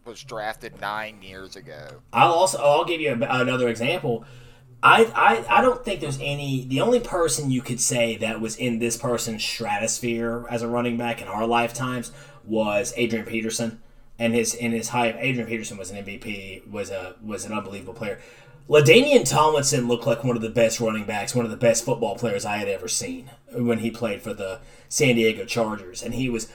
was 0.04 0.22
drafted 0.22 0.78
nine 0.82 1.22
years 1.22 1.56
ago. 1.56 2.02
I'll 2.12 2.32
also 2.32 2.58
I'll 2.58 2.84
give 2.84 3.00
you 3.00 3.10
a, 3.10 3.40
another 3.40 3.68
example. 3.68 4.26
I, 4.82 5.10
I 5.16 5.58
I 5.58 5.62
don't 5.62 5.82
think 5.82 6.00
there's 6.02 6.20
any. 6.20 6.66
The 6.66 6.82
only 6.82 7.00
person 7.00 7.50
you 7.50 7.62
could 7.62 7.80
say 7.80 8.16
that 8.18 8.40
was 8.40 8.56
in 8.56 8.80
this 8.80 8.98
person's 8.98 9.42
stratosphere 9.42 10.44
as 10.50 10.60
a 10.60 10.68
running 10.68 10.98
back 10.98 11.22
in 11.22 11.26
our 11.26 11.46
lifetimes 11.46 12.12
was 12.46 12.92
Adrian 12.96 13.26
Peterson, 13.26 13.80
and 14.18 14.34
his 14.34 14.54
in 14.54 14.72
his 14.72 14.90
high. 14.90 15.16
Adrian 15.18 15.48
Peterson 15.48 15.76
was 15.76 15.90
an 15.90 16.04
MVP. 16.04 16.66
was 16.68 16.90
a 16.90 17.16
was 17.24 17.44
an 17.44 17.52
unbelievable 17.52 17.94
player. 17.94 18.20
LaDainian 18.68 19.28
Tomlinson 19.28 19.88
looked 19.88 20.06
like 20.06 20.24
one 20.24 20.36
of 20.36 20.42
the 20.42 20.48
best 20.48 20.80
running 20.80 21.04
backs, 21.04 21.34
one 21.34 21.44
of 21.44 21.50
the 21.50 21.56
best 21.56 21.84
football 21.84 22.16
players 22.16 22.46
I 22.46 22.56
had 22.56 22.68
ever 22.68 22.88
seen 22.88 23.30
when 23.52 23.80
he 23.80 23.90
played 23.90 24.22
for 24.22 24.32
the 24.32 24.60
San 24.88 25.16
Diego 25.16 25.44
Chargers, 25.44 26.02
and 26.02 26.14
he 26.14 26.28
was. 26.28 26.48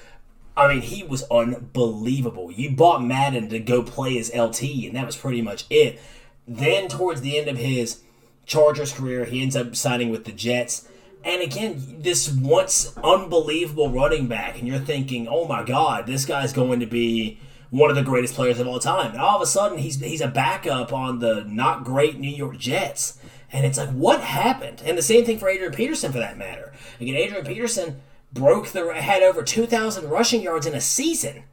I 0.58 0.68
mean, 0.74 0.82
he 0.82 1.04
was 1.04 1.24
unbelievable. 1.32 2.52
You 2.52 2.72
bought 2.72 3.02
Madden 3.02 3.48
to 3.50 3.60
go 3.60 3.82
play 3.82 4.18
as 4.18 4.34
LT, 4.36 4.62
and 4.64 4.96
that 4.96 5.06
was 5.06 5.16
pretty 5.16 5.42
much 5.42 5.66
it. 5.70 6.02
Then, 6.46 6.90
towards 6.90 7.22
the 7.22 7.38
end 7.38 7.48
of 7.48 7.56
his 7.56 8.02
Chargers 8.50 8.92
career. 8.92 9.24
He 9.26 9.42
ends 9.42 9.56
up 9.56 9.76
signing 9.76 10.10
with 10.10 10.26
the 10.26 10.32
Jets. 10.34 10.88
And 11.24 11.42
again, 11.42 11.98
this 12.00 12.32
once 12.32 12.96
unbelievable 13.04 13.92
running 13.92 14.28
back, 14.28 14.58
and 14.58 14.68
you're 14.68 14.80
thinking, 14.80 15.28
oh 15.28 15.46
my 15.46 15.64
God, 15.64 16.08
this 16.08 16.26
guy's 16.26 16.54
going 16.54 16.80
to 16.80 16.86
be 16.86 17.40
one 17.70 17.90
of 17.90 17.96
the 17.96 18.04
greatest 18.04 18.34
players 18.34 18.60
of 18.60 18.68
all 18.68 18.80
time. 18.80 19.12
And 19.12 19.22
all 19.22 19.36
of 19.36 19.42
a 19.42 19.46
sudden, 19.46 19.78
he's, 19.78 20.00
he's 20.00 20.22
a 20.22 20.28
backup 20.28 20.92
on 20.94 21.20
the 21.20 21.44
not 21.48 21.84
great 21.84 22.18
New 22.20 22.32
York 22.32 22.58
Jets. 22.58 23.20
And 23.52 23.66
it's 23.66 23.78
like, 23.78 23.90
what 23.90 24.22
happened? 24.22 24.82
And 24.86 24.98
the 24.98 25.04
same 25.04 25.26
thing 25.26 25.40
for 25.40 25.50
Adrian 25.50 25.74
Peterson, 25.74 26.12
for 26.12 26.20
that 26.20 26.38
matter. 26.38 26.74
Again, 27.00 27.16
Adrian 27.16 27.46
Peterson 27.46 28.02
broke 28.32 28.70
the 28.70 28.94
had 28.94 29.24
over 29.24 29.44
2,000 29.44 30.10
rushing 30.10 30.42
yards 30.42 30.66
in 30.66 30.76
a 30.76 30.82
season. 30.82 31.44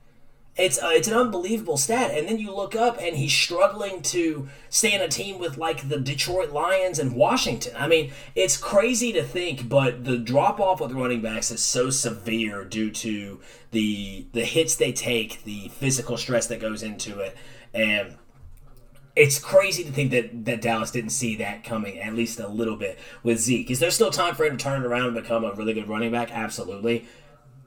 It's 0.57 0.83
uh, 0.83 0.89
it's 0.93 1.07
an 1.07 1.15
unbelievable 1.15 1.77
stat, 1.77 2.13
and 2.13 2.27
then 2.27 2.39
you 2.39 2.55
look 2.55 2.75
up 2.75 2.97
and 2.99 3.15
he's 3.15 3.33
struggling 3.33 4.01
to 4.03 4.49
stay 4.71 4.95
in 4.95 5.03
a 5.03 5.09
team 5.09 5.39
with 5.39 5.59
like 5.59 5.91
the 5.91 6.01
Detroit 6.01 6.51
Lions 6.51 6.99
and 6.99 7.15
Washington. 7.15 7.75
I 7.77 7.87
mean, 7.87 8.11
it's 8.35 8.57
crazy 8.57 9.13
to 9.13 9.23
think, 9.23 9.69
but 9.69 10.05
the 10.05 10.17
drop 10.17 10.59
off 10.59 10.81
with 10.81 10.93
running 10.93 11.21
backs 11.21 11.51
is 11.51 11.63
so 11.63 11.91
severe 11.91 12.65
due 12.65 12.91
to 12.91 13.39
the 13.71 14.27
the 14.33 14.47
hits 14.47 14.77
they 14.77 14.93
take, 14.93 15.45
the 15.45 15.69
physical 15.69 16.17
stress 16.17 16.47
that 16.47 16.61
goes 16.61 16.83
into 16.83 17.21
it, 17.21 17.37
and 17.75 18.17
it's 19.15 19.39
crazy 19.39 19.85
to 19.85 19.91
think 19.91 20.11
that, 20.11 20.45
that 20.47 20.63
Dallas 20.63 20.91
didn't 20.91 21.11
see 21.11 21.37
that 21.37 21.65
coming 21.65 21.99
at 21.99 22.15
least 22.15 22.39
a 22.39 22.49
little 22.49 22.77
bit 22.77 22.99
with 23.23 23.41
Zeke. 23.41 23.71
Is 23.71 23.79
there 23.79 23.91
still 23.91 24.11
time 24.11 24.35
for 24.35 24.45
him 24.45 24.57
to 24.57 24.63
turn 24.63 24.85
around 24.85 25.07
and 25.07 25.15
become 25.15 25.45
a 25.45 25.53
really 25.53 25.75
good 25.75 25.89
running 25.89 26.13
back? 26.13 26.31
Absolutely. 26.31 27.07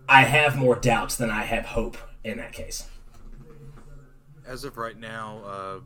I 0.08 0.24
have 0.24 0.56
more 0.56 0.76
doubts 0.76 1.16
than 1.16 1.30
I 1.30 1.44
have 1.44 1.66
hope 1.66 1.98
in 2.24 2.38
that 2.38 2.54
case. 2.54 2.88
As 4.46 4.64
of 4.64 4.78
right 4.78 4.98
now, 4.98 5.42
uh, 5.46 5.80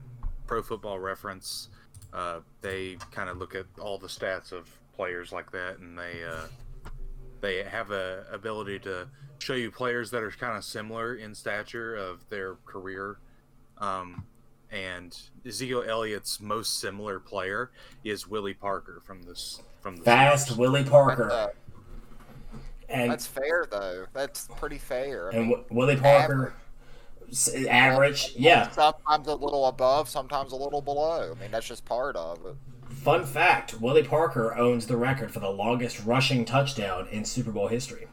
Pro 0.48 0.62
Football 0.62 1.00
Reference, 1.00 1.70
uh, 2.14 2.40
they 2.62 2.98
kind 3.12 3.30
of 3.30 3.38
look 3.38 3.56
at 3.56 3.66
all 3.80 3.98
the 3.98 4.08
stats 4.08 4.52
of 4.52 4.70
players 4.96 5.32
like 5.32 5.52
that, 5.52 5.80
and 5.80 5.98
they 5.98 6.24
uh, 6.24 6.48
they 7.42 7.64
have 7.64 7.92
a 7.92 8.26
ability 8.32 8.80
to 8.80 9.08
show 9.40 9.54
you 9.54 9.70
players 9.70 10.10
that 10.12 10.24
are 10.24 10.32
kind 10.32 10.58
of 10.58 10.64
similar 10.64 11.16
in 11.16 11.36
stature 11.36 11.96
of 11.96 12.28
their 12.30 12.56
career. 12.66 13.18
Um, 13.80 14.26
and 14.72 15.16
Ezekiel 15.46 15.84
Elliott's 15.88 16.40
most 16.40 16.80
similar 16.80 17.20
player 17.20 17.70
is 18.04 18.28
Willie 18.28 18.54
Parker 18.54 19.02
from 19.04 19.22
this 19.24 19.62
from 19.82 19.98
the 19.98 20.04
fast 20.04 20.58
Willie 20.58 20.84
Parker. 20.84 21.52
And 22.94 23.12
that's 23.12 23.26
fair 23.26 23.66
though. 23.70 24.06
That's 24.14 24.48
pretty 24.56 24.78
fair. 24.78 25.32
I 25.34 25.38
and 25.38 25.48
mean, 25.48 25.64
Willie 25.72 25.96
Parker, 25.96 26.54
average, 27.48 27.68
average 27.68 28.34
yeah. 28.36 28.70
Sometimes 28.70 29.28
a 29.28 29.36
little 29.36 29.66
above, 29.66 30.08
sometimes 30.08 30.52
a 30.52 30.56
little 30.56 30.82
below. 30.82 31.34
I 31.36 31.42
mean, 31.42 31.52
that's 31.52 31.68
just 31.68 31.86
part 31.86 32.16
of 32.16 32.46
it. 32.46 32.56
Fun 32.94 33.26
fact: 33.26 33.82
Willie 33.82 34.04
Parker 34.04 34.56
owns 34.56 34.86
the 34.86 34.96
record 34.96 35.32
for 35.32 35.40
the 35.40 35.50
longest 35.50 36.06
rushing 36.06 36.46
touchdown 36.46 37.08
in 37.10 37.26
Super 37.26 37.52
Bowl 37.52 37.68
history. 37.68 38.08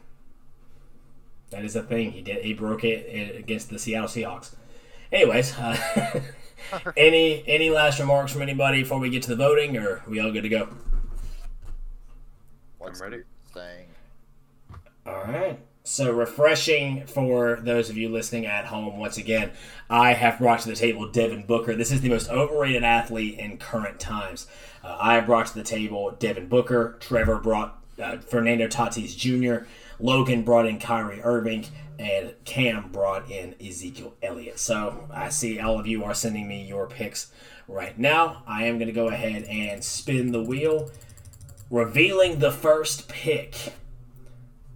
That 1.51 1.63
is 1.63 1.75
a 1.75 1.83
thing. 1.83 2.11
He 2.13 2.21
did. 2.21 2.43
He 2.43 2.53
broke 2.53 2.83
it 2.83 3.35
against 3.37 3.69
the 3.69 3.77
Seattle 3.77 4.07
Seahawks. 4.07 4.55
Anyways, 5.11 5.57
uh, 5.59 6.21
any 6.97 7.43
any 7.45 7.69
last 7.69 7.99
remarks 7.99 8.31
from 8.31 8.41
anybody 8.41 8.81
before 8.81 8.99
we 8.99 9.11
get 9.11 9.21
to 9.23 9.29
the 9.29 9.35
voting, 9.35 9.77
or 9.77 9.97
are 9.97 10.03
we 10.07 10.19
all 10.19 10.31
good 10.31 10.43
to 10.43 10.49
go? 10.49 10.69
What's 12.79 12.99
I'm 12.99 13.11
ready. 13.11 13.23
Thing. 13.53 13.90
All 15.05 15.23
right. 15.23 15.59
So 15.83 16.11
refreshing 16.11 17.07
for 17.07 17.59
those 17.63 17.89
of 17.89 17.97
you 17.97 18.09
listening 18.09 18.45
at 18.45 18.65
home. 18.65 18.99
Once 18.99 19.17
again, 19.17 19.51
I 19.89 20.13
have 20.13 20.37
brought 20.37 20.59
to 20.61 20.69
the 20.69 20.75
table 20.75 21.07
Devin 21.09 21.45
Booker. 21.45 21.75
This 21.75 21.91
is 21.91 22.01
the 22.01 22.09
most 22.09 22.29
overrated 22.29 22.83
athlete 22.83 23.39
in 23.39 23.57
current 23.57 23.99
times. 23.99 24.45
Uh, 24.83 24.95
I 24.99 25.19
brought 25.21 25.47
to 25.47 25.55
the 25.55 25.63
table 25.63 26.11
Devin 26.11 26.47
Booker. 26.47 26.97
Trevor 26.99 27.39
brought 27.39 27.81
uh, 28.01 28.17
Fernando 28.17 28.67
Tatis 28.67 29.17
Jr. 29.17 29.65
Logan 29.99 30.43
brought 30.43 30.65
in 30.65 30.79
Kyrie 30.79 31.21
Irving, 31.21 31.65
and 31.99 32.33
Cam 32.45 32.89
brought 32.91 33.29
in 33.29 33.55
Ezekiel 33.63 34.13
Elliott. 34.21 34.59
So 34.59 35.07
I 35.11 35.29
see 35.29 35.59
all 35.59 35.79
of 35.79 35.87
you 35.87 36.03
are 36.03 36.13
sending 36.13 36.47
me 36.47 36.63
your 36.63 36.87
picks 36.87 37.31
right 37.67 37.97
now. 37.97 38.43
I 38.47 38.65
am 38.65 38.77
going 38.77 38.87
to 38.87 38.93
go 38.93 39.07
ahead 39.07 39.43
and 39.43 39.83
spin 39.83 40.31
the 40.31 40.41
wheel, 40.41 40.89
revealing 41.69 42.39
the 42.39 42.51
first 42.51 43.07
pick 43.07 43.73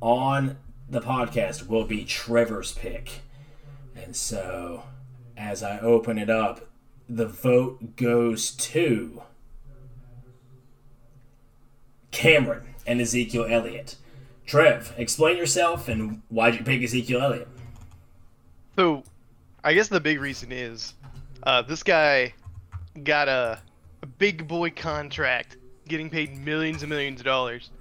on 0.05 0.55
the 0.87 1.01
podcast 1.01 1.67
will 1.67 1.83
be 1.83 2.05
Trevor's 2.05 2.71
pick. 2.73 3.21
And 3.95 4.15
so 4.15 4.83
as 5.35 5.63
I 5.63 5.79
open 5.79 6.19
it 6.19 6.29
up, 6.29 6.69
the 7.09 7.25
vote 7.25 7.95
goes 7.95 8.51
to 8.51 9.23
Cameron 12.11 12.75
and 12.85 13.01
Ezekiel 13.01 13.47
Elliott. 13.49 13.95
Trev, 14.45 14.93
explain 14.95 15.37
yourself 15.37 15.87
and 15.87 16.21
why'd 16.29 16.53
you 16.53 16.63
pick 16.63 16.83
Ezekiel 16.83 17.21
Elliott? 17.21 17.47
So, 18.75 19.03
I 19.63 19.73
guess 19.73 19.87
the 19.87 19.99
big 19.99 20.21
reason 20.21 20.51
is 20.51 20.93
uh, 21.43 21.63
this 21.63 21.81
guy 21.81 22.31
got 23.03 23.27
a, 23.27 23.59
a 24.03 24.05
big 24.05 24.47
boy 24.47 24.69
contract, 24.69 25.57
getting 25.87 26.11
paid 26.11 26.37
millions 26.37 26.83
and 26.83 26.89
millions 26.91 27.21
of 27.21 27.25
dollars 27.25 27.71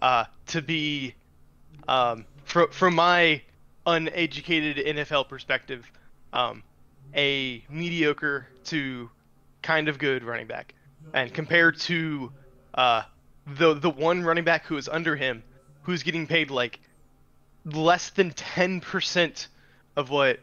uh, 0.00 0.24
to 0.46 0.62
be, 0.62 1.14
um, 1.88 2.24
fr- 2.44 2.70
from 2.70 2.94
my 2.94 3.42
uneducated 3.86 4.84
NFL 4.84 5.28
perspective, 5.28 5.90
um, 6.32 6.62
a 7.14 7.64
mediocre 7.68 8.46
to 8.64 9.10
kind 9.62 9.88
of 9.88 9.98
good 9.98 10.24
running 10.24 10.46
back. 10.46 10.74
And 11.12 11.32
compared 11.32 11.78
to 11.80 12.32
uh, 12.74 13.02
the 13.46 13.74
the 13.74 13.90
one 13.90 14.24
running 14.24 14.44
back 14.44 14.64
who 14.66 14.76
is 14.76 14.88
under 14.88 15.16
him, 15.16 15.42
who's 15.82 16.02
getting 16.02 16.26
paid 16.26 16.50
like 16.50 16.80
less 17.64 18.10
than 18.10 18.30
ten 18.30 18.80
percent 18.80 19.48
of 19.96 20.10
what 20.10 20.40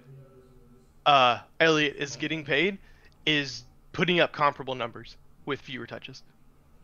uh, 1.06 1.40
is 1.60 2.16
getting 2.16 2.46
paid, 2.46 2.78
is 3.26 3.64
putting 3.92 4.20
up 4.20 4.32
comparable 4.32 4.76
numbers 4.76 5.18
with 5.46 5.60
fewer 5.60 5.88
touches. 5.88 6.22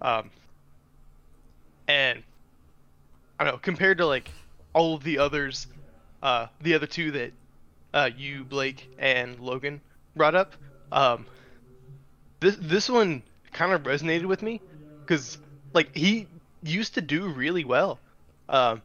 Um, 0.01 0.31
and 1.87 2.23
I 3.39 3.43
don't 3.43 3.53
know 3.53 3.59
compared 3.59 3.99
to 3.99 4.05
like 4.05 4.29
all 4.73 4.95
of 4.95 5.03
the 5.03 5.19
others, 5.19 5.67
uh, 6.21 6.47
the 6.61 6.73
other 6.73 6.87
two 6.87 7.11
that 7.11 7.31
uh, 7.93 8.09
you 8.15 8.43
Blake 8.43 8.89
and 8.97 9.39
Logan 9.39 9.81
brought 10.15 10.35
up, 10.35 10.53
um, 10.91 11.25
this 12.39 12.55
this 12.59 12.89
one 12.89 13.23
kind 13.53 13.71
of 13.71 13.83
resonated 13.83 14.25
with 14.25 14.41
me 14.41 14.61
because 15.01 15.37
like 15.73 15.95
he 15.95 16.27
used 16.63 16.95
to 16.95 17.01
do 17.01 17.27
really 17.27 17.65
well. 17.65 17.99
Um, 18.49 18.81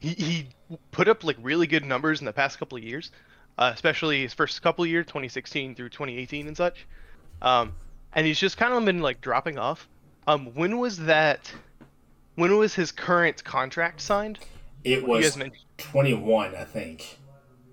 he 0.00 0.10
he 0.10 0.48
put 0.90 1.08
up 1.08 1.24
like 1.24 1.36
really 1.40 1.66
good 1.66 1.84
numbers 1.84 2.20
in 2.20 2.26
the 2.26 2.32
past 2.32 2.58
couple 2.58 2.78
of 2.78 2.84
years, 2.84 3.10
uh, 3.56 3.70
especially 3.74 4.22
his 4.22 4.34
first 4.34 4.62
couple 4.62 4.84
of 4.84 4.90
years, 4.90 5.06
2016 5.06 5.74
through 5.74 5.88
2018 5.88 6.46
and 6.46 6.56
such. 6.56 6.86
Um, 7.42 7.72
and 8.12 8.26
he's 8.26 8.38
just 8.38 8.56
kind 8.56 8.72
of 8.72 8.84
been 8.84 9.00
like 9.00 9.20
dropping 9.20 9.58
off. 9.58 9.88
Um, 10.26 10.54
when 10.54 10.78
was 10.78 10.98
that? 10.98 11.52
When 12.34 12.56
was 12.56 12.74
his 12.74 12.92
current 12.92 13.42
contract 13.42 14.00
signed? 14.00 14.38
It 14.84 15.06
was 15.06 15.36
mentioned- 15.36 15.64
21, 15.78 16.54
I 16.54 16.64
think. 16.64 17.18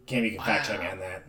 Can't 0.06 0.30
can 0.30 0.40
fact 0.46 0.68
check 0.68 0.80
on 0.92 1.00
that. 1.00 1.24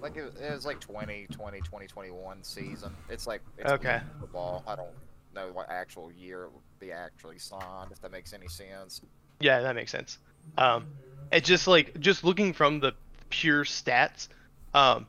Like 0.00 0.16
it, 0.16 0.34
it 0.40 0.50
was 0.52 0.66
like 0.66 0.80
20, 0.80 1.28
20, 1.30 1.60
20, 1.60 1.86
21 1.86 2.42
season. 2.42 2.92
It's 3.08 3.26
like 3.26 3.40
it's 3.56 3.70
Okay. 3.70 4.00
football. 4.18 4.64
I 4.66 4.74
don't 4.74 4.90
know 5.34 5.52
what 5.52 5.70
actual 5.70 6.10
year 6.10 6.44
it 6.44 6.52
would 6.52 6.62
be 6.80 6.90
actually 6.90 7.38
signed. 7.38 7.92
If 7.92 8.00
that 8.00 8.10
makes 8.10 8.32
any 8.32 8.48
sense. 8.48 9.00
Yeah, 9.38 9.60
that 9.60 9.76
makes 9.76 9.92
sense. 9.92 10.18
Um, 10.58 10.86
it 11.30 11.44
just 11.44 11.68
like 11.68 11.98
just 12.00 12.24
looking 12.24 12.52
from 12.52 12.80
the 12.80 12.92
pure 13.30 13.64
stats, 13.64 14.26
um, 14.74 15.06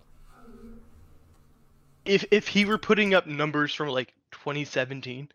if 2.05 2.23
if 2.31 2.47
he 2.47 2.65
were 2.65 2.77
putting 2.77 3.13
up 3.15 3.25
numbers 3.25 3.73
from 3.73 3.89
like 3.89 4.13
2017, 4.31 5.29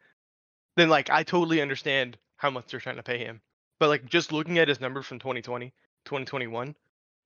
then 0.76 0.88
like 0.88 1.10
I 1.10 1.22
totally 1.24 1.60
understand 1.60 2.16
how 2.36 2.50
much 2.50 2.68
they're 2.70 2.78
trying 2.80 2.96
to 2.96 3.02
pay 3.02 3.18
him. 3.18 3.40
But 3.78 3.88
like 3.88 4.06
just 4.06 4.32
looking 4.32 4.58
at 4.58 4.68
his 4.68 4.80
numbers 4.80 5.06
from 5.06 5.18
2020, 5.18 5.72
2021, 6.04 6.74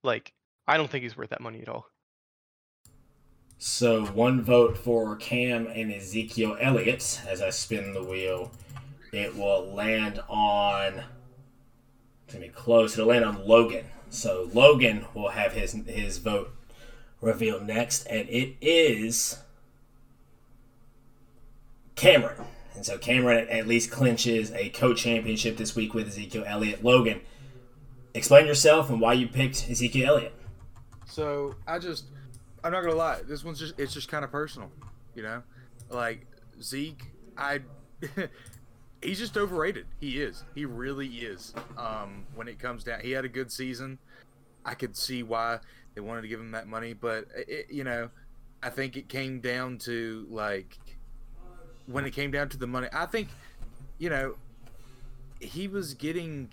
like 0.03 0.33
I 0.67 0.77
don't 0.77 0.91
think 0.91 1.03
he's 1.03 1.17
worth 1.17 1.31
that 1.31 1.41
money 1.41 1.61
at 1.61 1.69
all. 1.69 1.87
So 3.59 4.07
one 4.07 4.43
vote 4.43 4.77
for 4.77 5.15
Cam 5.17 5.67
and 5.69 5.93
Ezekiel 5.93 6.57
Elliott. 6.61 7.23
As 7.29 7.41
I 7.41 7.51
spin 7.51 7.95
the 7.95 8.03
wheel, 8.03 8.51
it 9.13 9.37
will 9.37 9.73
land 9.73 10.21
on. 10.29 11.05
It's 12.25 12.35
gonna 12.35 12.47
be 12.47 12.53
close. 12.53 12.95
It'll 12.95 13.07
land 13.07 13.25
on 13.25 13.47
Logan. 13.47 13.87
So 14.11 14.51
Logan 14.53 15.07
will 15.15 15.31
have 15.31 15.53
his 15.53 15.73
his 15.87 16.19
vote 16.19 16.55
revealed 17.21 17.63
next, 17.63 18.05
and 18.07 18.29
it 18.29 18.57
is 18.61 19.39
Cameron. 21.95 22.45
And 22.75 22.85
so 22.85 22.99
Cameron 22.99 23.49
at 23.49 23.67
least 23.67 23.91
clinches 23.91 24.51
a 24.53 24.71
co-championship 24.71 25.57
this 25.57 25.77
week 25.77 25.95
with 25.95 26.09
Ezekiel 26.09 26.45
Elliott. 26.47 26.83
Logan, 26.83 27.21
explain 28.15 28.47
yourself 28.47 28.91
and 28.91 29.01
why 29.01 29.13
you 29.13 29.29
picked 29.29 29.69
Ezekiel 29.71 30.15
Elliott. 30.15 30.35
So 31.07 31.55
I 31.67 31.79
just, 31.79 32.07
I'm 32.65 32.73
not 32.73 32.83
gonna 32.83 32.95
lie. 32.95 33.21
This 33.23 33.45
one's 33.45 33.59
just, 33.59 33.79
it's 33.79 33.93
just 33.93 34.09
kind 34.09 34.25
of 34.25 34.31
personal, 34.31 34.71
you 35.15 35.23
know. 35.23 35.43
Like 35.91 36.27
Zeke, 36.61 37.13
I, 37.37 37.61
he's 39.03 39.19
just 39.19 39.37
overrated. 39.37 39.87
He 40.01 40.23
is. 40.23 40.45
He 40.55 40.65
really 40.65 41.09
is. 41.09 41.53
Um, 41.77 42.25
when 42.35 42.49
it 42.49 42.59
comes 42.59 42.85
down, 42.85 43.01
he 43.01 43.11
had 43.11 43.25
a 43.25 43.29
good 43.29 43.53
season. 43.53 43.99
I 44.65 44.75
could 44.75 44.97
see 44.97 45.23
why 45.23 45.59
they 45.95 46.01
wanted 46.01 46.23
to 46.23 46.29
give 46.29 46.41
him 46.41 46.53
that 46.53 46.67
money, 46.67 46.95
but 46.95 47.27
it, 47.37 47.67
you 47.71 47.85
know, 47.85 48.09
I 48.63 48.71
think 48.71 48.97
it 48.97 49.09
came 49.09 49.41
down 49.41 49.79
to 49.79 50.27
like 50.31 50.79
when 51.87 52.05
it 52.05 52.13
came 52.13 52.31
down 52.31 52.49
to 52.51 52.57
the 52.57 52.67
money. 52.67 52.89
I 52.93 53.07
think, 53.07 53.29
you 53.99 54.11
know, 54.11 54.37
he 55.41 55.69
was 55.69 55.95
getting, 55.95 56.53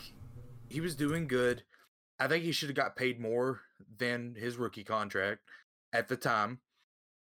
he 0.70 0.82
was 0.82 0.96
doing 0.96 1.28
good. 1.28 1.64
I 2.20 2.28
think 2.28 2.44
he 2.44 2.52
should 2.52 2.70
have 2.70 2.76
got 2.76 2.96
paid 2.96 3.20
more 3.20 3.62
than 3.98 4.36
his 4.38 4.58
rookie 4.58 4.84
contract 4.84 5.42
at 5.94 6.08
the 6.08 6.18
time, 6.18 6.60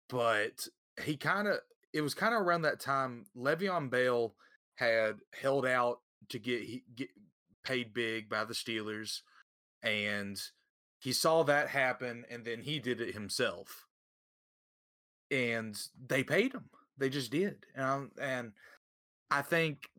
but 0.08 0.68
he 1.02 1.16
kind 1.16 1.48
of 1.48 1.58
it 1.92 2.00
was 2.02 2.14
kind 2.14 2.34
of 2.34 2.42
around 2.42 2.62
that 2.62 2.80
time 2.80 3.26
Le'Veon 3.36 3.90
Bell 3.90 4.34
had 4.76 5.16
held 5.40 5.66
out 5.66 6.00
to 6.28 6.38
get 6.38 6.94
get 6.94 7.08
paid 7.64 7.92
big 7.92 8.28
by 8.28 8.44
the 8.44 8.54
Steelers, 8.54 9.22
and 9.82 10.40
he 11.00 11.12
saw 11.12 11.42
that 11.44 11.68
happen, 11.68 12.24
and 12.30 12.44
then 12.44 12.60
he 12.60 12.78
did 12.78 13.00
it 13.00 13.14
himself, 13.14 13.86
and 15.30 15.76
they 16.06 16.22
paid 16.22 16.52
him. 16.52 16.70
They 16.98 17.10
just 17.10 17.30
did, 17.30 17.66
and 17.74 18.10
and 18.20 18.52
I 19.30 19.42
think 19.42 19.90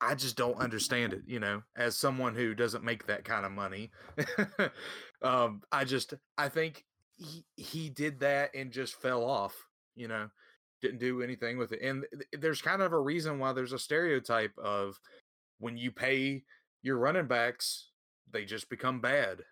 I 0.00 0.14
just 0.14 0.36
don't 0.36 0.58
understand 0.58 1.12
it, 1.12 1.22
you 1.26 1.40
know, 1.40 1.62
as 1.76 1.96
someone 1.96 2.34
who 2.34 2.54
doesn't 2.54 2.84
make 2.84 3.06
that 3.06 3.24
kind 3.24 3.44
of 3.44 3.52
money. 3.52 3.90
um, 5.22 5.62
I 5.70 5.84
just 5.84 6.14
I 6.38 6.48
think 6.48 6.84
he 7.16 7.44
he 7.56 7.90
did 7.90 8.20
that 8.20 8.54
and 8.54 8.72
just 8.72 9.00
fell 9.00 9.24
off, 9.24 9.54
you 9.94 10.08
know, 10.08 10.28
didn't 10.80 11.00
do 11.00 11.22
anything 11.22 11.58
with 11.58 11.72
it. 11.72 11.82
And 11.82 12.06
th- 12.12 12.42
there's 12.42 12.62
kind 12.62 12.80
of 12.80 12.92
a 12.92 13.00
reason 13.00 13.38
why 13.38 13.52
there's 13.52 13.74
a 13.74 13.78
stereotype 13.78 14.56
of 14.58 14.98
when 15.58 15.76
you 15.76 15.90
pay 15.90 16.44
your 16.82 16.96
running 16.96 17.26
backs, 17.26 17.90
they 18.32 18.46
just 18.46 18.70
become 18.70 19.00
bad. 19.00 19.42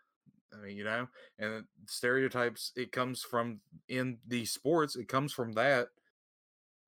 I 0.53 0.65
mean, 0.65 0.79
you 0.79 0.85
know, 0.85 1.09
and 1.39 1.65
stereotypes 1.87 2.73
it 2.75 2.91
comes 2.91 3.23
from 3.23 3.61
in 3.89 4.17
the 4.27 4.47
sports, 4.47 4.97
it 4.97 5.09
comes 5.09 5.35
from 5.35 5.53
that 5.53 5.89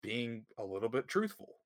being 0.03 0.45
a 0.59 0.65
little 0.65 0.89
bit 0.89 1.09
truthful. 1.09 1.57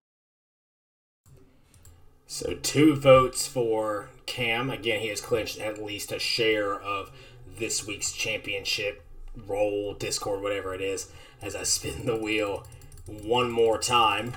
So 2.26 2.54
two 2.54 2.96
votes 2.96 3.46
for 3.46 4.08
Cam. 4.26 4.70
Again, 4.70 5.00
he 5.00 5.08
has 5.08 5.20
clinched 5.20 5.58
at 5.60 5.82
least 5.82 6.10
a 6.10 6.18
share 6.18 6.74
of 6.74 7.10
this 7.58 7.86
week's 7.86 8.12
championship 8.12 9.04
role, 9.46 9.94
Discord, 9.94 10.42
whatever 10.42 10.74
it 10.74 10.80
is. 10.80 11.10
As 11.42 11.54
I 11.54 11.62
spin 11.64 12.06
the 12.06 12.16
wheel 12.16 12.66
one 13.06 13.50
more 13.50 13.78
time, 13.78 14.34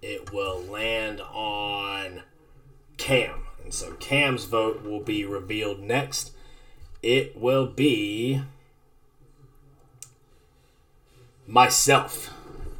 it 0.00 0.32
will 0.32 0.60
land 0.60 1.20
on 1.20 2.22
Cam. 2.96 3.42
And 3.62 3.74
so 3.74 3.92
Cam's 3.94 4.44
vote 4.44 4.82
will 4.82 5.00
be 5.00 5.24
revealed 5.24 5.80
next. 5.80 6.32
It 7.02 7.36
will 7.36 7.66
be 7.66 8.42
myself. 11.46 12.32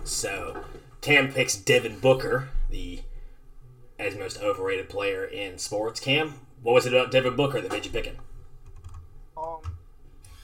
So 0.07 0.65
Cam 1.01 1.33
picks 1.33 1.57
Devin 1.57 1.99
Booker, 1.99 2.49
the 2.71 3.01
as 3.99 4.17
most 4.17 4.41
overrated 4.41 4.89
player 4.89 5.25
in 5.25 5.59
sports. 5.59 5.99
Cam, 5.99 6.35
what 6.63 6.75
was 6.75 6.87
it 6.87 6.95
about 6.95 7.11
Devin 7.11 7.35
Booker 7.35 7.61
that 7.61 7.73
made 7.73 7.85
you 7.85 7.91
pick 7.91 8.07
him? 8.07 8.17
Um, 9.37 9.59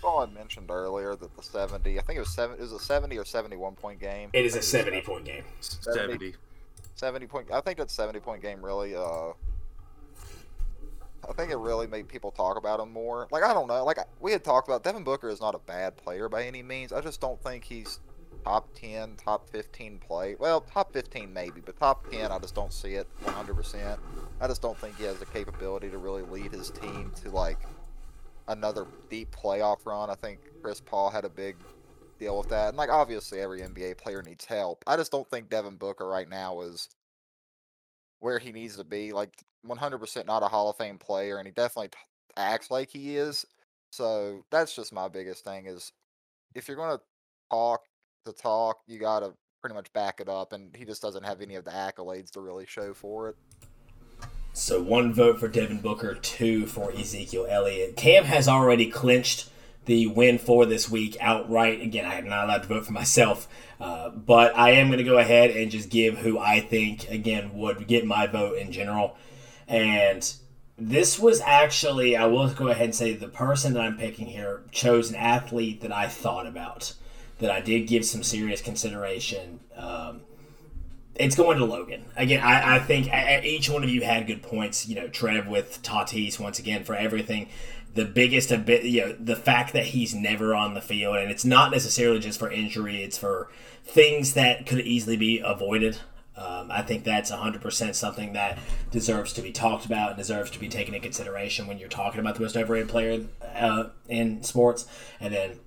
well, 0.02 0.18
I 0.18 0.26
mentioned 0.26 0.70
earlier 0.70 1.14
that 1.14 1.36
the 1.36 1.42
70, 1.42 1.98
I 1.98 2.02
think 2.02 2.16
it 2.16 2.20
was 2.20 2.34
seven, 2.34 2.56
it 2.58 2.62
was 2.62 2.72
a 2.72 2.80
70 2.80 3.16
or 3.16 3.24
71 3.24 3.74
point 3.76 4.00
game. 4.00 4.30
It 4.32 4.44
is 4.44 4.56
a 4.56 4.62
70 4.62 5.00
point 5.02 5.24
game. 5.24 5.44
70. 5.60 6.34
70 6.96 7.26
point. 7.28 7.46
I 7.52 7.60
think 7.60 7.78
that 7.78 7.90
70 7.90 8.18
point 8.20 8.42
game 8.42 8.64
really 8.64 8.96
uh 8.96 9.32
I 11.28 11.32
think 11.34 11.52
it 11.52 11.56
really 11.56 11.86
made 11.86 12.08
people 12.08 12.32
talk 12.32 12.56
about 12.56 12.80
him 12.80 12.92
more. 12.92 13.28
Like 13.30 13.44
I 13.44 13.54
don't 13.54 13.68
know, 13.68 13.84
like 13.84 13.98
we 14.20 14.32
had 14.32 14.42
talked 14.42 14.66
about 14.66 14.82
Devin 14.82 15.04
Booker 15.04 15.28
is 15.28 15.40
not 15.40 15.54
a 15.54 15.60
bad 15.60 15.96
player 15.96 16.28
by 16.28 16.42
any 16.44 16.64
means. 16.64 16.92
I 16.92 17.00
just 17.00 17.20
don't 17.20 17.40
think 17.44 17.62
he's 17.62 18.00
top 18.44 18.68
10, 18.74 19.16
top 19.16 19.48
15 19.48 19.98
play. 19.98 20.36
Well, 20.38 20.60
top 20.60 20.92
15 20.92 21.32
maybe, 21.32 21.60
but 21.64 21.78
top 21.78 22.10
10 22.10 22.30
I 22.30 22.38
just 22.38 22.54
don't 22.54 22.72
see 22.72 22.94
it 22.94 23.08
100%. 23.24 23.98
I 24.40 24.46
just 24.46 24.62
don't 24.62 24.78
think 24.78 24.96
he 24.96 25.04
has 25.04 25.18
the 25.18 25.26
capability 25.26 25.90
to 25.90 25.98
really 25.98 26.22
lead 26.22 26.52
his 26.52 26.70
team 26.70 27.12
to 27.22 27.30
like 27.30 27.58
another 28.48 28.86
deep 29.10 29.34
playoff 29.34 29.86
run. 29.86 30.10
I 30.10 30.14
think 30.14 30.40
Chris 30.62 30.80
Paul 30.80 31.10
had 31.10 31.24
a 31.24 31.30
big 31.30 31.56
deal 32.18 32.38
with 32.38 32.48
that. 32.48 32.68
And 32.68 32.76
like 32.76 32.90
obviously 32.90 33.40
every 33.40 33.60
NBA 33.60 33.98
player 33.98 34.22
needs 34.22 34.44
help. 34.44 34.84
I 34.86 34.96
just 34.96 35.12
don't 35.12 35.28
think 35.28 35.48
Devin 35.48 35.76
Booker 35.76 36.06
right 36.06 36.28
now 36.28 36.60
is 36.62 36.88
where 38.20 38.38
he 38.38 38.52
needs 38.52 38.76
to 38.76 38.84
be. 38.84 39.12
Like 39.12 39.34
100% 39.66 40.26
not 40.26 40.42
a 40.42 40.48
Hall 40.48 40.70
of 40.70 40.76
Fame 40.76 40.98
player, 40.98 41.38
and 41.38 41.46
he 41.46 41.52
definitely 41.52 41.88
t- 41.88 41.98
acts 42.36 42.70
like 42.70 42.90
he 42.90 43.16
is. 43.16 43.44
So 43.90 44.44
that's 44.50 44.74
just 44.74 44.92
my 44.92 45.08
biggest 45.08 45.44
thing 45.44 45.66
is 45.66 45.92
if 46.54 46.66
you're 46.66 46.76
going 46.76 46.96
to 46.96 47.02
talk 47.50 47.82
the 48.24 48.32
talk, 48.32 48.78
you 48.86 48.98
got 48.98 49.20
to 49.20 49.32
pretty 49.60 49.74
much 49.74 49.92
back 49.92 50.20
it 50.20 50.28
up, 50.28 50.52
and 50.52 50.74
he 50.74 50.84
just 50.84 51.02
doesn't 51.02 51.24
have 51.24 51.40
any 51.40 51.54
of 51.54 51.64
the 51.64 51.70
accolades 51.70 52.30
to 52.32 52.40
really 52.40 52.66
show 52.66 52.92
for 52.92 53.28
it. 53.28 53.36
So 54.52 54.82
one 54.82 55.14
vote 55.14 55.40
for 55.40 55.48
Devin 55.48 55.80
Booker, 55.80 56.14
two 56.14 56.66
for 56.66 56.92
Ezekiel 56.92 57.46
Elliott. 57.48 57.96
Cam 57.96 58.24
has 58.24 58.48
already 58.48 58.90
clinched 58.90 59.48
the 59.86 60.06
win 60.06 60.38
for 60.38 60.66
this 60.66 60.90
week 60.90 61.16
outright. 61.20 61.80
Again, 61.80 62.04
I 62.04 62.18
am 62.18 62.28
not 62.28 62.44
allowed 62.44 62.62
to 62.62 62.68
vote 62.68 62.86
for 62.86 62.92
myself, 62.92 63.48
uh, 63.80 64.10
but 64.10 64.56
I 64.56 64.72
am 64.72 64.88
going 64.88 64.98
to 64.98 65.04
go 65.04 65.18
ahead 65.18 65.50
and 65.50 65.70
just 65.70 65.88
give 65.88 66.18
who 66.18 66.38
I 66.38 66.60
think, 66.60 67.08
again, 67.08 67.54
would 67.54 67.86
get 67.86 68.04
my 68.04 68.26
vote 68.26 68.58
in 68.58 68.72
general. 68.72 69.16
And 69.66 70.32
this 70.76 71.18
was 71.18 71.40
actually, 71.40 72.16
I 72.16 72.26
will 72.26 72.48
go 72.50 72.68
ahead 72.68 72.86
and 72.86 72.94
say, 72.94 73.14
the 73.14 73.28
person 73.28 73.72
that 73.72 73.82
I'm 73.82 73.96
picking 73.96 74.26
here 74.26 74.64
chose 74.70 75.10
an 75.10 75.16
athlete 75.16 75.80
that 75.80 75.92
I 75.92 76.08
thought 76.08 76.46
about, 76.46 76.94
that 77.42 77.50
I 77.50 77.60
did 77.60 77.88
give 77.88 78.04
some 78.04 78.22
serious 78.22 78.62
consideration. 78.62 79.60
Um, 79.76 80.22
it's 81.14 81.34
going 81.34 81.58
to 81.58 81.64
Logan. 81.64 82.06
Again, 82.16 82.40
I, 82.42 82.76
I 82.76 82.78
think 82.78 83.12
each 83.44 83.68
one 83.68 83.82
of 83.84 83.90
you 83.90 84.02
had 84.02 84.26
good 84.26 84.42
points. 84.42 84.88
You 84.88 84.94
know, 84.94 85.08
Trev 85.08 85.46
with 85.48 85.82
Tatis 85.82 86.38
once 86.38 86.58
again 86.58 86.84
for 86.84 86.94
everything. 86.94 87.48
The 87.94 88.06
biggest 88.06 88.50
a 88.50 88.56
bit, 88.56 88.84
you 88.84 89.02
know, 89.02 89.16
the 89.18 89.36
fact 89.36 89.74
that 89.74 89.86
he's 89.86 90.14
never 90.14 90.54
on 90.54 90.72
the 90.72 90.80
field, 90.80 91.16
and 91.16 91.30
it's 91.30 91.44
not 91.44 91.70
necessarily 91.70 92.20
just 92.20 92.38
for 92.38 92.50
injury; 92.50 93.02
it's 93.02 93.18
for 93.18 93.50
things 93.84 94.32
that 94.34 94.64
could 94.64 94.80
easily 94.80 95.16
be 95.16 95.42
avoided. 95.44 95.98
Um, 96.34 96.70
I 96.70 96.80
think 96.80 97.04
that's 97.04 97.30
100% 97.30 97.94
something 97.94 98.32
that 98.32 98.58
deserves 98.90 99.34
to 99.34 99.42
be 99.42 99.52
talked 99.52 99.84
about 99.84 100.10
and 100.10 100.18
deserves 100.18 100.50
to 100.52 100.58
be 100.58 100.68
taken 100.68 100.94
into 100.94 101.04
consideration 101.04 101.66
when 101.66 101.78
you're 101.78 101.90
talking 101.90 102.20
about 102.20 102.36
the 102.36 102.40
most 102.40 102.56
overrated 102.56 102.88
player 102.88 103.26
uh, 103.54 103.90
in 104.08 104.42
sports. 104.42 104.86
And 105.20 105.34
then 105.34 105.58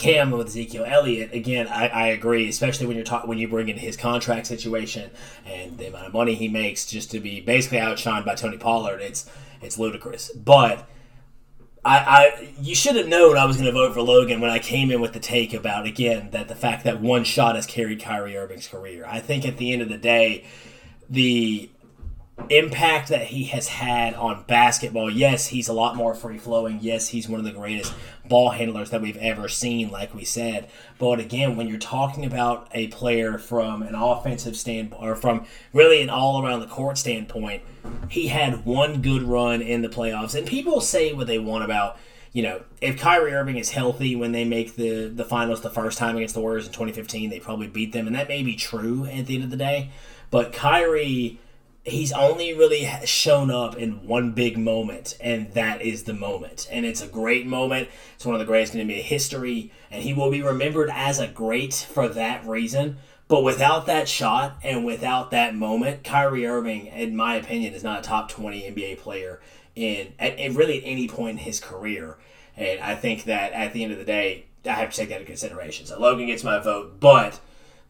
Cam 0.00 0.30
with 0.30 0.48
Ezekiel 0.48 0.84
Elliott, 0.86 1.32
again, 1.32 1.68
I, 1.68 1.88
I 1.88 2.06
agree, 2.08 2.48
especially 2.48 2.86
when 2.86 2.96
you're 2.96 3.04
talking 3.04 3.28
when 3.28 3.38
you 3.38 3.48
bring 3.48 3.68
in 3.68 3.76
his 3.76 3.96
contract 3.96 4.46
situation 4.46 5.10
and 5.46 5.78
the 5.78 5.88
amount 5.88 6.06
of 6.06 6.12
money 6.12 6.34
he 6.34 6.48
makes 6.48 6.86
just 6.86 7.10
to 7.10 7.20
be 7.20 7.40
basically 7.40 7.78
outshined 7.78 8.24
by 8.24 8.34
Tony 8.34 8.56
Pollard. 8.56 9.00
It's 9.00 9.30
it's 9.62 9.78
ludicrous, 9.78 10.32
but. 10.32 10.88
I, 11.82 11.96
I 11.96 12.54
you 12.60 12.74
should 12.74 12.96
have 12.96 13.08
known 13.08 13.38
I 13.38 13.46
was 13.46 13.56
going 13.56 13.64
to 13.64 13.72
vote 13.72 13.94
for 13.94 14.02
Logan 14.02 14.42
when 14.42 14.50
I 14.50 14.58
came 14.58 14.90
in 14.90 15.00
with 15.00 15.14
the 15.14 15.18
take 15.18 15.54
about 15.54 15.86
again 15.86 16.28
that 16.32 16.48
the 16.48 16.54
fact 16.54 16.84
that 16.84 17.00
one 17.00 17.24
shot 17.24 17.54
has 17.54 17.64
carried 17.64 18.02
Kyrie 18.02 18.36
Irving's 18.36 18.68
career. 18.68 19.06
I 19.08 19.20
think 19.20 19.46
at 19.46 19.56
the 19.56 19.72
end 19.72 19.80
of 19.80 19.88
the 19.88 19.96
day, 19.96 20.44
the 21.08 21.70
impact 22.48 23.08
that 23.08 23.26
he 23.26 23.44
has 23.44 23.68
had 23.68 24.14
on 24.14 24.44
basketball. 24.46 25.10
Yes, 25.10 25.48
he's 25.48 25.68
a 25.68 25.72
lot 25.72 25.96
more 25.96 26.14
free 26.14 26.38
flowing. 26.38 26.78
Yes, 26.80 27.08
he's 27.08 27.28
one 27.28 27.40
of 27.40 27.44
the 27.44 27.52
greatest 27.52 27.92
ball 28.28 28.50
handlers 28.50 28.90
that 28.90 29.02
we've 29.02 29.16
ever 29.16 29.48
seen, 29.48 29.90
like 29.90 30.14
we 30.14 30.24
said. 30.24 30.68
But 30.98 31.20
again, 31.20 31.56
when 31.56 31.68
you're 31.68 31.78
talking 31.78 32.24
about 32.24 32.68
a 32.72 32.88
player 32.88 33.38
from 33.38 33.82
an 33.82 33.94
offensive 33.94 34.56
standpoint, 34.56 35.02
or 35.02 35.16
from 35.16 35.46
really 35.72 36.00
an 36.00 36.10
all 36.10 36.44
around 36.44 36.60
the 36.60 36.66
court 36.66 36.96
standpoint, 36.96 37.62
he 38.08 38.28
had 38.28 38.64
one 38.64 39.02
good 39.02 39.22
run 39.22 39.60
in 39.60 39.82
the 39.82 39.88
playoffs. 39.88 40.34
And 40.34 40.46
people 40.46 40.80
say 40.80 41.12
what 41.12 41.26
they 41.26 41.38
want 41.38 41.64
about. 41.64 41.98
You 42.32 42.44
know, 42.44 42.62
if 42.80 42.96
Kyrie 42.96 43.32
Irving 43.32 43.56
is 43.56 43.70
healthy 43.70 44.14
when 44.14 44.30
they 44.30 44.44
make 44.44 44.76
the, 44.76 45.08
the 45.08 45.24
finals 45.24 45.62
the 45.62 45.70
first 45.70 45.98
time 45.98 46.16
against 46.16 46.34
the 46.34 46.40
Warriors 46.40 46.64
in 46.64 46.72
2015, 46.72 47.28
they 47.28 47.40
probably 47.40 47.66
beat 47.66 47.92
them. 47.92 48.06
And 48.06 48.14
that 48.14 48.28
may 48.28 48.44
be 48.44 48.54
true 48.54 49.04
at 49.06 49.26
the 49.26 49.34
end 49.34 49.42
of 49.42 49.50
the 49.50 49.56
day. 49.56 49.90
But 50.30 50.52
Kyrie 50.52 51.40
he's 51.84 52.12
only 52.12 52.52
really 52.52 52.88
shown 53.04 53.50
up 53.50 53.76
in 53.76 54.06
one 54.06 54.32
big 54.32 54.58
moment, 54.58 55.16
and 55.20 55.52
that 55.54 55.82
is 55.82 56.04
the 56.04 56.12
moment. 56.12 56.68
And 56.70 56.84
it's 56.84 57.02
a 57.02 57.06
great 57.06 57.46
moment. 57.46 57.88
It's 58.14 58.26
one 58.26 58.34
of 58.34 58.38
the 58.38 58.46
greatest 58.46 58.74
in 58.74 58.86
NBA 58.86 59.02
history, 59.02 59.72
and 59.90 60.02
he 60.02 60.12
will 60.12 60.30
be 60.30 60.42
remembered 60.42 60.90
as 60.92 61.18
a 61.18 61.26
great 61.26 61.74
for 61.74 62.08
that 62.08 62.46
reason. 62.46 62.98
But 63.28 63.44
without 63.44 63.86
that 63.86 64.08
shot 64.08 64.58
and 64.62 64.84
without 64.84 65.30
that 65.30 65.54
moment, 65.54 66.02
Kyrie 66.02 66.46
Irving, 66.46 66.86
in 66.86 67.14
my 67.14 67.36
opinion, 67.36 67.74
is 67.74 67.84
not 67.84 68.00
a 68.00 68.02
top 68.02 68.28
20 68.28 68.62
NBA 68.62 68.98
player 68.98 69.40
in 69.76 70.12
at, 70.18 70.38
at 70.38 70.52
really 70.52 70.78
at 70.78 70.84
any 70.84 71.06
point 71.06 71.38
in 71.38 71.44
his 71.44 71.60
career. 71.60 72.18
And 72.56 72.80
I 72.80 72.96
think 72.96 73.24
that 73.24 73.52
at 73.52 73.72
the 73.72 73.84
end 73.84 73.92
of 73.92 73.98
the 73.98 74.04
day, 74.04 74.46
I 74.66 74.70
have 74.70 74.90
to 74.90 74.96
take 74.96 75.08
that 75.10 75.20
into 75.20 75.26
consideration. 75.26 75.86
So 75.86 75.98
Logan 76.00 76.26
gets 76.26 76.42
my 76.42 76.58
vote, 76.58 76.98
but 76.98 77.38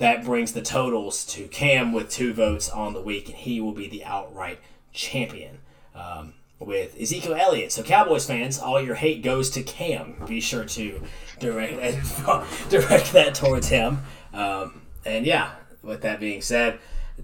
that 0.01 0.25
brings 0.25 0.53
the 0.53 0.63
totals 0.63 1.25
to 1.27 1.47
Cam 1.49 1.93
with 1.93 2.11
two 2.11 2.33
votes 2.33 2.69
on 2.69 2.95
the 2.95 3.01
week, 3.01 3.29
and 3.29 3.37
he 3.37 3.61
will 3.61 3.73
be 3.73 3.89
the 3.89 4.05
outright 4.05 4.59
champion. 4.93 5.59
Um, 5.95 6.35
with 6.59 7.01
Ezekiel 7.01 7.35
Elliott. 7.35 7.73
So, 7.73 7.83
Cowboys 7.83 8.27
fans, 8.27 8.59
all 8.59 8.81
your 8.81 8.95
hate 8.95 9.23
goes 9.23 9.49
to 9.51 9.63
Cam. 9.63 10.15
Be 10.27 10.41
sure 10.41 10.65
to 10.65 11.03
direct 11.39 11.73
direct 12.69 13.13
that 13.13 13.35
towards 13.35 13.69
him. 13.69 14.03
Um, 14.33 14.83
and 15.05 15.25
yeah, 15.25 15.53
with 15.83 16.03
that 16.03 16.21
being 16.21 16.43
said, 16.43 16.79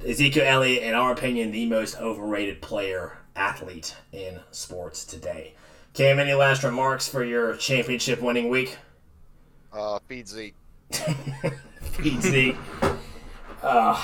Ezekiel 0.05 0.45
Elliott, 0.47 0.83
in 0.83 0.95
our 0.95 1.13
opinion, 1.13 1.53
the 1.53 1.67
most 1.67 1.99
overrated 2.01 2.63
player 2.63 3.19
athlete 3.35 3.95
in 4.13 4.41
sports 4.51 5.05
today. 5.05 5.55
Cam, 5.93 6.19
any 6.19 6.33
last 6.35 6.65
remarks 6.65 7.07
for 7.09 7.23
your 7.23 7.57
championship 7.57 8.21
winning 8.21 8.49
week? 8.49 8.77
Uh, 9.73 9.99
feed 10.09 10.29
Zeke. 10.29 10.55
Zeke. 12.21 12.57
Uh, 13.63 14.01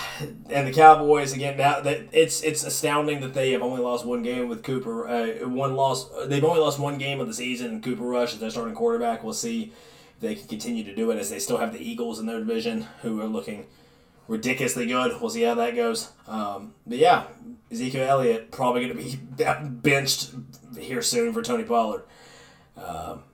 and 0.51 0.67
the 0.67 0.73
Cowboys 0.73 1.33
again. 1.33 1.57
Now 1.57 1.81
that 1.81 2.09
it's 2.13 2.43
it's 2.43 2.65
astounding 2.65 3.21
that 3.21 3.33
they 3.35 3.53
have 3.53 3.63
only 3.63 3.81
lost 3.81 4.05
one 4.05 4.23
game 4.23 4.49
with 4.49 4.63
Cooper. 4.65 5.09
Uh, 5.09 5.49
one 5.49 5.77
loss. 5.77 6.11
They've 6.27 6.43
only 6.43 6.61
lost 6.61 6.81
one 6.81 6.99
game 6.99 7.21
of 7.21 7.29
the 7.29 7.35
season. 7.35 7.69
And 7.69 7.83
Cooper 7.83 8.03
Rush 8.03 8.33
is 8.33 8.41
their 8.41 8.51
starting 8.51 8.75
quarterback. 8.75 9.23
We'll 9.23 9.35
see 9.35 9.73
if 10.15 10.21
they 10.21 10.35
can 10.35 10.49
continue 10.49 10.83
to 10.85 10.95
do 10.95 11.11
it 11.11 11.19
as 11.19 11.31
they 11.31 11.39
still 11.39 11.59
have 11.59 11.73
the 11.73 11.79
Eagles 11.79 12.19
in 12.19 12.27
their 12.27 12.41
division, 12.41 12.89
who 13.03 13.21
are 13.21 13.27
looking 13.27 13.67
ridiculously 14.27 14.87
good. 14.87 15.21
We'll 15.21 15.31
see 15.31 15.43
how 15.43 15.55
that 15.55 15.77
goes. 15.77 16.11
Um, 16.27 16.75
but 16.87 16.99
yeah, 16.99 17.27
Ezekiel 17.71 18.09
Elliott 18.09 18.51
probably 18.51 18.89
going 18.89 18.97
to 18.97 19.03
be 19.03 19.67
benched 19.69 20.33
here 20.79 21.03
soon 21.03 21.33
for 21.33 21.43
Tony 21.43 21.65
Pollard. 21.65 22.03
Um, 22.77 23.25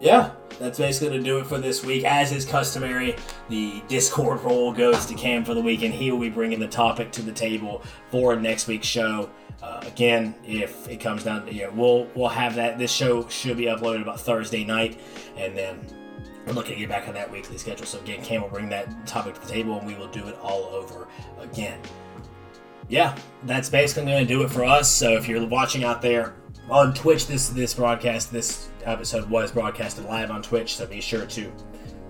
yeah, 0.00 0.32
that's 0.58 0.78
basically 0.78 1.16
to 1.18 1.22
do 1.22 1.38
it 1.38 1.46
for 1.46 1.58
this 1.58 1.84
week. 1.84 2.04
As 2.04 2.32
is 2.32 2.44
customary, 2.44 3.16
the 3.48 3.82
Discord 3.88 4.40
role 4.42 4.72
goes 4.72 5.06
to 5.06 5.14
Cam 5.14 5.44
for 5.44 5.54
the 5.54 5.60
week, 5.60 5.82
and 5.82 5.92
he 5.92 6.10
will 6.10 6.20
be 6.20 6.30
bringing 6.30 6.60
the 6.60 6.68
topic 6.68 7.10
to 7.12 7.22
the 7.22 7.32
table 7.32 7.82
for 8.10 8.36
next 8.36 8.66
week's 8.66 8.86
show. 8.86 9.30
Uh, 9.62 9.80
again, 9.86 10.34
if 10.44 10.88
it 10.88 11.00
comes 11.00 11.24
down 11.24 11.44
to 11.46 11.52
yeah, 11.52 11.68
we'll 11.68 12.08
we'll 12.14 12.28
have 12.28 12.54
that. 12.54 12.78
This 12.78 12.92
show 12.92 13.26
should 13.28 13.56
be 13.56 13.64
uploaded 13.64 14.02
about 14.02 14.20
Thursday 14.20 14.64
night, 14.64 15.00
and 15.36 15.56
then 15.56 15.84
we're 16.46 16.52
looking 16.52 16.74
to 16.74 16.78
get 16.78 16.88
back 16.88 17.08
on 17.08 17.14
that 17.14 17.30
weekly 17.30 17.58
schedule. 17.58 17.86
So 17.86 17.98
again, 17.98 18.22
Cam 18.22 18.42
will 18.42 18.48
bring 18.48 18.68
that 18.68 19.06
topic 19.06 19.34
to 19.34 19.40
the 19.40 19.48
table, 19.48 19.78
and 19.78 19.86
we 19.86 19.94
will 19.94 20.08
do 20.08 20.26
it 20.28 20.38
all 20.40 20.64
over 20.66 21.08
again. 21.40 21.80
Yeah, 22.88 23.16
that's 23.44 23.68
basically 23.68 24.10
going 24.10 24.26
to 24.26 24.32
do 24.32 24.42
it 24.42 24.50
for 24.50 24.64
us. 24.64 24.90
So 24.90 25.12
if 25.12 25.28
you're 25.28 25.44
watching 25.46 25.84
out 25.84 26.00
there, 26.00 26.34
on 26.70 26.94
Twitch. 26.94 27.26
This 27.26 27.48
this 27.48 27.74
broadcast, 27.74 28.32
this 28.32 28.68
episode 28.84 29.28
was 29.28 29.52
broadcasted 29.52 30.04
live 30.04 30.30
on 30.30 30.42
Twitch, 30.42 30.76
so 30.76 30.86
be 30.86 31.00
sure 31.00 31.26
to 31.26 31.52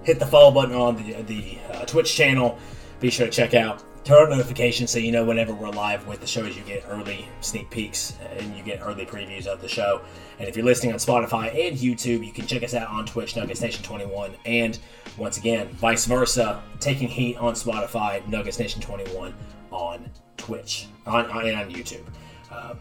hit 0.02 0.18
the 0.18 0.26
follow 0.26 0.50
button 0.50 0.74
on 0.74 0.96
the 0.96 1.22
the 1.22 1.58
uh, 1.72 1.84
Twitch 1.84 2.14
channel. 2.14 2.58
Be 3.00 3.10
sure 3.10 3.26
to 3.26 3.32
check 3.32 3.54
out 3.54 3.84
turn 4.08 4.22
on 4.22 4.30
notifications 4.30 4.90
so 4.90 4.98
you 4.98 5.12
know 5.12 5.22
whenever 5.22 5.52
we're 5.52 5.68
live 5.68 6.06
with 6.06 6.20
the 6.20 6.26
shows. 6.26 6.56
You 6.56 6.62
get 6.62 6.82
early 6.88 7.28
sneak 7.42 7.68
peeks 7.68 8.16
and 8.38 8.56
you 8.56 8.62
get 8.62 8.80
early 8.82 9.04
previews 9.04 9.46
of 9.46 9.60
the 9.60 9.68
show. 9.68 10.00
And 10.38 10.48
if 10.48 10.56
you're 10.56 10.64
listening 10.64 10.92
on 10.92 10.98
Spotify 10.98 11.48
and 11.68 11.76
YouTube, 11.76 12.24
you 12.24 12.32
can 12.32 12.46
check 12.46 12.62
us 12.62 12.72
out 12.72 12.88
on 12.88 13.04
Twitch, 13.04 13.36
Nugget 13.36 13.60
Nation 13.60 13.82
21, 13.84 14.34
and 14.46 14.78
once 15.18 15.36
again, 15.36 15.68
vice 15.74 16.06
versa, 16.06 16.62
taking 16.80 17.08
heat 17.08 17.36
on 17.36 17.52
Spotify, 17.52 18.26
Nuggets 18.28 18.58
Nation 18.58 18.80
21 18.80 19.34
on 19.70 20.08
Twitch 20.38 20.86
on, 21.06 21.26
on 21.30 21.46
and 21.46 21.56
on 21.56 21.70
YouTube. 21.70 22.04
Uh, 22.50 22.74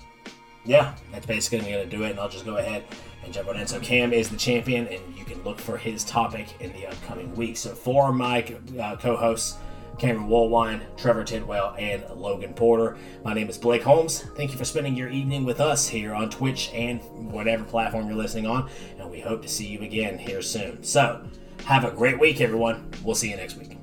yeah, 0.68 0.94
that's 1.11 1.26
basically 1.26 1.72
going 1.72 1.89
to 1.89 1.98
do 1.98 2.03
it, 2.03 2.11
and 2.11 2.19
I'll 2.19 2.30
just 2.30 2.45
go 2.45 2.57
ahead 2.57 2.84
and 3.23 3.34
jump 3.34 3.48
on 3.48 3.57
in. 3.57 3.65
So 3.65 3.80
Cam 3.80 4.11
is 4.14 4.30
the 4.30 4.38
champion, 4.38 4.88
and 4.88 5.18
you 5.18 5.23
can 5.23 5.41
look 5.44 5.60
for 5.60 5.77
his 5.77 6.03
topic 6.03 6.48
in 6.60 6.73
the 6.73 6.88
upcoming 6.88 7.34
week. 7.35 7.57
So 7.57 7.73
for 7.73 8.11
my 8.11 8.44
uh, 8.80 8.98
co-hosts, 8.98 9.57
Cameron 9.98 10.27
Woolwine, 10.27 10.81
Trevor 10.95 11.23
Tidwell, 11.23 11.76
and 11.80 12.06
Logan 12.15 12.53
Porter. 12.53 12.98
My 13.23 13.34
name 13.34 13.49
is 13.49 13.57
Blake 13.57 13.81
Holmes. 13.81 14.22
Thank 14.35 14.52
you 14.52 14.57
for 14.57 14.65
spending 14.65 14.95
your 14.95 15.10
evening 15.10 15.44
with 15.44 15.60
us 15.60 15.88
here 15.88 16.14
on 16.14 16.30
Twitch 16.30 16.69
and 16.72 17.02
whatever 17.31 17.64
platform 17.64 18.07
you're 18.07 18.18
listening 18.18 18.45
on, 18.45 18.69
and 18.99 19.10
we 19.10 19.22
hope 19.22 19.41
to 19.41 19.48
see 19.48 19.65
you 19.65 19.81
again 19.81 20.19
here 20.19 20.41
soon. 20.41 20.84
So, 20.84 21.27
have 21.65 21.84
a 21.84 21.91
great 21.91 22.19
week, 22.19 22.41
everyone. 22.41 22.91
We'll 23.03 23.15
see 23.15 23.31
you 23.31 23.38
next 23.38 23.57
week. 23.57 23.77